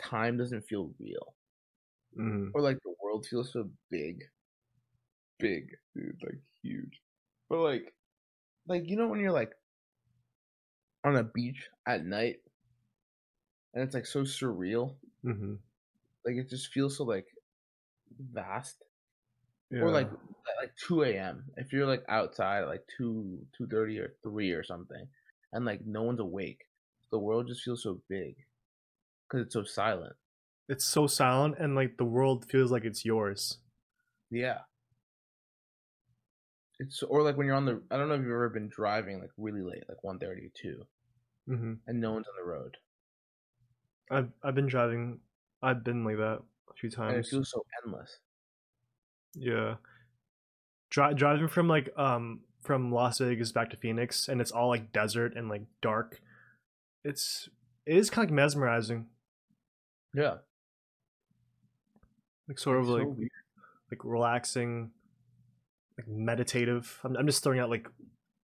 time 0.01 0.37
doesn't 0.37 0.63
feel 0.63 0.91
real. 0.99 1.35
Mhm. 2.19 2.51
Or 2.55 2.61
like 2.61 2.79
the 2.83 2.95
world 3.03 3.27
feels 3.27 3.53
so 3.53 3.71
big. 3.91 4.25
Big, 5.39 5.77
dude, 5.95 6.21
like 6.23 6.41
huge. 6.63 7.01
But 7.49 7.61
like 7.61 7.95
like 8.67 8.89
you 8.89 8.97
know 8.97 9.09
when 9.09 9.21
you're 9.21 9.33
like 9.33 9.53
on 11.05 11.17
a 11.17 11.25
beach 11.25 11.69
at 11.87 12.05
night, 12.05 12.37
and 13.75 13.83
it's 13.85 13.95
like 13.95 14.07
so 14.07 14.23
surreal. 14.23 14.97
Mm-hmm. 15.25 15.55
Like 16.25 16.37
it 16.37 16.51
just 16.51 16.73
feels 16.73 16.97
so 16.97 17.05
like 17.05 17.27
vast. 18.19 18.83
Or 19.79 19.91
like 19.91 20.11
like 20.61 20.77
two 20.77 21.03
a.m. 21.05 21.51
If 21.57 21.73
you're 21.73 21.87
like 21.87 22.05
outside 22.09 22.63
at 22.63 22.69
like 22.69 22.87
two 22.97 23.47
two 23.57 23.67
thirty 23.67 23.99
or 23.99 24.17
three 24.23 24.53
or 24.53 24.63
something, 24.65 25.09
and 25.53 25.65
like 25.65 25.81
no 25.87 26.03
one's 26.03 26.21
awake, 26.21 26.67
the 27.11 27.19
world 27.19 27.47
just 27.49 27.63
feels 27.63 27.83
so 27.83 28.03
big 28.09 28.37
because 29.29 29.47
it's 29.47 29.55
so 29.55 29.65
silent. 29.65 30.17
it's 30.71 30.87
so 30.87 31.07
silent 31.07 31.55
and 31.59 31.75
like 31.75 31.99
the 31.99 32.05
world 32.07 32.49
feels 32.51 32.73
like 32.73 32.85
it's 32.87 33.05
yours. 33.05 33.59
Yeah. 34.31 34.63
It's 36.81 37.05
or 37.05 37.23
like 37.23 37.37
when 37.37 37.47
you're 37.47 37.55
on 37.55 37.65
the 37.65 37.87
I 37.93 37.97
don't 37.97 38.09
know 38.09 38.15
if 38.17 38.23
you've 38.23 38.31
ever 38.33 38.49
been 38.49 38.69
driving 38.69 39.21
like 39.21 39.31
really 39.37 39.63
late, 39.63 39.89
like 39.89 40.03
1.30 40.03 40.47
or 40.47 40.51
2, 40.53 40.89
Mm-hmm. 41.49 41.75
and 41.87 42.01
no 42.01 42.13
one's 42.13 42.27
on 42.29 42.35
the 42.37 42.45
road. 42.45 42.79
I've 44.11 44.33
I've 44.43 44.55
been 44.55 44.67
driving. 44.67 45.21
I've 45.63 45.83
been 45.85 46.05
like 46.05 46.17
that 46.19 46.43
a 46.69 46.75
few 46.75 46.91
And 47.09 47.19
it 47.19 47.27
times. 47.27 47.29
feels 47.29 47.51
so 47.51 47.63
endless. 47.85 48.21
Yeah. 49.35 49.77
Dri- 50.91 51.15
driving 51.15 51.49
from 51.49 51.69
like 51.69 51.91
um 51.97 52.41
from 52.63 52.93
Las 52.93 53.19
Vegas 53.19 53.53
back 53.53 53.71
to 53.71 53.77
Phoenix 53.77 54.29
and 54.29 54.41
it's 54.41 54.51
all 54.51 54.69
like 54.69 54.93
desert 54.93 55.37
and 55.37 55.49
like 55.49 55.63
dark. 55.81 56.21
It's 57.05 57.49
it 57.87 57.97
is 57.97 58.11
kind 58.11 58.29
of 58.29 58.35
mesmerizing. 58.35 59.07
Yeah. 60.15 60.39
Like 62.49 62.59
sort 62.59 62.81
of 62.81 62.87
so 62.87 62.93
like 62.95 63.07
like 63.91 64.05
relaxing, 64.05 64.91
like 65.97 66.09
meditative. 66.09 66.99
I'm 67.05 67.17
I'm 67.17 67.27
just 67.27 67.43
throwing 67.43 67.61
out 67.61 67.71
like 67.71 67.89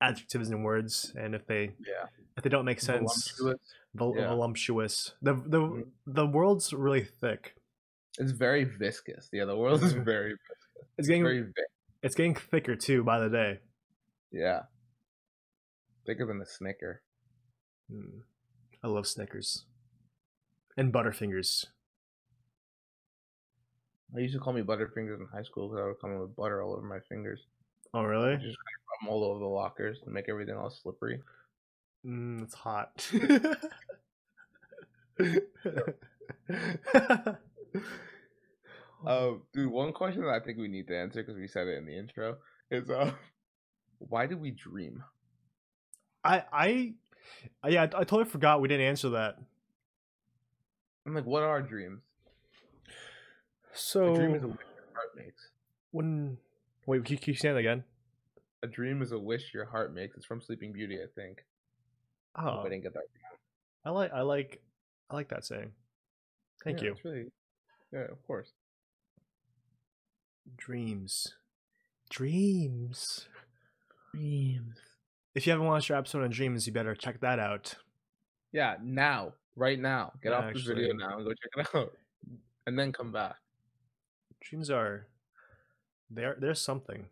adjectives 0.01 0.49
and 0.49 0.63
words 0.63 1.13
and 1.17 1.33
if 1.33 1.45
they 1.47 1.71
Yeah. 1.79 2.07
if 2.37 2.43
they 2.43 2.49
don't 2.49 2.65
make 2.65 2.79
sense, 2.81 3.31
Voluptuous. 3.39 3.73
vol- 3.95 4.15
yeah. 4.17 4.27
voluptuous. 4.27 5.13
The 5.21 5.33
the 5.33 5.59
Mhm. 5.61 5.87
the 6.05 6.27
world's 6.27 6.73
really 6.73 7.03
thick. 7.03 7.55
It's 8.19 8.31
very 8.31 8.63
viscous. 8.63 9.29
Yeah, 9.33 9.45
the 9.45 9.57
world 9.57 9.83
is 9.83 9.93
Mhm. 9.93 10.05
very 10.05 10.37
It's 10.97 11.07
getting 11.07 11.23
very 11.23 11.45
it's 12.03 12.15
getting 12.15 12.35
thicker 12.35 12.76
too 12.76 13.03
by 13.03 13.19
the 13.19 13.30
day. 13.30 13.59
yeah. 14.31 14.63
Thicker 16.05 16.26
than 16.27 16.39
a 16.41 16.45
snicker. 16.45 17.01
Mm. 17.91 18.22
I 18.84 18.88
love 18.88 19.07
Snickers 19.07 19.65
and 20.77 20.93
Butterfingers. 20.93 21.65
I 24.15 24.19
used 24.19 24.35
to 24.35 24.39
call 24.39 24.53
me 24.53 24.61
Butterfingers 24.61 25.19
in 25.19 25.26
high 25.34 25.41
school 25.41 25.67
because 25.67 25.81
I 25.84 25.88
would 25.88 25.99
come 25.99 26.11
in 26.11 26.19
with 26.19 26.35
butter 26.35 26.61
all 26.61 26.73
over 26.73 26.84
my 26.85 26.99
fingers. 27.09 27.41
Oh 27.93 28.03
really? 28.03 28.35
Just 28.35 28.57
rub 28.57 29.03
'em 29.03 29.09
all 29.09 29.23
over 29.23 29.39
the 29.39 29.45
lockers 29.45 29.97
and 30.05 30.13
make 30.13 30.30
everything 30.30 30.55
all 30.55 30.69
slippery. 30.69 31.22
Mm, 32.05 32.43
it's 32.43 32.53
hot. 32.53 33.09
Uh, 39.05 39.34
dude, 39.53 39.72
one 39.72 39.93
question 39.93 40.22
that 40.23 40.30
I 40.30 40.39
think 40.39 40.57
we 40.57 40.67
need 40.67 40.88
to 40.88 40.97
answer 40.97 41.22
because 41.22 41.38
we 41.39 41.47
said 41.47 41.67
it 41.67 41.77
in 41.77 41.85
the 41.85 41.97
intro 41.97 42.38
is 42.72 42.89
uh, 42.89 43.11
why 43.99 44.26
do 44.26 44.38
we 44.38 44.51
dream? 44.51 45.03
I 46.23 46.43
I 46.51 46.93
I- 47.63 47.69
yeah, 47.69 47.84
I, 47.84 47.88
totally 47.88 48.26
forgot 48.26 48.61
we 48.61 48.67
didn't 48.67 48.85
answer 48.85 49.09
that. 49.09 49.38
I'm 51.05 51.13
like, 51.13 51.26
what 51.26 51.43
are 51.43 51.61
dreams? 51.61 52.01
So 53.73 54.13
a 54.13 54.15
dream 54.15 54.35
is 54.35 54.43
a 54.43 54.47
wish 54.47 54.57
your 54.57 54.93
heart 54.93 55.15
makes. 55.15 55.49
when 55.91 56.38
wait, 56.85 57.03
can 57.05 57.13
you, 57.13 57.19
can 57.19 57.35
say 57.35 57.49
that 57.51 57.57
again? 57.57 57.84
A 58.63 58.67
dream 58.67 59.01
is 59.01 59.11
a 59.11 59.19
wish 59.19 59.53
your 59.53 59.65
heart 59.65 59.93
makes. 59.93 60.17
It's 60.17 60.26
from 60.26 60.41
Sleeping 60.41 60.72
Beauty, 60.73 60.97
I 60.97 61.07
think. 61.13 61.43
Oh, 62.38 62.61
I 62.61 62.63
didn't 62.69 62.84
get 62.84 62.93
that. 62.93 63.03
I 63.85 63.91
like 63.91 64.11
I 64.13 64.22
like 64.22 64.61
I 65.09 65.15
like 65.15 65.30
that 65.30 65.45
saying. 65.45 65.72
Thank 66.63 66.80
Yeah, 66.81 66.85
you. 66.85 66.91
It's 66.93 67.05
really, 67.05 67.26
yeah, 67.93 68.11
of 68.11 68.26
course. 68.26 68.51
Dreams, 70.57 71.34
dreams. 72.09 73.27
Dreams. 74.13 74.77
If 75.34 75.45
you 75.45 75.51
haven't 75.51 75.67
watched 75.67 75.91
our 75.91 75.97
episode 75.97 76.23
on 76.23 76.30
dreams, 76.30 76.65
you 76.65 76.73
better 76.73 76.95
check 76.95 77.19
that 77.22 77.39
out. 77.39 77.76
Yeah, 78.51 78.77
now, 78.81 79.34
right 79.55 79.80
now, 79.80 80.13
get 80.22 80.31
Yeah, 80.31 80.38
off 80.38 80.53
this 80.53 80.63
video 80.63 80.93
now 80.93 81.17
and 81.17 81.26
go 81.26 81.31
check 81.31 81.51
it 81.57 81.76
out, 81.76 81.93
and 82.65 82.80
then 82.80 82.93
come 82.93 83.11
back. 83.11 83.35
Dreams 84.41 84.69
are 84.69 85.07
they're 86.09 86.38
they're 86.39 86.53
something. 86.53 87.07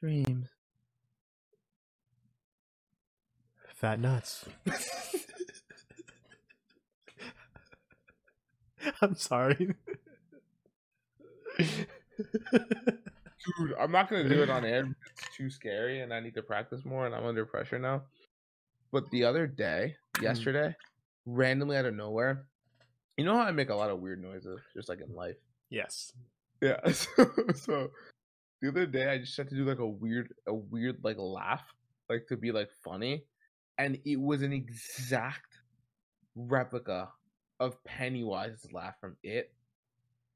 Dreams. 0.00 0.48
Fat 3.74 4.00
nuts. 4.00 4.46
I'm 9.02 9.14
sorry. 9.14 9.74
Dude, 12.18 13.74
I'm 13.78 13.92
not 13.92 14.10
gonna 14.10 14.28
do 14.28 14.42
it 14.42 14.50
on 14.50 14.64
air. 14.64 14.84
It's 15.12 15.36
too 15.36 15.48
scary, 15.50 16.00
and 16.00 16.12
I 16.12 16.20
need 16.20 16.34
to 16.34 16.42
practice 16.42 16.84
more, 16.84 17.06
and 17.06 17.14
I'm 17.14 17.24
under 17.24 17.46
pressure 17.46 17.78
now. 17.78 18.02
But 18.90 19.08
the 19.10 19.24
other 19.24 19.46
day, 19.46 19.96
Mhm. 20.16 20.22
yesterday, 20.22 20.76
randomly 21.26 21.76
out 21.76 21.84
of 21.84 21.94
nowhere, 21.94 22.46
you 23.16 23.24
know 23.24 23.34
how 23.36 23.42
I 23.44 23.52
make 23.52 23.68
a 23.70 23.74
lot 23.74 23.90
of 23.90 24.00
weird 24.00 24.20
noises, 24.22 24.60
just 24.74 24.88
like 24.88 25.00
in 25.00 25.14
life. 25.14 25.36
yes. 25.70 26.12
Yeah. 26.60 26.80
So, 26.92 27.24
so 27.54 27.90
the 28.60 28.68
other 28.68 28.86
day, 28.86 29.08
I 29.08 29.18
just 29.18 29.36
had 29.36 29.48
to 29.50 29.54
do 29.54 29.64
like 29.64 29.78
a 29.78 29.86
weird, 29.86 30.34
a 30.48 30.54
weird 30.54 31.04
like 31.04 31.16
laugh, 31.18 31.62
like 32.08 32.26
to 32.28 32.36
be 32.36 32.50
like 32.50 32.70
funny, 32.82 33.24
and 33.78 34.00
it 34.04 34.16
was 34.16 34.42
an 34.42 34.52
exact 34.52 35.58
replica 36.34 37.12
of 37.60 37.82
Pennywise's 37.84 38.72
laugh 38.72 38.94
from 39.00 39.16
It, 39.22 39.54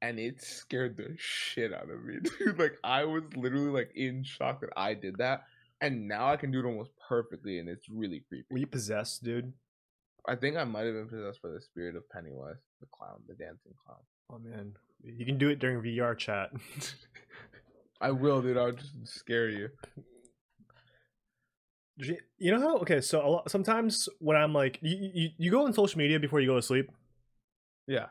and 0.03 0.19
it 0.19 0.43
scared 0.43 0.97
the 0.97 1.15
shit 1.17 1.73
out 1.73 1.89
of 1.89 2.03
me, 2.03 2.17
dude. 2.39 2.59
Like 2.59 2.77
I 2.83 3.05
was 3.05 3.23
literally 3.35 3.69
like 3.69 3.91
in 3.95 4.23
shock 4.23 4.59
that 4.61 4.69
I 4.75 4.93
did 4.93 5.17
that, 5.17 5.43
and 5.81 6.07
now 6.07 6.29
I 6.29 6.35
can 6.35 6.51
do 6.51 6.59
it 6.59 6.65
almost 6.65 6.91
perfectly, 7.07 7.59
and 7.59 7.69
it's 7.69 7.87
really 7.89 8.21
creepy. 8.27 8.45
Were 8.51 8.57
you 8.57 8.67
possessed, 8.67 9.23
dude? 9.23 9.53
I 10.27 10.35
think 10.35 10.57
I 10.57 10.65
might 10.65 10.85
have 10.85 10.93
been 10.93 11.07
possessed 11.07 11.41
by 11.41 11.49
the 11.49 11.61
spirit 11.61 11.95
of 11.95 12.07
Pennywise, 12.09 12.57
the 12.81 12.87
clown, 12.91 13.21
the 13.27 13.33
dancing 13.33 13.73
clown. 13.85 13.99
Oh 14.29 14.39
man. 14.39 14.73
You 15.03 15.25
can 15.25 15.37
do 15.37 15.49
it 15.49 15.59
during 15.59 15.81
VR 15.81 16.17
chat. 16.17 16.51
I 18.01 18.11
will, 18.11 18.41
dude. 18.41 18.57
I'll 18.57 18.71
just 18.71 18.93
scare 19.05 19.49
you. 19.49 19.69
You- 21.97 22.51
know 22.51 22.59
how 22.59 22.77
okay, 22.79 23.01
so 23.01 23.25
a 23.25 23.29
lot, 23.29 23.51
sometimes 23.51 24.09
when 24.19 24.35
I'm 24.35 24.53
like 24.53 24.79
you, 24.81 25.11
you 25.13 25.29
you 25.37 25.51
go 25.51 25.65
on 25.65 25.73
social 25.73 25.97
media 25.97 26.19
before 26.19 26.39
you 26.39 26.47
go 26.47 26.55
to 26.55 26.61
sleep 26.61 26.89
Yeah. 27.87 28.07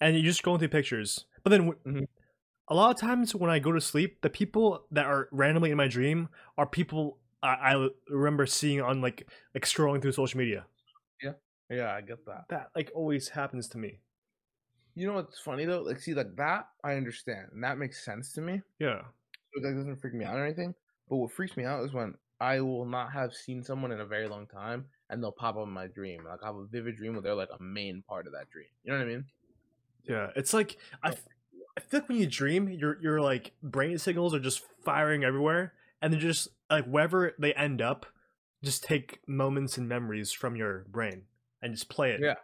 And 0.00 0.16
you're 0.16 0.24
just 0.24 0.42
going 0.42 0.58
through 0.58 0.68
pictures. 0.68 1.26
But 1.42 1.50
then 1.50 1.66
w- 1.68 1.80
Mhm. 1.86 2.08
a 2.68 2.74
lot 2.74 2.90
of 2.94 3.00
times 3.00 3.34
when 3.34 3.50
I 3.50 3.58
go 3.58 3.72
to 3.72 3.80
sleep, 3.80 4.20
the 4.22 4.30
people 4.30 4.86
that 4.90 5.06
are 5.06 5.28
randomly 5.32 5.70
in 5.70 5.76
my 5.76 5.88
dream 5.88 6.28
are 6.58 6.66
people 6.66 7.20
I, 7.42 7.74
I 7.74 7.88
remember 8.08 8.46
seeing 8.46 8.80
on 8.80 9.00
like 9.00 9.28
like 9.54 9.64
scrolling 9.64 10.02
through 10.02 10.12
social 10.12 10.38
media. 10.38 10.66
Yeah, 11.22 11.32
yeah, 11.70 11.94
I 11.94 12.00
get 12.00 12.24
that. 12.26 12.46
That 12.48 12.70
like 12.74 12.90
always 12.94 13.28
happens 13.28 13.68
to 13.70 13.78
me. 13.78 14.00
You 14.94 15.06
know 15.06 15.14
what's 15.14 15.38
funny 15.38 15.64
though? 15.64 15.82
Like, 15.82 16.00
see, 16.00 16.14
like 16.14 16.34
that 16.36 16.68
I 16.82 16.94
understand, 16.94 17.50
and 17.52 17.62
that 17.62 17.78
makes 17.78 18.04
sense 18.04 18.32
to 18.32 18.40
me. 18.40 18.62
Yeah. 18.78 19.02
So 19.54 19.60
that 19.62 19.74
doesn't 19.74 19.96
freak 20.00 20.14
me 20.14 20.24
out 20.24 20.36
or 20.38 20.44
anything. 20.44 20.74
But 21.08 21.16
what 21.16 21.32
freaks 21.32 21.56
me 21.56 21.64
out 21.64 21.84
is 21.84 21.92
when 21.92 22.14
I 22.40 22.60
will 22.60 22.84
not 22.86 23.12
have 23.12 23.34
seen 23.34 23.62
someone 23.62 23.92
in 23.92 24.00
a 24.00 24.06
very 24.06 24.28
long 24.28 24.46
time, 24.46 24.86
and 25.10 25.22
they'll 25.22 25.32
pop 25.32 25.56
up 25.56 25.66
in 25.66 25.72
my 25.72 25.86
dream. 25.86 26.24
Like 26.24 26.42
I 26.42 26.46
have 26.46 26.56
a 26.56 26.66
vivid 26.66 26.96
dream 26.96 27.12
where 27.12 27.22
they're 27.22 27.34
like 27.34 27.50
a 27.58 27.62
main 27.62 28.02
part 28.08 28.26
of 28.26 28.32
that 28.32 28.50
dream. 28.50 28.68
You 28.84 28.92
know 28.92 28.98
what 28.98 29.04
I 29.06 29.08
mean? 29.10 29.24
Yeah. 30.08 30.28
It's 30.36 30.54
like 30.54 30.76
I, 31.02 31.08
f- 31.10 31.28
I 31.76 31.80
feel 31.80 32.00
like 32.00 32.08
when 32.08 32.18
you 32.18 32.26
dream, 32.26 32.68
your 32.68 33.00
your 33.00 33.20
like 33.20 33.52
brain 33.62 33.98
signals 33.98 34.34
are 34.34 34.40
just 34.40 34.62
firing 34.84 35.24
everywhere, 35.24 35.72
and 36.00 36.12
they're 36.12 36.20
just 36.20 36.48
like 36.70 36.84
wherever 36.86 37.32
they 37.38 37.52
end 37.54 37.82
up, 37.82 38.06
just 38.62 38.84
take 38.84 39.20
moments 39.26 39.78
and 39.78 39.88
memories 39.88 40.32
from 40.32 40.56
your 40.56 40.86
brain 40.88 41.22
and 41.62 41.74
just 41.74 41.88
play 41.88 42.12
it. 42.12 42.20
Yeah. 42.20 42.34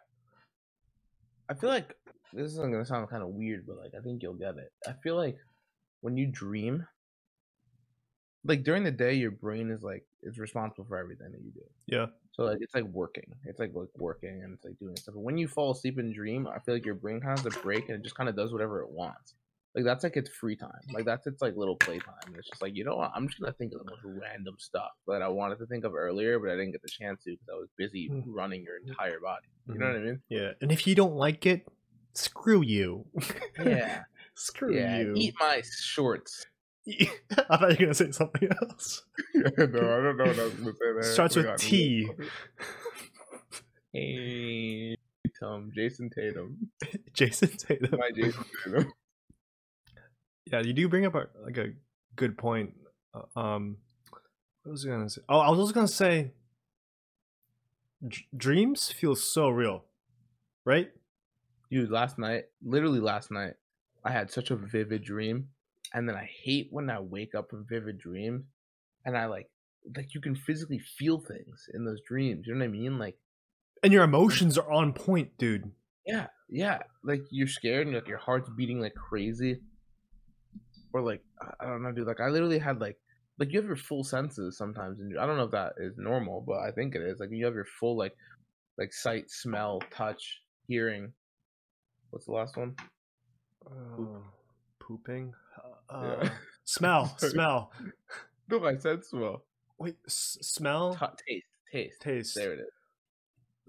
I 1.49 1.55
feel 1.55 1.71
like 1.71 1.97
this 2.33 2.53
is 2.53 2.59
gonna 2.59 2.85
sound 2.85 3.09
kind 3.11 3.23
of 3.23 3.29
weird, 3.31 3.67
but 3.67 3.77
like 3.77 3.93
I 3.99 4.03
think 4.03 4.23
you'll 4.23 4.35
get 4.35 4.57
it. 4.57 4.73
I 4.87 4.95
feel 5.03 5.17
like 5.17 5.37
when 6.01 6.17
you 6.17 6.27
dream, 6.27 6.87
like 8.45 8.65
during 8.65 8.85
the 8.85 8.91
day, 8.91 9.15
your 9.15 9.31
brain 9.31 9.71
is 9.71 9.83
like 9.83 10.05
is 10.23 10.39
responsible 10.39 10.85
for 10.87 10.99
everything 10.99 11.31
that 11.33 11.41
you 11.43 11.53
do. 11.53 11.61
Yeah. 11.87 12.07
So 12.33 12.45
like 12.45 12.59
it's 12.61 12.75
like 12.75 12.85
working. 12.85 13.25
It's 13.45 13.61
like 13.61 13.73
like 13.75 13.89
working 13.97 14.43
and 14.43 14.55
it's 14.55 14.65
like 14.65 14.79
doing 14.79 14.97
stuff. 14.97 15.15
But 15.15 15.23
when 15.23 15.37
you 15.39 15.49
fall 15.49 15.73
asleep 15.73 15.99
and 15.99 16.15
dream, 16.15 16.47
I 16.47 16.59
feel 16.61 16.75
like 16.75 16.87
your 16.87 16.95
brain 16.95 17.21
has 17.21 17.45
a 17.45 17.51
break 17.51 17.89
and 17.89 17.99
it 17.99 18.03
just 18.03 18.15
kind 18.15 18.29
of 18.29 18.37
does 18.37 18.53
whatever 18.53 18.81
it 18.83 18.91
wants. 18.91 19.35
Like 19.75 19.85
that's 19.85 20.05
like 20.05 20.17
its 20.17 20.29
free 20.29 20.57
time. 20.57 20.71
Like 20.93 21.05
that's 21.07 21.27
its 21.27 21.41
like 21.43 21.57
little 21.57 21.77
playtime. 21.77 22.15
And 22.27 22.37
it's 22.37 22.49
just 22.49 22.61
like 22.63 22.75
you 22.75 22.85
know 22.85 22.97
what? 22.97 23.11
I'm 23.15 23.29
just 23.29 23.41
gonna 23.41 23.53
think 23.53 23.73
of 23.75 23.81
the 23.85 23.91
most 23.91 24.01
random 24.05 24.57
stuff 24.59 24.91
that 25.09 25.23
I 25.23 25.29
wanted 25.29 25.59
to 25.59 25.67
think 25.67 25.85
of 25.85 25.95
earlier, 25.95 26.39
but 26.39 26.49
I 26.51 26.53
didn't 26.53 26.73
get 26.73 26.83
the 26.83 26.89
chance 26.89 27.23
to 27.25 27.31
because 27.31 27.49
I 27.51 27.57
was 27.57 27.69
busy 27.79 28.09
Mm. 28.09 28.25
running 28.27 28.63
your 28.63 28.77
entire 28.79 29.21
body. 29.21 29.47
You 29.69 29.79
know 29.79 29.87
what 29.87 29.97
I 29.97 30.01
mean? 30.01 30.21
Yeah. 30.29 30.53
And 30.61 30.73
if 30.73 30.87
you 30.87 30.95
don't 30.95 31.15
like 31.15 31.47
it, 31.47 31.67
screw 32.15 32.63
you. 32.63 33.07
Yeah. 33.59 34.03
screw 34.35 34.75
yeah. 34.75 34.99
you. 34.99 35.15
Eat 35.17 35.35
my 35.41 35.63
shorts. 35.65 36.45
I 37.49 37.57
thought 37.57 37.61
you 37.81 37.87
were 37.87 37.93
gonna 37.93 37.95
say 37.95 38.11
something 38.11 38.49
else. 38.61 39.03
no, 39.35 39.45
I 39.45 39.67
don't 39.67 40.17
know 40.17 40.25
what 40.25 40.39
I 40.39 40.45
was 40.45 40.55
gonna 40.55 40.73
say 40.73 40.93
there. 40.95 41.03
Starts 41.03 41.37
with 41.37 41.57
T. 41.59 42.09
Hey, 43.93 44.97
Tatum, 45.27 45.71
Jayson 45.77 46.11
Tatum, 46.15 46.71
Jayson 47.15 47.51
Tatum. 47.59 47.99
my 47.99 48.11
Jayson 48.11 48.45
Tatum. 48.65 48.93
Yeah, 50.51 50.61
you 50.63 50.73
do 50.73 50.89
bring 50.89 51.07
up 51.07 51.15
a, 51.15 51.29
like 51.45 51.57
a 51.59 51.69
good 52.17 52.37
point. 52.39 52.75
Uh, 53.15 53.39
Um, 53.39 53.77
what 54.63 54.73
was 54.73 54.87
I 54.87 54.91
gonna 54.91 55.11
say? 55.11 55.21
Oh, 55.29 55.39
I 55.39 55.51
was 55.51 55.59
also 55.59 55.73
gonna 55.73 55.89
say, 55.89 56.33
d- 58.07 58.27
dreams 58.37 58.91
feel 58.91 59.15
so 59.15 59.49
real, 59.51 59.85
right? 60.65 60.91
Dude, 61.71 61.91
last 61.91 62.19
night, 62.19 62.45
literally 62.63 63.01
last 63.01 63.31
night, 63.31 63.55
I 64.05 64.11
had 64.11 64.31
such 64.31 64.51
a 64.51 64.57
vivid 64.57 65.03
dream, 65.05 65.49
and 65.95 66.09
then 66.09 66.17
I 66.17 66.29
hate 66.45 66.69
when 66.71 66.89
I 66.91 67.01
wake 67.01 67.35
up 67.35 67.51
from 67.51 67.67
vivid 67.69 67.99
dreams, 67.99 68.45
and 69.05 69.17
I 69.17 69.27
like, 69.27 69.51
like 69.97 70.15
you 70.15 70.21
can 70.21 70.35
physically 70.35 70.79
feel 70.79 71.19
things 71.21 71.67
in 71.75 71.85
those 71.85 72.01
dreams. 72.07 72.47
You 72.47 72.55
know 72.55 72.61
what 72.61 72.67
I 72.67 72.69
mean? 72.73 72.99
Like, 72.99 73.17
And 73.83 73.93
your 73.93 74.05
emotions 74.05 74.57
are 74.59 74.71
on 74.71 74.93
point, 74.93 75.37
dude. 75.39 75.71
yeah, 76.07 76.29
yeah, 76.49 76.79
like 77.05 77.23
you're 77.31 77.49
scared 77.49 77.87
and 77.87 77.97
like 77.97 78.09
your 78.09 78.19
heart's 78.19 78.51
beating 78.57 78.81
like 78.81 78.95
crazy, 78.95 79.61
or 80.93 81.01
like 81.03 81.23
I- 81.61 81.67
don't 81.67 81.83
know, 81.83 81.93
dude. 81.93 82.07
Like 82.07 82.21
I 82.21 82.29
literally 82.29 82.59
had 82.59 82.81
like, 82.81 82.99
like 83.39 83.51
you 83.53 83.59
have 83.59 83.67
your 83.67 83.77
full 83.77 84.05
senses 84.05 84.57
sometimes, 84.59 85.01
and 85.01 85.19
I 85.19 85.27
don't 85.27 85.37
know 85.37 85.45
if 85.45 85.51
that 85.53 85.73
is 85.79 85.95
normal, 85.97 86.43
but 86.47 86.59
I 86.61 86.71
think 86.71 86.95
it 86.95 87.03
is. 87.03 87.19
Like 87.19 87.31
you 87.33 87.45
have 87.47 87.55
your 87.55 87.67
full 87.81 87.97
like, 87.97 88.15
like 88.79 88.93
sight, 88.93 89.31
smell, 89.31 89.81
touch, 89.91 90.41
hearing. 90.69 91.13
What's 92.11 92.27
the 92.27 92.33
last 92.33 92.57
one? 92.57 92.77
Uh, 93.67 94.21
pooping. 94.81 95.33
Uh, 95.93 96.17
Yeah. 96.23 96.31
smell. 96.65 97.17
Smell. 97.19 97.73
No, 98.49 98.65
I 98.67 98.77
said 98.77 99.05
smell. 99.05 99.45
Wait, 99.79 99.97
s- 100.07 100.39
smell. 100.43 100.95
Ta 100.95 101.13
taste, 101.29 101.47
taste, 101.71 102.01
Taste. 102.01 102.35
There 102.35 102.53
it 102.53 102.61
is. 102.61 102.67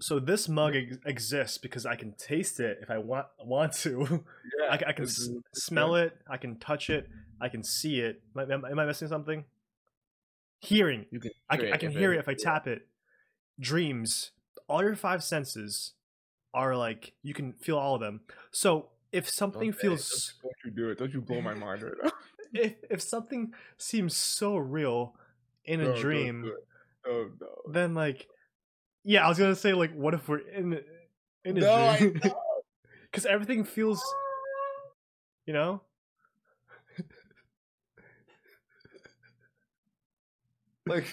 So 0.00 0.18
this 0.18 0.48
mug 0.48 0.74
ex- 0.76 0.98
exists 1.06 1.56
because 1.58 1.86
I 1.86 1.94
can 1.96 2.12
taste 2.14 2.58
it 2.60 2.78
if 2.82 2.90
I 2.90 2.98
want 2.98 3.26
want 3.44 3.72
to. 3.84 4.24
Yeah, 4.60 4.70
I, 4.70 4.90
I 4.90 4.92
can 4.92 5.04
s- 5.04 5.28
smell 5.54 5.94
it. 5.96 6.16
I 6.28 6.36
can 6.36 6.58
touch 6.58 6.90
it. 6.90 7.08
I 7.40 7.48
can 7.48 7.62
see 7.62 8.00
it. 8.00 8.22
Am, 8.38 8.64
I- 8.64 8.70
am 8.70 8.78
I 8.78 8.84
missing 8.86 9.08
something? 9.08 9.44
Hearing. 10.60 11.06
You 11.10 11.20
can. 11.20 11.30
I 11.50 11.56
can, 11.56 11.72
I 11.72 11.76
can 11.76 11.90
hear 11.90 12.12
it 12.12 12.18
if 12.18 12.28
I 12.28 12.34
tap 12.34 12.66
it. 12.66 12.86
Dreams. 13.60 14.30
All 14.68 14.82
your 14.82 14.96
five 14.96 15.22
senses 15.22 15.92
are 16.54 16.74
like 16.76 17.12
you 17.22 17.34
can 17.34 17.52
feel 17.54 17.76
all 17.78 17.94
of 17.96 18.00
them. 18.00 18.20
So 18.50 18.88
if 19.14 19.30
something 19.30 19.72
feels 19.72 20.34
Don't, 20.42 20.50
don't 20.50 20.64
you 20.64 20.82
do 20.82 20.90
it? 20.90 20.98
Don't 20.98 21.14
you 21.14 21.20
blow 21.20 21.40
my 21.40 21.54
mind 21.54 21.82
right 21.82 21.92
now? 22.02 22.10
if 22.52 22.74
if 22.90 23.00
something 23.00 23.52
seems 23.78 24.16
so 24.16 24.56
real 24.56 25.14
in 25.64 25.80
a 25.80 25.86
No, 25.86 26.00
dream, 26.00 26.42
do. 26.42 26.56
Oh 27.06 27.30
no. 27.40 27.72
then 27.72 27.94
like 27.94 28.28
yeah, 29.04 29.24
I 29.24 29.28
was 29.28 29.38
gonna 29.38 29.54
say 29.54 29.72
like 29.72 29.94
what 29.94 30.14
if 30.14 30.28
we're 30.28 30.38
in 30.38 30.80
in 31.44 31.58
a 31.58 31.60
No, 31.60 31.96
dream? 31.96 32.20
Because 33.10 33.26
everything 33.26 33.64
feels 33.64 34.02
you 35.46 35.52
know? 35.52 35.80
like 40.86 41.06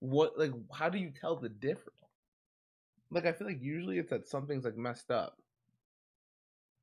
what 0.00 0.38
like 0.38 0.52
how 0.72 0.88
do 0.88 0.98
you 0.98 1.10
tell 1.10 1.36
the 1.36 1.48
difference 1.48 1.98
like 3.10 3.24
i 3.24 3.32
feel 3.32 3.46
like 3.46 3.62
usually 3.62 3.98
it's 3.98 4.10
that 4.10 4.28
something's 4.28 4.64
like 4.64 4.76
messed 4.76 5.10
up 5.10 5.38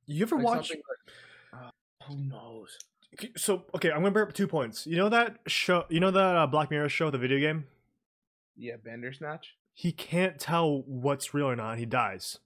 You 0.08 0.24
ever 0.24 0.36
like 0.38 0.46
watch 0.46 0.70
like 0.72 0.82
uh, 1.54 1.70
who 2.08 2.18
knows 2.18 2.78
So 3.36 3.64
okay, 3.76 3.90
I'm 3.92 4.00
gonna 4.00 4.12
bring 4.12 4.28
up 4.28 4.34
two 4.34 4.48
points. 4.48 4.86
You 4.86 4.98
know 4.98 5.10
that 5.10 5.38
show? 5.48 5.86
You 5.90 6.00
know 6.00 6.12
that 6.12 6.36
uh, 6.36 6.48
Black 6.48 6.70
Mirror 6.72 6.90
show, 6.90 7.10
the 7.12 7.18
video 7.18 7.40
game? 7.40 7.66
yeah 8.58 8.76
bandersnatch 8.82 9.56
He 9.74 9.92
can't 9.92 10.40
tell 10.40 10.82
what's 10.88 11.34
real 11.34 11.48
or 11.50 11.56
not. 11.58 11.78
He 11.78 11.86
dies, 11.86 12.38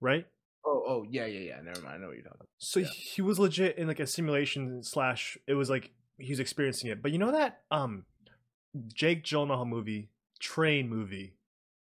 right? 0.00 0.26
oh 0.68 0.82
oh 0.88 1.06
yeah 1.08 1.26
yeah 1.26 1.38
yeah 1.54 1.60
never 1.62 1.80
mind 1.82 1.94
i 1.94 1.96
know 1.98 2.08
what 2.08 2.14
you're 2.16 2.24
talking 2.24 2.38
about 2.40 2.48
So 2.58 2.80
Yeah. 2.80 2.86
he 2.88 3.22
was 3.22 3.38
legit 3.38 3.78
in 3.78 3.86
like 3.86 4.00
a 4.00 4.06
simulation 4.06 4.82
slash. 4.82 5.38
It 5.46 5.54
was 5.54 5.68
like 5.70 5.92
he 6.18 6.30
was 6.30 6.40
experiencing 6.40 6.90
it. 6.90 7.02
But 7.02 7.12
you 7.12 7.18
know 7.18 7.30
that 7.32 7.60
um, 7.70 8.04
Jake 8.92 9.22
Gyllenhaal 9.24 9.66
movie, 9.68 10.08
Train 10.40 10.88
movie, 10.88 11.34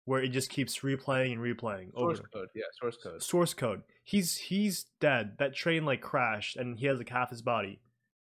where 0.05 0.21
it 0.21 0.29
just 0.29 0.49
keeps 0.49 0.79
replaying 0.79 1.31
and 1.33 1.41
replaying 1.41 1.91
over. 1.95 2.15
source 2.15 2.27
code 2.33 2.47
yeah 2.55 2.63
source 2.79 2.97
code 3.01 3.21
Source 3.23 3.53
code. 3.53 3.83
He's 4.03 4.37
he's 4.37 4.85
dead. 4.99 5.37
That 5.39 5.55
train 5.55 5.85
like 5.85 6.01
crashed, 6.01 6.57
and 6.57 6.77
he 6.77 6.85
has 6.87 6.97
like 6.97 7.09
half 7.09 7.29
his 7.29 7.41
body, 7.41 7.79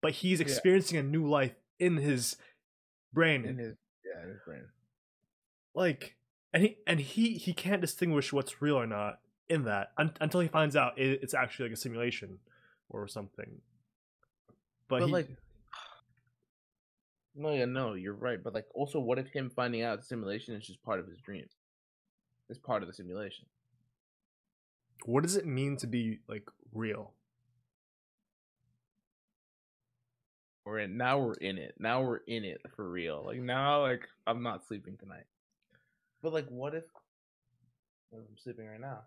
but 0.00 0.12
he's 0.12 0.38
Yeah. 0.40 0.44
experiencing 0.46 0.98
a 0.98 1.02
new 1.02 1.28
life 1.28 1.54
in 1.78 1.96
his 1.96 2.36
brain. 3.12 3.44
in 3.44 3.58
his 3.58 3.76
yeah 4.04 4.22
in 4.22 4.28
his 4.30 4.38
brain 4.44 4.64
like 5.74 6.14
and 6.52 6.62
he 6.62 6.78
and 6.86 7.00
he 7.00 7.34
he 7.34 7.52
can't 7.52 7.80
distinguish 7.80 8.32
what's 8.32 8.60
real 8.62 8.76
or 8.76 8.86
not 8.86 9.18
in 9.48 9.64
that 9.64 9.92
un- 9.98 10.12
until 10.20 10.40
he 10.40 10.46
finds 10.48 10.76
out 10.76 10.96
it, 10.98 11.20
it's 11.22 11.34
actually 11.34 11.68
like 11.68 11.74
a 11.76 11.80
simulation 11.80 12.38
or 12.88 13.06
something 13.08 13.60
but, 14.88 15.00
but 15.00 15.06
he, 15.06 15.12
like 15.12 15.28
no 17.34 17.52
yeah 17.52 17.64
no 17.64 17.94
you're 17.94 18.14
right 18.14 18.42
but 18.42 18.54
like 18.54 18.66
also 18.74 19.00
what 19.00 19.18
if 19.18 19.28
him 19.28 19.50
finding 19.50 19.82
out 19.82 19.98
the 20.00 20.04
simulation 20.06 20.54
is 20.54 20.66
just 20.66 20.82
part 20.82 21.00
of 21.00 21.06
his 21.08 21.18
dream 21.20 21.44
it's 22.48 22.58
part 22.58 22.82
of 22.82 22.88
the 22.88 22.94
simulation 22.94 23.46
what 25.04 25.22
does 25.22 25.36
it 25.36 25.46
mean 25.46 25.76
to 25.78 25.86
be 25.86 26.20
like 26.28 26.48
real? 26.72 27.12
We're 30.64 30.78
in 30.78 30.96
now 30.96 31.18
we're 31.18 31.34
in 31.34 31.58
it. 31.58 31.74
Now 31.78 32.02
we're 32.02 32.22
in 32.26 32.44
it 32.44 32.62
for 32.74 32.88
real. 32.88 33.22
Like 33.26 33.38
now 33.38 33.82
like 33.82 34.08
i'm 34.26 34.42
not 34.42 34.66
sleeping 34.66 34.96
tonight. 34.96 35.26
But 36.22 36.32
like 36.32 36.48
what 36.48 36.74
if 36.74 36.84
what 38.10 38.20
if 38.20 38.28
i'm 38.28 38.38
sleeping 38.38 38.66
right 38.66 38.80
now? 38.80 39.00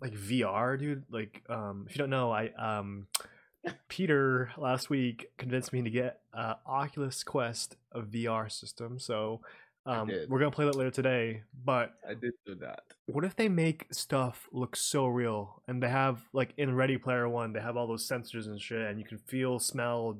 Like 0.00 0.14
vr 0.14 0.78
dude? 0.78 1.04
Like 1.10 1.42
um 1.48 1.86
if 1.88 1.94
you 1.94 1.98
don't 1.98 2.10
know 2.10 2.32
i 2.32 2.50
um 2.58 3.06
peter 3.88 4.50
last 4.56 4.88
week 4.88 5.26
convinced 5.36 5.72
me 5.72 5.82
to 5.82 5.90
get 5.90 6.20
uh 6.32 6.54
oculus 6.66 7.22
quest 7.22 7.76
a 7.92 8.00
vr 8.00 8.50
system. 8.50 8.98
So 8.98 9.42
um 9.86 10.10
we're 10.28 10.38
gonna 10.38 10.50
play 10.50 10.64
that 10.64 10.76
later 10.76 10.90
today 10.90 11.42
but 11.64 11.94
i 12.08 12.14
did 12.14 12.32
do 12.46 12.54
that. 12.54 12.80
what 13.06 13.24
if 13.24 13.34
they 13.34 13.48
make 13.48 13.86
stuff 13.92 14.48
look 14.52 14.76
so 14.76 15.06
real 15.06 15.62
and 15.66 15.82
they 15.82 15.88
have 15.88 16.20
like 16.32 16.52
in 16.56 16.74
ready 16.74 16.96
player 16.96 17.28
one 17.28 17.52
they 17.52 17.60
have 17.60 17.76
all 17.76 17.86
those 17.86 18.06
sensors 18.06 18.46
and 18.46 18.60
shit 18.60 18.82
and 18.82 18.98
you 18.98 19.04
can 19.04 19.18
feel 19.18 19.58
smell 19.58 20.18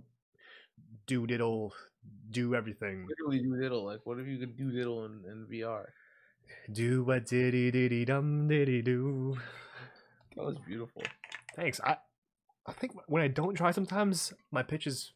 do 1.07 1.27
diddle 1.27 1.73
do 2.31 2.55
everything 2.55 3.07
literally 3.09 3.39
do 3.39 3.57
diddle 3.57 3.85
like 3.85 4.01
what 4.05 4.19
if 4.19 4.27
you 4.27 4.39
could 4.39 4.57
do 4.57 4.71
diddle 4.73 5.05
in, 5.05 5.23
in 5.31 5.47
vr 5.47 5.85
do 6.73 7.05
what 7.05 7.27
diddy 7.27 7.71
diddy 7.71 8.05
dum 8.05 8.49
diddy 8.49 8.83
do 8.83 9.37
that 10.37 10.45
was 10.45 10.57
beautiful. 10.67 11.03
Thanks. 11.57 11.81
I 11.85 11.97
i 12.67 12.73
think 12.73 12.93
when 13.07 13.23
i 13.23 13.29
don't 13.29 13.55
try 13.55 13.71
sometimes 13.71 14.33
my 14.51 14.63
pitch 14.63 14.87
is 14.87 15.13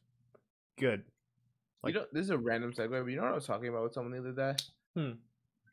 good 0.79 1.05
Like- 1.87 1.95
you 1.95 2.01
know 2.01 2.07
this 2.13 2.25
is 2.25 2.31
a 2.31 2.39
random 2.39 2.73
segue 2.73 2.91
but 2.91 3.07
you 3.07 3.17
know 3.17 3.23
what 3.23 3.33
i 3.33 3.35
was 3.35 3.47
talking 3.47 3.69
about 3.69 3.83
with 3.85 3.95
someone 3.95 4.13
the 4.13 4.19
other 4.19 4.33
day? 4.33 4.55
Hmm. 4.95 5.13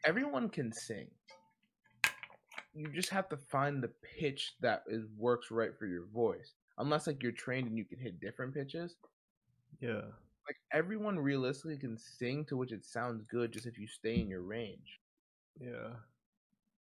everyone 0.06 0.50
can 0.50 0.72
sing. 0.72 1.08
You 2.76 2.88
just 2.90 3.10
have 3.10 3.30
to 3.30 3.38
find 3.38 3.82
the 3.84 3.92
pitch 4.20 4.56
that 4.62 4.84
is 4.88 5.06
works 5.18 5.52
right 5.52 5.78
for 5.78 5.86
your 5.86 6.06
voice. 6.14 6.54
Unless 6.80 7.06
like 7.06 7.22
you're 7.22 7.32
trained 7.32 7.68
and 7.68 7.78
you 7.78 7.86
can 7.86 8.00
hit 8.00 8.20
different 8.20 8.54
pitches. 8.54 8.96
Yeah. 9.80 10.02
Like 10.48 10.58
everyone 10.72 11.20
realistically 11.20 11.78
can 11.78 11.98
sing 11.98 12.46
to 12.46 12.58
which 12.58 12.72
it 12.72 12.84
sounds 12.84 13.24
good 13.30 13.54
just 13.54 13.68
if 13.68 13.78
you 13.78 13.88
stay 13.88 14.20
in 14.20 14.28
your 14.28 14.42
range. 14.42 15.00
Yeah. 15.60 15.90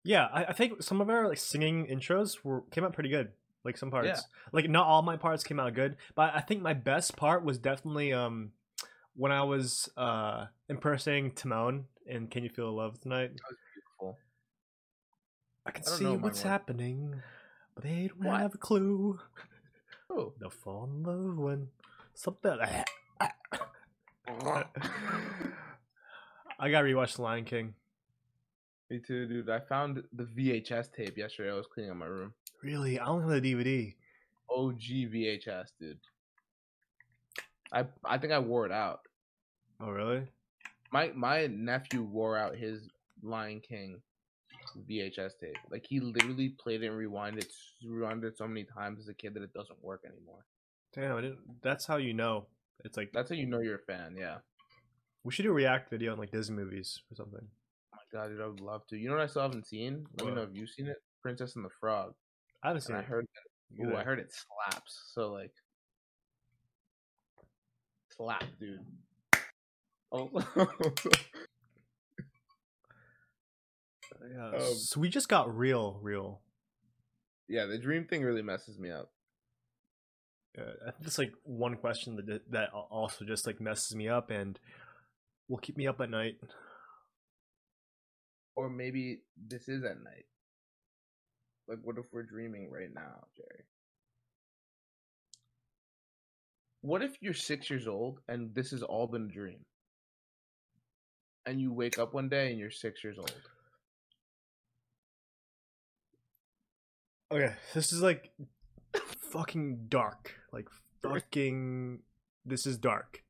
Yeah 0.02 0.28
I, 0.32 0.46
I 0.46 0.52
think 0.52 0.82
some 0.82 1.00
of 1.00 1.10
our 1.10 1.28
like 1.28 1.38
singing 1.38 1.86
intros 1.86 2.38
were 2.42 2.62
came 2.70 2.84
out 2.84 2.94
pretty 2.94 3.10
good 3.10 3.32
like 3.64 3.76
some 3.76 3.90
parts. 3.90 4.08
Yeah. 4.08 4.18
like 4.50 4.68
not 4.68 4.86
all 4.86 5.02
my 5.02 5.16
parts 5.16 5.44
came 5.44 5.60
out 5.60 5.72
good 5.74 5.96
but 6.16 6.32
i 6.34 6.40
think 6.40 6.60
my 6.62 6.72
best 6.74 7.16
part 7.16 7.44
was 7.44 7.58
definitely 7.58 8.12
um 8.12 8.50
when 9.14 9.30
i 9.32 9.42
was 9.42 9.88
uh 9.96 10.46
impersonating 10.68 11.30
timon 11.32 11.84
in 12.06 12.26
can 12.26 12.42
you 12.42 12.48
feel 12.50 12.66
the 12.66 12.72
love 12.72 12.98
tonight? 13.00 13.30
Beautiful. 13.30 14.18
I 15.64 15.70
can 15.70 15.84
I 15.86 15.90
see 15.90 16.04
what's 16.04 16.42
happening 16.42 17.22
but 17.74 17.84
they 17.84 18.08
don't 18.08 18.24
What? 18.24 18.40
have 18.40 18.54
a 18.54 18.58
clue. 18.58 19.18
Oh 20.10 20.32
they'll 20.40 20.50
fall 20.50 20.84
in 20.84 21.02
love 21.02 21.36
when 21.38 21.68
something 22.14 22.58
i 26.58 26.70
gotta 26.70 26.86
rewatch 26.86 27.16
the 27.16 27.22
lion 27.22 27.44
king. 27.44 27.74
Me 28.90 28.98
too 29.06 29.26
dude. 29.26 29.48
I 29.50 29.60
found 29.60 30.02
the 30.12 30.24
vhs 30.24 30.92
tape 30.92 31.16
yesterday. 31.16 31.50
I 31.50 31.54
was 31.54 31.66
cleaning 31.66 31.92
up 31.92 31.96
my 31.96 32.06
room. 32.06 32.34
Really? 32.62 32.98
I 33.00 33.06
don't 33.06 33.22
have 33.22 33.42
the 33.42 33.54
dvd 33.54 33.94
og 34.48 34.74
vhs 34.74 35.72
dude 35.80 35.98
i 37.72 37.84
i 38.04 38.18
think 38.18 38.32
i 38.32 38.38
wore 38.38 38.66
it 38.66 38.72
out 38.72 39.00
oh 39.80 39.90
really 39.90 40.22
my 40.92 41.10
my 41.14 41.46
nephew 41.46 42.02
wore 42.02 42.36
out 42.36 42.56
his 42.56 42.88
lion 43.22 43.60
king 43.60 44.00
vhs 44.88 45.32
tape 45.40 45.56
like 45.70 45.84
he 45.88 46.00
literally 46.00 46.50
played 46.62 46.82
it 46.82 46.86
and 46.90 46.96
rewinded 46.96 47.38
it 47.38 47.52
rewinded 47.86 48.24
it 48.24 48.38
so 48.38 48.46
many 48.46 48.64
times 48.64 49.00
as 49.00 49.08
a 49.08 49.14
kid 49.14 49.34
that 49.34 49.42
it 49.42 49.52
doesn't 49.52 49.82
work 49.82 50.02
anymore 50.04 50.44
damn 50.94 51.16
i 51.16 51.20
didn't 51.20 51.38
that's 51.62 51.86
how 51.86 51.96
you 51.96 52.14
know 52.14 52.46
It's 52.84 52.96
like 52.96 53.10
That's 53.12 53.30
how 53.30 53.36
you 53.36 53.46
know 53.46 53.60
you're 53.60 53.76
a 53.76 53.86
fan. 53.92 54.16
Yeah. 54.18 54.38
we 55.24 55.30
should 55.32 55.44
do 55.44 55.50
a 55.50 55.54
react 55.54 55.88
video 55.90 56.10
on 56.12 56.18
like 56.18 56.32
Disney 56.32 56.56
movies 56.56 57.00
or 57.10 57.14
something. 57.14 57.46
Oh 57.94 57.98
my 58.00 58.06
god, 58.10 58.28
dude, 58.28 58.40
I 58.40 58.46
would 58.48 58.60
love 58.60 58.82
to. 58.88 58.96
You 58.96 59.08
know 59.08 59.14
what 59.14 59.22
I 59.22 59.28
still 59.28 59.42
haven't 59.42 59.66
seen? 59.68 60.04
Let 60.18 60.26
me 60.26 60.34
know 60.34 60.42
if 60.42 60.50
you've 60.52 60.68
seen 60.68 60.88
it. 60.88 60.96
Princess 61.22 61.54
and 61.54 61.64
the 61.64 61.70
Frog. 61.78 62.14
I 62.64 62.68
haven't 62.68 62.82
seen 62.82 62.96
And 62.96 63.04
I 63.04 63.08
heard 63.08 63.26
Ooh, 63.80 63.94
I 63.96 64.02
heard 64.02 64.18
it 64.18 64.32
slaps. 64.34 65.12
So 65.14 65.30
like 65.30 65.54
slap, 68.16 68.44
dude. 68.60 68.80
Oh, 70.12 70.30
Yeah. 74.34 74.48
um, 74.54 74.74
so 74.74 75.00
we 75.00 75.08
just 75.08 75.28
got 75.28 75.54
real, 75.56 75.98
real. 76.02 76.40
yeah, 77.48 77.66
the 77.66 77.78
dream 77.78 78.04
thing 78.06 78.22
really 78.22 78.42
messes 78.42 78.78
me 78.78 78.90
up. 78.90 79.10
Uh, 80.58 80.90
that's 81.00 81.18
like 81.18 81.32
one 81.44 81.76
question 81.76 82.16
that 82.16 82.50
that 82.50 82.70
also 82.72 83.24
just 83.24 83.46
like 83.46 83.60
messes 83.60 83.96
me 83.96 84.08
up 84.08 84.30
and 84.30 84.58
will 85.48 85.56
keep 85.58 85.76
me 85.76 85.86
up 85.86 86.00
at 86.00 86.10
night. 86.10 86.36
Or 88.54 88.68
maybe 88.68 89.22
this 89.36 89.66
is 89.68 89.82
at 89.82 90.02
night. 90.02 90.26
Like, 91.66 91.78
what 91.82 91.96
if 91.96 92.04
we're 92.12 92.22
dreaming 92.22 92.70
right 92.70 92.92
now, 92.92 93.24
Jerry? 93.36 93.64
What 96.82 97.02
if 97.02 97.16
you're 97.20 97.34
six 97.34 97.70
years 97.70 97.86
old 97.88 98.20
and 98.28 98.54
this 98.54 98.70
has 98.72 98.82
all 98.82 99.06
been 99.06 99.24
a 99.30 99.32
dream? 99.32 99.60
And 101.46 101.60
you 101.60 101.72
wake 101.72 101.98
up 101.98 102.12
one 102.14 102.28
day 102.28 102.50
and 102.50 102.58
you're 102.58 102.70
six 102.70 103.02
years 103.02 103.18
old. 103.18 103.32
Okay, 107.32 107.54
this 107.74 107.92
is 107.92 108.02
like 108.02 108.30
fucking 109.30 109.86
dark. 109.88 110.34
Like 110.52 110.68
fucking 111.02 112.00
this 112.44 112.66
is 112.66 112.76
dark. 112.78 113.22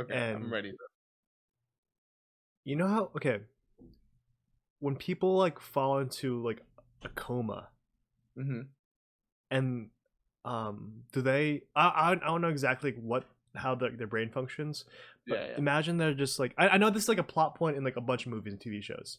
Okay, 0.00 0.14
And- 0.14 0.44
I'm 0.44 0.52
ready. 0.52 0.72
You 2.64 2.76
know 2.76 2.86
how 2.88 3.10
okay 3.16 3.38
when 4.80 4.94
people 4.96 5.36
like 5.36 5.58
fall 5.60 5.98
into 5.98 6.42
like 6.42 6.60
a 7.04 7.08
coma 7.08 7.68
Mm-hmm. 8.38 8.60
and 9.50 9.90
um 10.44 10.92
do 11.12 11.20
they 11.22 11.62
I 11.76 11.88
I, 11.88 12.10
I 12.12 12.14
don't 12.14 12.40
know 12.40 12.48
exactly 12.48 12.92
what 12.92 13.24
how 13.54 13.74
the, 13.74 13.90
their 13.90 14.06
brain 14.06 14.30
functions 14.30 14.84
but 15.26 15.38
Yeah, 15.38 15.46
yeah. 15.48 15.58
imagine 15.58 15.98
they're 15.98 16.14
just 16.14 16.38
like 16.38 16.54
I, 16.56 16.68
I 16.70 16.78
know 16.78 16.88
this 16.90 17.02
is 17.04 17.08
like 17.08 17.18
a 17.18 17.22
plot 17.22 17.56
point 17.56 17.76
in 17.76 17.84
like 17.84 17.96
a 17.96 18.00
bunch 18.00 18.24
of 18.26 18.32
movies 18.32 18.52
and 18.54 18.60
tv 18.62 18.82
shows 18.82 19.18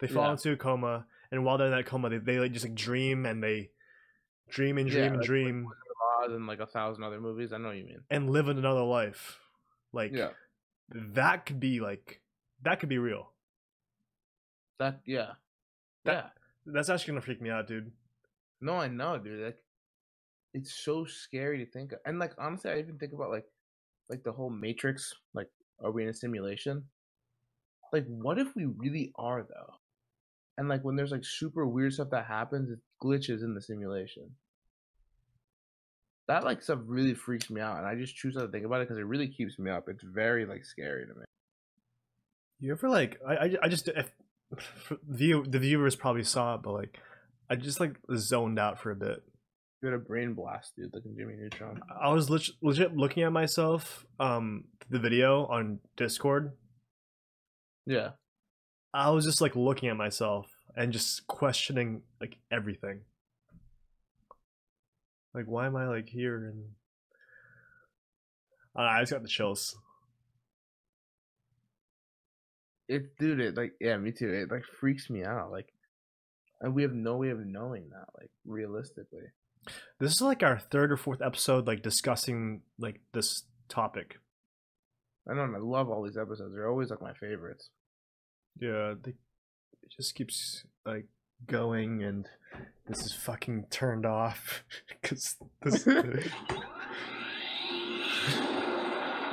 they 0.00 0.06
fall 0.06 0.24
Yeah. 0.26 0.32
into 0.32 0.52
a 0.52 0.56
coma 0.56 1.06
and 1.32 1.44
while 1.44 1.58
they're 1.58 1.66
in 1.68 1.72
that 1.72 1.86
coma 1.86 2.08
they, 2.10 2.18
they 2.18 2.38
like 2.38 2.52
just 2.52 2.64
like 2.64 2.74
dream 2.74 3.26
and 3.26 3.42
they 3.42 3.70
dream 4.48 4.78
and 4.78 4.88
dream 4.88 5.04
and 5.06 5.16
like- 5.16 5.26
dream 5.26 5.66
Oz 6.22 6.32
and 6.32 6.46
like 6.46 6.60
a 6.60 6.66
thousand 6.66 7.04
other 7.04 7.20
movies. 7.20 7.52
I 7.52 7.58
know 7.58 7.68
what 7.68 7.76
you 7.78 7.84
mean. 7.84 8.00
and 8.10 8.28
live 8.30 8.48
in 8.48 8.58
another 8.58 8.82
life 8.82 9.38
like 9.92 10.12
Yeah. 10.14 10.30
that 10.90 11.46
could 11.46 11.58
be 11.60 11.80
like 11.80 12.20
that 12.62 12.78
could 12.80 12.88
be 12.88 12.98
real 12.98 13.30
That 14.78 15.00
yeah. 15.04 15.32
That- 16.04 16.32
yeah. 16.66 16.72
that's 16.72 16.88
actually 16.90 17.12
gonna 17.12 17.20
freak 17.22 17.40
me 17.42 17.50
out 17.50 17.66
dude 17.66 17.90
No, 18.60 18.74
I 18.76 18.88
know, 18.88 19.18
dude. 19.18 19.40
Like 19.44 19.58
it's 20.54 20.84
so 20.84 21.04
scary 21.04 21.64
to 21.64 21.70
think 21.70 21.92
of. 21.92 21.98
And 22.04 22.18
like 22.18 22.32
honestly, 22.38 22.70
I 22.70 22.78
even 22.78 22.98
think 22.98 23.12
about 23.12 23.30
like 23.30 23.46
like 24.08 24.22
the 24.24 24.32
whole 24.32 24.50
Matrix, 24.50 25.14
like 25.34 25.48
are 25.82 25.90
we 25.90 26.02
in 26.02 26.08
a 26.08 26.14
simulation? 26.14 26.84
Like 27.92 28.06
what 28.06 28.38
if 28.38 28.48
we 28.54 28.66
really 28.66 29.12
are 29.16 29.42
though? 29.42 29.74
And 30.58 30.68
like 30.68 30.84
when 30.84 30.96
there's 30.96 31.12
like 31.12 31.24
super 31.24 31.66
weird 31.66 31.94
stuff 31.94 32.10
that 32.10 32.26
happens, 32.26 32.70
it 32.70 32.78
glitches 33.02 33.42
in 33.42 33.54
the 33.54 33.62
simulation. 33.62 34.30
That 36.28 36.44
like 36.44 36.62
stuff 36.62 36.78
really 36.84 37.14
freaks 37.14 37.50
me 37.50 37.60
out, 37.60 37.78
and 37.78 37.86
I 37.86 37.96
just 37.96 38.14
choose 38.14 38.36
not 38.36 38.42
to 38.42 38.48
think 38.48 38.64
about 38.64 38.80
it 38.80 38.88
because 38.88 38.98
it 38.98 39.06
really 39.06 39.26
keeps 39.26 39.58
me 39.58 39.70
up. 39.70 39.88
It's 39.88 40.04
very 40.04 40.46
like 40.46 40.64
scary 40.64 41.06
to 41.06 41.14
me. 41.14 41.24
You 42.60 42.72
ever 42.72 42.88
like 42.88 43.18
I 43.26 43.34
I, 43.34 43.56
I 43.62 43.68
just 43.68 43.88
if 43.88 44.12
view 45.08 45.44
the 45.48 45.58
viewers 45.58 45.96
probably 45.96 46.22
saw 46.22 46.54
it, 46.54 46.62
but 46.62 46.72
like 46.72 47.00
I 47.48 47.56
just 47.56 47.80
like 47.80 47.96
zoned 48.16 48.58
out 48.58 48.78
for 48.78 48.92
a 48.92 48.96
bit. 48.96 49.22
You 49.82 49.88
had 49.88 49.94
a 49.94 49.98
brain 49.98 50.34
blast, 50.34 50.76
dude, 50.76 50.92
looking 50.92 51.12
in 51.12 51.18
Jimmy 51.18 51.34
Neutron. 51.36 51.80
I 52.02 52.12
was 52.12 52.28
leg- 52.28 52.54
legit 52.60 52.94
looking 52.94 53.22
at 53.22 53.32
myself, 53.32 54.04
um, 54.18 54.64
the 54.90 54.98
video 54.98 55.46
on 55.46 55.78
Discord. 55.96 56.52
Yeah, 57.86 58.10
I 58.92 59.10
was 59.10 59.24
just 59.24 59.40
like 59.40 59.56
looking 59.56 59.88
at 59.88 59.96
myself 59.96 60.46
and 60.76 60.92
just 60.92 61.26
questioning 61.26 62.02
like 62.20 62.36
everything. 62.50 63.00
Like, 65.34 65.46
why 65.46 65.66
am 65.66 65.76
I 65.76 65.88
like 65.88 66.08
here? 66.08 66.44
And 66.44 66.64
I, 68.76 68.98
I 68.98 69.00
just 69.00 69.12
got 69.12 69.22
the 69.22 69.28
chills. 69.28 69.76
it, 72.90 73.16
dude. 73.18 73.40
It 73.40 73.56
like, 73.56 73.72
yeah, 73.80 73.96
me 73.96 74.12
too. 74.12 74.30
It 74.32 74.50
like 74.50 74.64
freaks 74.80 75.08
me 75.08 75.24
out. 75.24 75.50
Like, 75.50 75.68
and 76.60 76.74
we 76.74 76.82
have 76.82 76.92
no 76.92 77.16
way 77.16 77.30
of 77.30 77.38
knowing 77.38 77.88
that, 77.90 78.06
like, 78.18 78.30
realistically. 78.44 79.28
This 79.98 80.12
is 80.12 80.22
like 80.22 80.42
our 80.42 80.58
third 80.58 80.92
or 80.92 80.96
fourth 80.96 81.20
episode, 81.20 81.66
like 81.66 81.82
discussing 81.82 82.62
like 82.78 83.00
this 83.12 83.44
topic. 83.68 84.18
I 85.28 85.34
don't 85.34 85.36
know, 85.36 85.44
and 85.44 85.56
I 85.56 85.58
love 85.58 85.90
all 85.90 86.02
these 86.02 86.16
episodes. 86.16 86.54
They're 86.54 86.68
always 86.68 86.90
like 86.90 87.02
my 87.02 87.12
favorites. 87.12 87.68
Yeah, 88.58 88.94
they, 89.02 89.10
it 89.10 89.92
just 89.96 90.14
keeps 90.14 90.64
like 90.86 91.06
going, 91.46 92.02
and 92.02 92.26
this 92.86 93.04
is 93.04 93.12
fucking 93.12 93.66
turned 93.70 94.06
off 94.06 94.64
because 94.88 95.36
this. 95.62 95.86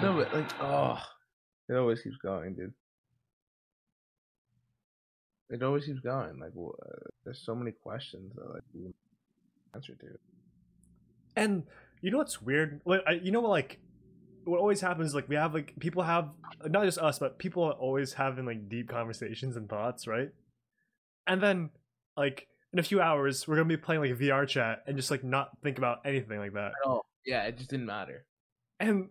No, 0.02 0.14
but 0.14 0.32
like, 0.32 0.62
oh, 0.62 0.99
it 1.68 1.74
always 1.74 2.02
keeps 2.02 2.18
going, 2.18 2.54
dude. 2.54 2.74
It 5.49 5.64
always 5.64 5.86
keeps 5.86 6.02
going. 6.02 6.38
Like, 6.40 6.52
uh, 6.56 7.08
there's 7.26 7.41
so 7.44 7.56
many 7.56 7.72
questions 7.72 8.32
that 8.36 8.54
like 8.54 8.64
we 9.73 9.77
answer 9.77 9.95
to. 9.95 10.07
and 11.35 11.64
you 12.02 12.11
know 12.11 12.18
what's 12.19 12.41
weird? 12.41 12.81
Like, 12.85 13.02
you 13.23 13.31
know 13.31 13.41
what? 13.41 13.49
Like, 13.49 13.80
what 14.45 14.60
always 14.60 14.81
happens? 14.81 15.15
Like, 15.15 15.27
we 15.27 15.35
have 15.35 15.53
like 15.53 15.73
people 15.80 16.03
have 16.03 16.30
not 16.65 16.84
just 16.84 16.99
us, 16.99 17.19
but 17.19 17.38
people 17.39 17.64
are 17.64 17.73
always 17.73 18.14
having 18.14 18.45
like 18.45 18.69
deep 18.69 18.88
conversations 18.89 19.56
and 19.57 19.68
thoughts, 19.68 20.07
right? 20.07 20.30
And 21.26 21.41
then, 21.41 21.69
like, 22.15 22.48
in 22.72 22.80
a 22.80 22.84
few 22.84 23.02
hours, 23.02 23.48
we're 23.48 23.56
gonna 23.56 23.68
be 23.68 23.77
playing 23.77 24.02
like 24.02 24.11
VR 24.11 24.48
chat 24.48 24.84
and 24.88 24.95
just 24.95 25.10
like 25.11 25.23
not 25.23 25.49
think 25.64 25.77
about 25.77 25.99
anything 26.06 26.38
like 26.39 26.53
that. 26.53 26.72
Oh, 26.85 27.02
yeah, 27.26 27.44
it 27.44 27.57
just 27.57 27.69
didn't 27.69 27.88
matter. 27.88 28.26
and 28.80 29.10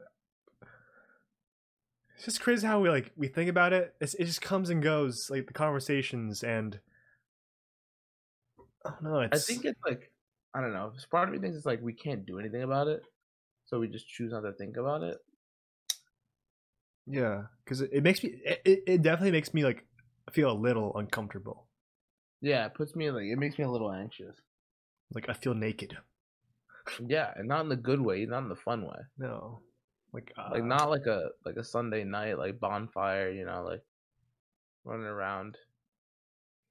it's 2.14 2.24
just 2.24 2.40
crazy 2.40 2.66
how 2.66 2.80
we 2.80 2.88
like 2.88 3.12
we 3.14 3.28
think 3.28 3.50
about 3.50 3.74
it 3.74 3.94
it's, 4.00 4.14
it 4.14 4.24
just 4.24 4.40
comes 4.40 4.70
and 4.70 4.82
goes 4.82 5.28
like 5.28 5.46
the 5.46 5.52
conversations 5.52 6.42
and 6.42 6.80
i 8.86 8.90
don't 8.90 9.02
know 9.02 9.20
I 9.20 9.36
think 9.36 9.66
it's 9.66 9.78
like, 9.84 10.10
I 10.56 10.60
don't 10.62 10.72
know. 10.72 10.92
Part 11.10 11.28
of 11.28 11.34
me 11.34 11.40
thinks 11.40 11.56
it's 11.56 11.66
like 11.66 11.82
we 11.82 11.92
can't 11.92 12.26
do 12.26 12.38
anything 12.40 12.62
about 12.62 12.88
it, 12.88 13.02
so 13.66 13.78
we 13.78 13.88
just 13.88 14.08
choose 14.08 14.32
not 14.32 14.40
to 14.40 14.52
think 14.54 14.76
about 14.78 15.02
it. 15.02 15.18
yeah 17.06 17.42
because 17.64 17.80
it, 17.82 17.90
it 17.92 18.02
makes 18.02 18.22
me 18.24 18.30
it, 18.44 18.60
it- 18.64 18.82
it 18.86 19.02
definitely 19.02 19.30
makes 19.30 19.54
me 19.54 19.64
like 19.64 19.86
feel 20.32 20.50
a 20.50 20.58
little 20.68 20.96
uncomfortable 20.96 21.68
Yeah, 22.40 22.66
it 22.66 22.74
puts 22.74 22.96
me 22.96 23.10
like 23.10 23.24
it 23.24 23.38
makes 23.38 23.58
me 23.58 23.64
a 23.64 23.70
little 23.70 23.92
anxious. 23.92 24.36
like 25.14 25.28
i 25.28 25.32
feel 25.32 25.54
naked 25.54 25.96
Yeah, 27.06 27.32
and 27.36 27.48
not 27.48 27.60
in 27.62 27.68
the 27.68 27.76
good 27.76 28.00
way, 28.00 28.24
not 28.26 28.42
in 28.42 28.48
the 28.48 28.56
fun 28.56 28.82
way. 28.86 28.98
no 29.18 29.60
like 30.12 30.32
uh, 30.38 30.50
Like 30.52 30.64
not 30.64 30.90
like 30.90 31.06
a 31.06 31.30
like 31.44 31.56
a 31.56 31.64
Sunday 31.64 32.04
night 32.04 32.38
like 32.38 32.58
bonfire, 32.60 33.30
you 33.30 33.44
know, 33.44 33.62
like 33.64 33.82
running 34.84 35.06
around. 35.06 35.56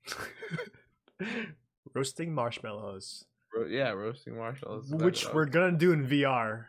roasting 1.94 2.34
marshmallows 2.34 3.26
Ro- 3.56 3.68
yeah, 3.68 3.90
roasting 3.92 4.36
marshmallows. 4.38 4.90
which 4.90 5.26
we're 5.34 5.46
gonna 5.46 5.78
do 5.78 5.92
in 5.94 6.06
vr 6.08 6.66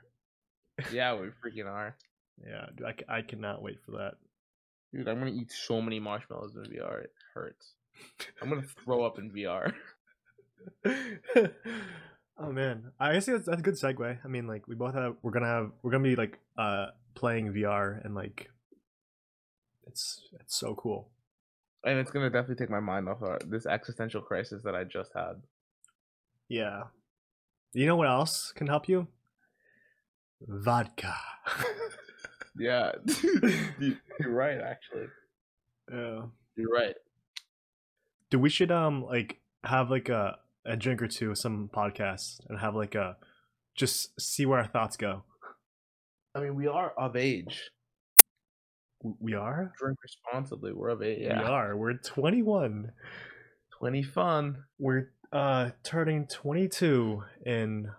yeah, 0.92 1.14
we 1.14 1.28
freaking 1.28 1.66
are, 1.66 1.96
yeah 2.46 2.66
dude, 2.76 2.86
I, 2.86 2.92
c- 2.92 3.04
I 3.08 3.22
cannot 3.22 3.62
wait 3.62 3.78
for 3.84 3.92
that 3.92 4.14
dude. 4.92 5.08
I'm 5.08 5.18
gonna 5.18 5.30
eat 5.32 5.50
so 5.50 5.80
many 5.80 5.98
marshmallows 6.00 6.54
in 6.56 6.64
VR. 6.64 7.04
It 7.04 7.12
hurts. 7.34 7.72
I'm 8.40 8.48
gonna 8.50 8.62
throw 8.84 9.04
up 9.04 9.18
in 9.18 9.30
VR. 9.30 9.72
oh 12.38 12.52
man, 12.52 12.92
I 13.00 13.14
guess 13.14 13.26
that's, 13.26 13.46
that's 13.46 13.60
a 13.60 13.62
good 13.62 13.74
segue. 13.74 14.18
I 14.24 14.28
mean, 14.28 14.46
like 14.46 14.68
we 14.68 14.74
both 14.74 14.94
have, 14.94 15.16
we're 15.22 15.30
gonna 15.32 15.46
have, 15.46 15.70
we're 15.82 15.90
gonna 15.90 16.04
be 16.04 16.16
like 16.16 16.38
uh 16.58 16.86
playing 17.14 17.52
VR 17.52 18.04
and 18.04 18.14
like 18.14 18.50
it's 19.86 20.20
it's 20.40 20.56
so 20.56 20.74
cool. 20.74 21.08
and 21.84 21.98
it's 21.98 22.10
gonna 22.10 22.30
definitely 22.30 22.56
take 22.56 22.70
my 22.70 22.80
mind 22.80 23.08
off 23.08 23.22
uh, 23.22 23.38
this 23.46 23.64
existential 23.66 24.20
crisis 24.20 24.62
that 24.64 24.74
I 24.74 24.84
just 24.84 25.10
had. 25.14 25.40
Yeah. 26.48 26.84
You 27.72 27.86
know 27.86 27.96
what 27.96 28.08
else 28.08 28.52
can 28.54 28.66
help 28.66 28.88
you? 28.88 29.06
Vodka. 30.46 31.14
Yeah, 32.58 32.92
You- 33.78 33.98
you're 34.18 34.32
right. 34.32 34.58
Actually, 34.58 35.08
yeah. 35.92 36.22
you're 36.56 36.70
right. 36.72 36.94
Dude, 38.30 38.40
we 38.40 38.48
should 38.48 38.70
um 38.72 39.04
like 39.04 39.40
have 39.62 39.90
like 39.90 40.08
a 40.08 40.38
a 40.64 40.74
drink 40.74 41.02
or 41.02 41.06
two, 41.06 41.34
some 41.34 41.68
podcasts, 41.70 42.40
and 42.48 42.58
have 42.58 42.74
like 42.74 42.94
a 42.94 43.18
just 43.74 44.18
see 44.18 44.46
where 44.46 44.58
our 44.58 44.66
thoughts 44.66 44.96
go. 44.96 45.24
I 46.34 46.40
mean, 46.40 46.54
we 46.54 46.66
are 46.66 46.92
of 46.96 47.14
age. 47.14 47.60
We 49.02 49.34
are. 49.34 49.74
Drink 49.78 49.98
responsibly. 50.02 50.72
We're 50.72 50.88
of 50.88 51.02
age. 51.02 51.18
Yeah. 51.24 51.42
We 51.42 51.44
are. 51.48 51.76
We're 51.76 51.92
21. 51.98 52.90
20 53.78 54.02
fun. 54.02 54.64
We're 54.78 55.10
uh 55.32 55.70
turning 55.82 56.26
22 56.26 57.24
in 57.44 57.90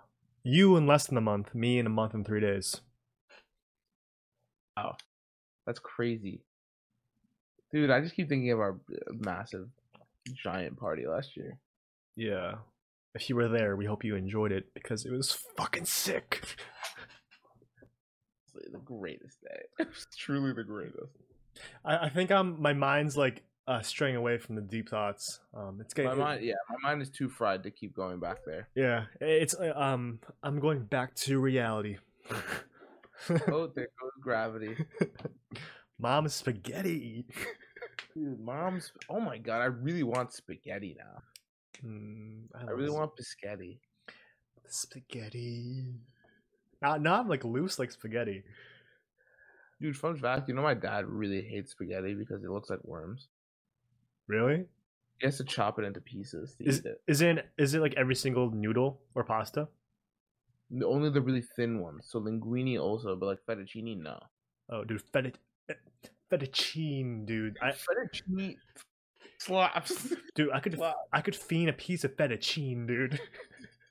you 0.43 0.77
in 0.77 0.87
less 0.87 1.07
than 1.07 1.17
a 1.17 1.21
month. 1.21 1.53
Me 1.53 1.77
in 1.77 1.85
a 1.85 1.89
month 1.89 2.13
and 2.13 2.25
three 2.25 2.39
days. 2.39 2.81
Wow, 4.75 4.95
that's 5.65 5.79
crazy. 5.79 6.41
Dude, 7.71 7.89
I 7.89 7.99
just 7.99 8.15
keep 8.15 8.29
thinking 8.29 8.51
of 8.51 8.59
our 8.59 8.79
uh, 8.91 9.13
massive, 9.13 9.67
giant 10.33 10.77
party 10.77 11.05
last 11.05 11.35
year. 11.35 11.59
Yeah. 12.15 12.55
If 13.13 13.29
you 13.29 13.35
were 13.35 13.47
there, 13.47 13.75
we 13.75 13.85
hope 13.85 14.03
you 14.03 14.15
enjoyed 14.15 14.51
it 14.51 14.73
because 14.73 15.05
it 15.05 15.11
was 15.11 15.37
fucking 15.57 15.85
sick. 15.85 16.57
The 18.71 18.79
greatest 18.79 19.41
day. 19.41 19.63
It's 19.79 20.07
truly 20.17 20.53
the 20.53 20.63
greatest. 20.63 21.13
I, 21.83 22.05
I 22.05 22.09
think 22.09 22.31
I'm 22.31 22.61
my 22.61 22.73
mind's 22.73 23.17
like 23.17 23.43
uh 23.67 23.81
straying 23.81 24.15
away 24.15 24.37
from 24.37 24.55
the 24.55 24.61
deep 24.61 24.89
thoughts. 24.89 25.39
Um 25.55 25.79
it's 25.81 25.93
getting 25.93 26.11
My 26.11 26.17
mind, 26.17 26.43
yeah, 26.43 26.55
my 26.69 26.89
mind 26.89 27.01
is 27.01 27.09
too 27.09 27.29
fried 27.29 27.63
to 27.63 27.71
keep 27.71 27.95
going 27.95 28.19
back 28.19 28.45
there. 28.45 28.69
Yeah, 28.75 29.05
it's 29.19 29.53
uh, 29.55 29.73
um 29.75 30.19
I'm 30.43 30.59
going 30.59 30.83
back 30.83 31.15
to 31.15 31.39
reality. 31.39 31.97
Oh, 33.51 33.65
there 33.65 33.87
goes 33.99 34.11
gravity. 34.21 34.77
Mom 35.99 36.27
spaghetti. 36.29 37.25
Dude, 38.13 38.39
mom's. 38.39 38.91
Oh 39.09 39.19
my 39.19 39.39
god, 39.39 39.61
I 39.61 39.65
really 39.65 40.03
want 40.03 40.33
spaghetti 40.33 40.95
now. 40.97 41.23
Mm, 41.85 42.43
I 42.55 42.65
love 42.65 42.77
really 42.77 42.91
want 42.91 43.11
biscotti. 43.15 43.79
spaghetti. 44.67 45.83
Now, 46.81 46.97
now 46.97 47.19
I'm 47.19 47.27
like 47.27 47.43
loose 47.43 47.79
like 47.79 47.91
spaghetti. 47.91 48.43
Dude, 49.81 49.97
fun 49.97 50.15
fact, 50.17 50.47
you 50.47 50.55
know 50.55 50.61
my 50.63 50.73
dad 50.73 51.05
really 51.07 51.41
hates 51.41 51.71
spaghetti 51.71 52.13
because 52.13 52.43
it 52.43 52.49
looks 52.49 52.69
like 52.69 52.83
worms. 52.83 53.27
Really? 54.27 54.65
He 55.19 55.25
has 55.25 55.37
to 55.37 55.43
chop 55.43 55.79
it 55.79 55.85
into 55.85 55.99
pieces 56.01 56.55
to 56.55 56.67
Is 56.67 56.79
eat 56.79 56.85
it. 56.85 57.01
is 57.07 57.21
it 57.21 57.47
is 57.57 57.73
it 57.73 57.81
like 57.81 57.95
every 57.95 58.15
single 58.15 58.51
noodle 58.51 59.01
or 59.15 59.23
pasta? 59.23 59.67
Only 60.83 61.09
the 61.09 61.21
really 61.21 61.41
thin 61.55 61.79
ones. 61.79 62.07
So 62.09 62.19
linguine 62.19 62.79
also, 62.79 63.15
but 63.15 63.25
like 63.25 63.39
fettuccine, 63.47 63.97
no. 64.03 64.19
Oh, 64.69 64.83
dude, 64.83 65.01
feta, 65.13 65.31
eh, 65.69 65.73
fettuccine, 66.31 67.25
dude. 67.25 67.57
I 67.61 67.71
fettuccine 67.71 68.55
slaps. 69.39 70.13
dude, 70.35 70.51
I 70.51 70.59
could 70.59 70.77
Wow. 70.77 70.93
I 71.13 71.21
could 71.21 71.35
fiend 71.35 71.69
a 71.69 71.73
piece 71.73 72.03
of 72.03 72.15
fettuccine, 72.15 72.87
dude. 72.87 73.19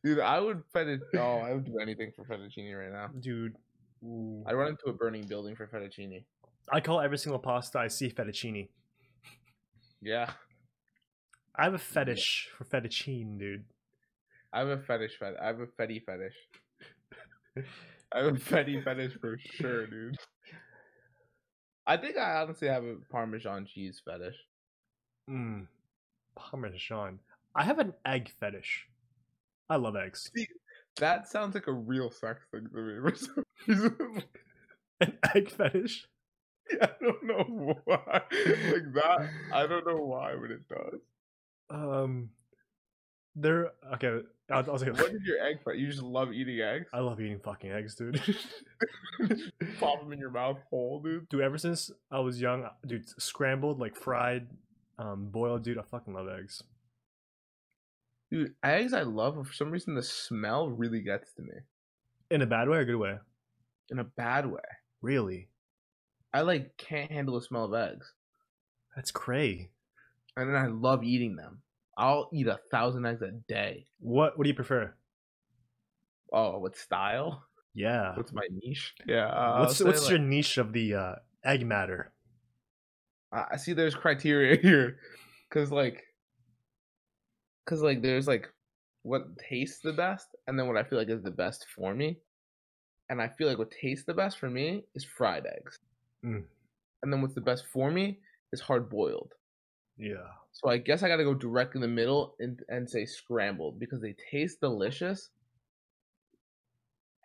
Dude, 0.04 0.20
I 0.20 0.38
would 0.38 0.62
fettuccine. 0.72 1.00
Oh, 1.16 1.38
I 1.44 1.52
would 1.52 1.64
do 1.64 1.80
anything 1.80 2.12
for 2.14 2.24
fettuccine 2.24 2.72
right 2.78 2.92
now. 2.92 3.08
Dude, 3.18 3.56
ooh. 4.04 4.44
I 4.46 4.52
run 4.52 4.68
into 4.68 4.84
a 4.86 4.92
burning 4.92 5.26
building 5.26 5.56
for 5.56 5.66
fettuccine. 5.66 6.22
I 6.70 6.80
call 6.80 7.00
every 7.00 7.18
single 7.18 7.40
pasta 7.40 7.80
I 7.80 7.88
see 7.88 8.10
fettuccine. 8.10 8.68
Yeah, 10.02 10.30
I 11.54 11.64
have 11.64 11.74
a 11.74 11.78
fetish 11.78 12.48
for 12.56 12.64
fettuccine, 12.64 13.38
dude. 13.38 13.64
I 14.52 14.60
have 14.60 14.68
a 14.68 14.78
fetish. 14.78 15.18
Fet- 15.18 15.40
I 15.40 15.46
have 15.46 15.60
a 15.60 15.66
fetty 15.66 16.02
fetish. 16.04 16.34
I 18.12 18.18
have 18.18 18.26
a 18.36 18.38
fetty 18.38 18.82
fetish 18.82 19.12
for 19.20 19.36
sure, 19.38 19.86
dude. 19.86 20.16
I 21.86 21.96
think 21.96 22.16
I 22.16 22.40
honestly 22.42 22.68
have 22.68 22.84
a 22.84 22.96
Parmesan 23.10 23.66
cheese 23.66 24.00
fetish. 24.04 24.36
Mm. 25.30 25.66
Parmesan. 26.36 27.20
I 27.54 27.64
have 27.64 27.78
an 27.78 27.94
egg 28.04 28.30
fetish. 28.40 28.86
I 29.70 29.76
love 29.76 29.96
eggs. 29.96 30.30
That 30.98 31.28
sounds 31.28 31.54
like 31.54 31.66
a 31.66 31.72
real 31.72 32.10
sex 32.10 32.40
thing 32.52 32.68
to 32.72 32.80
me 32.80 33.00
for 33.10 33.16
some 33.16 33.44
reason. 33.66 34.22
An 35.00 35.18
egg 35.34 35.50
fetish? 35.50 36.06
I 36.82 36.88
don't 37.00 37.24
know 37.24 37.78
why. 37.84 37.96
Like 38.12 38.92
that, 38.94 39.28
I 39.52 39.66
don't 39.66 39.86
know 39.86 40.04
why, 40.04 40.34
but 40.40 40.50
it 40.50 40.68
does. 40.68 41.00
Um, 41.70 42.30
they're 43.34 43.72
okay. 43.94 44.20
I'll, 44.50 44.70
I'll 44.70 44.78
say 44.78 44.90
What 44.90 45.12
is 45.12 45.22
your 45.24 45.44
egg? 45.44 45.58
You 45.74 45.86
just 45.88 46.02
love 46.02 46.32
eating 46.32 46.60
eggs? 46.60 46.86
I 46.92 47.00
love 47.00 47.20
eating 47.20 47.40
fucking 47.40 47.70
eggs, 47.70 47.94
dude. 47.94 48.20
Pop 49.80 50.00
them 50.00 50.12
in 50.12 50.18
your 50.18 50.30
mouth 50.30 50.58
whole, 50.70 51.00
dude. 51.00 51.28
dude, 51.28 51.40
ever 51.40 51.58
since 51.58 51.90
I 52.10 52.20
was 52.20 52.40
young, 52.40 52.68
dude, 52.86 53.08
scrambled 53.20 53.80
like 53.80 53.96
fried, 53.96 54.46
um, 54.98 55.28
boiled, 55.30 55.64
dude. 55.64 55.78
I 55.78 55.82
fucking 55.82 56.14
love 56.14 56.28
eggs. 56.28 56.62
Dude, 58.30 58.54
eggs 58.62 58.92
I 58.92 59.02
love, 59.02 59.36
but 59.36 59.46
for 59.46 59.52
some 59.52 59.70
reason 59.70 59.94
the 59.94 60.02
smell 60.02 60.68
really 60.68 61.00
gets 61.00 61.32
to 61.34 61.42
me. 61.42 61.54
In 62.30 62.42
a 62.42 62.46
bad 62.46 62.68
way 62.68 62.78
or 62.78 62.80
a 62.80 62.84
good 62.84 62.96
way? 62.96 63.18
In 63.90 63.98
a 63.98 64.04
bad 64.04 64.46
way. 64.46 64.60
Really? 65.00 65.48
I 66.36 66.42
like 66.42 66.76
can't 66.76 67.10
handle 67.10 67.36
the 67.36 67.40
smell 67.40 67.64
of 67.64 67.72
eggs. 67.72 68.12
That's 68.94 69.10
cray. 69.10 69.70
And 70.36 70.50
then 70.50 70.56
I 70.62 70.66
love 70.66 71.02
eating 71.02 71.34
them. 71.34 71.62
I'll 71.96 72.28
eat 72.30 72.46
a 72.46 72.60
thousand 72.70 73.06
eggs 73.06 73.22
a 73.22 73.30
day. 73.48 73.86
What 74.00 74.36
What 74.36 74.44
do 74.44 74.50
you 74.50 74.54
prefer? 74.54 74.92
Oh, 76.30 76.58
what 76.58 76.76
style? 76.76 77.42
Yeah. 77.72 78.14
What's 78.16 78.34
my 78.34 78.46
niche? 78.50 78.94
Yeah. 79.06 79.28
Uh, 79.28 79.60
what's 79.60 79.82
What's 79.82 80.04
say, 80.04 80.10
your 80.10 80.18
niche 80.18 80.58
of 80.58 80.74
the 80.74 80.94
uh, 80.94 81.14
egg 81.42 81.64
matter? 81.64 82.12
I 83.32 83.44
I 83.52 83.56
see 83.56 83.72
there's 83.72 83.94
criteria 83.94 84.56
here. 84.60 84.98
Cause 85.48 85.70
like 85.70 86.04
cause 87.64 87.80
like 87.80 88.02
there's 88.02 88.28
like 88.28 88.52
what 89.04 89.38
tastes 89.38 89.80
the 89.80 89.94
best 89.94 90.26
and 90.46 90.58
then 90.58 90.66
what 90.66 90.76
I 90.76 90.82
feel 90.82 90.98
like 90.98 91.08
is 91.08 91.22
the 91.22 91.30
best 91.30 91.64
for 91.74 91.94
me. 91.94 92.18
And 93.08 93.22
I 93.22 93.28
feel 93.28 93.48
like 93.48 93.56
what 93.56 93.70
tastes 93.70 94.04
the 94.04 94.12
best 94.12 94.36
for 94.36 94.50
me 94.50 94.84
is 94.94 95.02
fried 95.02 95.46
eggs. 95.46 95.78
Mm. 96.24 96.44
And 97.02 97.12
then 97.12 97.22
what's 97.22 97.34
the 97.34 97.40
best 97.40 97.66
for 97.66 97.90
me 97.90 98.18
is 98.52 98.60
hard 98.60 98.88
boiled. 98.88 99.32
Yeah. 99.98 100.26
So 100.52 100.68
I 100.70 100.78
guess 100.78 101.02
I 101.02 101.08
gotta 101.08 101.24
go 101.24 101.34
direct 101.34 101.74
in 101.74 101.80
the 101.80 101.88
middle 101.88 102.34
and 102.40 102.60
and 102.68 102.88
say 102.88 103.04
scrambled 103.04 103.78
because 103.78 104.00
they 104.00 104.14
taste 104.30 104.60
delicious. 104.60 105.30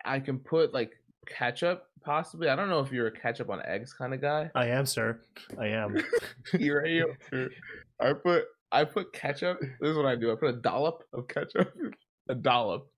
I 0.04 0.20
can 0.20 0.38
put 0.38 0.72
like 0.74 0.92
ketchup 1.26 1.86
possibly. 2.04 2.48
I 2.48 2.56
don't 2.56 2.68
know 2.68 2.80
if 2.80 2.90
you're 2.92 3.06
a 3.06 3.12
ketchup 3.12 3.50
on 3.50 3.62
eggs 3.64 3.92
kind 3.92 4.12
of 4.12 4.20
guy. 4.20 4.50
I 4.54 4.66
am, 4.66 4.86
sir. 4.86 5.20
I 5.58 5.68
am. 5.68 5.96
You're 6.58 6.84
youngster. 6.86 7.50
I 8.00 8.12
put 8.12 8.44
I 8.72 8.84
put 8.84 9.12
ketchup. 9.12 9.60
This 9.60 9.90
is 9.90 9.96
what 9.96 10.06
I 10.06 10.16
do. 10.16 10.32
I 10.32 10.34
put 10.34 10.48
a 10.48 10.58
dollop 10.60 11.04
of 11.12 11.28
ketchup, 11.28 11.72
a 12.28 12.34
dollop, 12.34 12.90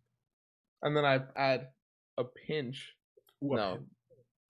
and 0.82 0.96
then 0.96 1.04
I 1.04 1.20
add 1.36 1.68
a 2.16 2.24
pinch. 2.24 2.94
What- 3.40 3.56
No, 3.56 3.78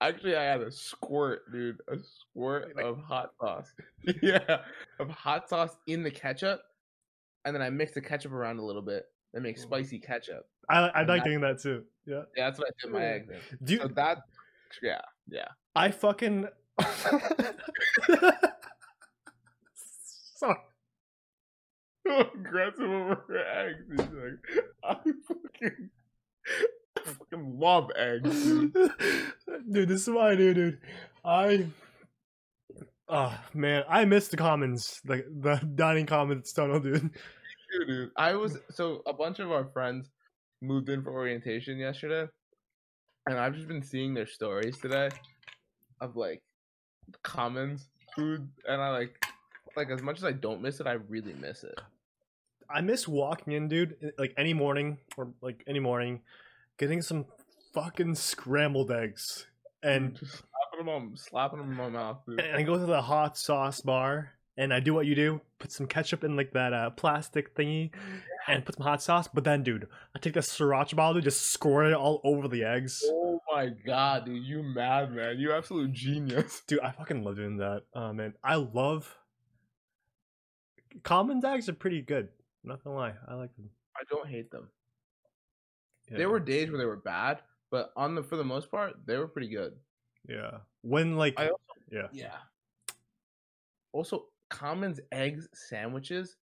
actually, 0.01 0.35
I 0.35 0.43
had 0.43 0.61
a 0.61 0.71
squirt, 0.71 1.51
dude. 1.51 1.77
A 1.87 1.97
squirt 2.01 2.75
Like- 2.75 2.85
of 2.85 2.99
hot 2.99 3.31
sauce. 3.39 3.73
yeah, 4.21 4.61
of 4.99 5.09
hot 5.09 5.49
sauce 5.49 5.75
in 5.87 6.03
the 6.03 6.11
ketchup, 6.11 6.61
and 7.45 7.55
then 7.55 7.61
I 7.61 7.69
mix 7.69 7.93
the 7.93 8.01
ketchup 8.01 8.31
around 8.31 8.59
a 8.59 8.63
little 8.65 8.81
bit 8.81 9.05
and 9.33 9.43
make 9.43 9.57
Mm. 9.57 9.61
spicy 9.61 9.99
ketchup. 9.99 10.47
I 10.69 10.87
I 10.89 11.03
like 11.03 11.23
doing 11.23 11.41
that 11.41 11.59
too. 11.61 11.83
Yeah. 12.05 12.23
Yeah, 12.35 12.45
that's 12.49 12.59
what 12.59 12.67
I 12.69 12.71
did 12.83 12.91
my 12.93 13.03
eggs 13.05 13.29
in. 13.29 13.39
Do 13.65 13.73
you, 13.73 13.79
So 13.81 13.87
that, 13.89 14.23
yeah, 14.81 15.01
yeah. 15.29 15.47
I 15.75 15.91
fucking. 15.91 16.47
Sorry. 20.37 20.55
aggressive 22.07 22.81
over 22.89 23.23
eggs. 23.37 23.83
He's 23.89 23.99
like, 23.99 24.63
I 24.83 24.95
fucking, 25.27 25.89
fucking 27.05 27.59
love 27.59 27.91
eggs, 27.95 28.43
dude. 28.43 28.73
dude, 29.71 29.89
this 29.89 30.01
is 30.01 30.09
what 30.09 30.31
I 30.31 30.35
do, 30.35 30.53
dude. 30.53 30.79
I. 31.23 31.67
Oh 33.07 33.37
man, 33.53 33.83
I 33.87 34.05
miss 34.05 34.29
the 34.29 34.37
commons, 34.37 34.99
like 35.05 35.25
the 35.29 35.57
dining 35.75 36.05
commons 36.05 36.51
tunnel, 36.51 36.79
dude. 36.79 37.11
Dude, 37.71 37.87
dude. 37.87 38.11
I 38.15 38.35
was 38.35 38.57
so 38.69 39.01
a 39.05 39.11
bunch 39.11 39.39
of 39.39 39.51
our 39.51 39.65
friends 39.65 40.09
moved 40.61 40.87
in 40.87 41.03
for 41.03 41.11
orientation 41.11 41.77
yesterday, 41.77 42.29
and 43.27 43.37
I've 43.37 43.55
just 43.55 43.67
been 43.67 43.81
seeing 43.81 44.13
their 44.13 44.27
stories 44.27 44.77
today 44.79 45.09
of 45.99 46.15
like 46.15 46.41
commons 47.23 47.89
food, 48.15 48.47
and 48.67 48.81
I 48.81 48.91
like, 48.91 49.25
like 49.75 49.89
as 49.89 50.01
much 50.01 50.17
as 50.17 50.23
I 50.23 50.31
don't 50.31 50.61
miss 50.61 50.79
it, 50.79 50.87
I 50.87 50.93
really 50.93 51.33
miss 51.33 51.63
it. 51.63 51.79
I 52.69 52.81
miss 52.81 53.07
walking 53.07 53.53
in, 53.53 53.67
dude. 53.67 54.13
Like 54.17 54.33
any 54.37 54.53
morning 54.53 54.97
or 55.17 55.29
like 55.41 55.63
any 55.67 55.79
morning, 55.79 56.21
getting 56.77 57.01
some 57.01 57.25
fucking 57.73 58.15
scrambled 58.15 58.91
eggs, 58.91 59.47
and 59.83 60.15
just 60.15 60.31
slapping 60.37 60.85
them 60.85 60.89
on, 60.89 61.17
slapping 61.17 61.59
them 61.59 61.71
in 61.71 61.77
my 61.77 61.89
mouth, 61.89 62.17
dude. 62.27 62.39
and 62.39 62.55
I 62.57 62.63
go 62.63 62.77
to 62.77 62.85
the 62.85 63.01
hot 63.01 63.37
sauce 63.37 63.81
bar 63.81 64.31
and 64.57 64.73
I 64.73 64.79
do 64.79 64.93
what 64.93 65.05
you 65.05 65.15
do, 65.15 65.41
put 65.59 65.71
some 65.71 65.85
ketchup 65.87 66.23
in 66.23 66.35
like 66.35 66.53
that 66.53 66.73
uh, 66.73 66.89
plastic 66.91 67.55
thingy, 67.55 67.91
and 68.47 68.63
put 68.65 68.75
some 68.75 68.85
hot 68.85 69.01
sauce. 69.01 69.27
But 69.27 69.43
then, 69.43 69.63
dude, 69.63 69.87
I 70.15 70.19
take 70.19 70.33
the 70.33 70.39
sriracha 70.39 70.95
bottle, 70.95 71.15
dude, 71.15 71.25
just 71.25 71.51
squirt 71.51 71.87
it 71.87 71.93
all 71.93 72.21
over 72.23 72.47
the 72.47 72.63
eggs. 72.63 73.03
Oh 73.05 73.41
my 73.53 73.69
god, 73.85 74.25
dude, 74.25 74.43
you 74.45 74.63
mad 74.63 75.13
man? 75.13 75.37
You 75.39 75.51
absolute 75.53 75.91
genius. 75.91 76.61
Dude, 76.67 76.79
I 76.79 76.91
fucking 76.91 77.23
love 77.23 77.35
doing 77.35 77.57
that. 77.57 77.83
Oh 77.93 78.13
man, 78.13 78.33
I 78.43 78.55
love. 78.55 79.17
Common 81.03 81.43
eggs 81.43 81.67
are 81.67 81.73
pretty 81.73 82.01
good. 82.01 82.29
I'm 82.63 82.69
not 82.69 82.83
gonna 82.83 82.95
lie, 82.95 83.13
I 83.27 83.33
like 83.35 83.53
them. 83.55 83.69
I 83.95 84.03
don't 84.09 84.27
hate 84.27 84.51
them. 84.51 84.69
Yeah. 86.09 86.17
There 86.17 86.29
were 86.29 86.39
days 86.39 86.69
where 86.69 86.77
they 86.77 86.85
were 86.85 86.97
bad, 86.97 87.41
but 87.71 87.91
on 87.95 88.15
the 88.15 88.23
for 88.23 88.37
the 88.37 88.43
most 88.43 88.69
part, 88.69 88.93
they 89.05 89.17
were 89.17 89.27
pretty 89.27 89.49
good. 89.49 89.73
Yeah. 90.27 90.59
When 90.81 91.17
like 91.17 91.39
also 91.39 91.55
yeah. 91.91 92.07
yeah. 92.11 92.37
Also, 93.91 94.25
Common's 94.49 94.99
eggs 95.11 95.47
sandwiches. 95.53 96.35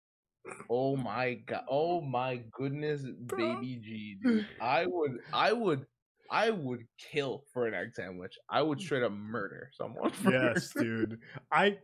Oh 0.68 0.96
my 0.96 1.34
god! 1.46 1.64
Oh 1.68 2.00
my 2.00 2.42
goodness, 2.50 3.02
baby 3.26 3.78
G! 3.82 4.16
dude. 4.22 4.46
I 4.60 4.86
would, 4.86 5.18
I 5.32 5.52
would, 5.52 5.86
I 6.30 6.50
would 6.50 6.84
kill 6.98 7.44
for 7.52 7.66
an 7.66 7.74
egg 7.74 7.94
sandwich. 7.94 8.36
I 8.48 8.62
would 8.62 8.78
mm. 8.78 8.82
straight 8.82 9.02
up 9.04 9.12
murder 9.12 9.70
someone. 9.72 10.10
For 10.22 10.32
Yes, 10.32 10.72
dude. 10.72 11.20
I 11.52 11.78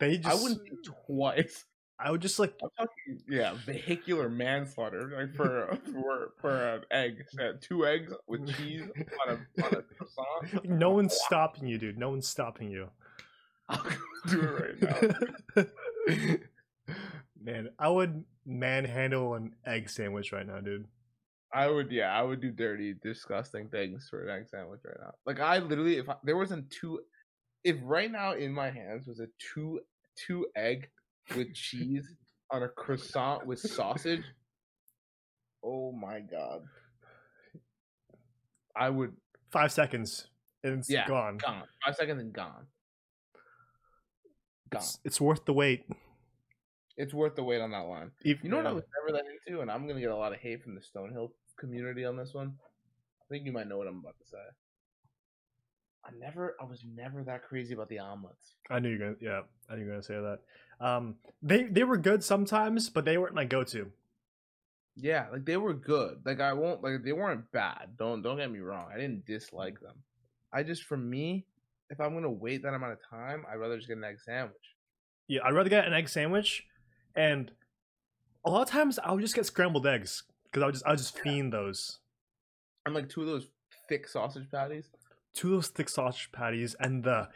they 0.00 0.18
just 0.18 0.28
I 0.28 0.42
wouldn't 0.42 0.62
think 0.62 0.78
twice. 1.06 1.64
I 2.04 2.10
would 2.10 2.20
just 2.20 2.38
like 2.38 2.54
I'm 2.62 2.68
talking, 2.76 3.22
yeah, 3.26 3.54
vehicular 3.64 4.28
manslaughter, 4.28 5.10
like 5.16 5.34
for 5.36 5.78
for 5.90 6.32
for 6.38 6.54
an 6.54 6.82
egg, 6.90 7.24
Uh, 7.40 7.52
two 7.62 7.86
eggs 7.86 8.12
with 8.28 8.46
cheese 8.54 8.82
on 9.26 9.38
a 9.58 9.64
on 9.64 9.72
a 9.72 9.82
croissant. 9.82 10.64
no 10.68 10.90
one's 10.90 11.14
stopping 11.18 11.66
you, 11.66 11.78
dude. 11.78 11.96
No 11.96 12.10
one's 12.10 12.28
stopping 12.28 12.70
you. 12.70 12.90
I'll 13.70 13.82
do 14.28 14.40
it 14.42 14.82
right 14.84 15.24
now. 15.56 15.64
Man, 17.42 17.70
I 17.78 17.88
would 17.88 18.22
manhandle 18.44 19.34
an 19.34 19.54
egg 19.64 19.88
sandwich 19.88 20.32
right 20.32 20.46
now, 20.46 20.60
dude. 20.60 20.86
I 21.54 21.68
would, 21.68 21.90
yeah, 21.90 22.12
I 22.12 22.20
would 22.20 22.42
do 22.42 22.50
dirty, 22.50 22.94
disgusting 23.02 23.68
things 23.68 24.08
for 24.10 24.24
an 24.28 24.30
egg 24.30 24.48
sandwich 24.50 24.80
right 24.84 24.96
now. 25.00 25.12
Like 25.24 25.40
I 25.40 25.58
literally, 25.58 25.96
if 25.96 26.10
I, 26.10 26.16
there 26.24 26.36
wasn't 26.36 26.70
two, 26.70 27.00
if 27.62 27.76
right 27.82 28.10
now 28.12 28.32
in 28.34 28.52
my 28.52 28.70
hands 28.70 29.06
was 29.06 29.20
a 29.20 29.28
two 29.38 29.80
two 30.26 30.46
egg 30.54 30.90
with 31.36 31.54
cheese 31.54 32.06
on 32.50 32.62
a 32.62 32.68
croissant 32.68 33.46
with 33.46 33.58
sausage, 33.60 34.22
oh 35.64 35.92
my 35.92 36.20
god, 36.20 36.62
I 38.76 38.90
would 38.90 39.12
Five 39.50 39.70
seconds 39.72 40.26
and 40.64 40.78
it's 40.80 40.90
Yeah, 40.90 41.06
gone. 41.06 41.36
gone 41.38 41.62
five 41.84 41.94
seconds 41.94 42.20
and 42.20 42.32
gone, 42.32 42.66
gone. 44.70 44.82
It's, 44.82 44.98
it's 45.04 45.20
worth 45.20 45.44
the 45.44 45.52
wait. 45.52 45.84
It's 46.96 47.14
worth 47.14 47.34
the 47.36 47.42
wait 47.44 47.60
on 47.60 47.70
that 47.72 47.86
line. 47.86 48.10
If, 48.24 48.42
You 48.42 48.50
know 48.50 48.56
what 48.58 48.66
I 48.66 48.70
yeah. 48.70 48.74
was 48.74 48.84
never 49.06 49.16
that 49.18 49.24
into, 49.46 49.60
and 49.62 49.70
I'm 49.70 49.86
gonna 49.86 50.00
get 50.00 50.10
a 50.10 50.16
lot 50.16 50.32
of 50.32 50.40
hate 50.40 50.62
from 50.62 50.74
the 50.74 50.80
Stonehill 50.80 51.30
community 51.58 52.04
on 52.04 52.16
this 52.16 52.34
one. 52.34 52.54
I 53.22 53.24
think 53.30 53.46
you 53.46 53.52
might 53.52 53.68
know 53.68 53.78
what 53.78 53.86
I'm 53.86 53.98
about 53.98 54.18
to 54.18 54.26
say. 54.26 54.38
I 56.04 56.10
never, 56.18 56.54
I 56.60 56.64
was 56.64 56.84
never 56.84 57.22
that 57.24 57.44
crazy 57.44 57.72
about 57.74 57.88
the 57.88 57.98
omelets. 57.98 58.56
I 58.70 58.78
knew 58.78 58.90
you're 58.90 58.98
gonna 58.98 59.16
yeah, 59.20 59.40
I 59.70 59.74
knew 59.74 59.80
you 59.82 59.86
were 59.86 59.92
gonna 59.92 60.02
say 60.02 60.14
that. 60.14 60.38
Um 60.80 61.16
they 61.42 61.64
they 61.64 61.84
were 61.84 61.96
good 61.96 62.24
sometimes, 62.24 62.88
but 62.90 63.04
they 63.04 63.18
weren't 63.18 63.34
my 63.34 63.44
go 63.44 63.64
to. 63.64 63.90
Yeah, 64.96 65.26
like 65.32 65.44
they 65.44 65.56
were 65.56 65.74
good. 65.74 66.20
Like 66.24 66.40
I 66.40 66.52
won't, 66.52 66.82
like 66.82 67.02
they 67.04 67.12
weren't 67.12 67.50
bad. 67.52 67.96
Don't 67.98 68.22
don't 68.22 68.36
get 68.36 68.50
me 68.50 68.60
wrong. 68.60 68.86
I 68.92 68.96
didn't 68.96 69.26
dislike 69.26 69.80
them. 69.80 69.96
I 70.52 70.62
just, 70.62 70.84
for 70.84 70.96
me, 70.96 71.46
if 71.90 72.00
I'm 72.00 72.14
gonna 72.14 72.30
wait 72.30 72.62
that 72.62 72.74
amount 72.74 72.92
of 72.92 72.98
time, 73.10 73.44
I'd 73.50 73.56
rather 73.56 73.76
just 73.76 73.88
get 73.88 73.96
an 73.96 74.04
egg 74.04 74.20
sandwich. 74.24 74.54
Yeah, 75.26 75.40
I'd 75.44 75.54
rather 75.54 75.68
get 75.68 75.86
an 75.86 75.92
egg 75.92 76.08
sandwich 76.08 76.64
and 77.16 77.50
a 78.44 78.50
lot 78.50 78.62
of 78.62 78.68
times 78.68 78.98
I 78.98 79.12
would 79.12 79.22
just 79.22 79.34
get 79.34 79.46
scrambled 79.46 79.86
eggs 79.86 80.22
because 80.44 80.62
I 80.62 80.66
would 80.66 80.74
just 80.74 80.86
I 80.86 80.90
would 80.90 80.98
just 80.98 81.18
fiend 81.18 81.52
those. 81.52 81.98
And 82.86 82.94
like 82.94 83.08
two 83.08 83.22
of 83.22 83.26
those 83.26 83.48
thick 83.88 84.06
sausage 84.06 84.50
patties. 84.50 84.90
Two 85.34 85.54
of 85.54 85.62
those 85.62 85.68
thick 85.68 85.88
sausage 85.88 86.30
patties 86.30 86.76
and 86.78 87.02
the 87.02 87.28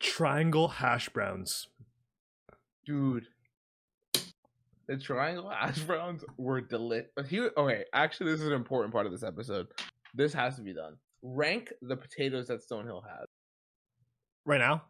triangle 0.00 0.68
hash 0.68 1.08
browns. 1.10 1.68
Dude, 2.86 3.26
the 4.86 4.96
triangle 4.96 5.50
hash 5.50 5.80
browns 5.80 6.24
were 6.36 6.60
delicious. 6.60 7.10
Here, 7.28 7.50
okay, 7.56 7.84
actually, 7.92 8.30
this 8.32 8.40
is 8.40 8.46
an 8.46 8.52
important 8.52 8.92
part 8.92 9.06
of 9.06 9.12
this 9.12 9.22
episode. 9.24 9.66
This 10.14 10.32
has 10.32 10.56
to 10.56 10.62
be 10.62 10.72
done. 10.72 10.94
Rank 11.22 11.72
the 11.82 11.96
potatoes 11.96 12.46
that 12.48 12.60
Stonehill 12.66 13.02
has. 13.04 13.26
Right 14.44 14.60
now, 14.60 14.82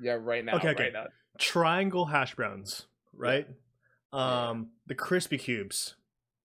Yeah, 0.00 0.18
right 0.20 0.44
now. 0.44 0.54
Okay, 0.56 0.68
okay. 0.68 0.84
Right 0.84 0.92
now. 0.92 1.06
triangle 1.38 2.06
hash 2.06 2.36
browns, 2.36 2.86
right? 3.12 3.48
Yeah. 4.12 4.48
Um, 4.50 4.68
the 4.86 4.94
crispy 4.94 5.36
cubes, 5.38 5.96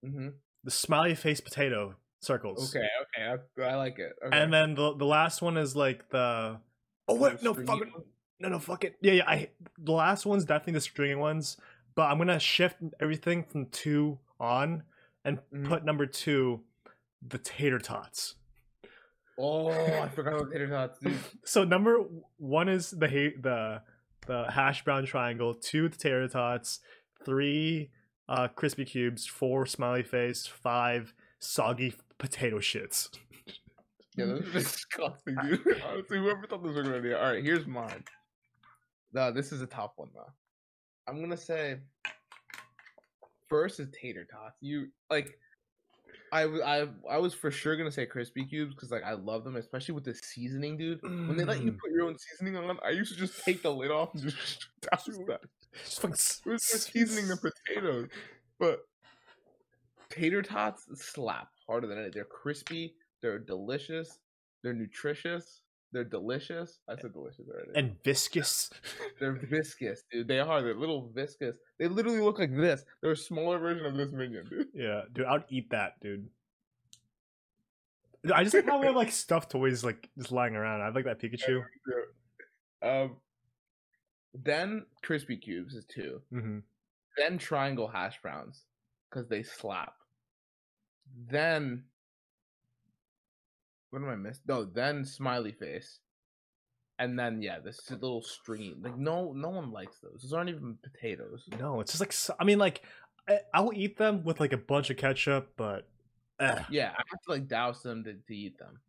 Mm-hmm. 0.04 0.28
the 0.64 0.70
smiley 0.70 1.14
face 1.14 1.40
potato 1.40 1.94
circles. 2.22 2.74
Okay, 2.74 2.86
okay, 3.02 3.40
I, 3.62 3.62
I 3.70 3.74
like 3.76 3.98
it. 3.98 4.12
Okay. 4.26 4.36
And 4.36 4.52
then 4.52 4.74
the 4.74 4.96
the 4.96 5.04
last 5.04 5.42
one 5.42 5.56
is 5.58 5.76
like 5.76 6.08
the 6.08 6.58
oh 7.06 7.14
wait 7.14 7.40
no 7.42 7.52
stringy 7.52 7.66
fuck 7.68 7.82
it. 7.82 7.88
No 8.42 8.48
no 8.48 8.58
fuck 8.58 8.84
it 8.84 8.96
yeah 9.00 9.12
yeah 9.12 9.24
I 9.28 9.48
the 9.78 9.92
last 9.92 10.26
one's 10.26 10.44
definitely 10.44 10.74
the 10.74 10.80
stringy 10.82 11.14
ones 11.14 11.56
but 11.94 12.10
I'm 12.10 12.18
gonna 12.18 12.38
shift 12.38 12.76
everything 13.00 13.44
from 13.44 13.66
two 13.66 14.18
on 14.40 14.82
and 15.24 15.38
Mhm. 15.54 15.68
put 15.68 15.84
number 15.84 16.04
two 16.06 16.60
the 17.26 17.38
tater 17.38 17.78
tots. 17.78 18.34
Oh, 19.38 19.70
I 19.70 20.08
forgot 20.14 20.34
about 20.34 20.50
tater 20.52 20.68
tots, 20.68 20.98
dude. 20.98 21.18
So 21.44 21.64
number 21.64 21.98
one 22.38 22.68
is 22.68 22.90
the 22.90 23.06
the 23.40 23.82
the 24.26 24.50
hash 24.50 24.84
brown 24.84 25.04
triangle, 25.06 25.54
two 25.54 25.88
the 25.88 25.96
tater 25.96 26.26
tots, 26.28 26.80
three 27.24 27.90
uh 28.28 28.48
crispy 28.48 28.84
cubes, 28.84 29.26
four 29.26 29.64
smiley 29.66 30.02
face, 30.02 30.46
five 30.46 31.14
soggy 31.38 31.94
potato 32.18 32.58
shits. 32.58 33.08
Yeah, 34.16 34.24
are 34.24 34.40
disgusting, 34.40 35.36
dude. 35.42 35.60
Honestly, 35.86 36.18
whoever 36.18 36.46
thought 36.46 36.62
this 36.62 36.74
was 36.74 36.86
a 36.86 36.90
good 36.90 36.98
idea. 37.04 37.18
All 37.18 37.32
right, 37.32 37.42
here's 37.44 37.66
mine. 37.66 38.04
No, 39.12 39.30
this 39.32 39.52
is 39.52 39.60
a 39.62 39.66
top 39.66 39.94
one 39.96 40.08
though. 40.14 40.32
I'm 41.08 41.20
gonna 41.20 41.36
say 41.36 41.78
first 43.48 43.80
is 43.80 43.88
tater 43.90 44.24
tots. 44.24 44.56
You 44.60 44.88
like, 45.10 45.38
I 46.32 46.44
I 46.44 46.86
I 47.10 47.18
was 47.18 47.34
for 47.34 47.50
sure 47.50 47.76
gonna 47.76 47.90
say 47.92 48.06
crispy 48.06 48.44
cubes 48.46 48.74
because 48.74 48.90
like 48.90 49.02
I 49.04 49.12
love 49.12 49.44
them, 49.44 49.56
especially 49.56 49.94
with 49.94 50.04
the 50.04 50.14
seasoning, 50.14 50.76
dude. 50.78 51.02
When 51.02 51.36
they 51.36 51.44
let 51.44 51.62
you 51.62 51.72
Mm. 51.72 51.78
put 51.78 51.90
your 51.90 52.06
own 52.06 52.16
seasoning 52.18 52.56
on, 52.56 52.66
them, 52.66 52.78
I 52.84 52.90
used 52.90 53.12
to 53.12 53.18
just 53.18 53.44
take 53.44 53.62
the 53.62 53.72
lid 53.72 53.90
off 53.90 54.14
and 54.14 54.22
just 54.22 54.66
douse 54.90 55.06
that. 55.26 55.40
Just 55.84 56.04
s- 56.04 56.42
It 56.46 56.50
was 56.50 56.62
seasoning 56.62 57.28
the 57.28 57.36
potatoes, 57.36 58.08
but 58.58 58.80
tater 60.10 60.42
tots 60.42 60.86
slap 60.94 61.48
harder 61.66 61.86
than 61.86 61.98
it. 61.98 62.14
They're 62.14 62.24
crispy. 62.24 62.94
They're 63.20 63.38
delicious. 63.38 64.18
They're 64.62 64.72
nutritious. 64.74 65.62
They're 65.92 66.04
delicious. 66.04 66.78
I 66.88 66.96
said 66.96 67.12
delicious 67.12 67.46
already. 67.48 67.70
and 67.74 67.96
viscous. 68.02 68.70
they're 69.20 69.32
viscous, 69.34 70.02
dude. 70.10 70.26
They 70.26 70.38
are. 70.40 70.62
They're 70.62 70.74
little 70.74 71.10
viscous. 71.14 71.56
They 71.78 71.86
literally 71.86 72.20
look 72.20 72.38
like 72.38 72.54
this. 72.56 72.84
They're 73.02 73.12
a 73.12 73.16
smaller 73.16 73.58
version 73.58 73.84
of 73.84 73.96
this 73.96 74.10
minion, 74.10 74.46
dude. 74.48 74.68
Yeah, 74.74 75.02
dude, 75.12 75.26
I'd 75.26 75.44
eat 75.50 75.70
that, 75.70 76.00
dude. 76.00 76.28
I 78.32 78.42
just 78.42 78.54
like 78.54 78.66
how 78.66 78.78
we 78.80 78.86
have 78.86 78.96
like 78.96 79.12
stuffed 79.12 79.50
toys 79.50 79.84
like 79.84 80.08
just 80.16 80.32
lying 80.32 80.56
around. 80.56 80.80
I 80.80 80.86
have 80.86 80.94
like 80.94 81.04
that 81.04 81.20
Pikachu. 81.20 81.62
Um. 82.82 83.18
Then 84.34 84.86
crispy 85.04 85.36
cubes 85.36 85.74
is 85.74 85.84
two. 85.84 86.20
Mm-hmm. 86.32 86.58
Then 87.16 87.38
triangle 87.38 87.86
hash 87.86 88.20
browns 88.20 88.62
because 89.08 89.28
they 89.28 89.44
slap. 89.44 89.92
Then 91.30 91.84
what 93.92 94.02
am 94.02 94.08
I 94.08 94.16
missing? 94.16 94.42
No, 94.48 94.64
then 94.64 95.04
smiley 95.04 95.52
face, 95.52 96.00
and 96.98 97.18
then 97.18 97.40
yeah, 97.42 97.58
this 97.60 97.90
little 97.90 98.22
stringy. 98.22 98.74
Like 98.80 98.96
no, 98.98 99.32
no 99.32 99.50
one 99.50 99.70
likes 99.70 99.98
those. 100.00 100.22
Those 100.22 100.32
aren't 100.32 100.50
even 100.50 100.78
potatoes. 100.82 101.48
No, 101.58 101.80
it's 101.80 101.92
just 101.96 102.00
like 102.28 102.36
I 102.40 102.44
mean, 102.44 102.58
like 102.58 102.82
I, 103.28 103.38
I'll 103.54 103.72
eat 103.74 103.96
them 103.98 104.24
with 104.24 104.40
like 104.40 104.52
a 104.52 104.56
bunch 104.58 104.90
of 104.90 104.96
ketchup, 104.96 105.52
but 105.56 105.86
eh, 106.40 106.62
Yeah, 106.70 106.90
I 106.90 107.02
have 107.10 107.22
to 107.26 107.30
like 107.30 107.46
douse 107.48 107.82
them 107.82 108.02
to, 108.04 108.14
to 108.14 108.34
eat 108.34 108.58
them. 108.58 108.80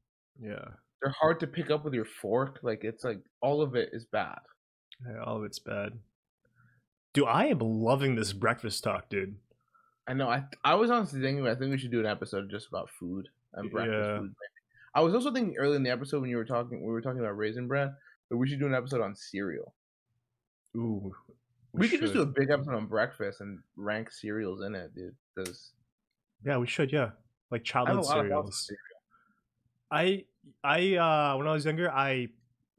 yeah, 0.41 0.65
They're 1.01 1.11
hard 1.19 1.39
to 1.41 1.47
pick 1.47 1.69
up 1.69 1.83
with 1.85 1.93
your 1.93 2.05
fork. 2.05 2.59
Like 2.63 2.83
it's 2.83 3.03
like 3.03 3.19
all 3.41 3.61
of 3.61 3.75
it 3.75 3.89
is 3.93 4.05
bad. 4.05 4.39
yeah, 5.07 5.21
all 5.23 5.37
of 5.37 5.43
it's 5.43 5.59
bad. 5.59 5.93
Dude, 7.13 7.27
I 7.27 7.45
am 7.47 7.59
loving 7.59 8.15
this 8.15 8.33
breakfast 8.33 8.83
talk, 8.83 9.07
dude. 9.09 9.35
I 10.07 10.13
know. 10.13 10.27
I 10.29 10.43
I 10.63 10.75
was 10.75 10.89
honestly 10.89 11.21
thinking. 11.21 11.45
I 11.47 11.55
think 11.55 11.71
we 11.71 11.77
should 11.77 11.91
do 11.91 11.99
an 11.99 12.05
episode 12.07 12.49
just 12.49 12.67
about 12.67 12.89
food 12.89 13.29
and 13.53 13.69
breakfast 13.71 13.99
Yeah. 14.09 14.17
food. 14.17 14.33
I 14.95 15.01
was 15.01 15.13
also 15.15 15.31
thinking 15.31 15.55
early 15.57 15.75
in 15.75 15.83
the 15.83 15.89
episode 15.89 16.21
when 16.21 16.29
you 16.29 16.37
were 16.37 16.45
talking, 16.45 16.81
we 16.85 16.91
were 16.91 17.01
talking 17.01 17.19
about 17.19 17.35
raisin 17.37 17.67
bran, 17.67 17.95
that 18.29 18.37
we 18.37 18.47
should 18.47 18.59
do 18.59 18.67
an 18.67 18.75
episode 18.75 19.01
on 19.01 19.15
cereal. 19.15 19.73
Ooh, 20.75 21.13
We, 21.71 21.87
could 21.89 21.99
just 22.01 22.13
do 22.13 22.21
a 22.21 22.25
big 22.25 22.49
episode 22.51 22.75
on 22.75 22.85
breakfast 22.87 23.41
and 23.41 23.59
rank 23.75 24.11
cereals 24.11 24.61
in 24.63 24.75
it, 24.75 24.93
dude. 24.95 25.15
Because 25.35 25.71
Yeah, 26.45 26.57
we 26.57 26.67
should. 26.67 26.91
Yeah, 26.91 27.11
like 27.51 27.63
childhood 27.63 27.97
lot 28.05 28.19
of 28.25 28.29
thoughts 28.31 28.47
on 28.47 28.51
cereals. 28.51 28.67
cereal. 28.67 28.79
I 29.91 30.25
I 30.63 30.95
uh 30.97 31.37
when 31.37 31.47
I 31.47 31.53
was 31.53 31.65
younger, 31.65 31.91
I 31.91 32.29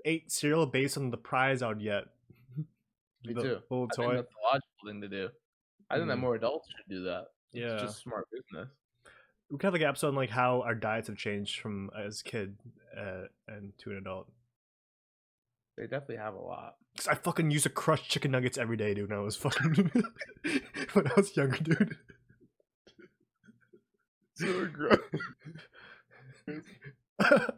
ate 0.05 0.31
cereal 0.31 0.67
based 0.67 0.97
on 0.97 1.11
the 1.11 1.17
prize 1.17 1.63
I 1.63 1.69
would 1.69 1.81
get. 1.83 2.05
Me 3.25 3.33
the 3.33 3.43
too. 3.43 3.61
Little 3.71 3.89
I 3.91 3.95
think 3.97 4.09
toy. 4.09 4.15
that's 4.17 4.29
the 4.29 4.45
logical 4.45 4.69
thing 4.87 5.01
to 5.01 5.09
do. 5.09 5.29
I 5.91 5.97
think 5.97 6.09
that 6.09 6.17
Mhm. 6.17 6.21
more 6.21 6.35
adults 6.35 6.69
should 6.71 6.89
do 6.89 7.05
that. 7.05 7.27
Yeah. 7.53 7.75
It's 7.75 7.83
just 7.83 8.03
smart 8.03 8.29
business. 8.31 8.69
We 9.51 9.59
could 9.59 9.67
have 9.67 9.73
like 9.75 9.83
an 9.83 9.89
episode 9.89 10.09
on 10.09 10.15
like 10.15 10.31
how 10.31 10.63
our 10.63 10.75
diets 10.75 11.09
have 11.09 11.17
changed 11.17 11.61
from 11.61 11.91
as 11.99 12.21
a 12.21 12.25
kid 12.25 12.57
uh, 12.99 13.23
and 13.49 13.73
to 13.79 13.91
an 13.91 13.99
adult. 13.99 14.29
They 15.77 15.85
definitely 15.85 16.17
have 16.17 16.35
a 16.35 16.41
lot. 16.41 16.77
Cause 16.97 17.09
I 17.09 17.15
fucking 17.15 17.51
used 17.51 17.65
to 17.65 17.71
crush 17.71 18.09
chicken 18.09 18.31
nuggets 18.31 18.57
every 18.57 18.77
day, 18.77 18.95
dude. 18.95 19.11
When 19.11 19.19
I 19.19 19.23
was 19.23 19.37
fucking 19.37 19.91
when 20.93 21.07
I 21.07 21.13
was 21.17 21.37
younger, 21.37 21.59
dude. 21.59 21.97
So 24.37 24.67
gross. 24.67 24.99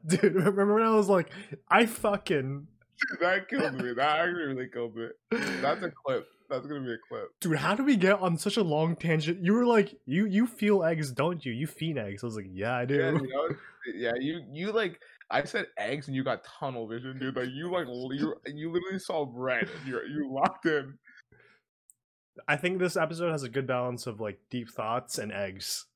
Dude, 0.06 0.34
remember 0.34 0.74
when 0.74 0.82
I 0.82 0.90
was 0.90 1.08
like, 1.08 1.30
I 1.70 1.86
fucking 1.86 2.66
that 3.20 3.48
killed 3.48 3.74
me. 3.74 3.92
That 3.94 4.20
actually 4.20 4.42
really 4.42 4.68
killed 4.68 4.96
me. 4.96 5.08
That's 5.30 5.82
a 5.82 5.90
clip. 5.90 6.26
That's 6.48 6.66
gonna 6.66 6.80
be 6.80 6.92
a 6.92 6.98
clip. 7.08 7.28
dude, 7.40 7.58
how 7.58 7.74
do 7.74 7.84
we 7.84 7.96
get 7.96 8.20
on 8.20 8.38
such 8.38 8.56
a 8.56 8.62
long 8.62 8.94
tangent? 8.96 9.42
You 9.42 9.52
were 9.54 9.66
like, 9.66 9.98
you 10.06 10.26
you 10.26 10.46
feel 10.46 10.84
eggs, 10.84 11.10
don't 11.10 11.44
you? 11.44 11.52
You 11.52 11.66
feed 11.66 11.98
eggs. 11.98 12.22
I 12.22 12.26
was 12.26 12.36
like, 12.36 12.46
yeah, 12.50 12.76
I 12.76 12.84
do. 12.84 12.94
Yeah, 12.94 13.10
you 13.10 13.28
know, 13.28 13.48
yeah, 13.94 14.12
you 14.18 14.42
you 14.52 14.72
like 14.72 15.00
I 15.30 15.44
said 15.44 15.66
eggs 15.76 16.06
and 16.06 16.16
you 16.16 16.22
got 16.22 16.44
tunnel 16.44 16.86
vision, 16.86 17.18
dude. 17.18 17.36
Like 17.36 17.48
you 17.50 17.70
like 17.70 17.86
you 17.88 18.34
you 18.46 18.70
literally 18.70 18.98
saw 18.98 19.26
red. 19.32 19.68
You 19.84 20.00
you 20.08 20.32
locked 20.32 20.66
in. 20.66 20.98
I 22.46 22.56
think 22.56 22.78
this 22.78 22.96
episode 22.96 23.32
has 23.32 23.42
a 23.42 23.48
good 23.48 23.66
balance 23.66 24.06
of 24.06 24.20
like 24.20 24.38
deep 24.50 24.70
thoughts 24.70 25.18
and 25.18 25.32
eggs. 25.32 25.86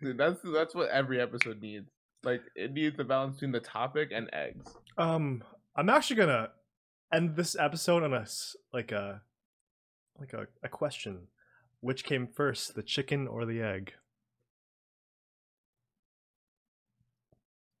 Dude, 0.00 0.18
that's 0.18 0.40
that's 0.42 0.74
what 0.74 0.88
every 0.88 1.20
episode 1.20 1.60
needs. 1.60 1.88
Like 2.24 2.42
it 2.56 2.72
needs 2.72 2.96
the 2.96 3.04
balance 3.04 3.36
between 3.36 3.52
the 3.52 3.60
topic 3.60 4.10
and 4.12 4.30
eggs. 4.32 4.74
Um, 4.96 5.42
I'm 5.76 5.88
actually 5.88 6.16
gonna 6.16 6.50
end 7.12 7.36
this 7.36 7.56
episode 7.58 8.02
on 8.02 8.12
a 8.12 8.26
like 8.72 8.92
a 8.92 9.22
like 10.18 10.32
a, 10.32 10.46
a 10.62 10.68
question. 10.68 11.28
Which 11.80 12.04
came 12.04 12.26
first, 12.26 12.74
the 12.74 12.82
chicken 12.82 13.26
or 13.26 13.44
the 13.44 13.60
egg? 13.60 13.92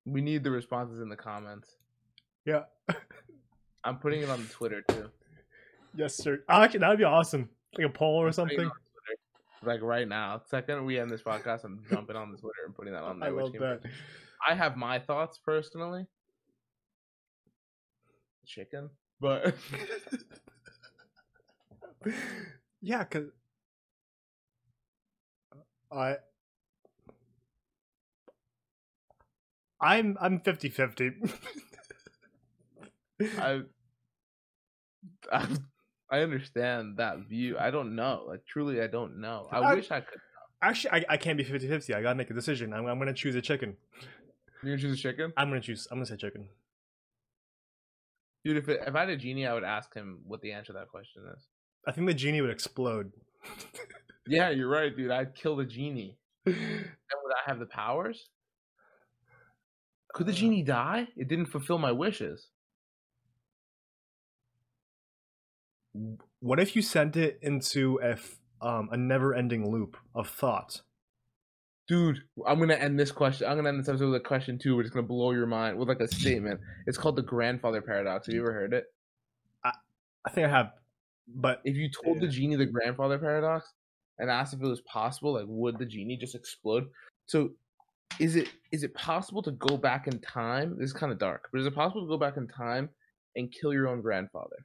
We 0.04 0.20
need 0.20 0.44
the 0.44 0.50
responses 0.50 1.00
in 1.00 1.08
the 1.08 1.16
comments. 1.16 1.70
Yeah. 2.44 2.64
I'm 3.84 3.98
putting 3.98 4.20
it 4.20 4.28
on 4.28 4.46
Twitter 4.50 4.82
too. 4.88 5.10
Yes, 5.96 6.14
sir. 6.16 6.42
Actually, 6.48 6.80
that'd 6.80 6.98
be 6.98 7.04
awesome. 7.04 7.48
Like 7.78 7.86
a 7.86 7.90
poll 7.90 8.16
or 8.16 8.26
I'm 8.26 8.32
something. 8.32 8.70
Like 9.62 9.80
right 9.80 10.06
now, 10.06 10.42
second 10.50 10.84
we 10.84 10.98
end 10.98 11.10
this 11.10 11.22
podcast, 11.22 11.64
I'm 11.64 11.82
jumping 11.88 12.16
on 12.16 12.30
the 12.30 12.36
Twitter 12.36 12.64
and 12.66 12.74
putting 12.74 12.92
that 12.92 13.02
on 13.04 13.20
there. 13.20 13.34
which 13.34 13.44
love 13.44 13.52
that. 13.52 13.80
I 14.46 14.54
have 14.54 14.76
my 14.76 14.98
thoughts 14.98 15.38
personally. 15.38 16.06
Chicken, 18.46 18.90
but 19.20 19.54
yeah, 22.80 23.04
cause 23.04 23.24
I 25.92 26.16
I'm 29.80 30.16
I'm 30.20 30.40
50-50. 30.40 31.30
I, 33.38 33.60
I, 35.32 35.46
I 36.10 36.18
understand 36.20 36.96
that 36.96 37.18
view. 37.28 37.56
I 37.58 37.70
don't 37.70 37.94
know. 37.94 38.24
Like 38.26 38.44
truly, 38.46 38.80
I 38.80 38.86
don't 38.86 39.20
know. 39.20 39.46
I, 39.50 39.58
I- 39.58 39.74
wish 39.74 39.90
I 39.90 40.00
could. 40.00 40.18
Actually, 40.62 40.92
I, 40.92 41.04
I 41.10 41.16
can't 41.18 41.36
be 41.36 41.44
50-50. 41.44 41.94
I 41.94 42.00
gotta 42.00 42.14
make 42.14 42.30
a 42.30 42.34
decision. 42.34 42.72
I'm, 42.72 42.86
I'm 42.86 42.98
gonna 42.98 43.12
choose 43.12 43.34
a 43.34 43.42
chicken. 43.42 43.76
You're 44.62 44.76
gonna 44.76 44.80
choose 44.88 44.98
a 44.98 45.02
chicken, 45.02 45.32
I'm 45.36 45.48
gonna 45.50 45.60
choose. 45.60 45.86
I'm 45.90 45.98
gonna 45.98 46.06
say 46.06 46.16
chicken. 46.16 46.48
Dude? 48.44 48.56
If 48.58 48.68
it, 48.68 48.80
if 48.86 48.94
I 48.94 49.00
had 49.00 49.08
a 49.10 49.16
genie, 49.16 49.46
I 49.46 49.54
would 49.54 49.64
ask 49.64 49.92
him 49.94 50.20
what 50.26 50.40
the 50.42 50.52
answer 50.52 50.72
to 50.72 50.78
that 50.78 50.88
question 50.88 51.22
is. 51.36 51.42
I 51.86 51.92
think 51.92 52.06
the 52.06 52.14
genie 52.14 52.40
would 52.40 52.50
explode. 52.50 53.12
Yeah, 54.26 54.48
you're 54.48 54.70
right, 54.70 54.96
dude. 54.96 55.10
I'd 55.10 55.34
kill 55.34 55.54
the 55.54 55.66
genie. 55.66 56.16
And 56.46 56.56
would 56.56 57.32
I 57.34 57.42
have 57.46 57.58
the 57.58 57.66
powers? 57.66 58.30
Could 60.14 60.24
the 60.26 60.32
Uh. 60.32 60.36
genie 60.36 60.62
die? 60.62 61.08
It 61.14 61.28
didn't 61.28 61.46
fulfill 61.46 61.76
my 61.76 61.92
wishes. 61.92 62.48
What 66.40 66.58
if 66.58 66.74
you 66.74 66.80
sent 66.80 67.16
it 67.16 67.38
into 67.42 67.98
a 68.02 68.12
f- 68.12 68.38
um 68.60 68.88
a 68.90 68.96
never-ending 68.96 69.70
loop 69.70 69.96
of 70.14 70.28
thought? 70.28 70.80
Dude, 71.86 72.20
I'm 72.46 72.58
gonna 72.58 72.74
end 72.74 72.98
this 72.98 73.12
question. 73.12 73.46
I'm 73.46 73.56
gonna 73.56 73.68
end 73.68 73.80
this 73.80 73.88
episode 73.88 74.10
with 74.10 74.20
a 74.22 74.24
question 74.24 74.58
too, 74.58 74.76
which 74.76 74.86
is 74.86 74.90
gonna 74.90 75.06
blow 75.06 75.32
your 75.32 75.46
mind 75.46 75.78
with 75.78 75.88
like 75.88 76.00
a 76.00 76.08
statement. 76.08 76.60
It's 76.86 76.96
called 76.96 77.16
the 77.16 77.22
grandfather 77.22 77.82
paradox. 77.82 78.26
Have 78.26 78.34
you 78.34 78.40
ever 78.40 78.52
heard 78.52 78.72
it? 78.72 78.84
I 80.26 80.30
think 80.30 80.46
I 80.46 80.50
have, 80.50 80.72
but 81.28 81.60
If 81.64 81.76
you 81.76 81.90
told 81.90 82.20
the 82.20 82.28
genie 82.28 82.56
the 82.56 82.66
grandfather 82.66 83.18
paradox 83.18 83.70
and 84.18 84.30
asked 84.30 84.54
if 84.54 84.62
it 84.62 84.66
was 84.66 84.80
possible, 84.82 85.34
like 85.34 85.44
would 85.46 85.78
the 85.78 85.86
genie 85.86 86.16
just 86.16 86.34
explode? 86.34 86.84
So 87.26 87.50
is 88.18 88.36
it 88.36 88.48
is 88.72 88.84
it 88.84 88.94
possible 88.94 89.42
to 89.42 89.52
go 89.52 89.76
back 89.76 90.06
in 90.06 90.20
time? 90.20 90.76
This 90.78 90.86
is 90.86 90.92
kind 90.92 91.12
of 91.12 91.18
dark, 91.18 91.48
but 91.52 91.60
is 91.60 91.66
it 91.66 91.74
possible 91.74 92.02
to 92.02 92.08
go 92.08 92.18
back 92.18 92.36
in 92.36 92.48
time 92.48 92.88
and 93.36 93.52
kill 93.52 93.72
your 93.72 93.88
own 93.88 94.00
grandfather? 94.00 94.64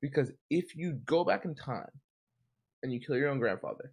Because 0.00 0.30
if 0.48 0.76
you 0.76 0.92
go 1.04 1.24
back 1.24 1.44
in 1.44 1.54
time 1.54 1.90
and 2.82 2.92
you 2.92 3.00
kill 3.00 3.16
your 3.16 3.28
own 3.28 3.38
grandfather, 3.38 3.92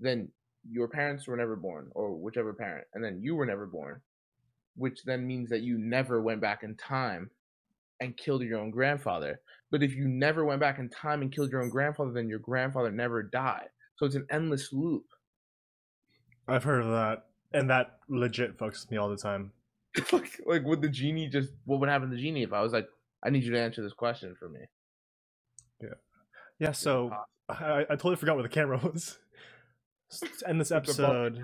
then 0.00 0.30
your 0.70 0.88
parents 0.88 1.26
were 1.26 1.36
never 1.36 1.56
born, 1.56 1.90
or 1.94 2.14
whichever 2.16 2.52
parent, 2.52 2.86
and 2.94 3.02
then 3.04 3.20
you 3.22 3.34
were 3.34 3.46
never 3.46 3.66
born, 3.66 4.00
which 4.76 5.02
then 5.04 5.26
means 5.26 5.50
that 5.50 5.62
you 5.62 5.78
never 5.78 6.20
went 6.20 6.40
back 6.40 6.62
in 6.62 6.76
time 6.76 7.30
and 8.00 8.16
killed 8.16 8.42
your 8.42 8.58
own 8.58 8.70
grandfather. 8.70 9.40
But 9.70 9.82
if 9.82 9.94
you 9.94 10.08
never 10.08 10.44
went 10.44 10.60
back 10.60 10.78
in 10.78 10.88
time 10.90 11.22
and 11.22 11.32
killed 11.32 11.50
your 11.50 11.62
own 11.62 11.70
grandfather, 11.70 12.12
then 12.12 12.28
your 12.28 12.38
grandfather 12.38 12.90
never 12.90 13.22
died. 13.22 13.68
So 13.96 14.06
it's 14.06 14.14
an 14.14 14.26
endless 14.30 14.72
loop. 14.72 15.04
I've 16.48 16.64
heard 16.64 16.82
of 16.82 16.90
that, 16.90 17.26
and 17.52 17.70
that 17.70 17.98
legit 18.08 18.58
fucks 18.58 18.88
me 18.90 18.96
all 18.96 19.08
the 19.08 19.16
time. 19.16 19.52
like, 20.12 20.40
like 20.44 20.64
would 20.64 20.82
the 20.82 20.88
genie 20.88 21.28
just 21.28 21.50
what 21.64 21.80
would 21.80 21.88
happen 21.88 22.10
to 22.10 22.16
the 22.16 22.22
genie 22.22 22.42
if 22.42 22.52
I 22.52 22.60
was 22.60 22.72
like, 22.72 22.86
I 23.24 23.30
need 23.30 23.44
you 23.44 23.52
to 23.52 23.60
answer 23.60 23.82
this 23.82 23.94
question 23.94 24.36
for 24.38 24.48
me? 24.48 24.60
Yeah, 25.80 25.88
yeah 26.58 26.72
so 26.72 27.10
I, 27.48 27.80
I 27.82 27.96
totally 27.96 28.16
forgot 28.16 28.36
where 28.36 28.42
the 28.42 28.48
camera 28.48 28.78
was. 28.82 29.18
End 30.46 30.60
this 30.60 30.70
episode, 30.70 31.42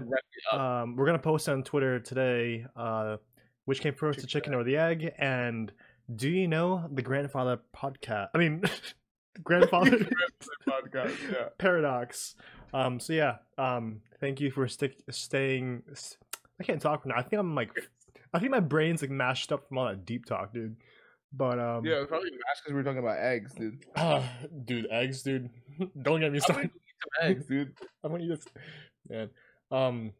um, 0.53 0.97
we're 0.97 1.07
gonna 1.07 1.19
post 1.19 1.49
on 1.49 1.63
Twitter 1.63 1.99
today. 1.99 2.65
Uh, 2.77 3.17
which 3.65 3.81
came 3.81 3.95
first, 3.95 4.21
the 4.21 4.27
Chicken 4.27 4.55
or 4.55 4.65
the 4.65 4.77
egg? 4.77 5.13
And 5.19 5.73
do 6.15 6.29
you 6.29 6.49
know 6.49 6.89
the 6.93 7.03
grandfather 7.03 7.61
podcast? 7.77 8.29
I 8.35 8.39
mean, 8.39 8.63
grandfather 9.45 9.99
podcast, 10.69 11.17
yeah. 11.33 11.49
paradox. 11.59 12.35
Um, 12.75 13.01
so 13.01 13.13
yeah, 13.13 13.37
um, 13.59 14.01
thank 14.21 14.41
you 14.41 14.51
for 14.51 14.67
stick 14.69 14.97
staying. 15.11 15.83
I 16.61 16.65
can't 16.65 16.81
talk 16.81 17.05
now. 17.07 17.15
I 17.17 17.23
think 17.23 17.41
I'm 17.41 17.55
like, 17.55 17.71
I 18.33 18.39
think 18.39 18.51
my 18.51 18.61
brain's 18.61 19.03
like 19.03 19.11
mashed 19.11 19.53
up 19.53 19.69
from 19.69 19.79
all 19.79 19.87
that 19.87 20.07
deep 20.07 20.25
talk, 20.27 20.53
dude. 20.53 20.77
But 21.33 21.59
um, 21.59 21.85
Yeah, 21.85 22.05
probably 22.07 22.31
mashed 22.31 22.63
because 22.65 22.71
we 22.71 22.75
were 22.75 22.83
talking 22.83 22.99
about 22.99 23.19
eggs, 23.19 23.55
dude. 23.55 23.85
ah, 23.97 24.23
dude, 24.65 24.87
eggs, 24.91 25.23
dude. 25.23 25.51
Don't 26.01 26.21
get 26.21 26.33
me 26.33 26.41
started. 26.41 26.71
eggs, 27.23 27.47
dude. 27.47 27.75
I 28.05 28.09
want 28.09 28.23
you 28.23 28.37
to, 28.37 28.43
man. 29.09 29.31
Um, 29.71 30.13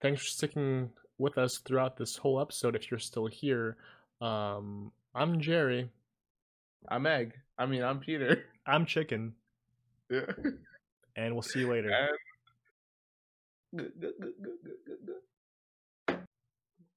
thanks 0.00 0.22
for 0.22 0.28
sticking 0.28 0.90
with 1.18 1.38
us 1.38 1.60
throughout 1.64 1.96
this 1.96 2.16
whole 2.16 2.40
episode. 2.40 2.76
If 2.76 2.90
you're 2.90 3.00
still 3.00 3.26
here, 3.26 3.76
um, 4.20 4.92
I'm 5.14 5.40
Jerry. 5.40 5.90
I'm 6.88 7.06
egg. 7.06 7.34
I 7.58 7.66
mean, 7.66 7.82
I'm 7.82 8.00
Peter. 8.00 8.44
I'm 8.66 8.86
Chicken, 8.86 9.34
Yeah. 10.10 10.26
and 11.16 11.34
we'll 11.34 11.42
see 11.42 11.60
you 11.60 11.70
later. 11.70 11.90
And... 13.74 13.88